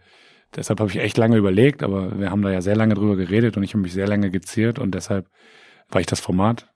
deshalb 0.56 0.80
habe 0.80 0.90
ich 0.90 0.96
echt 0.98 1.16
lange 1.16 1.36
überlegt, 1.36 1.82
aber 1.82 2.18
wir 2.18 2.30
haben 2.30 2.42
da 2.42 2.50
ja 2.50 2.60
sehr 2.60 2.76
lange 2.76 2.94
drüber 2.94 3.16
geredet 3.16 3.56
und 3.56 3.62
ich 3.62 3.72
habe 3.74 3.82
mich 3.82 3.92
sehr 3.92 4.08
lange 4.08 4.30
geziert 4.30 4.78
und 4.78 4.94
deshalb, 4.94 5.28
weil 5.90 6.00
ich 6.00 6.06
das 6.06 6.20
Format 6.20 6.68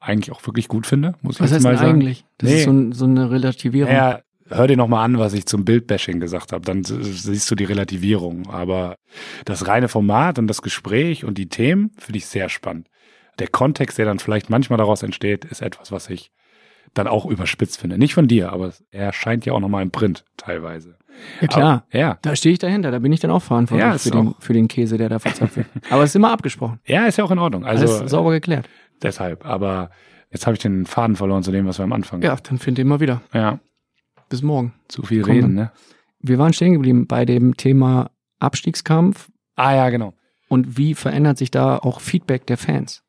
eigentlich 0.00 0.30
auch 0.32 0.46
wirklich 0.46 0.68
gut 0.68 0.86
finde, 0.86 1.14
muss 1.22 1.36
ich 1.36 1.40
Was 1.40 1.50
jetzt 1.50 1.56
heißt 1.56 1.64
mal 1.64 1.76
sagen. 1.76 1.90
eigentlich? 2.00 2.24
Das 2.38 2.50
Nee. 2.50 2.56
ist 2.58 2.64
so, 2.64 2.92
so 2.92 3.04
eine 3.04 3.30
Relativierung. 3.30 3.92
Ja, 3.92 4.20
hör 4.50 4.66
dir 4.66 4.76
noch 4.76 4.88
mal 4.88 5.04
an, 5.04 5.18
was 5.18 5.32
ich 5.34 5.46
zum 5.46 5.64
Bildbashing 5.64 6.20
gesagt 6.20 6.52
habe. 6.52 6.64
Dann 6.64 6.84
siehst 6.84 7.50
du 7.50 7.54
die 7.54 7.64
Relativierung. 7.64 8.48
Aber 8.50 8.96
das 9.44 9.66
reine 9.66 9.88
Format 9.88 10.38
und 10.38 10.46
das 10.46 10.62
Gespräch 10.62 11.24
und 11.24 11.38
die 11.38 11.48
Themen 11.48 11.90
finde 11.98 12.18
ich 12.18 12.26
sehr 12.26 12.48
spannend. 12.48 12.88
Der 13.38 13.48
Kontext, 13.48 13.98
der 13.98 14.06
dann 14.06 14.18
vielleicht 14.18 14.50
manchmal 14.50 14.78
daraus 14.78 15.02
entsteht, 15.02 15.44
ist 15.44 15.62
etwas, 15.62 15.92
was 15.92 16.10
ich 16.10 16.30
dann 16.94 17.06
auch 17.06 17.26
überspitzt 17.26 17.78
finde. 17.78 17.98
Nicht 17.98 18.14
von 18.14 18.26
dir, 18.28 18.52
aber 18.52 18.72
er 18.90 19.04
erscheint 19.06 19.44
ja 19.46 19.52
auch 19.52 19.60
noch 19.60 19.68
mal 19.68 19.82
im 19.82 19.90
Print 19.90 20.24
teilweise. 20.36 20.96
Ja, 21.40 21.46
klar. 21.48 21.84
Aber, 21.90 21.98
ja. 21.98 22.18
Da 22.22 22.34
stehe 22.34 22.52
ich 22.54 22.58
dahinter, 22.58 22.90
da 22.90 22.98
bin 23.00 23.12
ich 23.12 23.20
dann 23.20 23.30
auch 23.30 23.42
verantwortlich 23.42 23.86
Ja, 23.92 23.98
für, 23.98 24.10
den, 24.10 24.28
auch- 24.28 24.34
für 24.40 24.52
den 24.54 24.68
Käse, 24.68 24.96
der 24.98 25.08
da 25.08 25.18
verzapft 25.18 25.56
wird. 25.56 25.66
Aber 25.90 26.02
es 26.04 26.10
ist 26.10 26.16
immer 26.16 26.32
abgesprochen. 26.32 26.80
Ja, 26.86 27.06
ist 27.06 27.18
ja 27.18 27.24
auch 27.24 27.30
in 27.30 27.38
Ordnung. 27.38 27.64
Also 27.66 27.84
Alles 27.98 28.10
sauber 28.10 28.30
geklärt. 28.32 28.68
deshalb. 29.02 29.44
Aber 29.44 29.90
jetzt 30.30 30.46
habe 30.46 30.54
ich 30.54 30.62
den 30.62 30.86
Faden 30.86 31.16
verloren 31.16 31.42
zu 31.42 31.52
dem, 31.52 31.66
was 31.66 31.78
wir 31.78 31.84
am 31.84 31.92
Anfang. 31.92 32.22
Ja, 32.22 32.36
dann 32.36 32.58
find 32.58 32.78
den 32.78 32.88
mal 32.88 33.00
wieder. 33.00 33.20
Ja. 33.34 33.58
Bis 34.28 34.42
morgen. 34.42 34.74
Zu 34.88 35.02
viel 35.02 35.22
Komm, 35.22 35.32
reden, 35.32 35.56
dann. 35.56 35.64
ne? 35.66 35.72
Wir 36.20 36.38
waren 36.38 36.52
stehen 36.52 36.72
geblieben 36.72 37.06
bei 37.06 37.24
dem 37.24 37.56
Thema 37.56 38.10
Abstiegskampf. 38.38 39.30
Ah 39.56 39.74
ja, 39.74 39.90
genau. 39.90 40.14
Und 40.48 40.76
wie 40.78 40.94
verändert 40.94 41.38
sich 41.38 41.50
da 41.50 41.78
auch 41.78 42.00
Feedback 42.00 42.46
der 42.46 42.56
Fans? 42.56 43.02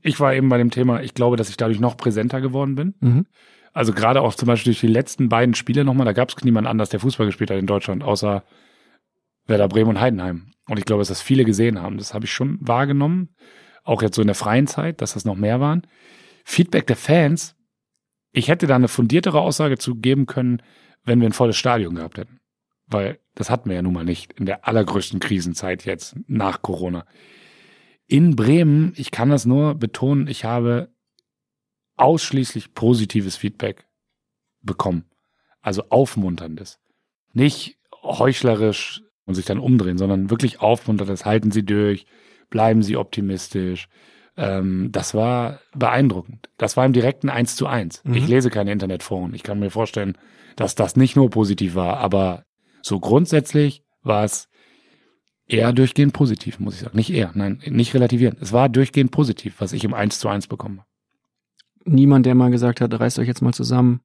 Ich 0.00 0.18
war 0.20 0.34
eben 0.34 0.48
bei 0.48 0.58
dem 0.58 0.70
Thema, 0.70 1.02
ich 1.02 1.14
glaube, 1.14 1.36
dass 1.36 1.48
ich 1.48 1.56
dadurch 1.56 1.80
noch 1.80 1.96
präsenter 1.96 2.40
geworden 2.40 2.74
bin. 2.74 2.94
Mhm. 3.00 3.26
Also 3.72 3.92
gerade 3.92 4.20
auch 4.20 4.34
zum 4.34 4.46
Beispiel 4.46 4.72
durch 4.72 4.80
die 4.80 4.86
letzten 4.86 5.28
beiden 5.28 5.54
Spiele 5.54 5.84
nochmal, 5.84 6.04
da 6.04 6.12
gab 6.12 6.28
es 6.28 6.44
niemand 6.44 6.66
anders, 6.66 6.90
der 6.90 7.00
Fußball 7.00 7.26
gespielt 7.26 7.50
hat 7.50 7.58
in 7.58 7.66
Deutschland, 7.66 8.02
außer 8.02 8.42
Werder 9.46 9.68
Bremen 9.68 9.90
und 9.90 10.00
Heidenheim. 10.00 10.52
Und 10.68 10.78
ich 10.78 10.84
glaube, 10.84 11.00
dass 11.00 11.08
das 11.08 11.22
viele 11.22 11.44
gesehen 11.44 11.80
haben. 11.80 11.98
Das 11.98 12.14
habe 12.14 12.24
ich 12.24 12.32
schon 12.32 12.58
wahrgenommen, 12.60 13.30
auch 13.84 14.02
jetzt 14.02 14.16
so 14.16 14.22
in 14.22 14.28
der 14.28 14.34
freien 14.34 14.66
Zeit, 14.66 15.00
dass 15.00 15.14
das 15.14 15.24
noch 15.24 15.36
mehr 15.36 15.60
waren. 15.60 15.82
Feedback 16.44 16.86
der 16.86 16.96
Fans, 16.96 17.56
ich 18.32 18.48
hätte 18.48 18.66
da 18.66 18.76
eine 18.76 18.88
fundiertere 18.88 19.40
Aussage 19.40 19.78
zu 19.78 19.94
geben 19.96 20.26
können, 20.26 20.62
wenn 21.04 21.20
wir 21.20 21.28
ein 21.28 21.34
volles 21.34 21.56
Stadion 21.56 21.94
gehabt 21.94 22.18
hätten. 22.18 22.40
Weil 22.86 23.20
das 23.34 23.50
hatten 23.50 23.68
wir 23.68 23.76
ja 23.76 23.82
nun 23.82 23.92
mal 23.92 24.04
nicht 24.04 24.32
in 24.34 24.46
der 24.46 24.66
allergrößten 24.66 25.20
Krisenzeit 25.20 25.84
jetzt 25.84 26.16
nach 26.26 26.62
Corona. 26.62 27.06
In 28.06 28.36
Bremen, 28.36 28.92
ich 28.96 29.10
kann 29.10 29.30
das 29.30 29.46
nur 29.46 29.74
betonen, 29.74 30.26
ich 30.26 30.44
habe 30.44 30.92
ausschließlich 31.96 32.74
positives 32.74 33.36
Feedback 33.36 33.86
bekommen. 34.60 35.04
Also 35.60 35.84
aufmunterndes. 35.90 36.80
Nicht 37.32 37.78
heuchlerisch 38.02 39.02
und 39.24 39.34
sich 39.34 39.44
dann 39.44 39.58
umdrehen, 39.58 39.98
sondern 39.98 40.30
wirklich 40.30 40.60
aufmunterndes. 40.60 41.24
Halten 41.24 41.50
Sie 41.50 41.64
durch, 41.64 42.06
bleiben 42.50 42.82
Sie 42.82 42.96
optimistisch. 42.96 43.88
Ähm, 44.36 44.90
das 44.92 45.14
war 45.14 45.60
beeindruckend. 45.74 46.48
Das 46.56 46.76
war 46.76 46.86
im 46.86 46.92
direkten 46.92 47.28
Eins 47.28 47.56
zu 47.56 47.66
eins. 47.66 48.02
Mhm. 48.04 48.14
Ich 48.14 48.28
lese 48.28 48.50
keine 48.50 48.72
Internetforen. 48.72 49.34
Ich 49.34 49.42
kann 49.42 49.58
mir 49.58 49.70
vorstellen, 49.70 50.16
dass 50.56 50.74
das 50.74 50.96
nicht 50.96 51.16
nur 51.16 51.30
positiv 51.30 51.74
war, 51.74 51.98
aber 51.98 52.44
so 52.82 52.98
grundsätzlich 52.98 53.82
war 54.02 54.24
es 54.24 54.48
eher 55.46 55.72
durchgehend 55.72 56.12
positiv, 56.12 56.58
muss 56.58 56.74
ich 56.74 56.80
sagen. 56.80 56.96
Nicht 56.96 57.10
eher, 57.10 57.30
nein, 57.34 57.60
nicht 57.66 57.94
relativieren. 57.94 58.36
Es 58.40 58.52
war 58.52 58.68
durchgehend 58.68 59.10
positiv, 59.10 59.56
was 59.58 59.72
ich 59.72 59.84
im 59.84 59.94
Eins 59.94 60.18
zu 60.18 60.28
eins 60.28 60.46
bekomme. 60.46 60.84
Niemand, 61.84 62.26
der 62.26 62.34
mal 62.34 62.50
gesagt 62.50 62.80
hat, 62.80 62.98
reißt 62.98 63.18
euch 63.18 63.28
jetzt 63.28 63.42
mal 63.42 63.52
zusammen. 63.52 64.00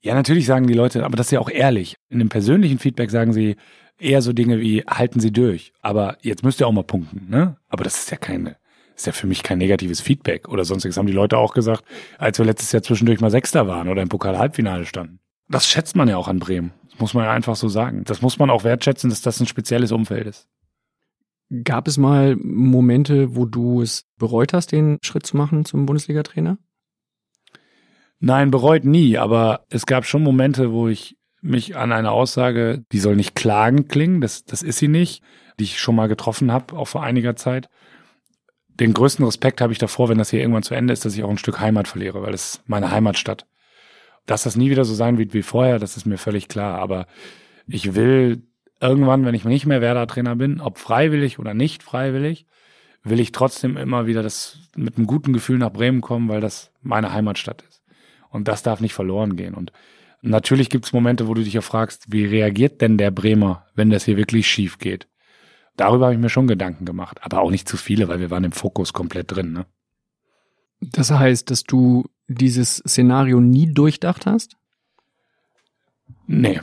Ja, 0.00 0.14
natürlich 0.14 0.46
sagen 0.46 0.66
die 0.66 0.74
Leute, 0.74 1.04
aber 1.04 1.16
das 1.16 1.28
ist 1.28 1.32
ja 1.32 1.40
auch 1.40 1.50
ehrlich. 1.50 1.96
In 2.08 2.18
dem 2.18 2.28
persönlichen 2.28 2.78
Feedback 2.78 3.10
sagen 3.10 3.32
sie 3.32 3.56
eher 3.98 4.22
so 4.22 4.32
Dinge 4.32 4.60
wie, 4.60 4.82
halten 4.82 5.20
Sie 5.20 5.32
durch. 5.32 5.72
Aber 5.80 6.18
jetzt 6.22 6.44
müsst 6.44 6.60
ihr 6.60 6.66
auch 6.66 6.72
mal 6.72 6.84
punkten, 6.84 7.30
ne? 7.30 7.56
Aber 7.68 7.84
das 7.84 7.98
ist 7.98 8.10
ja 8.10 8.16
keine, 8.16 8.56
ist 8.96 9.06
ja 9.06 9.12
für 9.12 9.26
mich 9.26 9.42
kein 9.42 9.58
negatives 9.58 10.00
Feedback. 10.00 10.48
Oder 10.48 10.64
sonstiges 10.64 10.96
haben 10.96 11.06
die 11.06 11.12
Leute 11.12 11.38
auch 11.38 11.54
gesagt, 11.54 11.84
als 12.18 12.38
wir 12.38 12.46
letztes 12.46 12.72
Jahr 12.72 12.82
zwischendurch 12.82 13.20
mal 13.20 13.30
Sechster 13.30 13.68
waren 13.68 13.88
oder 13.88 14.02
im 14.02 14.08
Pokal-Halbfinale 14.08 14.86
standen. 14.86 15.20
Das 15.48 15.68
schätzt 15.68 15.94
man 15.94 16.08
ja 16.08 16.16
auch 16.16 16.28
an 16.28 16.38
Bremen. 16.38 16.72
Das 16.90 16.98
muss 16.98 17.14
man 17.14 17.24
ja 17.24 17.32
einfach 17.32 17.56
so 17.56 17.68
sagen. 17.68 18.04
Das 18.04 18.22
muss 18.22 18.38
man 18.38 18.50
auch 18.50 18.64
wertschätzen, 18.64 19.10
dass 19.10 19.22
das 19.22 19.38
ein 19.38 19.46
spezielles 19.46 19.92
Umfeld 19.92 20.26
ist. 20.26 20.48
Gab 21.62 21.86
es 21.86 21.96
mal 21.96 22.36
Momente, 22.36 23.36
wo 23.36 23.44
du 23.44 23.82
es 23.82 24.04
bereut 24.18 24.52
hast, 24.52 24.72
den 24.72 24.98
Schritt 25.02 25.26
zu 25.26 25.36
machen 25.36 25.64
zum 25.64 25.86
Bundesliga-Trainer? 25.86 26.58
Nein, 28.18 28.50
bereut 28.50 28.84
nie, 28.84 29.18
aber 29.18 29.66
es 29.68 29.86
gab 29.86 30.06
schon 30.06 30.22
Momente, 30.22 30.72
wo 30.72 30.88
ich 30.88 31.16
mich 31.42 31.76
an 31.76 31.92
eine 31.92 32.10
Aussage, 32.10 32.82
die 32.90 32.98
soll 32.98 33.14
nicht 33.14 33.36
klagend 33.36 33.88
klingen, 33.88 34.20
das, 34.20 34.44
das 34.44 34.62
ist 34.62 34.78
sie 34.78 34.88
nicht, 34.88 35.22
die 35.60 35.64
ich 35.64 35.78
schon 35.78 35.94
mal 35.94 36.08
getroffen 36.08 36.50
habe, 36.50 36.76
auch 36.76 36.88
vor 36.88 37.02
einiger 37.02 37.36
Zeit. 37.36 37.68
Den 38.78 38.92
größten 38.92 39.24
Respekt 39.24 39.60
habe 39.60 39.72
ich 39.72 39.78
davor, 39.78 40.08
wenn 40.08 40.18
das 40.18 40.30
hier 40.30 40.40
irgendwann 40.40 40.62
zu 40.62 40.74
Ende 40.74 40.92
ist, 40.92 41.04
dass 41.04 41.16
ich 41.16 41.24
auch 41.24 41.30
ein 41.30 41.38
Stück 41.38 41.60
Heimat 41.60 41.88
verliere, 41.88 42.22
weil 42.22 42.34
es 42.34 42.62
meine 42.66 42.90
Heimatstadt. 42.90 43.46
Dass 44.26 44.42
das 44.42 44.56
nie 44.56 44.70
wieder 44.70 44.84
so 44.84 44.94
sein 44.94 45.18
wird 45.18 45.32
wie 45.32 45.42
vorher, 45.42 45.78
das 45.78 45.96
ist 45.96 46.04
mir 46.04 46.18
völlig 46.18 46.48
klar. 46.48 46.78
Aber 46.78 47.06
ich 47.66 47.94
will 47.94 48.42
irgendwann, 48.80 49.24
wenn 49.24 49.34
ich 49.34 49.44
nicht 49.44 49.66
mehr 49.66 49.80
Werder-Trainer 49.80 50.36
bin, 50.36 50.60
ob 50.60 50.78
freiwillig 50.78 51.38
oder 51.38 51.54
nicht 51.54 51.82
freiwillig, 51.82 52.46
will 53.02 53.20
ich 53.20 53.32
trotzdem 53.32 53.76
immer 53.76 54.06
wieder 54.06 54.22
das 54.22 54.58
mit 54.74 54.96
einem 54.96 55.06
guten 55.06 55.32
Gefühl 55.32 55.58
nach 55.58 55.72
Bremen 55.72 56.00
kommen, 56.00 56.28
weil 56.28 56.40
das 56.40 56.72
meine 56.82 57.12
Heimatstadt 57.12 57.62
ist. 57.68 57.82
Und 58.30 58.48
das 58.48 58.62
darf 58.62 58.80
nicht 58.80 58.94
verloren 58.94 59.36
gehen. 59.36 59.54
Und 59.54 59.72
natürlich 60.20 60.68
gibt 60.68 60.84
es 60.84 60.92
Momente, 60.92 61.28
wo 61.28 61.34
du 61.34 61.42
dich 61.42 61.54
ja 61.54 61.60
fragst, 61.60 62.12
wie 62.12 62.26
reagiert 62.26 62.80
denn 62.80 62.98
der 62.98 63.10
Bremer, 63.10 63.64
wenn 63.74 63.90
das 63.90 64.04
hier 64.04 64.16
wirklich 64.16 64.48
schief 64.48 64.78
geht? 64.78 65.06
Darüber 65.76 66.06
habe 66.06 66.14
ich 66.14 66.20
mir 66.20 66.30
schon 66.30 66.46
Gedanken 66.46 66.84
gemacht, 66.84 67.18
aber 67.22 67.40
auch 67.40 67.50
nicht 67.50 67.68
zu 67.68 67.76
viele, 67.76 68.08
weil 68.08 68.20
wir 68.20 68.30
waren 68.30 68.44
im 68.44 68.52
Fokus 68.52 68.92
komplett 68.92 69.34
drin. 69.34 69.52
Ne? 69.52 69.66
Das 70.80 71.10
heißt, 71.10 71.50
dass 71.50 71.64
du 71.64 72.06
dieses 72.28 72.76
Szenario 72.76 73.40
nie 73.40 73.72
durchdacht 73.72 74.26
hast? 74.26 74.56
Nee. 76.26 76.60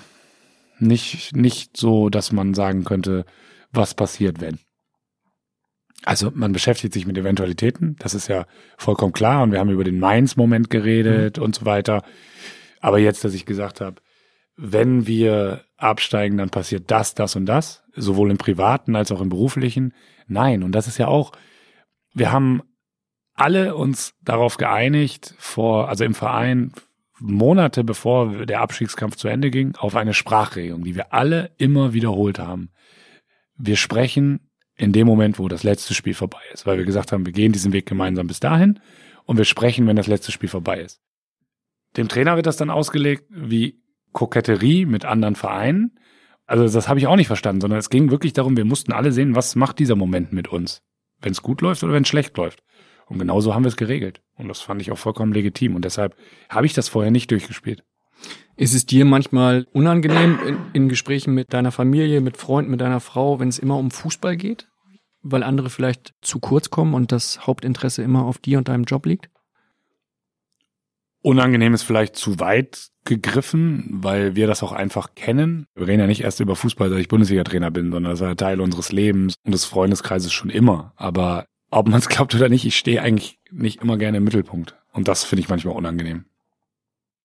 Nicht, 0.79 1.35
nicht 1.35 1.77
so, 1.77 2.09
dass 2.09 2.31
man 2.31 2.53
sagen 2.53 2.83
könnte, 2.83 3.25
was 3.71 3.93
passiert, 3.93 4.41
wenn. 4.41 4.59
Also 6.05 6.31
man 6.33 6.51
beschäftigt 6.51 6.93
sich 6.93 7.07
mit 7.07 7.17
Eventualitäten, 7.17 7.95
das 7.99 8.13
ist 8.13 8.27
ja 8.27 8.45
vollkommen 8.77 9.13
klar. 9.13 9.43
Und 9.43 9.51
wir 9.51 9.59
haben 9.59 9.69
über 9.69 9.85
den 9.85 9.99
Mainz-Moment 9.99 10.69
geredet 10.69 11.37
mhm. 11.37 11.43
und 11.43 11.55
so 11.55 11.65
weiter. 11.65 12.03
Aber 12.81 12.99
jetzt, 12.99 13.23
dass 13.23 13.33
ich 13.33 13.45
gesagt 13.45 13.79
habe, 13.79 14.01
wenn 14.57 15.07
wir 15.07 15.63
absteigen, 15.77 16.37
dann 16.37 16.49
passiert 16.49 16.91
das, 16.91 17.15
das 17.15 17.35
und 17.35 17.45
das, 17.45 17.82
sowohl 17.95 18.31
im 18.31 18.37
privaten 18.37 18.95
als 18.95 19.11
auch 19.11 19.21
im 19.21 19.29
beruflichen. 19.29 19.93
Nein, 20.27 20.63
und 20.63 20.71
das 20.73 20.87
ist 20.87 20.97
ja 20.97 21.07
auch, 21.07 21.31
wir 22.13 22.31
haben 22.31 22.61
alle 23.35 23.75
uns 23.75 24.13
darauf 24.21 24.57
geeinigt, 24.57 25.33
vor, 25.37 25.89
also 25.89 26.03
im 26.03 26.13
Verein, 26.13 26.73
Monate 27.19 27.83
bevor 27.83 28.45
der 28.45 28.61
Abstiegskampf 28.61 29.15
zu 29.15 29.27
Ende 29.27 29.49
ging, 29.49 29.75
auf 29.77 29.95
eine 29.95 30.13
Sprachregelung, 30.13 30.83
die 30.83 30.95
wir 30.95 31.13
alle 31.13 31.51
immer 31.57 31.93
wiederholt 31.93 32.39
haben. 32.39 32.71
Wir 33.55 33.77
sprechen 33.77 34.49
in 34.75 34.91
dem 34.91 35.07
Moment, 35.07 35.39
wo 35.39 35.47
das 35.47 35.63
letzte 35.63 35.93
Spiel 35.93 36.15
vorbei 36.15 36.41
ist, 36.53 36.65
weil 36.65 36.77
wir 36.77 36.85
gesagt 36.85 37.11
haben, 37.11 37.25
wir 37.25 37.33
gehen 37.33 37.53
diesen 37.53 37.71
Weg 37.71 37.85
gemeinsam 37.85 38.27
bis 38.27 38.39
dahin 38.39 38.79
und 39.25 39.37
wir 39.37 39.45
sprechen, 39.45 39.87
wenn 39.87 39.95
das 39.95 40.07
letzte 40.07 40.31
Spiel 40.31 40.49
vorbei 40.49 40.81
ist. 40.81 41.01
Dem 41.95 42.07
Trainer 42.07 42.35
wird 42.35 42.47
das 42.47 42.57
dann 42.57 42.71
ausgelegt 42.71 43.25
wie 43.29 43.81
Koketterie 44.11 44.85
mit 44.85 45.05
anderen 45.05 45.35
Vereinen. 45.35 45.99
Also 46.45 46.67
das 46.67 46.89
habe 46.89 46.99
ich 46.99 47.07
auch 47.07 47.15
nicht 47.15 47.27
verstanden, 47.27 47.61
sondern 47.61 47.79
es 47.79 47.89
ging 47.89 48.11
wirklich 48.11 48.33
darum, 48.33 48.57
wir 48.57 48.65
mussten 48.65 48.91
alle 48.91 49.11
sehen, 49.11 49.35
was 49.35 49.55
macht 49.55 49.79
dieser 49.79 49.95
Moment 49.95 50.33
mit 50.33 50.49
uns, 50.49 50.81
wenn 51.21 51.31
es 51.31 51.41
gut 51.41 51.61
läuft 51.61 51.83
oder 51.83 51.93
wenn 51.93 52.03
es 52.03 52.09
schlecht 52.09 52.35
läuft. 52.37 52.63
Und 53.07 53.19
genauso 53.19 53.53
haben 53.53 53.63
wir 53.63 53.69
es 53.69 53.77
geregelt. 53.77 54.21
Und 54.37 54.47
das 54.47 54.61
fand 54.61 54.81
ich 54.81 54.91
auch 54.91 54.97
vollkommen 54.97 55.33
legitim. 55.33 55.75
Und 55.75 55.85
deshalb 55.85 56.15
habe 56.49 56.65
ich 56.65 56.73
das 56.73 56.89
vorher 56.89 57.11
nicht 57.11 57.31
durchgespielt. 57.31 57.83
Ist 58.55 58.73
es 58.73 58.85
dir 58.85 59.05
manchmal 59.05 59.67
unangenehm 59.73 60.39
in, 60.45 60.57
in, 60.73 60.89
Gesprächen 60.89 61.33
mit 61.33 61.53
deiner 61.53 61.71
Familie, 61.71 62.21
mit 62.21 62.37
Freunden, 62.37 62.71
mit 62.71 62.81
deiner 62.81 62.99
Frau, 62.99 63.39
wenn 63.39 63.49
es 63.49 63.59
immer 63.59 63.77
um 63.77 63.91
Fußball 63.91 64.37
geht? 64.37 64.67
Weil 65.21 65.43
andere 65.43 65.69
vielleicht 65.69 66.13
zu 66.21 66.39
kurz 66.39 66.69
kommen 66.69 66.93
und 66.93 67.11
das 67.11 67.47
Hauptinteresse 67.47 68.03
immer 68.03 68.25
auf 68.25 68.37
dir 68.37 68.57
und 68.57 68.67
deinem 68.67 68.83
Job 68.83 69.05
liegt? 69.05 69.29
Unangenehm 71.23 71.73
ist 71.73 71.83
vielleicht 71.83 72.17
zu 72.17 72.41
weit 72.41 72.89
gegriffen, 73.05 73.87
weil 73.89 74.35
wir 74.35 74.45
das 74.45 74.61
auch 74.61 74.73
einfach 74.73 75.15
kennen. 75.15 75.65
Wir 75.73 75.87
reden 75.87 76.01
ja 76.01 76.07
nicht 76.07 76.21
erst 76.21 76.41
über 76.41 76.55
Fußball, 76.55 76.89
seit 76.89 76.99
ich 76.99 77.07
Bundesliga-Trainer 77.07 77.71
bin, 77.71 77.91
sondern 77.91 78.11
das 78.11 78.19
ist 78.19 78.27
ja 78.27 78.35
Teil 78.35 78.59
unseres 78.59 78.91
Lebens 78.91 79.35
und 79.45 79.53
des 79.53 79.63
Freundeskreises 79.63 80.33
schon 80.33 80.49
immer. 80.49 80.91
Aber 80.97 81.45
ob 81.71 81.87
man 81.87 81.99
es 81.99 82.09
glaubt 82.09 82.35
oder 82.35 82.49
nicht, 82.49 82.65
ich 82.65 82.77
stehe 82.77 83.01
eigentlich 83.01 83.39
nicht 83.51 83.81
immer 83.81 83.97
gerne 83.97 84.17
im 84.17 84.25
Mittelpunkt. 84.25 84.75
Und 84.91 85.07
das 85.07 85.23
finde 85.23 85.41
ich 85.41 85.49
manchmal 85.49 85.75
unangenehm. 85.75 86.25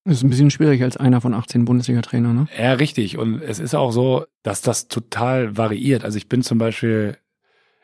Das 0.05 0.19
ist 0.19 0.23
ein 0.23 0.31
bisschen 0.31 0.53
schwierig 0.53 0.83
als 0.85 0.97
einer 0.97 1.21
von 1.21 1.35
18 1.35 1.65
Bundesliga-Trainer, 1.65 2.33
ne? 2.33 2.47
Ja, 2.57 2.75
richtig. 2.75 3.19
Und 3.19 3.43
es 3.43 3.59
ist 3.59 3.75
auch 3.75 3.91
so, 3.91 4.27
dass 4.45 4.63
das 4.63 4.87
total 4.87 5.57
variiert. 5.57 6.05
Also 6.05 6.19
ich 6.19 6.29
bin 6.29 6.43
zum 6.43 6.59
Beispiel, 6.59 7.19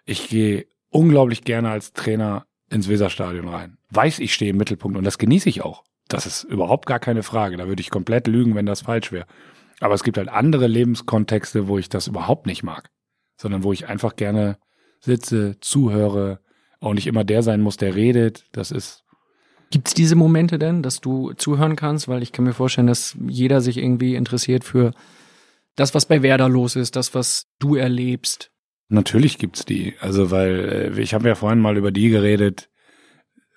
ich 0.05 0.28
gehe 0.28 0.66
unglaublich 0.91 1.43
gerne 1.43 1.70
als 1.70 1.93
Trainer 1.93 2.47
ins 2.70 2.89
Weserstadion 2.89 3.49
rein. 3.49 3.78
Weiß, 3.91 4.20
ich 4.20 4.32
stehe 4.32 4.53
im 4.53 4.57
Mittelpunkt 4.59 4.97
und 4.97 5.05
das 5.05 5.19
genieße 5.19 5.49
ich 5.49 5.62
auch. 5.62 5.82
Das 6.09 6.26
ist 6.26 6.44
überhaupt 6.44 6.86
gar 6.86 6.98
keine 6.98 7.22
Frage. 7.22 7.56
Da 7.56 7.66
würde 7.66 7.81
ich 7.81 7.90
komplett 7.90 8.26
lügen, 8.26 8.55
wenn 8.55 8.66
das 8.66 8.82
falsch 8.82 9.12
wäre. 9.12 9.26
Aber 9.81 9.94
es 9.94 10.05
gibt 10.05 10.18
halt 10.18 10.28
andere 10.28 10.66
Lebenskontexte, 10.66 11.68
wo 11.68 11.78
ich 11.78 11.89
das 11.89 12.06
überhaupt 12.06 12.47
nicht 12.47 12.62
mag. 12.62 12.90
Sondern 13.40 13.64
wo 13.64 13.72
ich 13.72 13.89
einfach 13.89 14.16
gerne 14.16 14.59
sitze, 15.01 15.56
zuhöre, 15.60 16.40
auch 16.81 16.94
nicht 16.94 17.06
immer 17.06 17.24
der 17.24 17.43
sein 17.43 17.60
muss, 17.60 17.76
der 17.76 17.94
redet. 17.94 18.47
Das 18.52 18.70
ist 18.70 19.05
Gibt 19.70 19.89
es 19.89 19.94
diese 19.94 20.14
Momente 20.14 20.59
denn, 20.59 20.82
dass 20.82 21.01
du 21.01 21.32
zuhören 21.32 21.74
kannst? 21.74 22.06
Weil 22.06 22.22
ich 22.22 22.31
kann 22.31 22.44
mir 22.44 22.52
vorstellen, 22.52 22.86
dass 22.86 23.16
jeder 23.26 23.60
sich 23.60 23.78
irgendwie 23.78 24.14
interessiert 24.14 24.62
für 24.62 24.93
das, 25.74 25.94
was 25.94 26.06
bei 26.06 26.22
Werder 26.22 26.48
los 26.48 26.76
ist, 26.76 26.94
das, 26.94 27.14
was 27.14 27.47
du 27.59 27.74
erlebst. 27.74 28.52
Natürlich 28.89 29.39
gibt's 29.39 29.64
die. 29.64 29.94
Also, 30.01 30.31
weil 30.31 30.93
äh, 30.97 31.01
ich 31.01 31.14
habe 31.14 31.26
ja 31.26 31.35
vorhin 31.35 31.59
mal 31.59 31.76
über 31.76 31.90
die 31.90 32.10
geredet, 32.10 32.68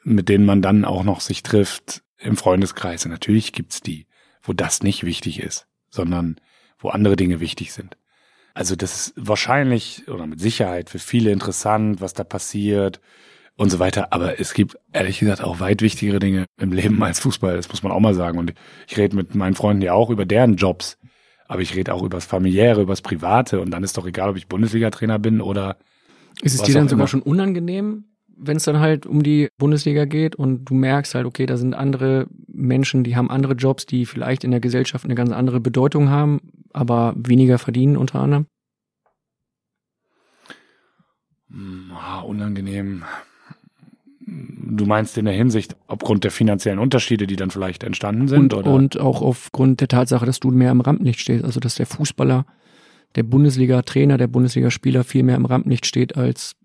mit 0.03 0.29
denen 0.29 0.45
man 0.45 0.61
dann 0.61 0.85
auch 0.85 1.03
noch 1.03 1.21
sich 1.21 1.43
trifft 1.43 2.01
im 2.19 2.37
Freundeskreis. 2.37 3.05
Und 3.05 3.11
natürlich 3.11 3.53
gibt's 3.53 3.81
die, 3.81 4.07
wo 4.41 4.53
das 4.53 4.83
nicht 4.83 5.03
wichtig 5.03 5.39
ist, 5.39 5.67
sondern 5.89 6.37
wo 6.79 6.89
andere 6.89 7.15
Dinge 7.15 7.39
wichtig 7.39 7.73
sind. 7.73 7.97
Also 8.53 8.75
das 8.75 9.09
ist 9.09 9.13
wahrscheinlich 9.15 10.07
oder 10.07 10.25
mit 10.25 10.39
Sicherheit 10.39 10.89
für 10.89 10.99
viele 10.99 11.31
interessant, 11.31 12.01
was 12.01 12.13
da 12.13 12.23
passiert 12.23 12.99
und 13.55 13.69
so 13.69 13.79
weiter. 13.79 14.13
Aber 14.13 14.39
es 14.39 14.53
gibt 14.53 14.77
ehrlich 14.93 15.19
gesagt 15.19 15.43
auch 15.43 15.59
weit 15.59 15.81
wichtigere 15.81 16.19
Dinge 16.19 16.45
im 16.59 16.71
Leben 16.71 17.01
als 17.03 17.19
Fußball. 17.19 17.55
Das 17.55 17.69
muss 17.69 17.83
man 17.83 17.91
auch 17.91 17.99
mal 17.99 18.15
sagen. 18.15 18.39
Und 18.39 18.53
ich 18.87 18.97
rede 18.97 19.15
mit 19.15 19.35
meinen 19.35 19.55
Freunden 19.55 19.83
ja 19.83 19.93
auch 19.93 20.09
über 20.09 20.25
deren 20.25 20.55
Jobs. 20.55 20.97
Aber 21.47 21.61
ich 21.61 21.75
rede 21.75 21.93
auch 21.93 22.03
über 22.03 22.17
das 22.17 22.25
Familiäre, 22.25 22.81
über 22.81 22.93
das 22.93 23.01
Private. 23.01 23.61
Und 23.61 23.71
dann 23.71 23.83
ist 23.83 23.97
doch 23.97 24.05
egal, 24.05 24.29
ob 24.29 24.37
ich 24.37 24.47
Bundesliga-Trainer 24.47 25.19
bin 25.19 25.41
oder. 25.41 25.77
Ist 26.41 26.55
es 26.55 26.61
dir 26.61 26.75
dann 26.75 26.87
sogar 26.87 27.03
immer. 27.03 27.07
schon 27.07 27.21
unangenehm, 27.21 28.05
wenn 28.39 28.57
es 28.57 28.63
dann 28.63 28.79
halt 28.79 29.05
um 29.05 29.23
die 29.23 29.49
Bundesliga 29.57 30.05
geht 30.05 30.35
und 30.35 30.65
du 30.65 30.73
merkst 30.73 31.15
halt, 31.15 31.25
okay, 31.25 31.45
da 31.45 31.57
sind 31.57 31.73
andere 31.73 32.27
Menschen, 32.47 33.03
die 33.03 33.15
haben 33.15 33.29
andere 33.29 33.53
Jobs, 33.53 33.85
die 33.85 34.05
vielleicht 34.05 34.43
in 34.43 34.51
der 34.51 34.59
Gesellschaft 34.59 35.05
eine 35.05 35.15
ganz 35.15 35.31
andere 35.31 35.59
Bedeutung 35.59 36.09
haben, 36.09 36.39
aber 36.73 37.13
weniger 37.17 37.57
verdienen 37.57 37.97
unter 37.97 38.19
anderem? 38.19 38.45
Hm, 41.49 41.91
unangenehm. 42.25 43.03
Du 44.19 44.85
meinst 44.85 45.17
in 45.17 45.25
der 45.25 45.33
Hinsicht, 45.33 45.77
aufgrund 45.87 46.25
der 46.25 46.31
finanziellen 46.31 46.79
Unterschiede, 46.79 47.27
die 47.27 47.37
dann 47.37 47.49
vielleicht 47.49 47.83
entstanden 47.83 48.27
sind? 48.27 48.53
Und, 48.53 48.59
oder? 48.65 48.73
und 48.73 48.99
auch 48.99 49.21
aufgrund 49.21 49.79
der 49.79 49.87
Tatsache, 49.87 50.25
dass 50.25 50.41
du 50.41 50.51
mehr 50.51 50.71
im 50.71 50.81
Rampenlicht 50.81 51.21
stehst, 51.21 51.45
also 51.45 51.59
dass 51.59 51.75
der 51.75 51.85
Fußballer, 51.85 52.45
der 53.15 53.23
Bundesliga-Trainer, 53.23 54.17
der 54.17 54.27
Bundesligaspieler 54.27 55.05
viel 55.05 55.23
mehr 55.23 55.37
im 55.37 55.45
Rampenlicht 55.45 55.85
steht 55.85 56.17
als 56.17 56.56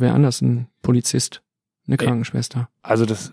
wer 0.00 0.14
anders, 0.14 0.40
ein 0.40 0.68
Polizist, 0.82 1.42
eine 1.86 1.96
Krankenschwester. 1.96 2.68
Also 2.82 3.06
das 3.06 3.32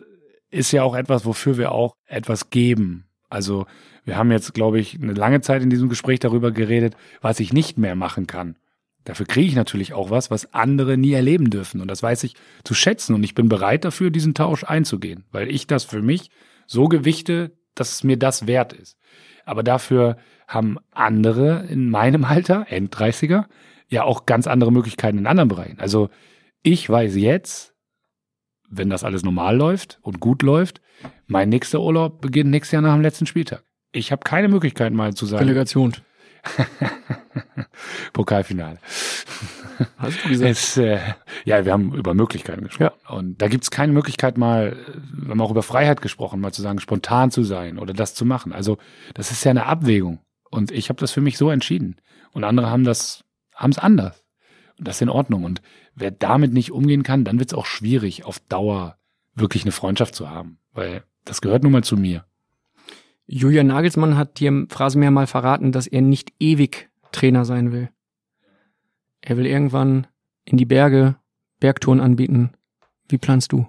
ist 0.50 0.72
ja 0.72 0.84
auch 0.84 0.96
etwas, 0.96 1.26
wofür 1.26 1.58
wir 1.58 1.72
auch 1.72 1.96
etwas 2.06 2.50
geben. 2.50 3.06
Also 3.30 3.66
wir 4.06 4.18
haben 4.18 4.32
jetzt, 4.32 4.54
glaube 4.54 4.80
ich, 4.80 5.02
eine 5.02 5.14
lange 5.14 5.42
Zeit 5.42 5.62
in 5.62 5.70
diesem 5.70 5.90
Gespräch 5.90 6.20
darüber 6.20 6.52
geredet, 6.52 6.96
was 7.22 7.40
ich 7.40 7.52
nicht 7.52 7.78
mehr 7.78 7.96
machen 7.96 8.26
kann. 8.26 8.56
Dafür 9.04 9.26
kriege 9.26 9.48
ich 9.48 9.56
natürlich 9.56 9.94
auch 9.94 10.10
was, 10.10 10.32
was 10.32 10.54
andere 10.54 10.98
nie 10.98 11.14
erleben 11.14 11.50
dürfen. 11.50 11.82
Und 11.82 11.90
das 11.90 12.04
weiß 12.04 12.24
ich 12.24 12.36
zu 12.64 12.74
schätzen. 12.74 13.16
Und 13.16 13.24
ich 13.24 13.36
bin 13.36 13.48
bereit 13.48 13.86
dafür, 13.86 14.10
diesen 14.10 14.34
Tausch 14.34 14.64
einzugehen, 14.64 15.24
weil 15.32 15.50
ich 15.50 15.68
das 15.68 15.86
für 15.86 16.02
mich 16.02 16.30
so 16.66 16.88
gewichte, 16.88 17.52
dass 17.76 17.94
es 17.94 18.04
mir 18.04 18.18
das 18.18 18.48
wert 18.48 18.74
ist. 18.74 18.98
Aber 19.46 19.64
dafür 19.64 20.18
haben 20.48 20.78
andere 20.92 21.66
in 21.68 21.90
meinem 21.90 22.26
Alter, 22.26 22.66
End-30er, 22.70 23.46
ja 23.90 24.04
auch 24.04 24.26
ganz 24.26 24.48
andere 24.48 24.72
Möglichkeiten 24.72 25.18
in 25.18 25.28
anderen 25.28 25.50
Bereichen. 25.50 25.80
Also 25.80 26.10
ich 26.64 26.90
weiß 26.90 27.16
jetzt, 27.16 27.74
wenn 28.70 28.90
das 28.90 29.04
alles 29.04 29.24
normal 29.24 29.56
läuft 29.56 30.00
und 30.02 30.20
gut 30.20 30.42
läuft, 30.44 30.82
mein 31.26 31.50
nächster 31.50 31.82
Urlaub 31.82 32.22
beginnt 32.22 32.50
nächstes 32.50 32.74
Jahr 32.74 32.82
nach 32.82 32.94
dem 32.94 33.02
letzten 33.02 33.26
Spieltag. 33.26 33.64
ich 33.92 34.12
habe 34.12 34.24
keine 34.24 34.48
Möglichkeit 34.48 34.94
mal 34.94 35.14
zu 35.14 35.26
sagen. 35.26 35.44
Relegation. 35.44 35.94
Pokalfinale. 38.14 38.80
Hast 39.98 40.24
du 40.24 40.30
gesagt? 40.30 40.52
Es, 40.52 40.78
äh, 40.78 41.00
ja, 41.46 41.66
wir 41.66 41.72
haben 41.72 41.94
über 41.94 42.14
Möglichkeiten 42.14 42.64
gesprochen. 42.64 42.94
Ja. 43.04 43.16
Und 43.16 43.42
da 43.42 43.48
gibt 43.48 43.64
es 43.64 43.72
keine 43.72 43.94
Möglichkeit 43.94 44.38
mal, 44.38 44.76
wir 45.14 45.32
haben 45.32 45.42
auch 45.42 45.52
über 45.52 45.64
Freiheit 45.64 46.02
gesprochen, 46.02 46.40
mal 46.40 46.52
zu 46.52 46.62
sagen, 46.62 46.80
spontan 46.80 47.32
zu 47.32 47.44
sein 47.44 47.78
oder 47.78 47.94
das 47.94 48.14
zu 48.14 48.26
machen. 48.26 48.54
Also 48.54 48.78
das 49.14 49.32
ist 49.32 49.44
ja 49.44 49.52
eine 49.52 49.66
Abwägung. 49.66 50.20
Und 50.50 50.72
ich 50.72 50.90
habe 50.90 51.00
das 51.00 51.12
für 51.12 51.22
mich 51.22 51.38
so 51.38 51.50
entschieden. 51.50 51.98
Und 52.32 52.44
andere 52.44 52.70
haben 52.70 52.84
das, 52.84 53.24
haben 53.54 53.72
es 53.72 53.80
anders. 53.80 54.24
Das 54.80 54.98
ist 54.98 55.02
in 55.02 55.10
Ordnung. 55.10 55.44
Und 55.44 55.62
wer 55.96 56.12
damit 56.12 56.54
nicht 56.54 56.72
umgehen 56.72 57.04
kann, 57.04 57.24
dann 57.24 57.40
wird 57.40 57.52
es 57.52 57.58
auch 57.58 57.66
schwierig, 57.66 58.26
auf 58.26 58.40
Dauer 58.40 58.98
wirklich 59.36 59.64
eine 59.64 59.72
Freundschaft 59.72 60.16
zu 60.16 60.30
haben. 60.30 60.60
Weil 60.74 61.04
das 61.26 61.42
gehört 61.42 61.64
nun 61.64 61.72
mal 61.72 61.84
zu 61.84 61.98
mir. 61.98 62.26
Julian 63.26 63.68
Nagelsmann 63.68 64.18
hat 64.18 64.40
dir 64.40 64.48
im 64.48 64.70
Phrasenmeer 64.70 65.12
mal 65.12 65.28
verraten, 65.28 65.72
dass 65.72 65.88
er 65.88 66.02
nicht 66.02 66.32
ewig 66.40 66.90
Trainer 67.12 67.44
sein 67.44 67.72
will. 67.72 67.90
Er 69.22 69.36
will 69.38 69.46
irgendwann 69.46 70.08
in 70.46 70.58
die 70.58 70.66
Berge 70.66 71.18
Bergtouren 71.60 72.00
anbieten. 72.00 72.52
Wie 73.10 73.18
planst 73.18 73.52
du? 73.52 73.68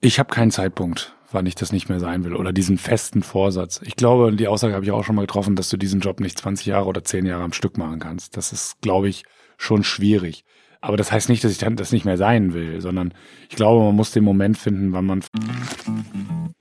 Ich 0.00 0.18
habe 0.20 0.32
keinen 0.32 0.52
Zeitpunkt, 0.52 1.16
wann 1.32 1.46
ich 1.46 1.56
das 1.56 1.72
nicht 1.72 1.88
mehr 1.88 1.98
sein 1.98 2.22
will 2.22 2.34
oder 2.34 2.52
diesen 2.52 2.78
festen 2.78 3.22
Vorsatz. 3.22 3.80
Ich 3.82 3.96
glaube, 3.96 4.32
die 4.36 4.46
Aussage 4.46 4.74
habe 4.74 4.84
ich 4.84 4.92
auch 4.92 5.02
schon 5.02 5.16
mal 5.16 5.22
getroffen, 5.22 5.56
dass 5.56 5.70
du 5.70 5.76
diesen 5.76 6.00
Job 6.00 6.20
nicht 6.20 6.38
20 6.38 6.66
Jahre 6.66 6.86
oder 6.86 7.02
10 7.02 7.26
Jahre 7.26 7.42
am 7.42 7.52
Stück 7.52 7.76
machen 7.78 7.98
kannst. 7.98 8.36
Das 8.36 8.52
ist, 8.52 8.80
glaube 8.80 9.08
ich, 9.08 9.24
schon 9.58 9.84
schwierig. 9.84 10.44
Aber 10.80 10.96
das 10.96 11.12
heißt 11.12 11.28
nicht, 11.28 11.44
dass 11.44 11.52
ich 11.52 11.58
dann 11.58 11.76
das 11.76 11.92
nicht 11.92 12.04
mehr 12.04 12.16
sein 12.16 12.54
will, 12.54 12.80
sondern 12.80 13.12
ich 13.50 13.56
glaube, 13.56 13.84
man 13.84 13.96
muss 13.96 14.12
den 14.12 14.24
Moment 14.24 14.56
finden, 14.56 14.92
wann 14.92 15.04
man. 15.04 15.24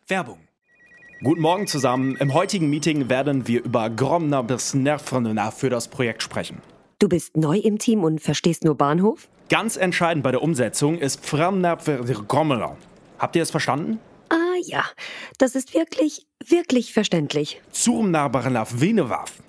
Werbung. 0.08 0.40
Guten 1.24 1.42
Morgen 1.42 1.68
zusammen. 1.68 2.16
Im 2.18 2.34
heutigen 2.34 2.70
Meeting 2.70 3.10
werden 3.10 3.48
wir 3.48 3.64
über 3.64 3.90
Gromner 3.90 4.44
bis 4.44 4.74
Nervrenna 4.74 5.52
für 5.52 5.70
das 5.70 5.88
Projekt 5.88 6.22
sprechen. 6.24 6.62
Du 7.00 7.08
bist 7.08 7.38
neu 7.38 7.58
im 7.58 7.78
Team 7.78 8.04
und 8.04 8.22
verstehst 8.22 8.64
nur 8.64 8.76
Bahnhof? 8.76 9.30
Ganz 9.50 9.78
entscheidend 9.78 10.24
bei 10.24 10.32
der 10.32 10.42
Umsetzung 10.42 10.98
ist 10.98 11.22
Gromner. 11.28 12.78
Habt 13.20 13.36
ihr 13.36 13.42
es 13.42 13.52
verstanden? 13.52 14.00
Ah 14.30 14.56
ja, 14.64 14.84
das 15.38 15.56
ist 15.56 15.74
wirklich, 15.74 16.28
wirklich 16.46 16.94
verständlich. 16.94 17.62
Zurmnarbarnaf 17.72 18.82
Venewaf. 18.82 19.42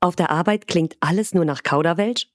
Auf 0.00 0.16
der 0.16 0.30
Arbeit 0.30 0.66
klingt 0.66 0.96
alles 1.00 1.34
nur 1.34 1.44
nach 1.44 1.62
Kauderwelsch? 1.62 2.28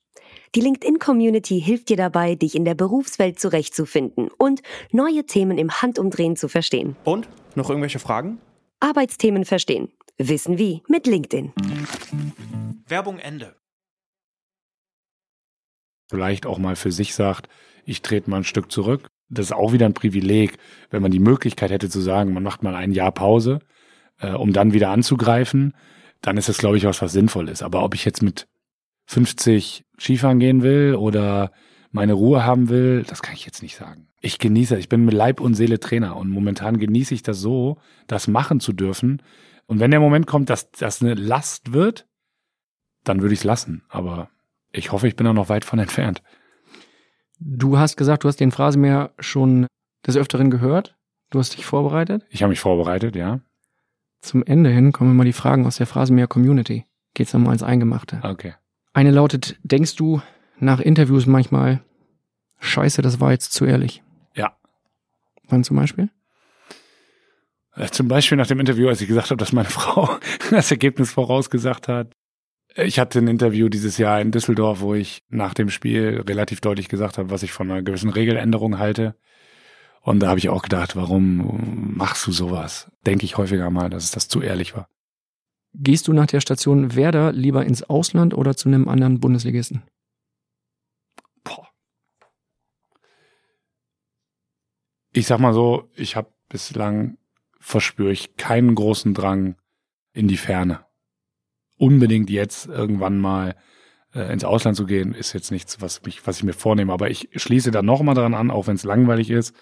Die 0.56 0.60
LinkedIn-Community 0.60 1.60
hilft 1.60 1.90
dir 1.90 1.96
dabei, 1.96 2.34
dich 2.34 2.56
in 2.56 2.64
der 2.64 2.74
Berufswelt 2.74 3.38
zurechtzufinden 3.38 4.30
und 4.36 4.62
neue 4.90 5.24
Themen 5.24 5.58
im 5.58 5.70
Handumdrehen 5.70 6.34
zu 6.34 6.48
verstehen. 6.48 6.96
Und? 7.04 7.28
Noch 7.54 7.70
irgendwelche 7.70 8.00
Fragen? 8.00 8.40
Arbeitsthemen 8.80 9.44
verstehen. 9.44 9.92
Wissen 10.18 10.58
wie 10.58 10.82
mit 10.88 11.06
LinkedIn. 11.06 11.52
Werbung 12.88 13.20
Ende. 13.20 13.54
Vielleicht 16.10 16.46
auch 16.46 16.58
mal 16.58 16.74
für 16.74 16.90
sich 16.90 17.14
sagt, 17.14 17.48
ich 17.84 18.02
trete 18.02 18.28
mal 18.28 18.38
ein 18.38 18.44
Stück 18.44 18.72
zurück. 18.72 19.08
Das 19.28 19.46
ist 19.46 19.52
auch 19.52 19.72
wieder 19.72 19.86
ein 19.86 19.94
Privileg, 19.94 20.58
wenn 20.90 21.00
man 21.00 21.12
die 21.12 21.20
Möglichkeit 21.20 21.70
hätte 21.70 21.88
zu 21.88 22.00
sagen, 22.00 22.32
man 22.32 22.42
macht 22.42 22.64
mal 22.64 22.74
ein 22.74 22.90
Jahr 22.90 23.12
Pause, 23.12 23.60
äh, 24.18 24.32
um 24.32 24.52
dann 24.52 24.72
wieder 24.72 24.90
anzugreifen. 24.90 25.74
Dann 26.22 26.36
ist 26.36 26.48
das, 26.48 26.58
glaube 26.58 26.76
ich, 26.76 26.84
was, 26.84 27.00
was 27.00 27.12
sinnvoll 27.12 27.48
ist. 27.48 27.62
Aber 27.62 27.84
ob 27.84 27.94
ich 27.94 28.04
jetzt 28.04 28.20
mit 28.20 28.48
50 29.10 29.84
Skifahren 29.98 30.38
gehen 30.38 30.62
will 30.62 30.94
oder 30.94 31.50
meine 31.90 32.12
Ruhe 32.12 32.44
haben 32.44 32.68
will, 32.68 33.02
das 33.02 33.22
kann 33.22 33.34
ich 33.34 33.44
jetzt 33.44 33.60
nicht 33.60 33.74
sagen. 33.74 34.06
Ich 34.20 34.38
genieße, 34.38 34.78
ich 34.78 34.88
bin 34.88 35.04
mit 35.04 35.14
Leib 35.14 35.40
und 35.40 35.54
Seele 35.54 35.80
Trainer 35.80 36.16
und 36.16 36.30
momentan 36.30 36.78
genieße 36.78 37.14
ich 37.14 37.24
das 37.24 37.40
so, 37.40 37.78
das 38.06 38.28
machen 38.28 38.60
zu 38.60 38.72
dürfen. 38.72 39.20
Und 39.66 39.80
wenn 39.80 39.90
der 39.90 39.98
Moment 39.98 40.28
kommt, 40.28 40.48
dass 40.48 40.70
das 40.70 41.02
eine 41.02 41.14
Last 41.14 41.72
wird, 41.72 42.06
dann 43.02 43.20
würde 43.20 43.34
ich 43.34 43.40
es 43.40 43.44
lassen. 43.44 43.82
Aber 43.88 44.30
ich 44.70 44.92
hoffe, 44.92 45.08
ich 45.08 45.16
bin 45.16 45.24
da 45.24 45.32
noch 45.32 45.48
weit 45.48 45.64
von 45.64 45.80
entfernt. 45.80 46.22
Du 47.40 47.78
hast 47.78 47.96
gesagt, 47.96 48.22
du 48.22 48.28
hast 48.28 48.38
den 48.38 48.52
Phrasenmeer 48.52 49.12
schon 49.18 49.66
des 50.06 50.16
Öfteren 50.16 50.52
gehört. 50.52 50.96
Du 51.30 51.40
hast 51.40 51.56
dich 51.56 51.66
vorbereitet. 51.66 52.24
Ich 52.30 52.44
habe 52.44 52.50
mich 52.50 52.60
vorbereitet, 52.60 53.16
ja. 53.16 53.40
Zum 54.20 54.44
Ende 54.44 54.70
hin 54.70 54.92
kommen 54.92 55.16
mal 55.16 55.24
die 55.24 55.32
Fragen 55.32 55.66
aus 55.66 55.78
der 55.78 55.88
Phrasenmeer 55.88 56.28
Community. 56.28 56.86
Geht's 57.14 57.32
dann 57.32 57.42
mal 57.42 57.52
ins 57.52 57.64
Eingemachte. 57.64 58.20
Okay. 58.22 58.54
Eine 58.92 59.10
lautet, 59.10 59.56
denkst 59.62 59.96
du 59.96 60.20
nach 60.58 60.80
Interviews 60.80 61.26
manchmal, 61.26 61.82
scheiße, 62.58 63.02
das 63.02 63.20
war 63.20 63.32
jetzt 63.32 63.52
zu 63.52 63.64
ehrlich? 63.64 64.02
Ja. 64.34 64.56
Wann 65.48 65.64
zum 65.64 65.76
Beispiel? 65.76 66.10
Äh, 67.74 67.88
zum 67.88 68.08
Beispiel 68.08 68.36
nach 68.36 68.46
dem 68.46 68.60
Interview, 68.60 68.88
als 68.88 69.00
ich 69.00 69.08
gesagt 69.08 69.30
habe, 69.30 69.38
dass 69.38 69.52
meine 69.52 69.68
Frau 69.70 70.18
das 70.50 70.70
Ergebnis 70.70 71.12
vorausgesagt 71.12 71.88
hat. 71.88 72.12
Ich 72.76 72.98
hatte 72.98 73.18
ein 73.18 73.28
Interview 73.28 73.68
dieses 73.68 73.98
Jahr 73.98 74.20
in 74.20 74.30
Düsseldorf, 74.30 74.80
wo 74.80 74.94
ich 74.94 75.24
nach 75.28 75.54
dem 75.54 75.70
Spiel 75.70 76.22
relativ 76.26 76.60
deutlich 76.60 76.88
gesagt 76.88 77.18
habe, 77.18 77.30
was 77.30 77.42
ich 77.42 77.52
von 77.52 77.70
einer 77.70 77.82
gewissen 77.82 78.10
Regeländerung 78.10 78.78
halte. 78.78 79.16
Und 80.02 80.20
da 80.20 80.28
habe 80.28 80.38
ich 80.38 80.48
auch 80.48 80.62
gedacht, 80.62 80.96
warum 80.96 81.94
machst 81.96 82.26
du 82.26 82.32
sowas? 82.32 82.90
Denke 83.06 83.24
ich 83.24 83.36
häufiger 83.36 83.70
mal, 83.70 83.90
dass 83.90 84.04
es 84.04 84.10
das 84.12 84.28
zu 84.28 84.40
ehrlich 84.40 84.74
war. 84.76 84.88
Gehst 85.72 86.08
du 86.08 86.12
nach 86.12 86.26
der 86.26 86.40
Station 86.40 86.94
Werder 86.96 87.32
lieber 87.32 87.64
ins 87.64 87.82
Ausland 87.82 88.34
oder 88.34 88.56
zu 88.56 88.68
einem 88.68 88.88
anderen 88.88 89.20
Bundesligisten? 89.20 89.82
Boah. 91.44 91.68
Ich 95.12 95.26
sag 95.26 95.38
mal 95.38 95.54
so, 95.54 95.88
ich 95.94 96.16
habe 96.16 96.32
bislang 96.48 97.18
verspüre 97.60 98.10
ich 98.10 98.36
keinen 98.36 98.74
großen 98.74 99.14
Drang 99.14 99.56
in 100.12 100.26
die 100.26 100.36
Ferne. 100.36 100.86
Unbedingt 101.76 102.30
jetzt 102.30 102.66
irgendwann 102.66 103.18
mal 103.18 103.54
äh, 104.12 104.32
ins 104.32 104.44
Ausland 104.44 104.76
zu 104.76 104.86
gehen, 104.86 105.14
ist 105.14 105.32
jetzt 105.32 105.50
nichts, 105.50 105.80
was 105.80 106.02
mich, 106.02 106.26
was 106.26 106.38
ich 106.38 106.44
mir 106.44 106.52
vornehme. 106.52 106.92
Aber 106.92 107.10
ich 107.10 107.28
schließe 107.34 107.70
da 107.70 107.82
noch 107.82 108.02
mal 108.02 108.14
dran 108.14 108.34
an, 108.34 108.50
auch 108.50 108.66
wenn 108.66 108.76
es 108.76 108.84
langweilig 108.84 109.30
ist. 109.30 109.54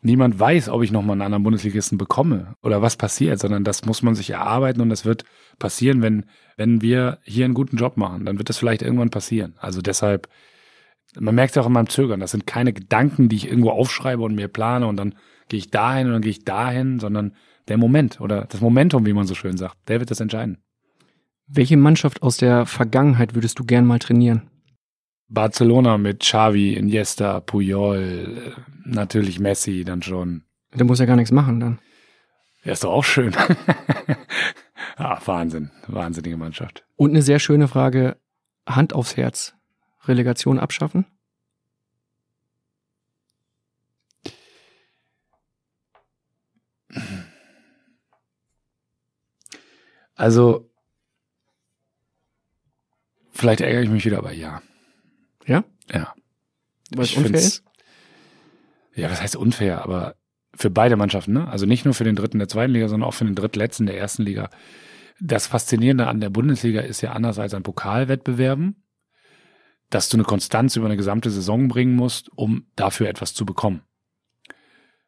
Niemand 0.00 0.38
weiß, 0.38 0.68
ob 0.68 0.82
ich 0.82 0.92
noch 0.92 1.02
mal 1.02 1.12
einen 1.12 1.22
anderen 1.22 1.42
Bundesligisten 1.42 1.98
bekomme 1.98 2.54
oder 2.62 2.82
was 2.82 2.96
passiert, 2.96 3.40
sondern 3.40 3.64
das 3.64 3.84
muss 3.84 4.02
man 4.02 4.14
sich 4.14 4.30
erarbeiten 4.30 4.80
und 4.80 4.90
das 4.90 5.04
wird 5.04 5.24
passieren, 5.58 6.02
wenn 6.02 6.26
wenn 6.58 6.82
wir 6.82 7.18
hier 7.22 7.44
einen 7.44 7.54
guten 7.54 7.76
Job 7.76 7.96
machen, 7.96 8.26
dann 8.26 8.36
wird 8.36 8.48
das 8.48 8.58
vielleicht 8.58 8.82
irgendwann 8.82 9.10
passieren. 9.10 9.54
Also 9.58 9.80
deshalb, 9.80 10.28
man 11.18 11.36
merkt 11.36 11.52
es 11.52 11.58
auch 11.58 11.68
in 11.68 11.72
meinem 11.72 11.88
Zögern, 11.88 12.20
das 12.20 12.32
sind 12.32 12.48
keine 12.48 12.72
Gedanken, 12.72 13.28
die 13.28 13.36
ich 13.36 13.48
irgendwo 13.48 13.70
aufschreibe 13.70 14.22
und 14.22 14.34
mir 14.34 14.48
plane 14.48 14.86
und 14.86 14.96
dann 14.96 15.14
gehe 15.48 15.58
ich 15.58 15.70
dahin 15.70 16.08
und 16.08 16.14
dann 16.14 16.22
gehe 16.22 16.32
ich 16.32 16.44
dahin, 16.44 16.98
sondern 16.98 17.34
der 17.68 17.78
Moment 17.78 18.20
oder 18.20 18.44
das 18.46 18.60
Momentum, 18.60 19.06
wie 19.06 19.12
man 19.12 19.26
so 19.26 19.36
schön 19.36 19.56
sagt, 19.56 19.76
der 19.86 20.00
wird 20.00 20.10
das 20.10 20.20
entscheiden. 20.20 20.58
Welche 21.46 21.76
Mannschaft 21.76 22.22
aus 22.22 22.36
der 22.36 22.66
Vergangenheit 22.66 23.36
würdest 23.36 23.58
du 23.60 23.64
gern 23.64 23.86
mal 23.86 24.00
trainieren? 24.00 24.50
Barcelona 25.28 25.98
mit 25.98 26.20
Xavi, 26.20 26.74
Iniesta, 26.74 27.40
Puyol, 27.40 28.54
natürlich 28.84 29.38
Messi 29.38 29.84
dann 29.84 30.02
schon. 30.02 30.44
Der 30.74 30.86
muss 30.86 30.98
ja 30.98 31.06
gar 31.06 31.16
nichts 31.16 31.32
machen 31.32 31.60
dann. 31.60 31.78
Ja, 32.64 32.72
ist 32.72 32.84
doch 32.84 32.92
auch 32.92 33.04
schön. 33.04 33.34
ah, 34.96 35.20
Wahnsinn, 35.24 35.70
wahnsinnige 35.86 36.36
Mannschaft. 36.36 36.84
Und 36.96 37.10
eine 37.10 37.22
sehr 37.22 37.38
schöne 37.38 37.68
Frage, 37.68 38.16
Hand 38.66 38.92
aufs 38.94 39.16
Herz. 39.16 39.54
Relegation 40.04 40.58
abschaffen? 40.58 41.06
Also, 50.14 50.68
vielleicht 53.30 53.60
ärgere 53.60 53.82
ich 53.82 53.90
mich 53.90 54.04
wieder, 54.04 54.18
aber 54.18 54.32
ja. 54.32 54.62
Ja? 55.48 55.64
Ja. 55.92 56.14
Was 56.94 57.14
unfair 57.14 57.34
ist? 57.34 57.64
Ja, 58.94 59.10
was 59.10 59.20
heißt 59.20 59.36
unfair? 59.36 59.82
Aber 59.82 60.14
für 60.54 60.70
beide 60.70 60.96
Mannschaften, 60.96 61.32
ne? 61.32 61.48
Also 61.48 61.66
nicht 61.66 61.84
nur 61.84 61.94
für 61.94 62.04
den 62.04 62.16
dritten 62.16 62.38
der 62.38 62.48
zweiten 62.48 62.72
Liga, 62.72 62.88
sondern 62.88 63.08
auch 63.08 63.14
für 63.14 63.24
den 63.24 63.34
drittletzten 63.34 63.86
der 63.86 63.98
ersten 63.98 64.22
Liga. 64.22 64.50
Das 65.20 65.46
Faszinierende 65.46 66.06
an 66.06 66.20
der 66.20 66.30
Bundesliga 66.30 66.80
ist 66.80 67.00
ja 67.00 67.12
anders 67.12 67.38
als 67.38 67.54
an 67.54 67.62
Pokalwettbewerben, 67.62 68.84
dass 69.90 70.08
du 70.08 70.16
eine 70.16 70.24
Konstanz 70.24 70.76
über 70.76 70.86
eine 70.86 70.96
gesamte 70.96 71.30
Saison 71.30 71.68
bringen 71.68 71.94
musst, 71.94 72.30
um 72.34 72.66
dafür 72.76 73.08
etwas 73.08 73.34
zu 73.34 73.46
bekommen. 73.46 73.82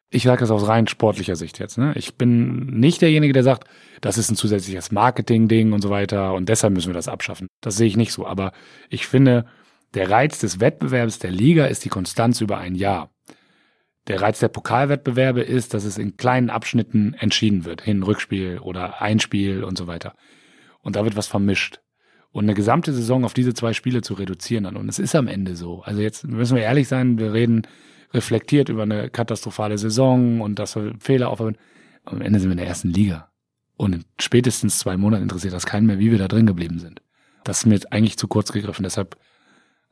Ich 0.09 0.23
sage 0.23 0.41
das 0.41 0.51
aus 0.51 0.67
rein 0.67 0.87
sportlicher 0.87 1.37
Sicht 1.37 1.59
jetzt. 1.59 1.77
Ne? 1.77 1.93
Ich 1.95 2.15
bin 2.15 2.65
nicht 2.65 3.01
derjenige, 3.01 3.31
der 3.31 3.43
sagt, 3.43 3.65
das 4.01 4.17
ist 4.17 4.29
ein 4.29 4.35
zusätzliches 4.35 4.91
Marketing-Ding 4.91 5.71
und 5.71 5.81
so 5.81 5.89
weiter 5.89 6.33
und 6.33 6.49
deshalb 6.49 6.73
müssen 6.73 6.89
wir 6.89 6.95
das 6.95 7.07
abschaffen. 7.07 7.47
Das 7.61 7.77
sehe 7.77 7.87
ich 7.87 7.95
nicht 7.95 8.11
so. 8.11 8.27
Aber 8.27 8.51
ich 8.89 9.07
finde, 9.07 9.45
der 9.93 10.09
Reiz 10.09 10.39
des 10.39 10.59
Wettbewerbs 10.59 11.19
der 11.19 11.31
Liga 11.31 11.65
ist 11.65 11.83
die 11.83 11.89
Konstanz 11.89 12.41
über 12.41 12.57
ein 12.57 12.75
Jahr. 12.75 13.11
Der 14.07 14.21
Reiz 14.21 14.39
der 14.39 14.47
Pokalwettbewerbe 14.47 15.41
ist, 15.41 15.73
dass 15.73 15.83
es 15.83 15.97
in 15.97 16.17
kleinen 16.17 16.49
Abschnitten 16.49 17.13
entschieden 17.13 17.65
wird. 17.65 17.81
Hin, 17.81 18.01
Rückspiel 18.03 18.59
oder 18.59 19.01
Einspiel 19.01 19.63
und 19.63 19.77
so 19.77 19.87
weiter. 19.87 20.15
Und 20.81 20.95
da 20.95 21.03
wird 21.03 21.15
was 21.15 21.27
vermischt. 21.27 21.81
Und 22.31 22.45
eine 22.45 22.53
gesamte 22.53 22.93
Saison 22.93 23.25
auf 23.25 23.33
diese 23.33 23.53
zwei 23.53 23.73
Spiele 23.73 24.01
zu 24.01 24.13
reduzieren 24.13 24.63
dann. 24.63 24.77
Und 24.77 24.89
es 24.89 24.97
ist 24.97 25.15
am 25.15 25.27
Ende 25.27 25.55
so. 25.55 25.81
Also 25.81 26.01
jetzt 26.01 26.25
müssen 26.25 26.55
wir 26.55 26.63
ehrlich 26.63 26.87
sein, 26.87 27.19
wir 27.19 27.33
reden 27.33 27.63
reflektiert 28.13 28.69
über 28.69 28.83
eine 28.83 29.09
katastrophale 29.09 29.77
Saison 29.77 30.41
und 30.41 30.57
dass 30.57 30.75
wir 30.75 30.95
Fehler 30.99 31.29
aufhören. 31.29 31.57
Am 32.03 32.21
Ende 32.21 32.39
sind 32.39 32.49
wir 32.49 32.53
in 32.53 32.57
der 32.57 32.67
ersten 32.67 32.89
Liga. 32.89 33.31
Und 33.77 33.93
in 33.93 34.05
spätestens 34.19 34.79
zwei 34.79 34.97
Monaten 34.97 35.23
interessiert 35.23 35.53
das 35.53 35.65
keinen 35.65 35.85
mehr, 35.85 35.99
wie 35.99 36.11
wir 36.11 36.17
da 36.17 36.27
drin 36.27 36.45
geblieben 36.45 36.79
sind. 36.79 37.01
Das 37.43 37.59
ist 37.59 37.65
mir 37.65 37.79
eigentlich 37.91 38.17
zu 38.17 38.27
kurz 38.27 38.51
gegriffen. 38.51 38.83
Deshalb 38.83 39.17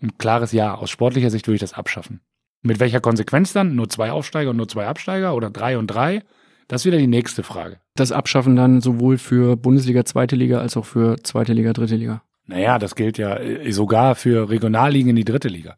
ein 0.02 0.18
klares 0.18 0.52
Ja. 0.52 0.76
Aus 0.76 0.90
sportlicher 0.90 1.30
Sicht 1.30 1.48
würde 1.48 1.56
ich 1.56 1.62
das 1.62 1.74
abschaffen. 1.74 2.22
Mit 2.62 2.80
welcher 2.80 3.00
Konsequenz 3.00 3.54
dann? 3.54 3.76
Nur 3.76 3.90
zwei 3.90 4.12
Aufsteiger 4.12 4.50
und 4.50 4.58
nur 4.58 4.68
zwei 4.68 4.88
Absteiger 4.88 5.36
oder 5.36 5.50
drei 5.50 5.78
und 5.78 5.88
drei? 5.88 6.24
Das 6.68 6.82
ist 6.82 6.86
wieder 6.86 6.98
die 6.98 7.08
nächste 7.08 7.44
Frage. 7.44 7.80
Das 7.96 8.12
Abschaffen 8.12 8.56
dann 8.56 8.82
sowohl 8.82 9.18
für 9.18 9.56
Bundesliga, 9.56 10.06
zweite 10.06 10.36
Liga 10.36 10.60
als 10.60 10.78
auch 10.78 10.86
für 10.86 11.18
zweite 11.24 11.54
Liga, 11.54 11.74
dritte 11.74 11.96
Liga. 11.96 12.22
Naja, 12.46 12.80
das 12.80 12.96
gilt 12.96 13.18
ja 13.18 13.38
äh, 13.38 13.72
sogar 13.72 14.16
für 14.16 14.50
Regionalligen 14.50 15.10
in 15.12 15.16
die 15.16 15.26
dritte 15.26 15.48
Liga. 15.48 15.78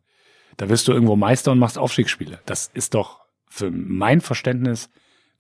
Da 0.58 0.70
wirst 0.70 0.88
du 0.88 0.92
irgendwo 0.92 1.16
Meister 1.16 1.52
und 1.52 1.60
machst 1.60 1.78
Aufstiegsspiele. 1.78 2.40
Das 2.46 2.70
ist 2.74 2.94
doch 2.94 3.22
für 3.48 3.72
mein 3.72 4.22
Verständnis 4.22 4.90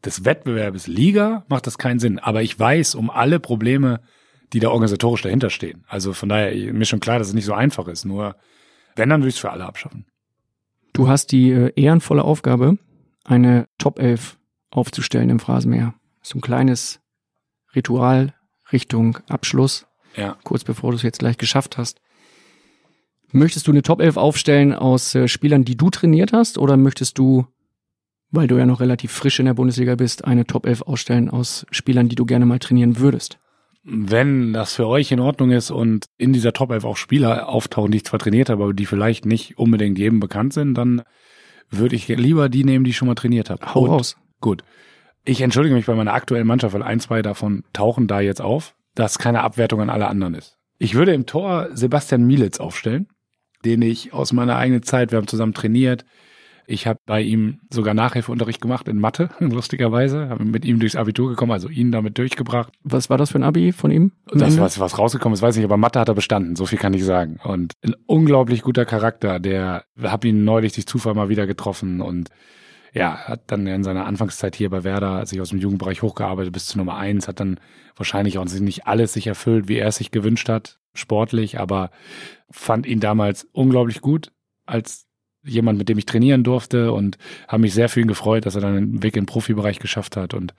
des 0.03 0.25
Wettbewerbes 0.25 0.87
Liga 0.87 1.45
macht 1.47 1.67
das 1.67 1.77
keinen 1.77 1.99
Sinn. 1.99 2.19
Aber 2.19 2.41
ich 2.41 2.59
weiß 2.59 2.95
um 2.95 3.09
alle 3.09 3.39
Probleme, 3.39 4.01
die 4.53 4.59
da 4.59 4.69
organisatorisch 4.69 5.21
dahinter 5.21 5.49
stehen. 5.49 5.85
Also 5.87 6.13
von 6.13 6.29
daher, 6.29 6.73
mir 6.73 6.85
schon 6.85 6.99
klar, 6.99 7.19
dass 7.19 7.29
es 7.29 7.33
nicht 7.33 7.45
so 7.45 7.53
einfach 7.53 7.87
ist. 7.87 8.05
Nur, 8.05 8.35
wenn, 8.95 9.09
dann 9.09 9.21
würde 9.21 9.29
ich 9.29 9.35
es 9.35 9.41
für 9.41 9.51
alle 9.51 9.65
abschaffen. 9.65 10.05
Du 10.93 11.07
hast 11.07 11.31
die 11.31 11.51
äh, 11.51 11.71
ehrenvolle 11.75 12.23
Aufgabe, 12.23 12.77
eine 13.23 13.67
Top 13.77 13.99
11 13.99 14.37
aufzustellen 14.69 15.29
im 15.29 15.39
Phrasenmäher. 15.39 15.93
So 16.21 16.37
ein 16.37 16.41
kleines 16.41 16.99
Ritual 17.75 18.33
Richtung 18.71 19.17
Abschluss. 19.29 19.85
Ja. 20.15 20.37
Kurz 20.43 20.63
bevor 20.63 20.91
du 20.91 20.97
es 20.97 21.03
jetzt 21.03 21.19
gleich 21.19 21.37
geschafft 21.37 21.77
hast. 21.77 22.01
Möchtest 23.31 23.67
du 23.67 23.71
eine 23.71 23.81
Top 23.81 24.01
11 24.01 24.17
aufstellen 24.17 24.73
aus 24.73 25.15
äh, 25.15 25.27
Spielern, 25.27 25.63
die 25.63 25.77
du 25.77 25.89
trainiert 25.89 26.33
hast, 26.33 26.57
oder 26.57 26.75
möchtest 26.75 27.17
du, 27.17 27.45
weil 28.29 28.47
du 28.47 28.57
ja 28.57 28.65
noch 28.65 28.81
relativ 28.81 29.11
frisch 29.11 29.39
in 29.39 29.45
der 29.45 29.53
Bundesliga 29.53 29.95
bist, 29.95 30.25
eine 30.25 30.45
Top 30.45 30.65
11 30.65 30.81
ausstellen 30.81 31.29
aus 31.29 31.65
Spielern, 31.71 32.09
die 32.09 32.15
du 32.15 32.25
gerne 32.25 32.45
mal 32.45 32.59
trainieren 32.59 32.99
würdest? 32.99 33.39
Wenn 33.83 34.53
das 34.53 34.75
für 34.75 34.87
euch 34.87 35.11
in 35.11 35.19
Ordnung 35.19 35.51
ist 35.51 35.71
und 35.71 36.05
in 36.17 36.33
dieser 36.33 36.53
Top 36.53 36.71
11 36.71 36.85
auch 36.85 36.97
Spieler 36.97 37.49
auftauchen, 37.49 37.91
die 37.91 37.97
ich 37.97 38.05
zwar 38.05 38.19
trainiert 38.19 38.49
habe, 38.49 38.63
aber 38.63 38.73
die 38.73 38.85
vielleicht 38.85 39.25
nicht 39.25 39.57
unbedingt 39.57 39.97
jedem 39.97 40.19
bekannt 40.19 40.53
sind, 40.53 40.75
dann 40.75 41.01
würde 41.69 41.95
ich 41.95 42.07
lieber 42.07 42.49
die 42.49 42.63
nehmen, 42.63 42.83
die 42.83 42.91
ich 42.91 42.97
schon 42.97 43.07
mal 43.07 43.15
trainiert 43.15 43.49
habe. 43.49 43.73
Hau 43.73 43.81
und, 43.81 43.89
raus. 43.89 44.17
Gut. 44.39 44.63
Ich 45.23 45.41
entschuldige 45.41 45.75
mich 45.75 45.85
bei 45.85 45.95
meiner 45.95 46.13
aktuellen 46.13 46.45
Mannschaft, 46.45 46.73
weil 46.73 46.83
ein, 46.83 46.99
zwei 46.99 47.21
davon 47.21 47.63
tauchen 47.73 48.07
da 48.07 48.19
jetzt 48.19 48.41
auf, 48.41 48.75
dass 48.93 49.17
keine 49.17 49.41
Abwertung 49.41 49.81
an 49.81 49.89
alle 49.89 50.07
anderen 50.07 50.35
ist. 50.35 50.57
Ich 50.77 50.95
würde 50.95 51.13
im 51.13 51.25
Tor 51.25 51.69
Sebastian 51.73 52.25
Mielitz 52.25 52.59
aufstellen, 52.59 53.07
den 53.65 53.81
ich 53.81 54.13
aus 54.13 54.33
meiner 54.33 54.57
eigenen 54.57 54.83
Zeit, 54.83 55.11
wir 55.11 55.17
haben 55.17 55.27
zusammen 55.27 55.53
trainiert, 55.53 56.05
ich 56.67 56.87
habe 56.87 56.99
bei 57.05 57.21
ihm 57.21 57.59
sogar 57.69 57.93
Nachhilfeunterricht 57.93 58.61
gemacht 58.61 58.87
in 58.87 58.97
Mathe, 58.97 59.29
lustigerweise. 59.39 60.29
Habe 60.29 60.45
mit 60.45 60.65
ihm 60.65 60.79
durchs 60.79 60.95
Abitur 60.95 61.29
gekommen, 61.29 61.51
also 61.51 61.69
ihn 61.69 61.91
damit 61.91 62.17
durchgebracht. 62.17 62.73
Was 62.83 63.09
war 63.09 63.17
das 63.17 63.31
für 63.31 63.39
ein 63.39 63.43
Abi 63.43 63.71
von 63.71 63.91
ihm? 63.91 64.11
Das, 64.31 64.57
was, 64.59 64.79
was 64.79 64.97
rausgekommen 64.97 65.33
ist, 65.33 65.41
weiß 65.41 65.57
ich, 65.57 65.63
aber 65.63 65.77
Mathe 65.77 65.99
hat 65.99 66.09
er 66.09 66.15
bestanden, 66.15 66.55
so 66.55 66.65
viel 66.65 66.79
kann 66.79 66.93
ich 66.93 67.03
sagen. 67.03 67.39
Und 67.43 67.73
ein 67.83 67.95
unglaublich 68.05 68.61
guter 68.61 68.85
Charakter, 68.85 69.39
der, 69.39 69.85
habe 70.01 70.27
ihn 70.27 70.43
neulich 70.43 70.73
durch 70.73 70.87
Zufall 70.87 71.13
mal 71.13 71.29
wieder 71.29 71.47
getroffen 71.47 72.01
und 72.01 72.29
ja, 72.93 73.15
hat 73.25 73.43
dann 73.47 73.67
in 73.67 73.83
seiner 73.83 74.05
Anfangszeit 74.05 74.55
hier 74.55 74.69
bei 74.69 74.83
Werder 74.83 75.25
sich 75.25 75.39
aus 75.39 75.49
dem 75.49 75.59
Jugendbereich 75.59 76.01
hochgearbeitet 76.01 76.51
bis 76.51 76.65
zu 76.65 76.77
Nummer 76.77 76.97
eins, 76.97 77.27
hat 77.27 77.39
dann 77.39 77.59
wahrscheinlich 77.95 78.37
auch 78.37 78.45
nicht 78.45 78.85
alles 78.85 79.13
sich 79.13 79.27
erfüllt, 79.27 79.67
wie 79.67 79.77
er 79.77 79.87
es 79.87 79.95
sich 79.95 80.11
gewünscht 80.11 80.49
hat, 80.49 80.79
sportlich, 80.93 81.59
aber 81.59 81.91
fand 82.49 82.85
ihn 82.85 82.99
damals 82.99 83.47
unglaublich 83.53 84.01
gut 84.01 84.33
als 84.65 85.07
jemand, 85.43 85.77
mit 85.77 85.89
dem 85.89 85.97
ich 85.97 86.05
trainieren 86.05 86.43
durfte 86.43 86.91
und 86.91 87.17
habe 87.47 87.61
mich 87.61 87.73
sehr 87.73 87.89
für 87.89 88.01
ihn 88.01 88.07
gefreut, 88.07 88.45
dass 88.45 88.55
er 88.55 88.61
dann 88.61 88.75
den 88.75 89.03
Weg 89.03 89.15
in 89.15 89.23
den 89.23 89.27
Profibereich 89.27 89.79
geschafft 89.79 90.15
hat 90.17 90.33
und 90.33 90.53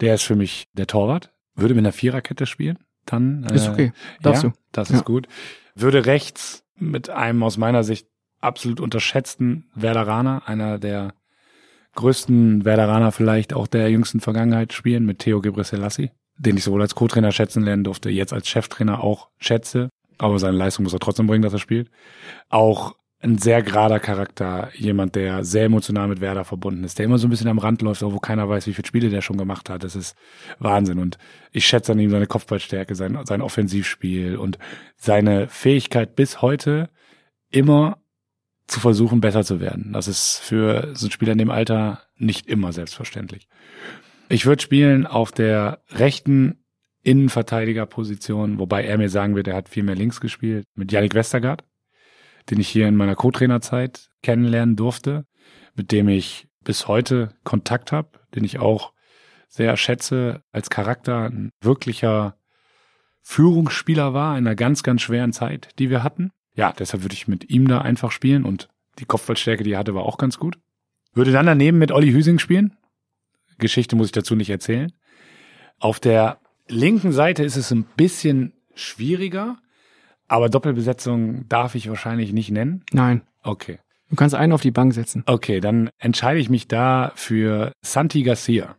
der 0.00 0.14
ist 0.14 0.22
für 0.22 0.36
mich 0.36 0.66
der 0.72 0.86
Torwart. 0.86 1.30
Würde 1.54 1.74
mit 1.74 1.82
einer 1.84 1.92
Viererkette 1.92 2.46
spielen, 2.46 2.78
dann 3.06 3.44
Ist 3.44 3.68
okay. 3.68 3.92
Darfst 4.22 4.42
ja, 4.42 4.48
du. 4.50 4.54
Das 4.72 4.88
Ja. 4.88 4.96
ist 4.96 5.04
gut. 5.04 5.28
Würde 5.74 6.06
rechts 6.06 6.64
mit 6.76 7.10
einem 7.10 7.42
aus 7.42 7.56
meiner 7.58 7.84
Sicht 7.84 8.08
absolut 8.40 8.80
unterschätzten 8.80 9.70
Werderaner, 9.74 10.42
einer 10.46 10.78
der 10.78 11.14
größten 11.94 12.64
Werderaner 12.64 13.12
vielleicht 13.12 13.52
auch 13.54 13.66
der 13.66 13.88
jüngsten 13.90 14.20
Vergangenheit 14.20 14.72
spielen, 14.72 15.04
mit 15.04 15.20
Theo 15.20 15.40
Gebrselassie, 15.40 16.10
den 16.38 16.56
ich 16.56 16.64
sowohl 16.64 16.82
als 16.82 16.94
Co-Trainer 16.94 17.30
schätzen 17.30 17.62
lernen 17.62 17.84
durfte, 17.84 18.10
jetzt 18.10 18.32
als 18.32 18.48
Cheftrainer 18.48 19.02
auch 19.02 19.28
schätze, 19.38 19.90
aber 20.18 20.38
seine 20.38 20.56
Leistung 20.56 20.84
muss 20.84 20.92
er 20.92 20.98
trotzdem 21.00 21.26
bringen, 21.26 21.42
dass 21.42 21.52
er 21.52 21.58
spielt. 21.60 21.90
Auch 22.48 22.96
ein 23.24 23.38
sehr 23.38 23.62
gerader 23.62 24.00
Charakter, 24.00 24.68
jemand, 24.74 25.14
der 25.14 25.44
sehr 25.44 25.64
emotional 25.64 26.08
mit 26.08 26.20
Werder 26.20 26.44
verbunden 26.44 26.84
ist, 26.84 26.98
der 26.98 27.06
immer 27.06 27.18
so 27.18 27.26
ein 27.26 27.30
bisschen 27.30 27.48
am 27.48 27.58
Rand 27.58 27.80
läuft, 27.80 28.02
wo 28.02 28.18
keiner 28.18 28.48
weiß, 28.48 28.66
wie 28.66 28.74
viele 28.74 28.86
Spiele 28.86 29.08
der 29.08 29.22
schon 29.22 29.38
gemacht 29.38 29.70
hat. 29.70 29.82
Das 29.82 29.96
ist 29.96 30.14
Wahnsinn. 30.58 30.98
Und 30.98 31.18
ich 31.50 31.66
schätze 31.66 31.92
an 31.92 31.98
ihm 31.98 32.10
seine 32.10 32.26
Kopfballstärke, 32.26 32.94
sein, 32.94 33.18
sein 33.24 33.40
Offensivspiel 33.40 34.36
und 34.36 34.58
seine 34.96 35.48
Fähigkeit 35.48 36.14
bis 36.14 36.42
heute 36.42 36.90
immer 37.50 37.98
zu 38.66 38.78
versuchen, 38.80 39.20
besser 39.20 39.42
zu 39.42 39.58
werden. 39.58 39.92
Das 39.92 40.06
ist 40.06 40.38
für 40.38 40.90
so 40.94 41.06
einen 41.06 41.12
Spieler 41.12 41.32
in 41.32 41.38
dem 41.38 41.50
Alter 41.50 42.02
nicht 42.16 42.46
immer 42.46 42.72
selbstverständlich. 42.72 43.48
Ich 44.28 44.46
würde 44.46 44.62
spielen 44.62 45.06
auf 45.06 45.32
der 45.32 45.80
rechten 45.90 46.64
Innenverteidigerposition, 47.02 48.58
wobei 48.58 48.84
er 48.84 48.98
mir 48.98 49.10
sagen 49.10 49.34
wird, 49.34 49.48
er 49.48 49.56
hat 49.56 49.68
viel 49.68 49.82
mehr 49.82 49.94
links 49.94 50.20
gespielt, 50.20 50.66
mit 50.74 50.92
Yannick 50.92 51.14
Westergaard, 51.14 51.64
den 52.50 52.60
ich 52.60 52.68
hier 52.68 52.88
in 52.88 52.96
meiner 52.96 53.14
Co-Trainerzeit 53.14 54.10
kennenlernen 54.22 54.76
durfte, 54.76 55.24
mit 55.74 55.92
dem 55.92 56.08
ich 56.08 56.48
bis 56.62 56.88
heute 56.88 57.34
Kontakt 57.44 57.92
habe, 57.92 58.10
den 58.34 58.44
ich 58.44 58.58
auch 58.58 58.92
sehr 59.48 59.76
schätze 59.76 60.42
als 60.50 60.70
Charakter, 60.70 61.30
ein 61.30 61.50
wirklicher 61.60 62.36
Führungsspieler 63.22 64.12
war 64.12 64.36
in 64.36 64.46
einer 64.46 64.56
ganz, 64.56 64.82
ganz 64.82 65.02
schweren 65.02 65.32
Zeit, 65.32 65.68
die 65.78 65.90
wir 65.90 66.02
hatten. 66.02 66.30
Ja, 66.54 66.72
deshalb 66.72 67.02
würde 67.02 67.14
ich 67.14 67.28
mit 67.28 67.50
ihm 67.50 67.68
da 67.68 67.80
einfach 67.80 68.12
spielen 68.12 68.44
und 68.44 68.68
die 68.98 69.06
Kopfballstärke, 69.06 69.64
die 69.64 69.72
er 69.72 69.78
hatte, 69.78 69.94
war 69.94 70.04
auch 70.04 70.18
ganz 70.18 70.38
gut. 70.38 70.58
Würde 71.12 71.32
dann 71.32 71.46
daneben 71.46 71.78
mit 71.78 71.92
Olli 71.92 72.12
Hüsing 72.12 72.38
spielen. 72.38 72.76
Geschichte 73.58 73.96
muss 73.96 74.06
ich 74.06 74.12
dazu 74.12 74.34
nicht 74.34 74.50
erzählen. 74.50 74.92
Auf 75.78 76.00
der 76.00 76.40
linken 76.68 77.12
Seite 77.12 77.44
ist 77.44 77.56
es 77.56 77.70
ein 77.70 77.84
bisschen 77.96 78.52
schwieriger, 78.74 79.58
aber 80.28 80.48
Doppelbesetzung 80.48 81.48
darf 81.48 81.74
ich 81.74 81.88
wahrscheinlich 81.88 82.32
nicht 82.32 82.50
nennen. 82.50 82.84
Nein. 82.92 83.22
Okay. 83.42 83.78
Du 84.10 84.16
kannst 84.16 84.34
einen 84.34 84.52
auf 84.52 84.62
die 84.62 84.70
Bank 84.70 84.94
setzen. 84.94 85.22
Okay, 85.26 85.60
dann 85.60 85.90
entscheide 85.98 86.38
ich 86.38 86.50
mich 86.50 86.68
da 86.68 87.12
für 87.14 87.72
Santi 87.82 88.22
Garcia. 88.22 88.76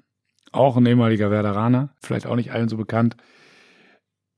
Auch 0.52 0.78
ein 0.78 0.86
ehemaliger 0.86 1.32
Werderaner, 1.32 1.90
vielleicht 2.02 2.26
auch 2.26 2.36
nicht 2.36 2.52
allen 2.52 2.70
so 2.70 2.78
bekannt. 2.78 3.18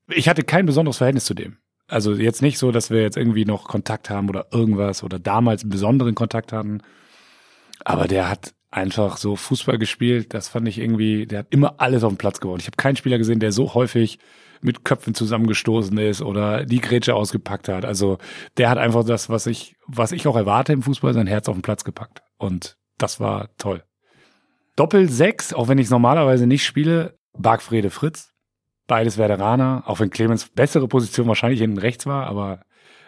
Ich 0.08 0.28
hatte 0.28 0.42
kein 0.42 0.66
besonderes 0.66 0.98
Verhältnis 0.98 1.24
zu 1.24 1.34
dem. 1.34 1.58
Also 1.86 2.14
jetzt 2.14 2.42
nicht 2.42 2.58
so, 2.58 2.72
dass 2.72 2.90
wir 2.90 3.00
jetzt 3.00 3.16
irgendwie 3.16 3.44
noch 3.44 3.68
Kontakt 3.68 4.10
haben 4.10 4.28
oder 4.28 4.46
irgendwas 4.52 5.02
oder 5.02 5.18
damals 5.18 5.62
einen 5.62 5.70
besonderen 5.70 6.14
Kontakt 6.14 6.52
hatten. 6.52 6.82
Aber 7.84 8.08
der 8.08 8.28
hat 8.28 8.54
einfach 8.70 9.16
so 9.16 9.36
Fußball 9.36 9.78
gespielt. 9.78 10.34
Das 10.34 10.48
fand 10.48 10.68
ich 10.68 10.78
irgendwie, 10.78 11.26
der 11.26 11.40
hat 11.40 11.46
immer 11.50 11.74
alles 11.78 12.04
auf 12.04 12.12
den 12.12 12.18
Platz 12.18 12.40
gebaut. 12.40 12.60
Ich 12.60 12.66
habe 12.66 12.76
keinen 12.76 12.96
Spieler 12.96 13.18
gesehen, 13.18 13.40
der 13.40 13.52
so 13.52 13.74
häufig 13.74 14.18
mit 14.60 14.84
Köpfen 14.84 15.14
zusammengestoßen 15.14 15.96
ist 15.98 16.20
oder 16.20 16.64
die 16.64 16.80
Grätsche 16.80 17.14
ausgepackt 17.14 17.68
hat. 17.68 17.84
Also 17.84 18.18
der 18.56 18.68
hat 18.68 18.78
einfach 18.78 19.04
das, 19.04 19.28
was 19.28 19.46
ich, 19.46 19.76
was 19.86 20.12
ich 20.12 20.26
auch 20.26 20.36
erwarte 20.36 20.72
im 20.72 20.82
Fußball, 20.82 21.14
sein 21.14 21.26
Herz 21.26 21.48
auf 21.48 21.56
den 21.56 21.62
Platz 21.62 21.84
gepackt. 21.84 22.22
Und 22.38 22.76
das 22.98 23.20
war 23.20 23.50
toll. 23.56 23.84
Doppel 24.76 25.08
6, 25.08 25.54
auch 25.54 25.68
wenn 25.68 25.78
ich 25.78 25.90
normalerweise 25.90 26.46
nicht 26.46 26.64
spiele, 26.64 27.16
Bargfrede 27.36 27.90
Fritz. 27.90 28.32
Beides 28.86 29.18
Werderaner, 29.18 29.84
auch 29.86 30.00
wenn 30.00 30.10
Clemens 30.10 30.48
bessere 30.48 30.88
Position 30.88 31.28
wahrscheinlich 31.28 31.60
hinten 31.60 31.78
rechts 31.78 32.06
war, 32.06 32.26
aber 32.26 32.62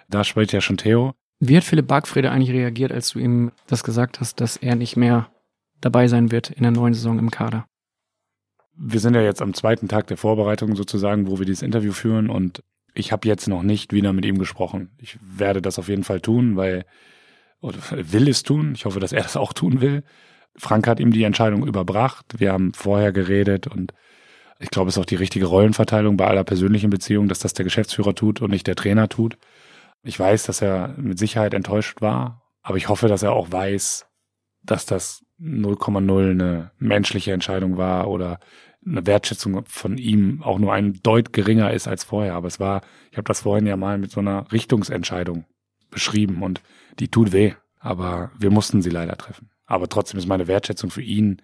da 0.08 0.24
spielt 0.24 0.52
ja 0.52 0.60
schon 0.60 0.76
Theo. 0.76 1.14
Wie 1.38 1.56
hat 1.56 1.64
Philipp 1.64 1.86
Bargfrede 1.86 2.30
eigentlich 2.30 2.50
reagiert, 2.50 2.92
als 2.92 3.10
du 3.10 3.18
ihm 3.18 3.50
das 3.66 3.82
gesagt 3.82 4.20
hast, 4.20 4.40
dass 4.40 4.58
er 4.58 4.76
nicht 4.76 4.96
mehr 4.96 5.30
dabei 5.80 6.08
sein 6.08 6.30
wird 6.30 6.50
in 6.50 6.62
der 6.62 6.72
neuen 6.72 6.94
Saison 6.94 7.18
im 7.18 7.30
Kader? 7.30 7.66
Wir 8.76 9.00
sind 9.00 9.14
ja 9.14 9.22
jetzt 9.22 9.42
am 9.42 9.54
zweiten 9.54 9.88
Tag 9.88 10.06
der 10.06 10.16
Vorbereitung 10.16 10.76
sozusagen, 10.76 11.26
wo 11.26 11.38
wir 11.38 11.46
dieses 11.46 11.62
Interview 11.62 11.92
führen 11.92 12.30
und 12.30 12.62
ich 12.94 13.12
habe 13.12 13.28
jetzt 13.28 13.46
noch 13.46 13.62
nicht 13.62 13.92
wieder 13.92 14.12
mit 14.12 14.24
ihm 14.24 14.38
gesprochen. 14.38 14.90
Ich 14.98 15.18
werde 15.20 15.62
das 15.62 15.78
auf 15.78 15.88
jeden 15.88 16.04
Fall 16.04 16.20
tun, 16.20 16.56
weil 16.56 16.84
oder 17.60 17.78
will 17.90 18.28
es 18.28 18.42
tun. 18.42 18.72
Ich 18.74 18.84
hoffe, 18.84 19.00
dass 19.00 19.12
er 19.12 19.22
das 19.22 19.36
auch 19.36 19.52
tun 19.52 19.80
will. 19.80 20.02
Frank 20.56 20.86
hat 20.86 20.98
ihm 20.98 21.12
die 21.12 21.24
Entscheidung 21.24 21.66
überbracht. 21.66 22.26
Wir 22.38 22.52
haben 22.52 22.72
vorher 22.72 23.12
geredet 23.12 23.66
und 23.66 23.92
ich 24.58 24.70
glaube, 24.70 24.88
es 24.88 24.96
ist 24.96 25.00
auch 25.00 25.06
die 25.06 25.16
richtige 25.16 25.46
Rollenverteilung 25.46 26.16
bei 26.16 26.26
aller 26.26 26.44
persönlichen 26.44 26.90
Beziehung, 26.90 27.28
dass 27.28 27.38
das 27.38 27.54
der 27.54 27.64
Geschäftsführer 27.64 28.14
tut 28.14 28.42
und 28.42 28.50
nicht 28.50 28.66
der 28.66 28.76
Trainer 28.76 29.08
tut. 29.08 29.38
Ich 30.02 30.18
weiß, 30.18 30.44
dass 30.44 30.60
er 30.62 30.94
mit 30.98 31.18
Sicherheit 31.18 31.54
enttäuscht 31.54 32.00
war, 32.00 32.42
aber 32.62 32.76
ich 32.76 32.88
hoffe, 32.88 33.08
dass 33.08 33.22
er 33.22 33.32
auch 33.32 33.52
weiß, 33.52 34.06
dass 34.62 34.86
das 34.86 35.24
0,0 35.42 36.30
eine 36.30 36.70
menschliche 36.78 37.32
Entscheidung 37.32 37.76
war 37.76 38.08
oder 38.08 38.38
eine 38.86 39.06
Wertschätzung 39.06 39.64
von 39.66 39.98
ihm 39.98 40.42
auch 40.42 40.58
nur 40.58 40.72
ein 40.72 41.00
Deut 41.02 41.32
geringer 41.32 41.72
ist 41.72 41.88
als 41.88 42.04
vorher. 42.04 42.34
Aber 42.34 42.48
es 42.48 42.60
war, 42.60 42.82
ich 43.10 43.18
habe 43.18 43.26
das 43.26 43.42
vorhin 43.42 43.66
ja 43.66 43.76
mal 43.76 43.98
mit 43.98 44.10
so 44.10 44.20
einer 44.20 44.50
Richtungsentscheidung 44.52 45.44
beschrieben 45.90 46.42
und 46.42 46.62
die 46.98 47.08
tut 47.08 47.32
weh. 47.32 47.54
Aber 47.78 48.30
wir 48.38 48.50
mussten 48.50 48.82
sie 48.82 48.90
leider 48.90 49.16
treffen. 49.16 49.50
Aber 49.66 49.88
trotzdem 49.88 50.18
ist 50.18 50.26
meine 50.26 50.48
Wertschätzung 50.48 50.90
für 50.90 51.02
ihn 51.02 51.40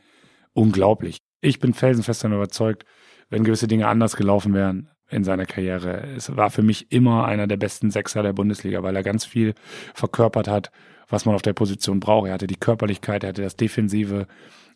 unglaublich. 0.53 1.19
Ich 1.41 1.61
bin 1.61 1.75
felsenfest 1.75 2.25
davon 2.25 2.37
überzeugt, 2.37 2.85
wenn 3.29 3.45
gewisse 3.45 3.69
Dinge 3.69 3.89
anders 3.89 4.17
gelaufen 4.17 4.55
wären 4.55 4.89
in 5.09 5.25
seiner 5.25 5.47
Karriere. 5.47 6.03
Es 6.17 6.37
war 6.37 6.51
für 6.51 6.63
mich 6.63 6.91
immer 6.91 7.27
einer 7.27 7.47
der 7.47 7.57
besten 7.57 7.91
Sechser 7.91 8.23
der 8.23 8.33
Bundesliga, 8.33 8.83
weil 8.83 8.97
er 8.97 9.03
ganz 9.03 9.25
viel 9.25 9.55
verkörpert 9.95 10.49
hat, 10.49 10.73
was 11.09 11.25
man 11.25 11.35
auf 11.35 11.43
der 11.43 11.53
Position 11.53 12.01
braucht. 12.01 12.29
Er 12.29 12.35
hatte 12.35 12.47
die 12.47 12.57
Körperlichkeit, 12.57 13.23
er 13.23 13.31
hatte 13.31 13.43
das 13.43 13.57
Defensive, 13.57 14.27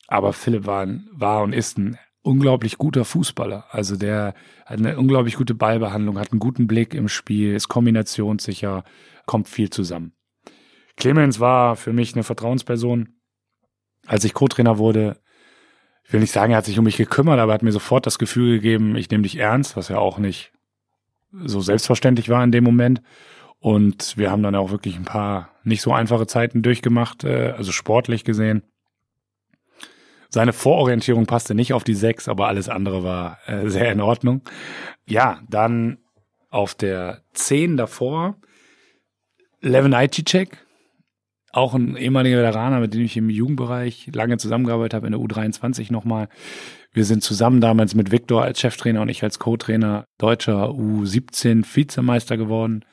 aber 0.07 0.33
Philipp 0.33 0.67
war, 0.67 0.87
war 1.13 1.43
und 1.43 1.53
ist 1.53 1.79
ein 1.79 1.99
unglaublich 2.23 2.79
guter 2.79 3.05
Fußballer. 3.05 3.67
Also 3.71 3.97
der 3.97 4.35
hat 4.67 4.79
eine 4.79 4.99
unglaublich 4.99 5.37
gute 5.37 5.55
Ballbehandlung, 5.55 6.19
hat 6.19 6.33
einen 6.33 6.41
guten 6.41 6.67
Blick 6.67 6.95
im 6.95 7.09
Spiel, 7.09 7.55
ist 7.55 7.69
kombinationssicher, 7.69 8.85
kommt 9.27 9.49
viel 9.49 9.71
zusammen. 9.71 10.13
Clemens 10.97 11.41
war 11.41 11.77
für 11.77 11.93
mich 11.93 12.15
eine 12.15 12.25
Vertrauensperson. 12.25 13.09
Als 14.07 14.25
ich 14.25 14.35
Co-Trainer 14.35 14.79
wurde, 14.79 15.21
ich 16.05 16.13
will 16.13 16.21
nicht 16.21 16.33
sagen, 16.33 16.53
er 16.53 16.59
hat 16.59 16.65
sich 16.65 16.79
um 16.79 16.85
mich 16.85 16.97
gekümmert, 16.97 17.39
aber 17.39 17.53
er 17.53 17.55
hat 17.55 17.63
mir 17.63 17.73
sofort 17.73 18.07
das 18.07 18.19
Gefühl 18.19 18.57
gegeben, 18.57 18.97
ich 18.97 19.11
nehme 19.11 19.23
dich 19.23 19.37
ernst, 19.37 19.77
was 19.77 19.89
ja 19.89 19.99
auch 19.99 20.19
nicht 20.19 20.53
so 21.33 21.61
selbstverständlich 21.61 22.29
war 22.29 22.43
in 22.43 22.53
dem 22.53 22.65
Moment. 22.65 23.03
Und 23.61 24.17
wir 24.17 24.31
haben 24.31 24.43
dann 24.43 24.55
auch 24.55 24.71
wirklich 24.71 24.97
ein 24.97 25.05
paar 25.05 25.51
nicht 25.63 25.83
so 25.83 25.93
einfache 25.93 26.27
Zeiten 26.27 26.63
durchgemacht, 26.63 27.25
äh, 27.25 27.55
also 27.57 27.73
sportlich 27.73 28.25
gesehen. 28.25 28.63
Seine 30.31 30.53
Vororientierung 30.53 31.27
passte 31.27 31.55
nicht 31.55 31.75
auf 31.75 31.85
die 31.85 31.95
sechs, 31.95 32.29
aber 32.29 32.47
alles 32.49 32.69
andere 32.69 33.05
war 33.05 33.39
äh, 33.47 33.69
sehr 33.69 33.93
in 33.93 34.01
Ordnung. 34.01 34.43
Ja, 35.07 35.41
dann 35.49 35.99
auf 36.49 36.75
der 36.75 37.23
zehn 37.33 37.77
davor 37.77 38.37
Levin 39.61 39.93
Ajicek, 39.93 40.65
auch 41.53 41.75
ein 41.75 41.97
ehemaliger 41.97 42.39
Veteraner, 42.39 42.81
mit 42.81 42.95
dem 42.95 43.03
ich 43.03 43.17
im 43.17 43.29
Jugendbereich 43.29 44.09
lange 44.15 44.39
zusammengearbeitet 44.39 44.95
habe, 44.95 45.07
in 45.07 45.13
der 45.13 45.21
U23 45.21 45.93
nochmal. 45.93 46.29
Wir 46.93 47.05
sind 47.05 47.23
zusammen 47.23 47.61
damals 47.61 47.95
mit 47.95 48.11
Viktor 48.11 48.43
als 48.43 48.61
Cheftrainer 48.61 49.03
und 49.03 49.09
ich 49.09 49.23
als 49.23 49.39
Co-Trainer 49.39 50.07
deutscher 50.19 50.71
U17 50.71 51.65
Vizemeister 51.75 52.37
geworden. 52.37 52.85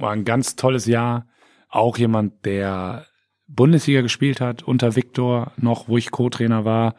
War 0.00 0.12
ein 0.12 0.24
ganz 0.24 0.56
tolles 0.56 0.86
Jahr. 0.86 1.26
Auch 1.68 1.98
jemand, 1.98 2.44
der 2.44 3.06
Bundesliga 3.46 4.00
gespielt 4.00 4.40
hat, 4.40 4.62
unter 4.62 4.96
Viktor 4.96 5.52
noch, 5.56 5.88
wo 5.88 5.96
ich 5.96 6.10
Co-Trainer 6.10 6.64
war. 6.64 6.94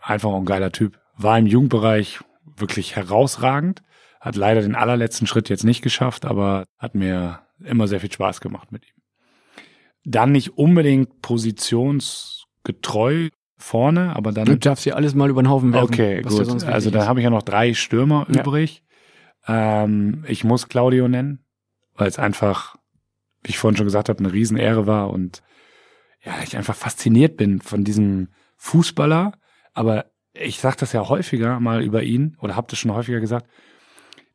Einfach 0.00 0.32
ein 0.32 0.44
geiler 0.44 0.72
Typ. 0.72 0.98
War 1.16 1.38
im 1.38 1.46
Jugendbereich 1.46 2.20
wirklich 2.56 2.96
herausragend. 2.96 3.82
Hat 4.20 4.36
leider 4.36 4.62
den 4.62 4.74
allerletzten 4.74 5.26
Schritt 5.26 5.48
jetzt 5.48 5.64
nicht 5.64 5.82
geschafft, 5.82 6.24
aber 6.24 6.64
hat 6.78 6.94
mir 6.94 7.40
immer 7.64 7.88
sehr 7.88 8.00
viel 8.00 8.12
Spaß 8.12 8.40
gemacht 8.40 8.72
mit 8.72 8.84
ihm. 8.84 9.02
Dann 10.04 10.32
nicht 10.32 10.56
unbedingt 10.56 11.22
positionsgetreu 11.22 13.30
vorne, 13.56 14.14
aber 14.14 14.32
dann. 14.32 14.44
Du 14.44 14.56
darfst 14.56 14.84
hier 14.84 14.96
alles 14.96 15.14
mal 15.14 15.30
über 15.30 15.42
den 15.42 15.50
Haufen 15.50 15.72
werfen. 15.72 15.92
Okay, 15.92 16.22
gut. 16.22 16.64
Also 16.64 16.90
da 16.90 17.06
habe 17.06 17.20
ich 17.20 17.24
ja 17.24 17.30
noch 17.30 17.42
drei 17.42 17.74
Stürmer 17.74 18.26
ja. 18.30 18.40
übrig. 18.40 18.82
Ähm, 19.46 20.24
ich 20.28 20.44
muss 20.44 20.68
Claudio 20.68 21.08
nennen, 21.08 21.44
weil 21.96 22.08
es 22.08 22.18
einfach, 22.18 22.76
wie 23.42 23.50
ich 23.50 23.58
vorhin 23.58 23.76
schon 23.76 23.86
gesagt 23.86 24.08
habe, 24.08 24.18
eine 24.18 24.32
Riesenehre 24.32 24.86
war 24.86 25.10
und 25.10 25.42
ja, 26.22 26.34
ich 26.42 26.56
einfach 26.56 26.74
fasziniert 26.74 27.36
bin 27.36 27.60
von 27.60 27.84
diesem 27.84 28.28
Fußballer. 28.56 29.32
Aber 29.74 30.06
ich 30.34 30.58
sage 30.58 30.76
das 30.80 30.92
ja 30.92 31.08
häufiger 31.08 31.60
mal 31.60 31.82
über 31.82 32.02
ihn 32.02 32.36
oder 32.40 32.56
habe 32.56 32.66
das 32.68 32.78
schon 32.78 32.92
häufiger 32.92 33.20
gesagt. 33.20 33.48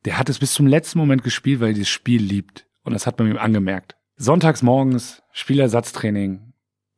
Der 0.06 0.18
hat 0.18 0.30
es 0.30 0.40
bis 0.40 0.54
zum 0.54 0.68
letzten 0.68 1.00
Moment 1.00 1.24
gespielt, 1.24 1.60
weil 1.60 1.70
er 1.70 1.74
dieses 1.74 1.90
Spiel 1.90 2.22
liebt. 2.22 2.66
Und 2.84 2.94
das 2.94 3.06
hat 3.06 3.20
man 3.20 3.30
ihm 3.30 3.38
angemerkt. 3.38 3.96
Sonntags 4.16 4.64
morgens 4.64 5.22
Spielersatztraining. 5.32 6.54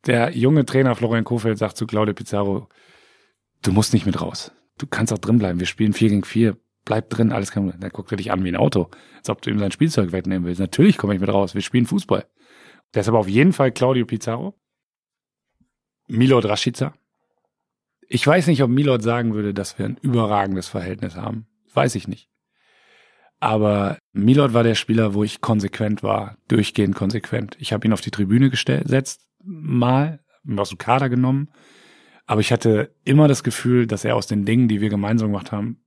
Der 0.06 0.36
junge 0.36 0.64
Trainer 0.64 0.94
Florian 0.94 1.24
Kofeld 1.24 1.58
sagt 1.58 1.76
zu 1.76 1.86
Claudio 1.86 2.14
Pizarro, 2.14 2.68
du 3.62 3.72
musst 3.72 3.92
nicht 3.92 4.06
mit 4.06 4.20
raus. 4.20 4.52
Du 4.78 4.86
kannst 4.86 5.12
auch 5.12 5.18
drin 5.18 5.38
bleiben. 5.38 5.60
Wir 5.60 5.66
spielen 5.66 5.92
vier 5.92 6.10
gegen 6.10 6.24
vier. 6.24 6.56
Bleib 6.84 7.10
drin, 7.10 7.32
alles 7.32 7.50
kann. 7.50 7.72
Dann 7.78 7.90
guckt 7.90 8.12
er 8.12 8.16
dich 8.16 8.30
an 8.30 8.44
wie 8.44 8.48
ein 8.48 8.56
Auto. 8.56 8.90
Als 9.16 9.30
ob 9.30 9.40
du 9.42 9.50
ihm 9.50 9.58
sein 9.58 9.72
Spielzeug 9.72 10.12
wegnehmen 10.12 10.46
willst. 10.46 10.60
Natürlich 10.60 10.98
komme 10.98 11.14
ich 11.14 11.20
mit 11.20 11.30
raus. 11.30 11.54
Wir 11.54 11.62
spielen 11.62 11.86
Fußball. 11.86 12.26
Deshalb 12.94 13.16
auf 13.16 13.28
jeden 13.28 13.52
Fall 13.52 13.72
Claudio 13.72 14.04
Pizarro. 14.04 14.54
Milot 16.06 16.44
Rashica. 16.44 16.94
Ich 18.08 18.26
weiß 18.26 18.46
nicht, 18.48 18.62
ob 18.62 18.70
Milot 18.70 19.02
sagen 19.02 19.34
würde, 19.34 19.54
dass 19.54 19.78
wir 19.78 19.86
ein 19.86 19.96
überragendes 20.02 20.68
Verhältnis 20.68 21.16
haben. 21.16 21.46
Weiß 21.72 21.94
ich 21.94 22.06
nicht. 22.06 22.28
Aber 23.40 23.98
Milot 24.12 24.52
war 24.52 24.62
der 24.62 24.74
Spieler, 24.74 25.14
wo 25.14 25.24
ich 25.24 25.40
konsequent 25.40 26.02
war, 26.02 26.36
durchgehend 26.48 26.94
konsequent. 26.94 27.56
Ich 27.58 27.72
habe 27.72 27.86
ihn 27.86 27.92
auf 27.92 28.00
die 28.00 28.10
Tribüne 28.10 28.50
gesetzt, 28.50 29.26
mal, 29.42 30.20
aus 30.56 30.68
dem 30.68 30.78
Kader 30.78 31.08
genommen. 31.08 31.50
Aber 32.26 32.40
ich 32.40 32.52
hatte 32.52 32.94
immer 33.04 33.28
das 33.28 33.42
Gefühl, 33.42 33.86
dass 33.86 34.04
er 34.04 34.16
aus 34.16 34.26
den 34.26 34.44
Dingen, 34.44 34.68
die 34.68 34.80
wir 34.80 34.88
gemeinsam 34.88 35.28
gemacht 35.28 35.52
haben, 35.52 35.83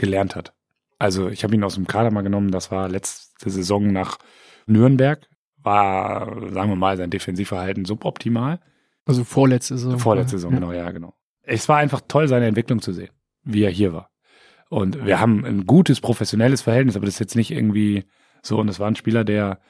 gelernt 0.00 0.34
hat. 0.34 0.52
Also 0.98 1.28
ich 1.28 1.44
habe 1.44 1.54
ihn 1.54 1.62
aus 1.62 1.76
dem 1.76 1.86
Kader 1.86 2.10
mal 2.10 2.22
genommen, 2.22 2.50
das 2.50 2.70
war 2.70 2.88
letzte 2.88 3.48
Saison 3.48 3.92
nach 3.92 4.18
Nürnberg, 4.66 5.28
war, 5.62 6.26
sagen 6.52 6.70
wir 6.70 6.76
mal, 6.76 6.96
sein 6.96 7.10
Defensivverhalten 7.10 7.84
suboptimal. 7.84 8.60
Also 9.06 9.24
vorletzte 9.24 9.78
Saison. 9.78 9.98
Vorletzte 9.98 10.38
Saison, 10.38 10.52
ja. 10.52 10.58
genau, 10.58 10.72
ja, 10.72 10.90
genau. 10.90 11.14
Es 11.42 11.68
war 11.68 11.78
einfach 11.78 12.00
toll, 12.06 12.28
seine 12.28 12.46
Entwicklung 12.46 12.82
zu 12.82 12.92
sehen, 12.92 13.10
wie 13.42 13.62
er 13.62 13.70
hier 13.70 13.92
war. 13.92 14.10
Und 14.68 15.04
wir 15.04 15.20
haben 15.20 15.44
ein 15.44 15.66
gutes, 15.66 16.00
professionelles 16.00 16.62
Verhältnis, 16.62 16.96
aber 16.96 17.06
das 17.06 17.14
ist 17.14 17.20
jetzt 17.20 17.36
nicht 17.36 17.50
irgendwie 17.50 18.04
so. 18.42 18.58
Und 18.58 18.68
es 18.68 18.78
war 18.78 18.86
ein 18.86 18.96
Spieler, 18.96 19.24
der 19.24 19.60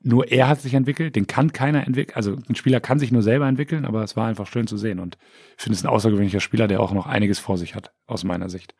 nur 0.00 0.30
er 0.30 0.48
hat 0.48 0.60
sich 0.60 0.74
entwickelt, 0.74 1.16
den 1.16 1.26
kann 1.26 1.52
keiner 1.52 1.84
entwickeln. 1.86 2.14
Also 2.14 2.36
ein 2.48 2.54
Spieler 2.54 2.80
kann 2.80 3.00
sich 3.00 3.10
nur 3.10 3.22
selber 3.22 3.48
entwickeln, 3.48 3.84
aber 3.84 4.04
es 4.04 4.16
war 4.16 4.28
einfach 4.28 4.46
schön 4.46 4.68
zu 4.68 4.76
sehen. 4.76 5.00
Und 5.00 5.18
ich 5.56 5.64
finde 5.64 5.76
es 5.76 5.84
ein 5.84 5.90
außergewöhnlicher 5.90 6.40
Spieler, 6.40 6.68
der 6.68 6.80
auch 6.80 6.92
noch 6.92 7.06
einiges 7.06 7.40
vor 7.40 7.58
sich 7.58 7.74
hat, 7.74 7.92
aus 8.06 8.22
meiner 8.22 8.48
Sicht. 8.48 8.74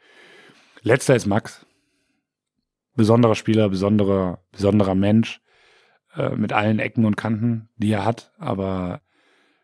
Letzter 0.83 1.17
ist 1.17 1.27
Max. 1.27 1.67
Besonderer 2.95 3.35
Spieler, 3.35 3.69
besonderer, 3.69 4.43
besonderer 4.53 4.95
Mensch, 4.95 5.41
äh, 6.15 6.31
mit 6.31 6.53
allen 6.53 6.79
Ecken 6.79 7.05
und 7.05 7.17
Kanten, 7.17 7.69
die 7.77 7.93
er 7.93 8.05
hat, 8.05 8.33
aber 8.39 9.03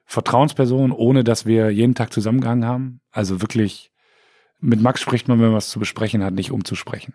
Vertrauensperson, 0.05 0.93
ohne 0.93 1.25
dass 1.25 1.47
wir 1.47 1.71
jeden 1.71 1.95
Tag 1.95 2.13
zusammengehangen 2.13 2.67
haben. 2.67 3.01
Also 3.11 3.41
wirklich, 3.41 3.91
mit 4.61 4.83
Max 4.83 5.01
spricht 5.01 5.29
man, 5.29 5.39
wenn 5.39 5.47
man 5.47 5.57
was 5.57 5.71
zu 5.71 5.79
besprechen 5.79 6.23
hat, 6.23 6.35
nicht 6.35 6.51
umzusprechen. 6.53 7.15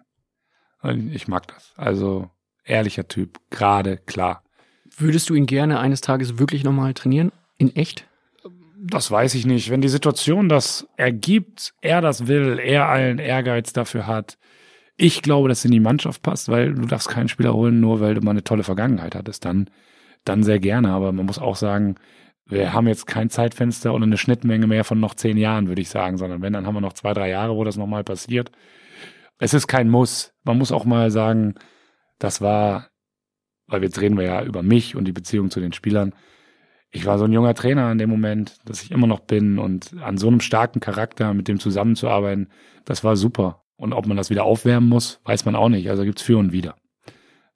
Ich 1.12 1.28
mag 1.28 1.48
das. 1.48 1.74
Also 1.76 2.32
ehrlicher 2.64 3.08
Typ, 3.08 3.40
gerade, 3.52 3.98
klar. 3.98 4.44
Würdest 4.98 5.30
du 5.30 5.36
ihn 5.36 5.46
gerne 5.46 5.80
eines 5.80 6.02
Tages 6.02 6.40
wirklich 6.40 6.64
nochmal 6.64 6.94
trainieren? 6.96 7.32
In 7.58 7.76
echt? 7.76 8.07
Das 8.80 9.10
weiß 9.10 9.34
ich 9.36 9.46
nicht. 9.46 9.72
Wenn 9.72 9.82
die 9.82 9.88
Situation 9.88 10.50
das 10.50 10.88
ergibt, 10.98 11.74
er 11.82 12.02
das 12.02 12.28
will, 12.28 12.60
er 12.60 12.88
allen 12.88 13.18
Ehrgeiz 13.18 13.74
dafür 13.74 14.06
hat, 14.06 14.38
ich 14.98 15.22
glaube, 15.22 15.50
dass 15.50 15.66
in 15.66 15.72
die 15.72 15.80
Mannschaft 15.80 16.22
passt, 16.22 16.50
weil 16.50 16.74
du 16.74 16.86
darfst 16.86 17.10
keinen 17.10 17.28
Spieler 17.28 17.54
holen, 17.54 17.80
nur 17.80 18.02
weil 18.02 18.16
du 18.16 18.22
mal 18.22 18.32
eine 18.32 18.44
tolle 18.44 18.64
Vergangenheit 18.64 19.16
hattest, 19.16 19.46
dann, 19.46 19.70
dann 20.26 20.44
sehr 20.44 20.60
gerne. 20.60 20.90
Aber 20.90 21.12
man 21.12 21.26
muss 21.26 21.40
auch 21.40 21.56
sagen, 21.56 21.96
wir 22.46 22.74
haben 22.74 22.88
jetzt 22.88 23.08
kein 23.08 23.30
Zeitfenster 23.30 23.94
und 23.94 24.04
eine 24.04 24.18
Schnittmenge 24.18 24.68
mehr 24.68 24.84
von 24.84 25.00
noch 25.00 25.16
zehn 25.16 25.38
Jahren, 25.38 25.68
würde 25.68 25.82
ich 25.82 25.90
sagen, 25.90 26.18
sondern 26.18 26.42
wenn, 26.42 26.54
dann 26.54 26.66
haben 26.66 26.76
wir 26.76 26.82
noch 26.82 26.94
zwei, 26.94 27.14
drei 27.14 27.30
Jahre, 27.30 27.56
wo 27.56 27.64
das 27.64 27.78
nochmal 27.78 28.04
passiert. 28.04 28.52
Es 29.40 29.54
ist 29.54 29.68
kein 29.68 29.90
Muss. 29.90 30.34
Man 30.44 30.58
muss 30.58 30.72
auch 30.72 30.86
mal 30.86 31.12
sagen, 31.12 31.56
das 32.20 32.42
war, 32.42 32.90
weil 33.68 33.84
jetzt 33.84 34.02
reden 34.02 34.18
wir 34.18 34.26
ja 34.26 34.44
über 34.44 34.64
mich 34.64 34.96
und 34.96 35.06
die 35.06 35.12
Beziehung 35.12 35.52
zu 35.52 35.60
den 35.60 35.74
Spielern. 35.74 36.14
Ich 36.92 37.06
war 37.06 37.20
so 37.20 37.26
ein 37.26 37.34
junger 37.34 37.54
Trainer 37.54 37.92
in 37.92 37.98
dem 37.98 38.10
Moment, 38.10 38.58
dass 38.66 38.82
ich 38.82 38.92
immer 38.92 39.08
noch 39.08 39.20
bin 39.20 39.60
und 39.60 39.96
an 40.02 40.18
so 40.18 40.28
einem 40.28 40.40
starken 40.40 40.80
Charakter 40.80 41.34
mit 41.34 41.48
dem 41.48 41.60
zusammenzuarbeiten, 41.60 42.50
das 42.86 43.04
war 43.04 43.16
super. 43.16 43.64
Und 43.76 43.94
ob 43.94 44.08
man 44.08 44.18
das 44.18 44.30
wieder 44.30 44.46
aufwärmen 44.46 44.90
muss, 44.90 45.20
weiß 45.26 45.46
man 45.46 45.56
auch 45.56 45.70
nicht. 45.70 45.90
Also 45.90 46.04
gibt's 46.04 46.22
für 46.22 46.38
und 46.38 46.52
wieder. 46.52 46.76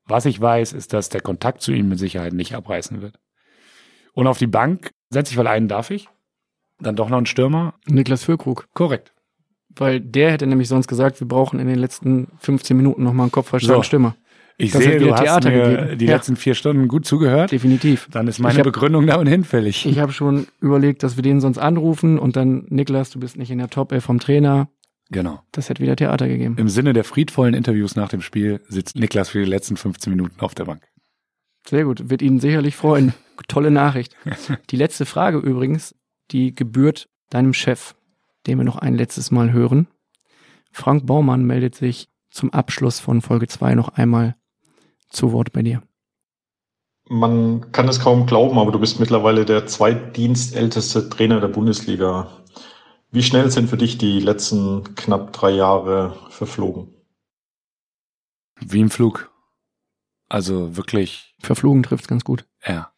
Was 0.05 0.25
ich 0.25 0.39
weiß, 0.39 0.73
ist, 0.73 0.93
dass 0.93 1.09
der 1.09 1.21
Kontakt 1.21 1.61
zu 1.61 1.71
ihm 1.71 1.89
mit 1.89 1.97
Sicherheit 1.97 2.33
nicht 2.33 2.53
abreißen 2.53 3.01
wird. 3.01 3.19
Und 4.13 4.27
auf 4.27 4.37
die 4.37 4.47
Bank 4.47 4.91
setze 5.09 5.31
ich, 5.31 5.37
weil 5.37 5.47
einen 5.47 5.67
darf 5.67 5.89
ich. 5.89 6.09
Dann 6.79 6.95
doch 6.95 7.09
noch 7.09 7.17
einen 7.17 7.25
Stürmer. 7.25 7.75
Niklas 7.87 8.23
Füllkrug. 8.23 8.67
Korrekt. 8.73 9.13
Weil 9.69 10.01
der 10.01 10.31
hätte 10.31 10.47
nämlich 10.47 10.67
sonst 10.67 10.87
gesagt, 10.87 11.19
wir 11.21 11.27
brauchen 11.27 11.59
in 11.59 11.67
den 11.67 11.79
letzten 11.79 12.27
15 12.39 12.75
Minuten 12.75 13.03
nochmal 13.03 13.25
einen 13.25 13.31
kopfballstarken 13.31 13.83
so. 13.83 13.87
Stürmer. 13.87 14.15
Ich 14.61 14.73
sehe, 14.73 14.99
du 14.99 15.05
Theater 15.05 15.35
hast 15.35 15.43
mir 15.45 15.51
gegeben. 15.51 15.97
die 15.97 16.05
ja. 16.05 16.15
letzten 16.15 16.35
vier 16.35 16.53
Stunden 16.53 16.87
gut 16.87 17.05
zugehört. 17.05 17.51
Definitiv. 17.51 18.07
Dann 18.11 18.27
ist 18.27 18.39
meine 18.39 18.59
hab, 18.59 18.63
Begründung 18.63 19.07
da 19.07 19.21
hinfällig. 19.21 19.85
Ich 19.85 19.99
habe 19.99 20.11
schon 20.11 20.47
überlegt, 20.59 21.03
dass 21.03 21.15
wir 21.15 21.23
den 21.23 21.41
sonst 21.41 21.57
anrufen 21.57 22.19
und 22.19 22.35
dann, 22.35 22.65
Niklas, 22.69 23.09
du 23.09 23.19
bist 23.19 23.37
nicht 23.37 23.49
in 23.49 23.57
der 23.57 23.69
Top 23.69 23.91
11 23.91 24.03
vom 24.03 24.19
Trainer. 24.19 24.69
Genau. 25.09 25.41
Das 25.51 25.69
hätte 25.69 25.81
wieder 25.81 25.95
Theater 25.95 26.27
gegeben. 26.27 26.55
Im 26.57 26.69
Sinne 26.69 26.93
der 26.93 27.03
friedvollen 27.03 27.53
Interviews 27.53 27.95
nach 27.95 28.09
dem 28.09 28.21
Spiel 28.21 28.61
sitzt 28.67 28.95
Niklas 28.95 29.29
für 29.29 29.39
die 29.39 29.49
letzten 29.49 29.77
15 29.77 30.11
Minuten 30.11 30.39
auf 30.39 30.55
der 30.55 30.65
Bank. 30.65 30.83
Sehr 31.67 31.83
gut, 31.83 32.09
wird 32.09 32.21
Ihnen 32.21 32.39
sicherlich 32.39 32.75
freuen. 32.75 33.13
Tolle 33.47 33.71
Nachricht. 33.71 34.15
Die 34.69 34.75
letzte 34.75 35.05
Frage 35.05 35.39
übrigens, 35.39 35.95
die 36.31 36.53
gebührt 36.53 37.09
deinem 37.29 37.53
Chef, 37.53 37.95
den 38.47 38.59
wir 38.59 38.65
noch 38.65 38.77
ein 38.77 38.95
letztes 38.95 39.31
Mal 39.31 39.51
hören. 39.51 39.87
Frank 40.71 41.05
Baumann 41.05 41.45
meldet 41.45 41.75
sich 41.75 42.09
zum 42.29 42.53
Abschluss 42.53 42.99
von 42.99 43.21
Folge 43.21 43.47
2 43.47 43.75
noch 43.75 43.89
einmal 43.89 44.35
zu 45.11 45.31
Wort 45.31 45.51
bei 45.51 45.61
dir. 45.61 45.83
Man 47.07 47.71
kann 47.71 47.87
es 47.87 47.99
kaum 47.99 48.25
glauben, 48.25 48.57
aber 48.57 48.71
du 48.71 48.79
bist 48.79 48.99
mittlerweile 48.99 49.45
der 49.45 49.67
zweitdienstälteste 49.67 51.09
Trainer 51.09 51.41
der 51.41 51.49
Bundesliga. 51.49 52.29
Wie 53.11 53.23
schnell 53.23 53.51
sind 53.51 53.69
für 53.69 53.77
dich 53.77 53.97
die 53.97 54.19
letzten 54.19 54.95
knapp 54.95 55.33
drei 55.33 55.51
Jahre 55.51 56.15
verflogen? 56.29 56.93
Wie 58.59 58.79
im 58.79 58.89
Flug. 58.89 59.31
Also 60.29 60.77
wirklich. 60.77 61.35
Verflogen 61.39 61.83
trifft 61.83 62.07
ganz 62.07 62.23
gut. 62.23 62.45
Ja. 62.65 62.93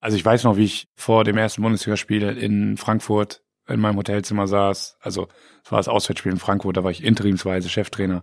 Also 0.00 0.18
ich 0.18 0.24
weiß 0.24 0.44
noch, 0.44 0.58
wie 0.58 0.64
ich 0.64 0.88
vor 0.94 1.24
dem 1.24 1.38
ersten 1.38 1.62
Bundesligaspiel 1.62 2.22
in 2.22 2.76
Frankfurt 2.76 3.42
in 3.66 3.80
meinem 3.80 3.96
Hotelzimmer 3.96 4.46
saß. 4.46 4.98
Also 5.00 5.28
es 5.64 5.72
war 5.72 5.78
das 5.78 5.88
Auswärtsspiel 5.88 6.32
in 6.32 6.38
Frankfurt, 6.38 6.76
da 6.76 6.84
war 6.84 6.90
ich 6.90 7.02
interimsweise 7.02 7.70
Cheftrainer. 7.70 8.22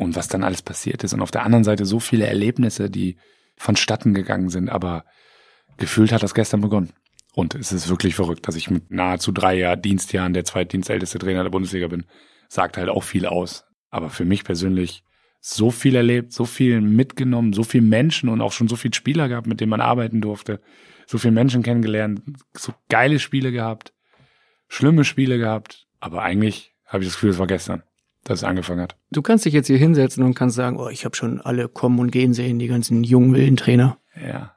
Und 0.00 0.16
was 0.16 0.28
dann 0.28 0.44
alles 0.44 0.62
passiert 0.62 1.04
ist. 1.04 1.12
Und 1.12 1.20
auf 1.20 1.30
der 1.30 1.44
anderen 1.44 1.62
Seite 1.62 1.84
so 1.84 2.00
viele 2.00 2.26
Erlebnisse, 2.26 2.88
die 2.88 3.18
vonstatten 3.56 4.14
gegangen 4.14 4.48
sind. 4.48 4.70
Aber 4.70 5.04
gefühlt 5.76 6.10
hat 6.10 6.22
das 6.22 6.32
gestern 6.32 6.62
begonnen. 6.62 6.94
Und 7.34 7.54
es 7.54 7.70
ist 7.70 7.90
wirklich 7.90 8.14
verrückt, 8.14 8.48
dass 8.48 8.56
ich 8.56 8.70
mit 8.70 8.90
nahezu 8.90 9.30
drei 9.30 9.58
Jahr 9.58 9.76
Dienstjahren 9.76 10.32
der 10.32 10.46
zweitdienstälteste 10.46 11.18
Trainer 11.18 11.42
der 11.42 11.50
Bundesliga 11.50 11.86
bin. 11.88 12.06
Sagt 12.48 12.78
halt 12.78 12.88
auch 12.88 13.02
viel 13.02 13.26
aus. 13.26 13.66
Aber 13.90 14.08
für 14.08 14.24
mich 14.24 14.42
persönlich 14.42 15.04
so 15.40 15.70
viel 15.70 15.94
erlebt, 15.94 16.32
so 16.32 16.46
viel 16.46 16.80
mitgenommen, 16.80 17.52
so 17.52 17.62
viel 17.62 17.82
Menschen 17.82 18.30
und 18.30 18.40
auch 18.40 18.52
schon 18.52 18.68
so 18.68 18.76
viel 18.76 18.94
Spieler 18.94 19.28
gehabt, 19.28 19.46
mit 19.46 19.60
denen 19.60 19.70
man 19.70 19.82
arbeiten 19.82 20.22
durfte, 20.22 20.62
so 21.06 21.18
viele 21.18 21.32
Menschen 21.32 21.62
kennengelernt, 21.62 22.22
so 22.54 22.72
geile 22.88 23.18
Spiele 23.18 23.52
gehabt, 23.52 23.92
schlimme 24.68 25.04
Spiele 25.04 25.38
gehabt, 25.38 25.86
aber 25.98 26.22
eigentlich 26.22 26.74
habe 26.84 27.02
ich 27.02 27.08
das 27.08 27.16
Gefühl, 27.16 27.30
es 27.30 27.38
war 27.38 27.46
gestern, 27.46 27.82
dass 28.24 28.40
es 28.40 28.44
angefangen 28.44 28.80
hat. 28.82 28.96
Du 29.10 29.22
kannst 29.22 29.44
dich 29.44 29.54
jetzt 29.54 29.66
hier 29.68 29.78
hinsetzen 29.78 30.22
und 30.24 30.34
kannst 30.34 30.56
sagen, 30.56 30.78
oh, 30.78 30.88
ich 30.88 31.04
habe 31.04 31.16
schon 31.16 31.40
alle 31.40 31.68
kommen 31.68 31.98
und 31.98 32.10
gehen 32.12 32.34
sehen, 32.34 32.58
die 32.58 32.66
ganzen 32.68 33.02
jungen 33.04 33.34
wilden 33.34 33.56
Trainer. 33.56 33.98
Ja. 34.20 34.54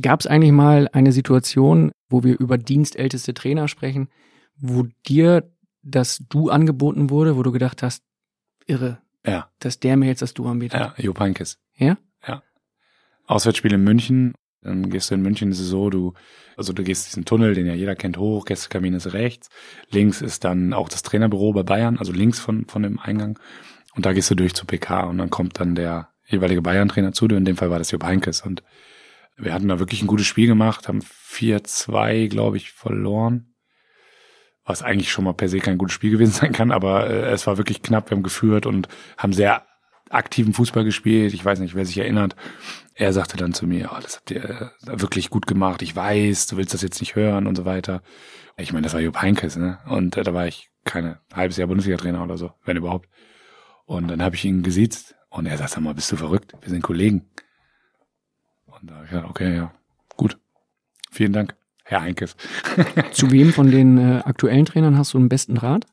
Gab 0.00 0.20
es 0.20 0.26
eigentlich 0.26 0.52
mal 0.52 0.88
eine 0.92 1.12
Situation, 1.12 1.92
wo 2.08 2.22
wir 2.24 2.38
über 2.38 2.58
dienstälteste 2.58 3.34
Trainer 3.34 3.68
sprechen, 3.68 4.08
wo 4.56 4.86
dir 5.06 5.50
das 5.82 6.18
Du 6.28 6.48
angeboten 6.50 7.10
wurde, 7.10 7.36
wo 7.36 7.42
du 7.42 7.50
gedacht 7.52 7.82
hast, 7.82 8.02
irre, 8.66 8.98
Ja. 9.26 9.50
dass 9.58 9.80
der 9.80 9.96
mir 9.96 10.06
jetzt 10.06 10.22
das 10.22 10.32
Du 10.34 10.46
anbietet? 10.46 10.78
Ja, 10.80 10.94
Jupp 10.96 11.18
Heynckes. 11.18 11.58
Ja? 11.76 11.98
Ja. 12.26 12.42
Auswärtsspiel 13.26 13.72
in 13.72 13.82
München. 13.84 14.34
Dann 14.62 14.90
gehst 14.90 15.10
du 15.10 15.14
in 15.16 15.22
München, 15.22 15.50
ist 15.50 15.60
es 15.60 15.68
so, 15.68 15.90
du, 15.90 16.14
also 16.56 16.72
du 16.72 16.84
gehst 16.84 17.06
diesen 17.06 17.24
Tunnel, 17.24 17.54
den 17.54 17.66
ja 17.66 17.74
jeder 17.74 17.96
kennt, 17.96 18.16
hoch, 18.16 18.44
Gästekamin 18.44 18.94
ist 18.94 19.12
rechts. 19.12 19.48
Links 19.90 20.22
ist 20.22 20.44
dann 20.44 20.72
auch 20.72 20.88
das 20.88 21.02
Trainerbüro 21.02 21.52
bei 21.52 21.62
Bayern, 21.64 21.98
also 21.98 22.12
links 22.12 22.38
von, 22.38 22.66
von 22.66 22.82
dem 22.82 22.98
Eingang. 22.98 23.38
Und 23.94 24.06
da 24.06 24.12
gehst 24.12 24.30
du 24.30 24.34
durch 24.34 24.54
zu 24.54 24.64
PK 24.64 25.04
und 25.04 25.18
dann 25.18 25.30
kommt 25.30 25.58
dann 25.60 25.74
der 25.74 26.08
jeweilige 26.26 26.62
Bayern-Trainer 26.62 27.12
zu 27.12 27.28
dir. 27.28 27.36
In 27.36 27.44
dem 27.44 27.56
Fall 27.56 27.70
war 27.70 27.78
das 27.78 27.90
Jupp 27.90 28.04
Heynckes. 28.04 28.40
Und 28.42 28.62
wir 29.36 29.52
hatten 29.52 29.68
da 29.68 29.78
wirklich 29.78 30.02
ein 30.02 30.06
gutes 30.06 30.26
Spiel 30.26 30.46
gemacht, 30.46 30.88
haben 30.88 31.00
4-2, 31.00 32.28
glaube 32.28 32.56
ich, 32.56 32.72
verloren. 32.72 33.54
Was 34.64 34.82
eigentlich 34.82 35.10
schon 35.10 35.24
mal 35.24 35.34
per 35.34 35.48
se 35.48 35.58
kein 35.58 35.76
gutes 35.76 35.94
Spiel 35.94 36.12
gewesen 36.12 36.32
sein 36.32 36.52
kann, 36.52 36.70
aber 36.70 37.10
äh, 37.10 37.32
es 37.32 37.46
war 37.46 37.58
wirklich 37.58 37.82
knapp. 37.82 38.10
Wir 38.10 38.16
haben 38.16 38.22
geführt 38.22 38.64
und 38.64 38.88
haben 39.18 39.32
sehr 39.32 39.66
aktiven 40.08 40.52
Fußball 40.52 40.84
gespielt. 40.84 41.34
Ich 41.34 41.44
weiß 41.44 41.58
nicht, 41.58 41.74
wer 41.74 41.84
sich 41.84 41.98
erinnert. 41.98 42.36
Er 42.94 43.12
sagte 43.12 43.36
dann 43.36 43.54
zu 43.54 43.66
mir, 43.66 43.90
oh, 43.92 44.00
das 44.00 44.16
habt 44.16 44.30
ihr 44.30 44.44
äh, 44.44 45.00
wirklich 45.00 45.30
gut 45.30 45.46
gemacht. 45.46 45.82
Ich 45.82 45.96
weiß, 45.96 46.46
du 46.48 46.56
willst 46.56 46.74
das 46.74 46.82
jetzt 46.82 47.00
nicht 47.00 47.14
hören 47.14 47.46
und 47.46 47.56
so 47.56 47.64
weiter. 47.64 48.02
Ich 48.56 48.72
meine, 48.72 48.84
das 48.84 48.92
war 48.92 49.00
Jupp 49.00 49.20
Heynckes, 49.20 49.56
ne? 49.56 49.78
Und 49.86 50.16
äh, 50.16 50.22
da 50.22 50.34
war 50.34 50.46
ich 50.46 50.70
keine 50.84 51.20
halbes 51.32 51.56
Jahr 51.56 51.68
Bundesliga-Trainer 51.68 52.22
oder 52.22 52.36
so, 52.36 52.52
wenn 52.64 52.76
überhaupt. 52.76 53.08
Und 53.86 54.08
dann 54.08 54.22
habe 54.22 54.36
ich 54.36 54.44
ihn 54.44 54.62
gesiezt 54.62 55.14
und 55.30 55.46
er 55.46 55.56
sagt, 55.56 55.70
sag 55.70 55.80
mal, 55.80 55.94
bist 55.94 56.12
du 56.12 56.16
verrückt? 56.16 56.52
Wir 56.60 56.70
sind 56.70 56.82
Kollegen. 56.82 57.30
Und 58.66 58.90
da 58.90 58.94
habe 58.94 59.04
ich 59.04 59.10
gesagt, 59.10 59.30
okay, 59.30 59.56
ja, 59.56 59.72
gut. 60.16 60.38
Vielen 61.10 61.32
Dank, 61.32 61.56
Herr 61.84 62.02
Heinkes. 62.02 62.36
Zu 63.12 63.30
wem 63.30 63.52
von 63.52 63.70
den 63.70 63.98
äh, 63.98 64.22
aktuellen 64.24 64.66
Trainern 64.66 64.98
hast 64.98 65.14
du 65.14 65.18
einen 65.18 65.28
besten 65.28 65.56
Rat? 65.56 65.86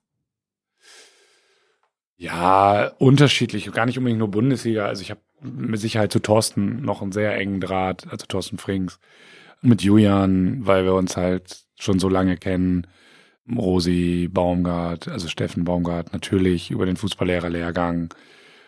Ja, 2.15 2.88
unterschiedlich, 2.97 3.71
gar 3.71 3.85
nicht 3.85 3.97
unbedingt 3.97 4.19
nur 4.19 4.30
Bundesliga. 4.30 4.85
Also 4.85 5.01
ich 5.01 5.11
habe 5.11 5.21
mit 5.41 5.80
Sicherheit 5.80 6.11
zu 6.11 6.20
Thorsten 6.20 6.82
noch 6.82 7.02
einen 7.02 7.11
sehr 7.11 7.36
engen 7.36 7.61
Draht, 7.61 8.07
also 8.10 8.26
Thorsten 8.28 8.57
Frings, 8.57 8.99
mit 9.61 9.82
Julian, 9.82 10.66
weil 10.66 10.86
wir 10.86 10.94
uns 10.94 11.18
halt 11.18 11.66
schon 11.78 11.99
so 11.99 12.10
lange 12.10 12.38
kennen. 12.38 12.88
Rosi 13.52 14.30
Baumgart, 14.32 15.07
also 15.07 15.28
Steffen 15.28 15.64
Baumgart, 15.64 16.14
natürlich 16.14 16.72
über 16.72 16.86
den 16.86 16.98
Fußballlehrerlehrgang. 16.98 18.14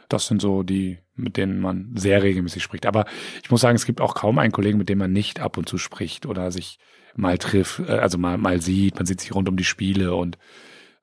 Das 0.10 0.27
sind 0.27 0.41
so 0.41 0.64
die, 0.64 0.98
mit 1.15 1.38
denen 1.38 1.60
man 1.60 1.91
sehr 1.95 2.23
regelmäßig 2.23 2.64
spricht. 2.64 2.85
Aber 2.85 3.06
ich 3.43 3.52
muss 3.52 3.61
sagen, 3.61 3.76
es 3.76 3.85
gibt 3.85 4.02
auch 4.02 4.15
kaum 4.15 4.39
einen 4.39 4.52
Kollegen, 4.52 4.80
mit 4.80 4.89
dem 4.89 4.98
man 4.98 5.14
nicht 5.14 5.39
ab 5.39 5.57
und 5.57 5.69
zu 5.69 5.77
spricht 5.77 6.26
oder 6.26 6.52
sich 6.52 6.80
mal 7.15 7.38
trifft, 7.38 7.80
äh, 7.80 7.93
also 7.93 8.18
mal, 8.18 8.38
mal 8.38 8.61
sieht. 8.61 8.95
Man 8.95 9.06
sieht 9.06 9.22
sich 9.22 9.35
rund 9.35 9.48
um 9.48 9.57
die 9.57 9.64
Spiele 9.64 10.15
und 10.15 10.38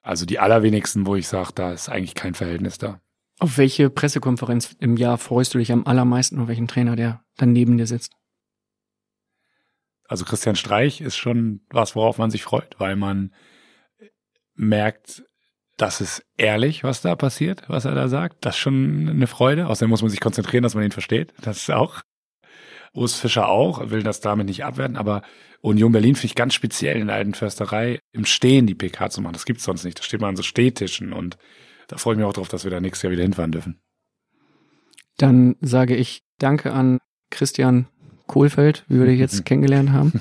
also 0.02 0.26
die 0.26 0.38
allerwenigsten, 0.38 1.06
wo 1.06 1.16
ich 1.16 1.28
sage, 1.28 1.50
da 1.54 1.72
ist 1.72 1.88
eigentlich 1.88 2.14
kein 2.14 2.34
Verhältnis 2.34 2.78
da. 2.78 3.00
Auf 3.38 3.56
welche 3.56 3.88
Pressekonferenz 3.88 4.76
im 4.80 4.96
Jahr 4.96 5.16
freust 5.16 5.54
du 5.54 5.58
dich 5.58 5.70
am 5.70 5.86
allermeisten 5.86 6.40
und 6.40 6.48
welchen 6.48 6.66
Trainer, 6.66 6.96
der 6.96 7.22
dann 7.36 7.52
neben 7.52 7.78
dir 7.78 7.86
sitzt? 7.86 8.12
Also 10.08 10.24
Christian 10.24 10.56
Streich 10.56 11.00
ist 11.00 11.16
schon 11.16 11.60
was, 11.70 11.94
worauf 11.94 12.18
man 12.18 12.30
sich 12.30 12.42
freut, 12.42 12.74
weil 12.78 12.96
man 12.96 13.32
merkt, 14.54 15.22
das 15.76 16.00
ist 16.00 16.24
ehrlich, 16.36 16.82
was 16.82 17.02
da 17.02 17.14
passiert, 17.14 17.62
was 17.68 17.84
er 17.84 17.94
da 17.94 18.08
sagt. 18.08 18.44
Das 18.44 18.56
ist 18.56 18.60
schon 18.60 19.08
eine 19.08 19.28
Freude. 19.28 19.68
Außerdem 19.68 19.90
muss 19.90 20.02
man 20.02 20.10
sich 20.10 20.20
konzentrieren, 20.20 20.64
dass 20.64 20.74
man 20.74 20.82
ihn 20.82 20.90
versteht. 20.90 21.32
Das 21.40 21.58
ist 21.58 21.70
auch. 21.70 22.00
Urs 22.94 23.14
Fischer 23.14 23.48
auch, 23.48 23.90
will 23.90 24.02
das 24.02 24.20
damit 24.20 24.46
nicht 24.46 24.64
abwerten, 24.64 24.96
aber 24.96 25.22
Union 25.60 25.92
Berlin 25.92 26.16
finde 26.16 26.26
ich 26.26 26.34
ganz 26.34 26.54
speziell 26.54 26.96
in 26.96 27.08
der 27.08 27.16
alten 27.16 27.34
Försterei 27.34 28.00
im 28.12 28.24
Stehen 28.24 28.66
die 28.66 28.74
PK 28.74 29.10
zu 29.10 29.20
machen. 29.20 29.34
Das 29.34 29.44
gibt's 29.44 29.64
sonst 29.64 29.84
nicht. 29.84 29.98
Da 29.98 30.02
steht 30.02 30.20
man 30.20 30.30
an 30.30 30.36
so 30.36 30.42
Stehtischen 30.42 31.12
und 31.12 31.36
da 31.88 31.96
freue 31.96 32.14
ich 32.14 32.18
mich 32.18 32.26
auch 32.26 32.32
drauf, 32.32 32.48
dass 32.48 32.64
wir 32.64 32.70
da 32.70 32.80
nächstes 32.80 33.02
Jahr 33.02 33.12
wieder 33.12 33.22
hinfahren 33.22 33.52
dürfen. 33.52 33.80
Dann 35.16 35.56
sage 35.60 35.96
ich 35.96 36.22
Danke 36.38 36.72
an 36.72 36.98
Christian 37.30 37.88
Kohlfeld, 38.28 38.84
wie 38.88 39.00
wir 39.00 39.06
dich 39.06 39.18
jetzt 39.18 39.44
kennengelernt 39.44 39.90
haben. 39.90 40.12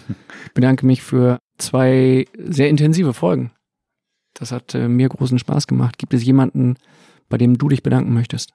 Ich 0.45 0.53
bedanke 0.53 0.85
mich 0.85 1.03
für 1.03 1.39
zwei 1.59 2.25
sehr 2.37 2.69
intensive 2.69 3.13
Folgen. 3.13 3.51
Das 4.33 4.51
hat 4.51 4.73
äh, 4.73 4.87
mir 4.87 5.09
großen 5.09 5.37
Spaß 5.37 5.67
gemacht. 5.67 5.97
Gibt 5.97 6.13
es 6.13 6.23
jemanden, 6.23 6.77
bei 7.29 7.37
dem 7.37 7.57
du 7.57 7.69
dich 7.69 7.83
bedanken 7.83 8.13
möchtest? 8.13 8.53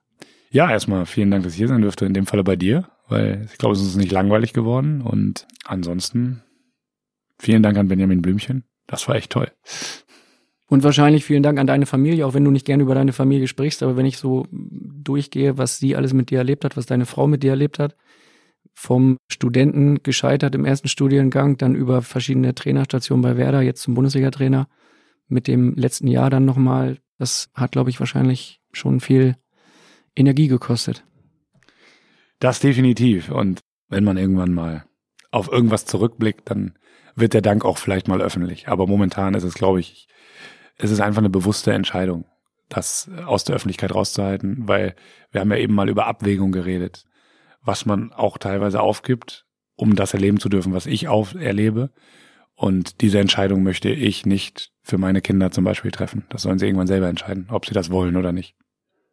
Ja, 0.50 0.70
erstmal 0.70 1.06
vielen 1.06 1.30
Dank, 1.30 1.44
dass 1.44 1.52
ich 1.52 1.58
hier 1.58 1.68
sein 1.68 1.82
durfte. 1.82 2.04
In 2.04 2.14
dem 2.14 2.26
Falle 2.26 2.44
bei 2.44 2.56
dir, 2.56 2.88
weil 3.08 3.46
ich 3.50 3.58
glaube, 3.58 3.74
es 3.74 3.82
ist 3.82 3.96
nicht 3.96 4.12
langweilig 4.12 4.52
geworden. 4.52 5.02
Und 5.02 5.46
ansonsten 5.64 6.42
vielen 7.38 7.62
Dank 7.62 7.76
an 7.78 7.88
Benjamin 7.88 8.22
Blümchen. 8.22 8.64
Das 8.86 9.08
war 9.08 9.16
echt 9.16 9.30
toll. 9.30 9.50
Und 10.72 10.84
wahrscheinlich 10.84 11.26
vielen 11.26 11.42
Dank 11.42 11.58
an 11.58 11.66
deine 11.66 11.84
Familie, 11.84 12.26
auch 12.26 12.32
wenn 12.32 12.46
du 12.46 12.50
nicht 12.50 12.64
gerne 12.64 12.82
über 12.82 12.94
deine 12.94 13.12
Familie 13.12 13.46
sprichst, 13.46 13.82
aber 13.82 13.98
wenn 13.98 14.06
ich 14.06 14.16
so 14.16 14.46
durchgehe, 14.50 15.58
was 15.58 15.76
sie 15.76 15.96
alles 15.96 16.14
mit 16.14 16.30
dir 16.30 16.38
erlebt 16.38 16.64
hat, 16.64 16.78
was 16.78 16.86
deine 16.86 17.04
Frau 17.04 17.26
mit 17.26 17.42
dir 17.42 17.50
erlebt 17.50 17.78
hat, 17.78 17.94
vom 18.72 19.18
Studenten 19.28 20.02
gescheitert 20.02 20.54
im 20.54 20.64
ersten 20.64 20.88
Studiengang, 20.88 21.58
dann 21.58 21.74
über 21.74 22.00
verschiedene 22.00 22.54
Trainerstationen 22.54 23.20
bei 23.20 23.36
Werder, 23.36 23.60
jetzt 23.60 23.82
zum 23.82 23.92
Bundesliga-Trainer, 23.92 24.66
mit 25.28 25.46
dem 25.46 25.74
letzten 25.74 26.06
Jahr 26.06 26.30
dann 26.30 26.46
nochmal, 26.46 26.96
das 27.18 27.50
hat, 27.52 27.72
glaube 27.72 27.90
ich, 27.90 28.00
wahrscheinlich 28.00 28.62
schon 28.72 29.00
viel 29.00 29.36
Energie 30.16 30.48
gekostet. 30.48 31.04
Das 32.38 32.60
definitiv. 32.60 33.30
Und 33.30 33.60
wenn 33.90 34.04
man 34.04 34.16
irgendwann 34.16 34.54
mal 34.54 34.86
auf 35.32 35.52
irgendwas 35.52 35.84
zurückblickt, 35.84 36.48
dann 36.48 36.78
wird 37.14 37.34
der 37.34 37.42
Dank 37.42 37.62
auch 37.66 37.76
vielleicht 37.76 38.08
mal 38.08 38.22
öffentlich. 38.22 38.68
Aber 38.68 38.86
momentan 38.86 39.34
ist 39.34 39.44
es, 39.44 39.52
glaube 39.52 39.80
ich, 39.80 40.08
es 40.82 40.90
ist 40.90 41.00
einfach 41.00 41.20
eine 41.20 41.30
bewusste 41.30 41.72
Entscheidung, 41.72 42.24
das 42.68 43.08
aus 43.24 43.44
der 43.44 43.54
Öffentlichkeit 43.54 43.94
rauszuhalten, 43.94 44.66
weil 44.66 44.94
wir 45.30 45.40
haben 45.40 45.50
ja 45.50 45.58
eben 45.58 45.74
mal 45.74 45.88
über 45.88 46.06
Abwägung 46.06 46.52
geredet, 46.52 47.04
was 47.62 47.86
man 47.86 48.12
auch 48.12 48.36
teilweise 48.38 48.80
aufgibt, 48.80 49.46
um 49.76 49.94
das 49.94 50.12
erleben 50.12 50.40
zu 50.40 50.48
dürfen, 50.48 50.72
was 50.72 50.86
ich 50.86 51.08
auf 51.08 51.34
erlebe. 51.34 51.90
Und 52.54 53.00
diese 53.00 53.18
Entscheidung 53.18 53.62
möchte 53.62 53.90
ich 53.90 54.26
nicht 54.26 54.72
für 54.82 54.98
meine 54.98 55.20
Kinder 55.20 55.50
zum 55.52 55.64
Beispiel 55.64 55.90
treffen. 55.90 56.24
Das 56.28 56.42
sollen 56.42 56.58
sie 56.58 56.66
irgendwann 56.66 56.86
selber 56.86 57.08
entscheiden, 57.08 57.46
ob 57.50 57.66
sie 57.66 57.74
das 57.74 57.90
wollen 57.90 58.16
oder 58.16 58.32
nicht. 58.32 58.56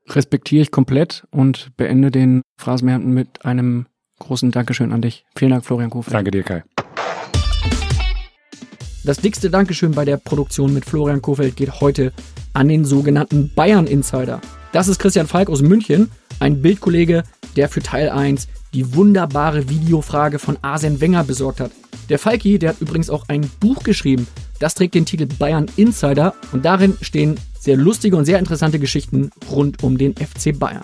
Respektiere 0.07 0.63
ich 0.63 0.71
komplett 0.71 1.27
und 1.29 1.75
beende 1.77 2.09
den 2.09 2.41
Phrasenmährten 2.57 3.13
mit 3.13 3.45
einem 3.45 3.85
großen 4.17 4.51
Dankeschön 4.51 4.91
an 4.91 5.01
dich. 5.01 5.25
Vielen 5.35 5.51
Dank, 5.51 5.65
Florian 5.65 5.91
Kofeld. 5.91 6.13
Danke 6.13 6.31
dir, 6.31 6.43
Kai. 6.43 6.63
Das 9.05 9.17
dickste 9.17 9.49
Dankeschön 9.49 9.91
bei 9.91 10.03
der 10.03 10.17
Produktion 10.17 10.73
mit 10.73 10.83
Florian 10.83 11.21
Kofeld 11.21 11.55
geht 11.55 11.79
heute 11.79 12.11
an 12.53 12.67
den 12.67 12.83
sogenannten 12.83 13.49
Bayern 13.55 13.87
Insider. 13.87 14.41
Das 14.73 14.89
ist 14.89 14.99
Christian 14.99 15.27
Falk 15.27 15.49
aus 15.49 15.61
München, 15.61 16.11
ein 16.39 16.61
Bildkollege, 16.61 17.23
der 17.55 17.69
für 17.69 17.81
Teil 17.81 18.09
1 18.09 18.49
die 18.73 18.93
wunderbare 18.95 19.69
Videofrage 19.69 20.37
von 20.37 20.57
Arsene 20.61 20.99
Wenger 20.99 21.23
besorgt 21.23 21.61
hat. 21.61 21.71
Der 22.09 22.19
Falki, 22.19 22.59
der 22.59 22.71
hat 22.71 22.81
übrigens 22.81 23.09
auch 23.09 23.29
ein 23.29 23.49
Buch 23.59 23.83
geschrieben. 23.83 24.27
Das 24.59 24.75
trägt 24.75 24.95
den 24.95 25.05
Titel 25.05 25.27
Bayern 25.27 25.67
Insider 25.77 26.33
und 26.51 26.65
darin 26.65 26.97
stehen 27.01 27.39
sehr 27.57 27.77
lustige 27.77 28.17
und 28.17 28.25
sehr 28.25 28.39
interessante 28.39 28.79
Geschichten 28.79 29.31
rund 29.49 29.81
um 29.81 29.97
den 29.97 30.15
FC 30.15 30.57
Bayern. 30.57 30.83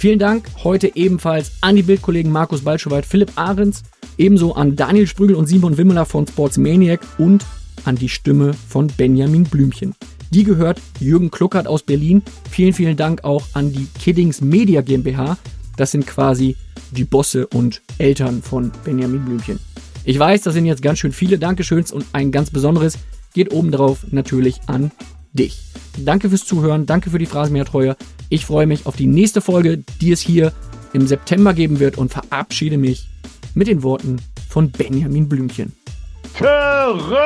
Vielen 0.00 0.18
Dank 0.18 0.46
heute 0.64 0.96
ebenfalls 0.96 1.52
an 1.60 1.76
die 1.76 1.82
Bildkollegen 1.82 2.32
Markus 2.32 2.62
Balschowait, 2.62 3.04
Philipp 3.04 3.32
Ahrens, 3.34 3.82
ebenso 4.16 4.54
an 4.54 4.74
Daniel 4.74 5.06
Sprügel 5.06 5.36
und 5.36 5.44
Simon 5.44 5.76
Wimmeler 5.76 6.06
von 6.06 6.26
Sportsmaniac 6.26 7.02
und 7.18 7.44
an 7.84 7.96
die 7.96 8.08
Stimme 8.08 8.54
von 8.54 8.86
Benjamin 8.86 9.44
Blümchen. 9.44 9.94
Die 10.30 10.44
gehört 10.44 10.80
Jürgen 11.00 11.30
Kluckert 11.30 11.66
aus 11.66 11.82
Berlin. 11.82 12.22
Vielen, 12.50 12.72
vielen 12.72 12.96
Dank 12.96 13.24
auch 13.24 13.44
an 13.52 13.74
die 13.74 13.86
Kiddings 13.98 14.40
Media 14.40 14.80
GmbH. 14.80 15.36
Das 15.76 15.90
sind 15.90 16.06
quasi 16.06 16.56
die 16.92 17.04
Bosse 17.04 17.46
und 17.48 17.82
Eltern 17.98 18.40
von 18.40 18.72
Benjamin 18.86 19.22
Blümchen. 19.26 19.60
Ich 20.06 20.18
weiß, 20.18 20.40
das 20.40 20.54
sind 20.54 20.64
jetzt 20.64 20.80
ganz 20.80 20.98
schön 20.98 21.12
viele 21.12 21.38
Dankeschöns 21.38 21.92
und 21.92 22.06
ein 22.14 22.32
ganz 22.32 22.48
besonderes 22.48 22.96
geht 23.34 23.52
obendrauf 23.52 24.06
natürlich 24.10 24.60
an 24.66 24.92
dich. 25.32 25.60
Danke 25.98 26.28
fürs 26.28 26.44
Zuhören, 26.44 26.86
danke 26.86 27.10
für 27.10 27.18
die 27.18 27.26
Phrasenmähertreue. 27.26 27.96
Ich 28.28 28.46
freue 28.46 28.66
mich 28.66 28.86
auf 28.86 28.96
die 28.96 29.06
nächste 29.06 29.40
Folge, 29.40 29.82
die 30.00 30.12
es 30.12 30.20
hier 30.20 30.52
im 30.92 31.06
September 31.06 31.54
geben 31.54 31.80
wird 31.80 31.98
und 31.98 32.10
verabschiede 32.10 32.78
mich 32.78 33.08
mit 33.54 33.68
den 33.68 33.82
Worten 33.82 34.16
von 34.48 34.70
Benjamin 34.70 35.28
Blümchen. 35.28 35.72
Terrain! 36.36 37.20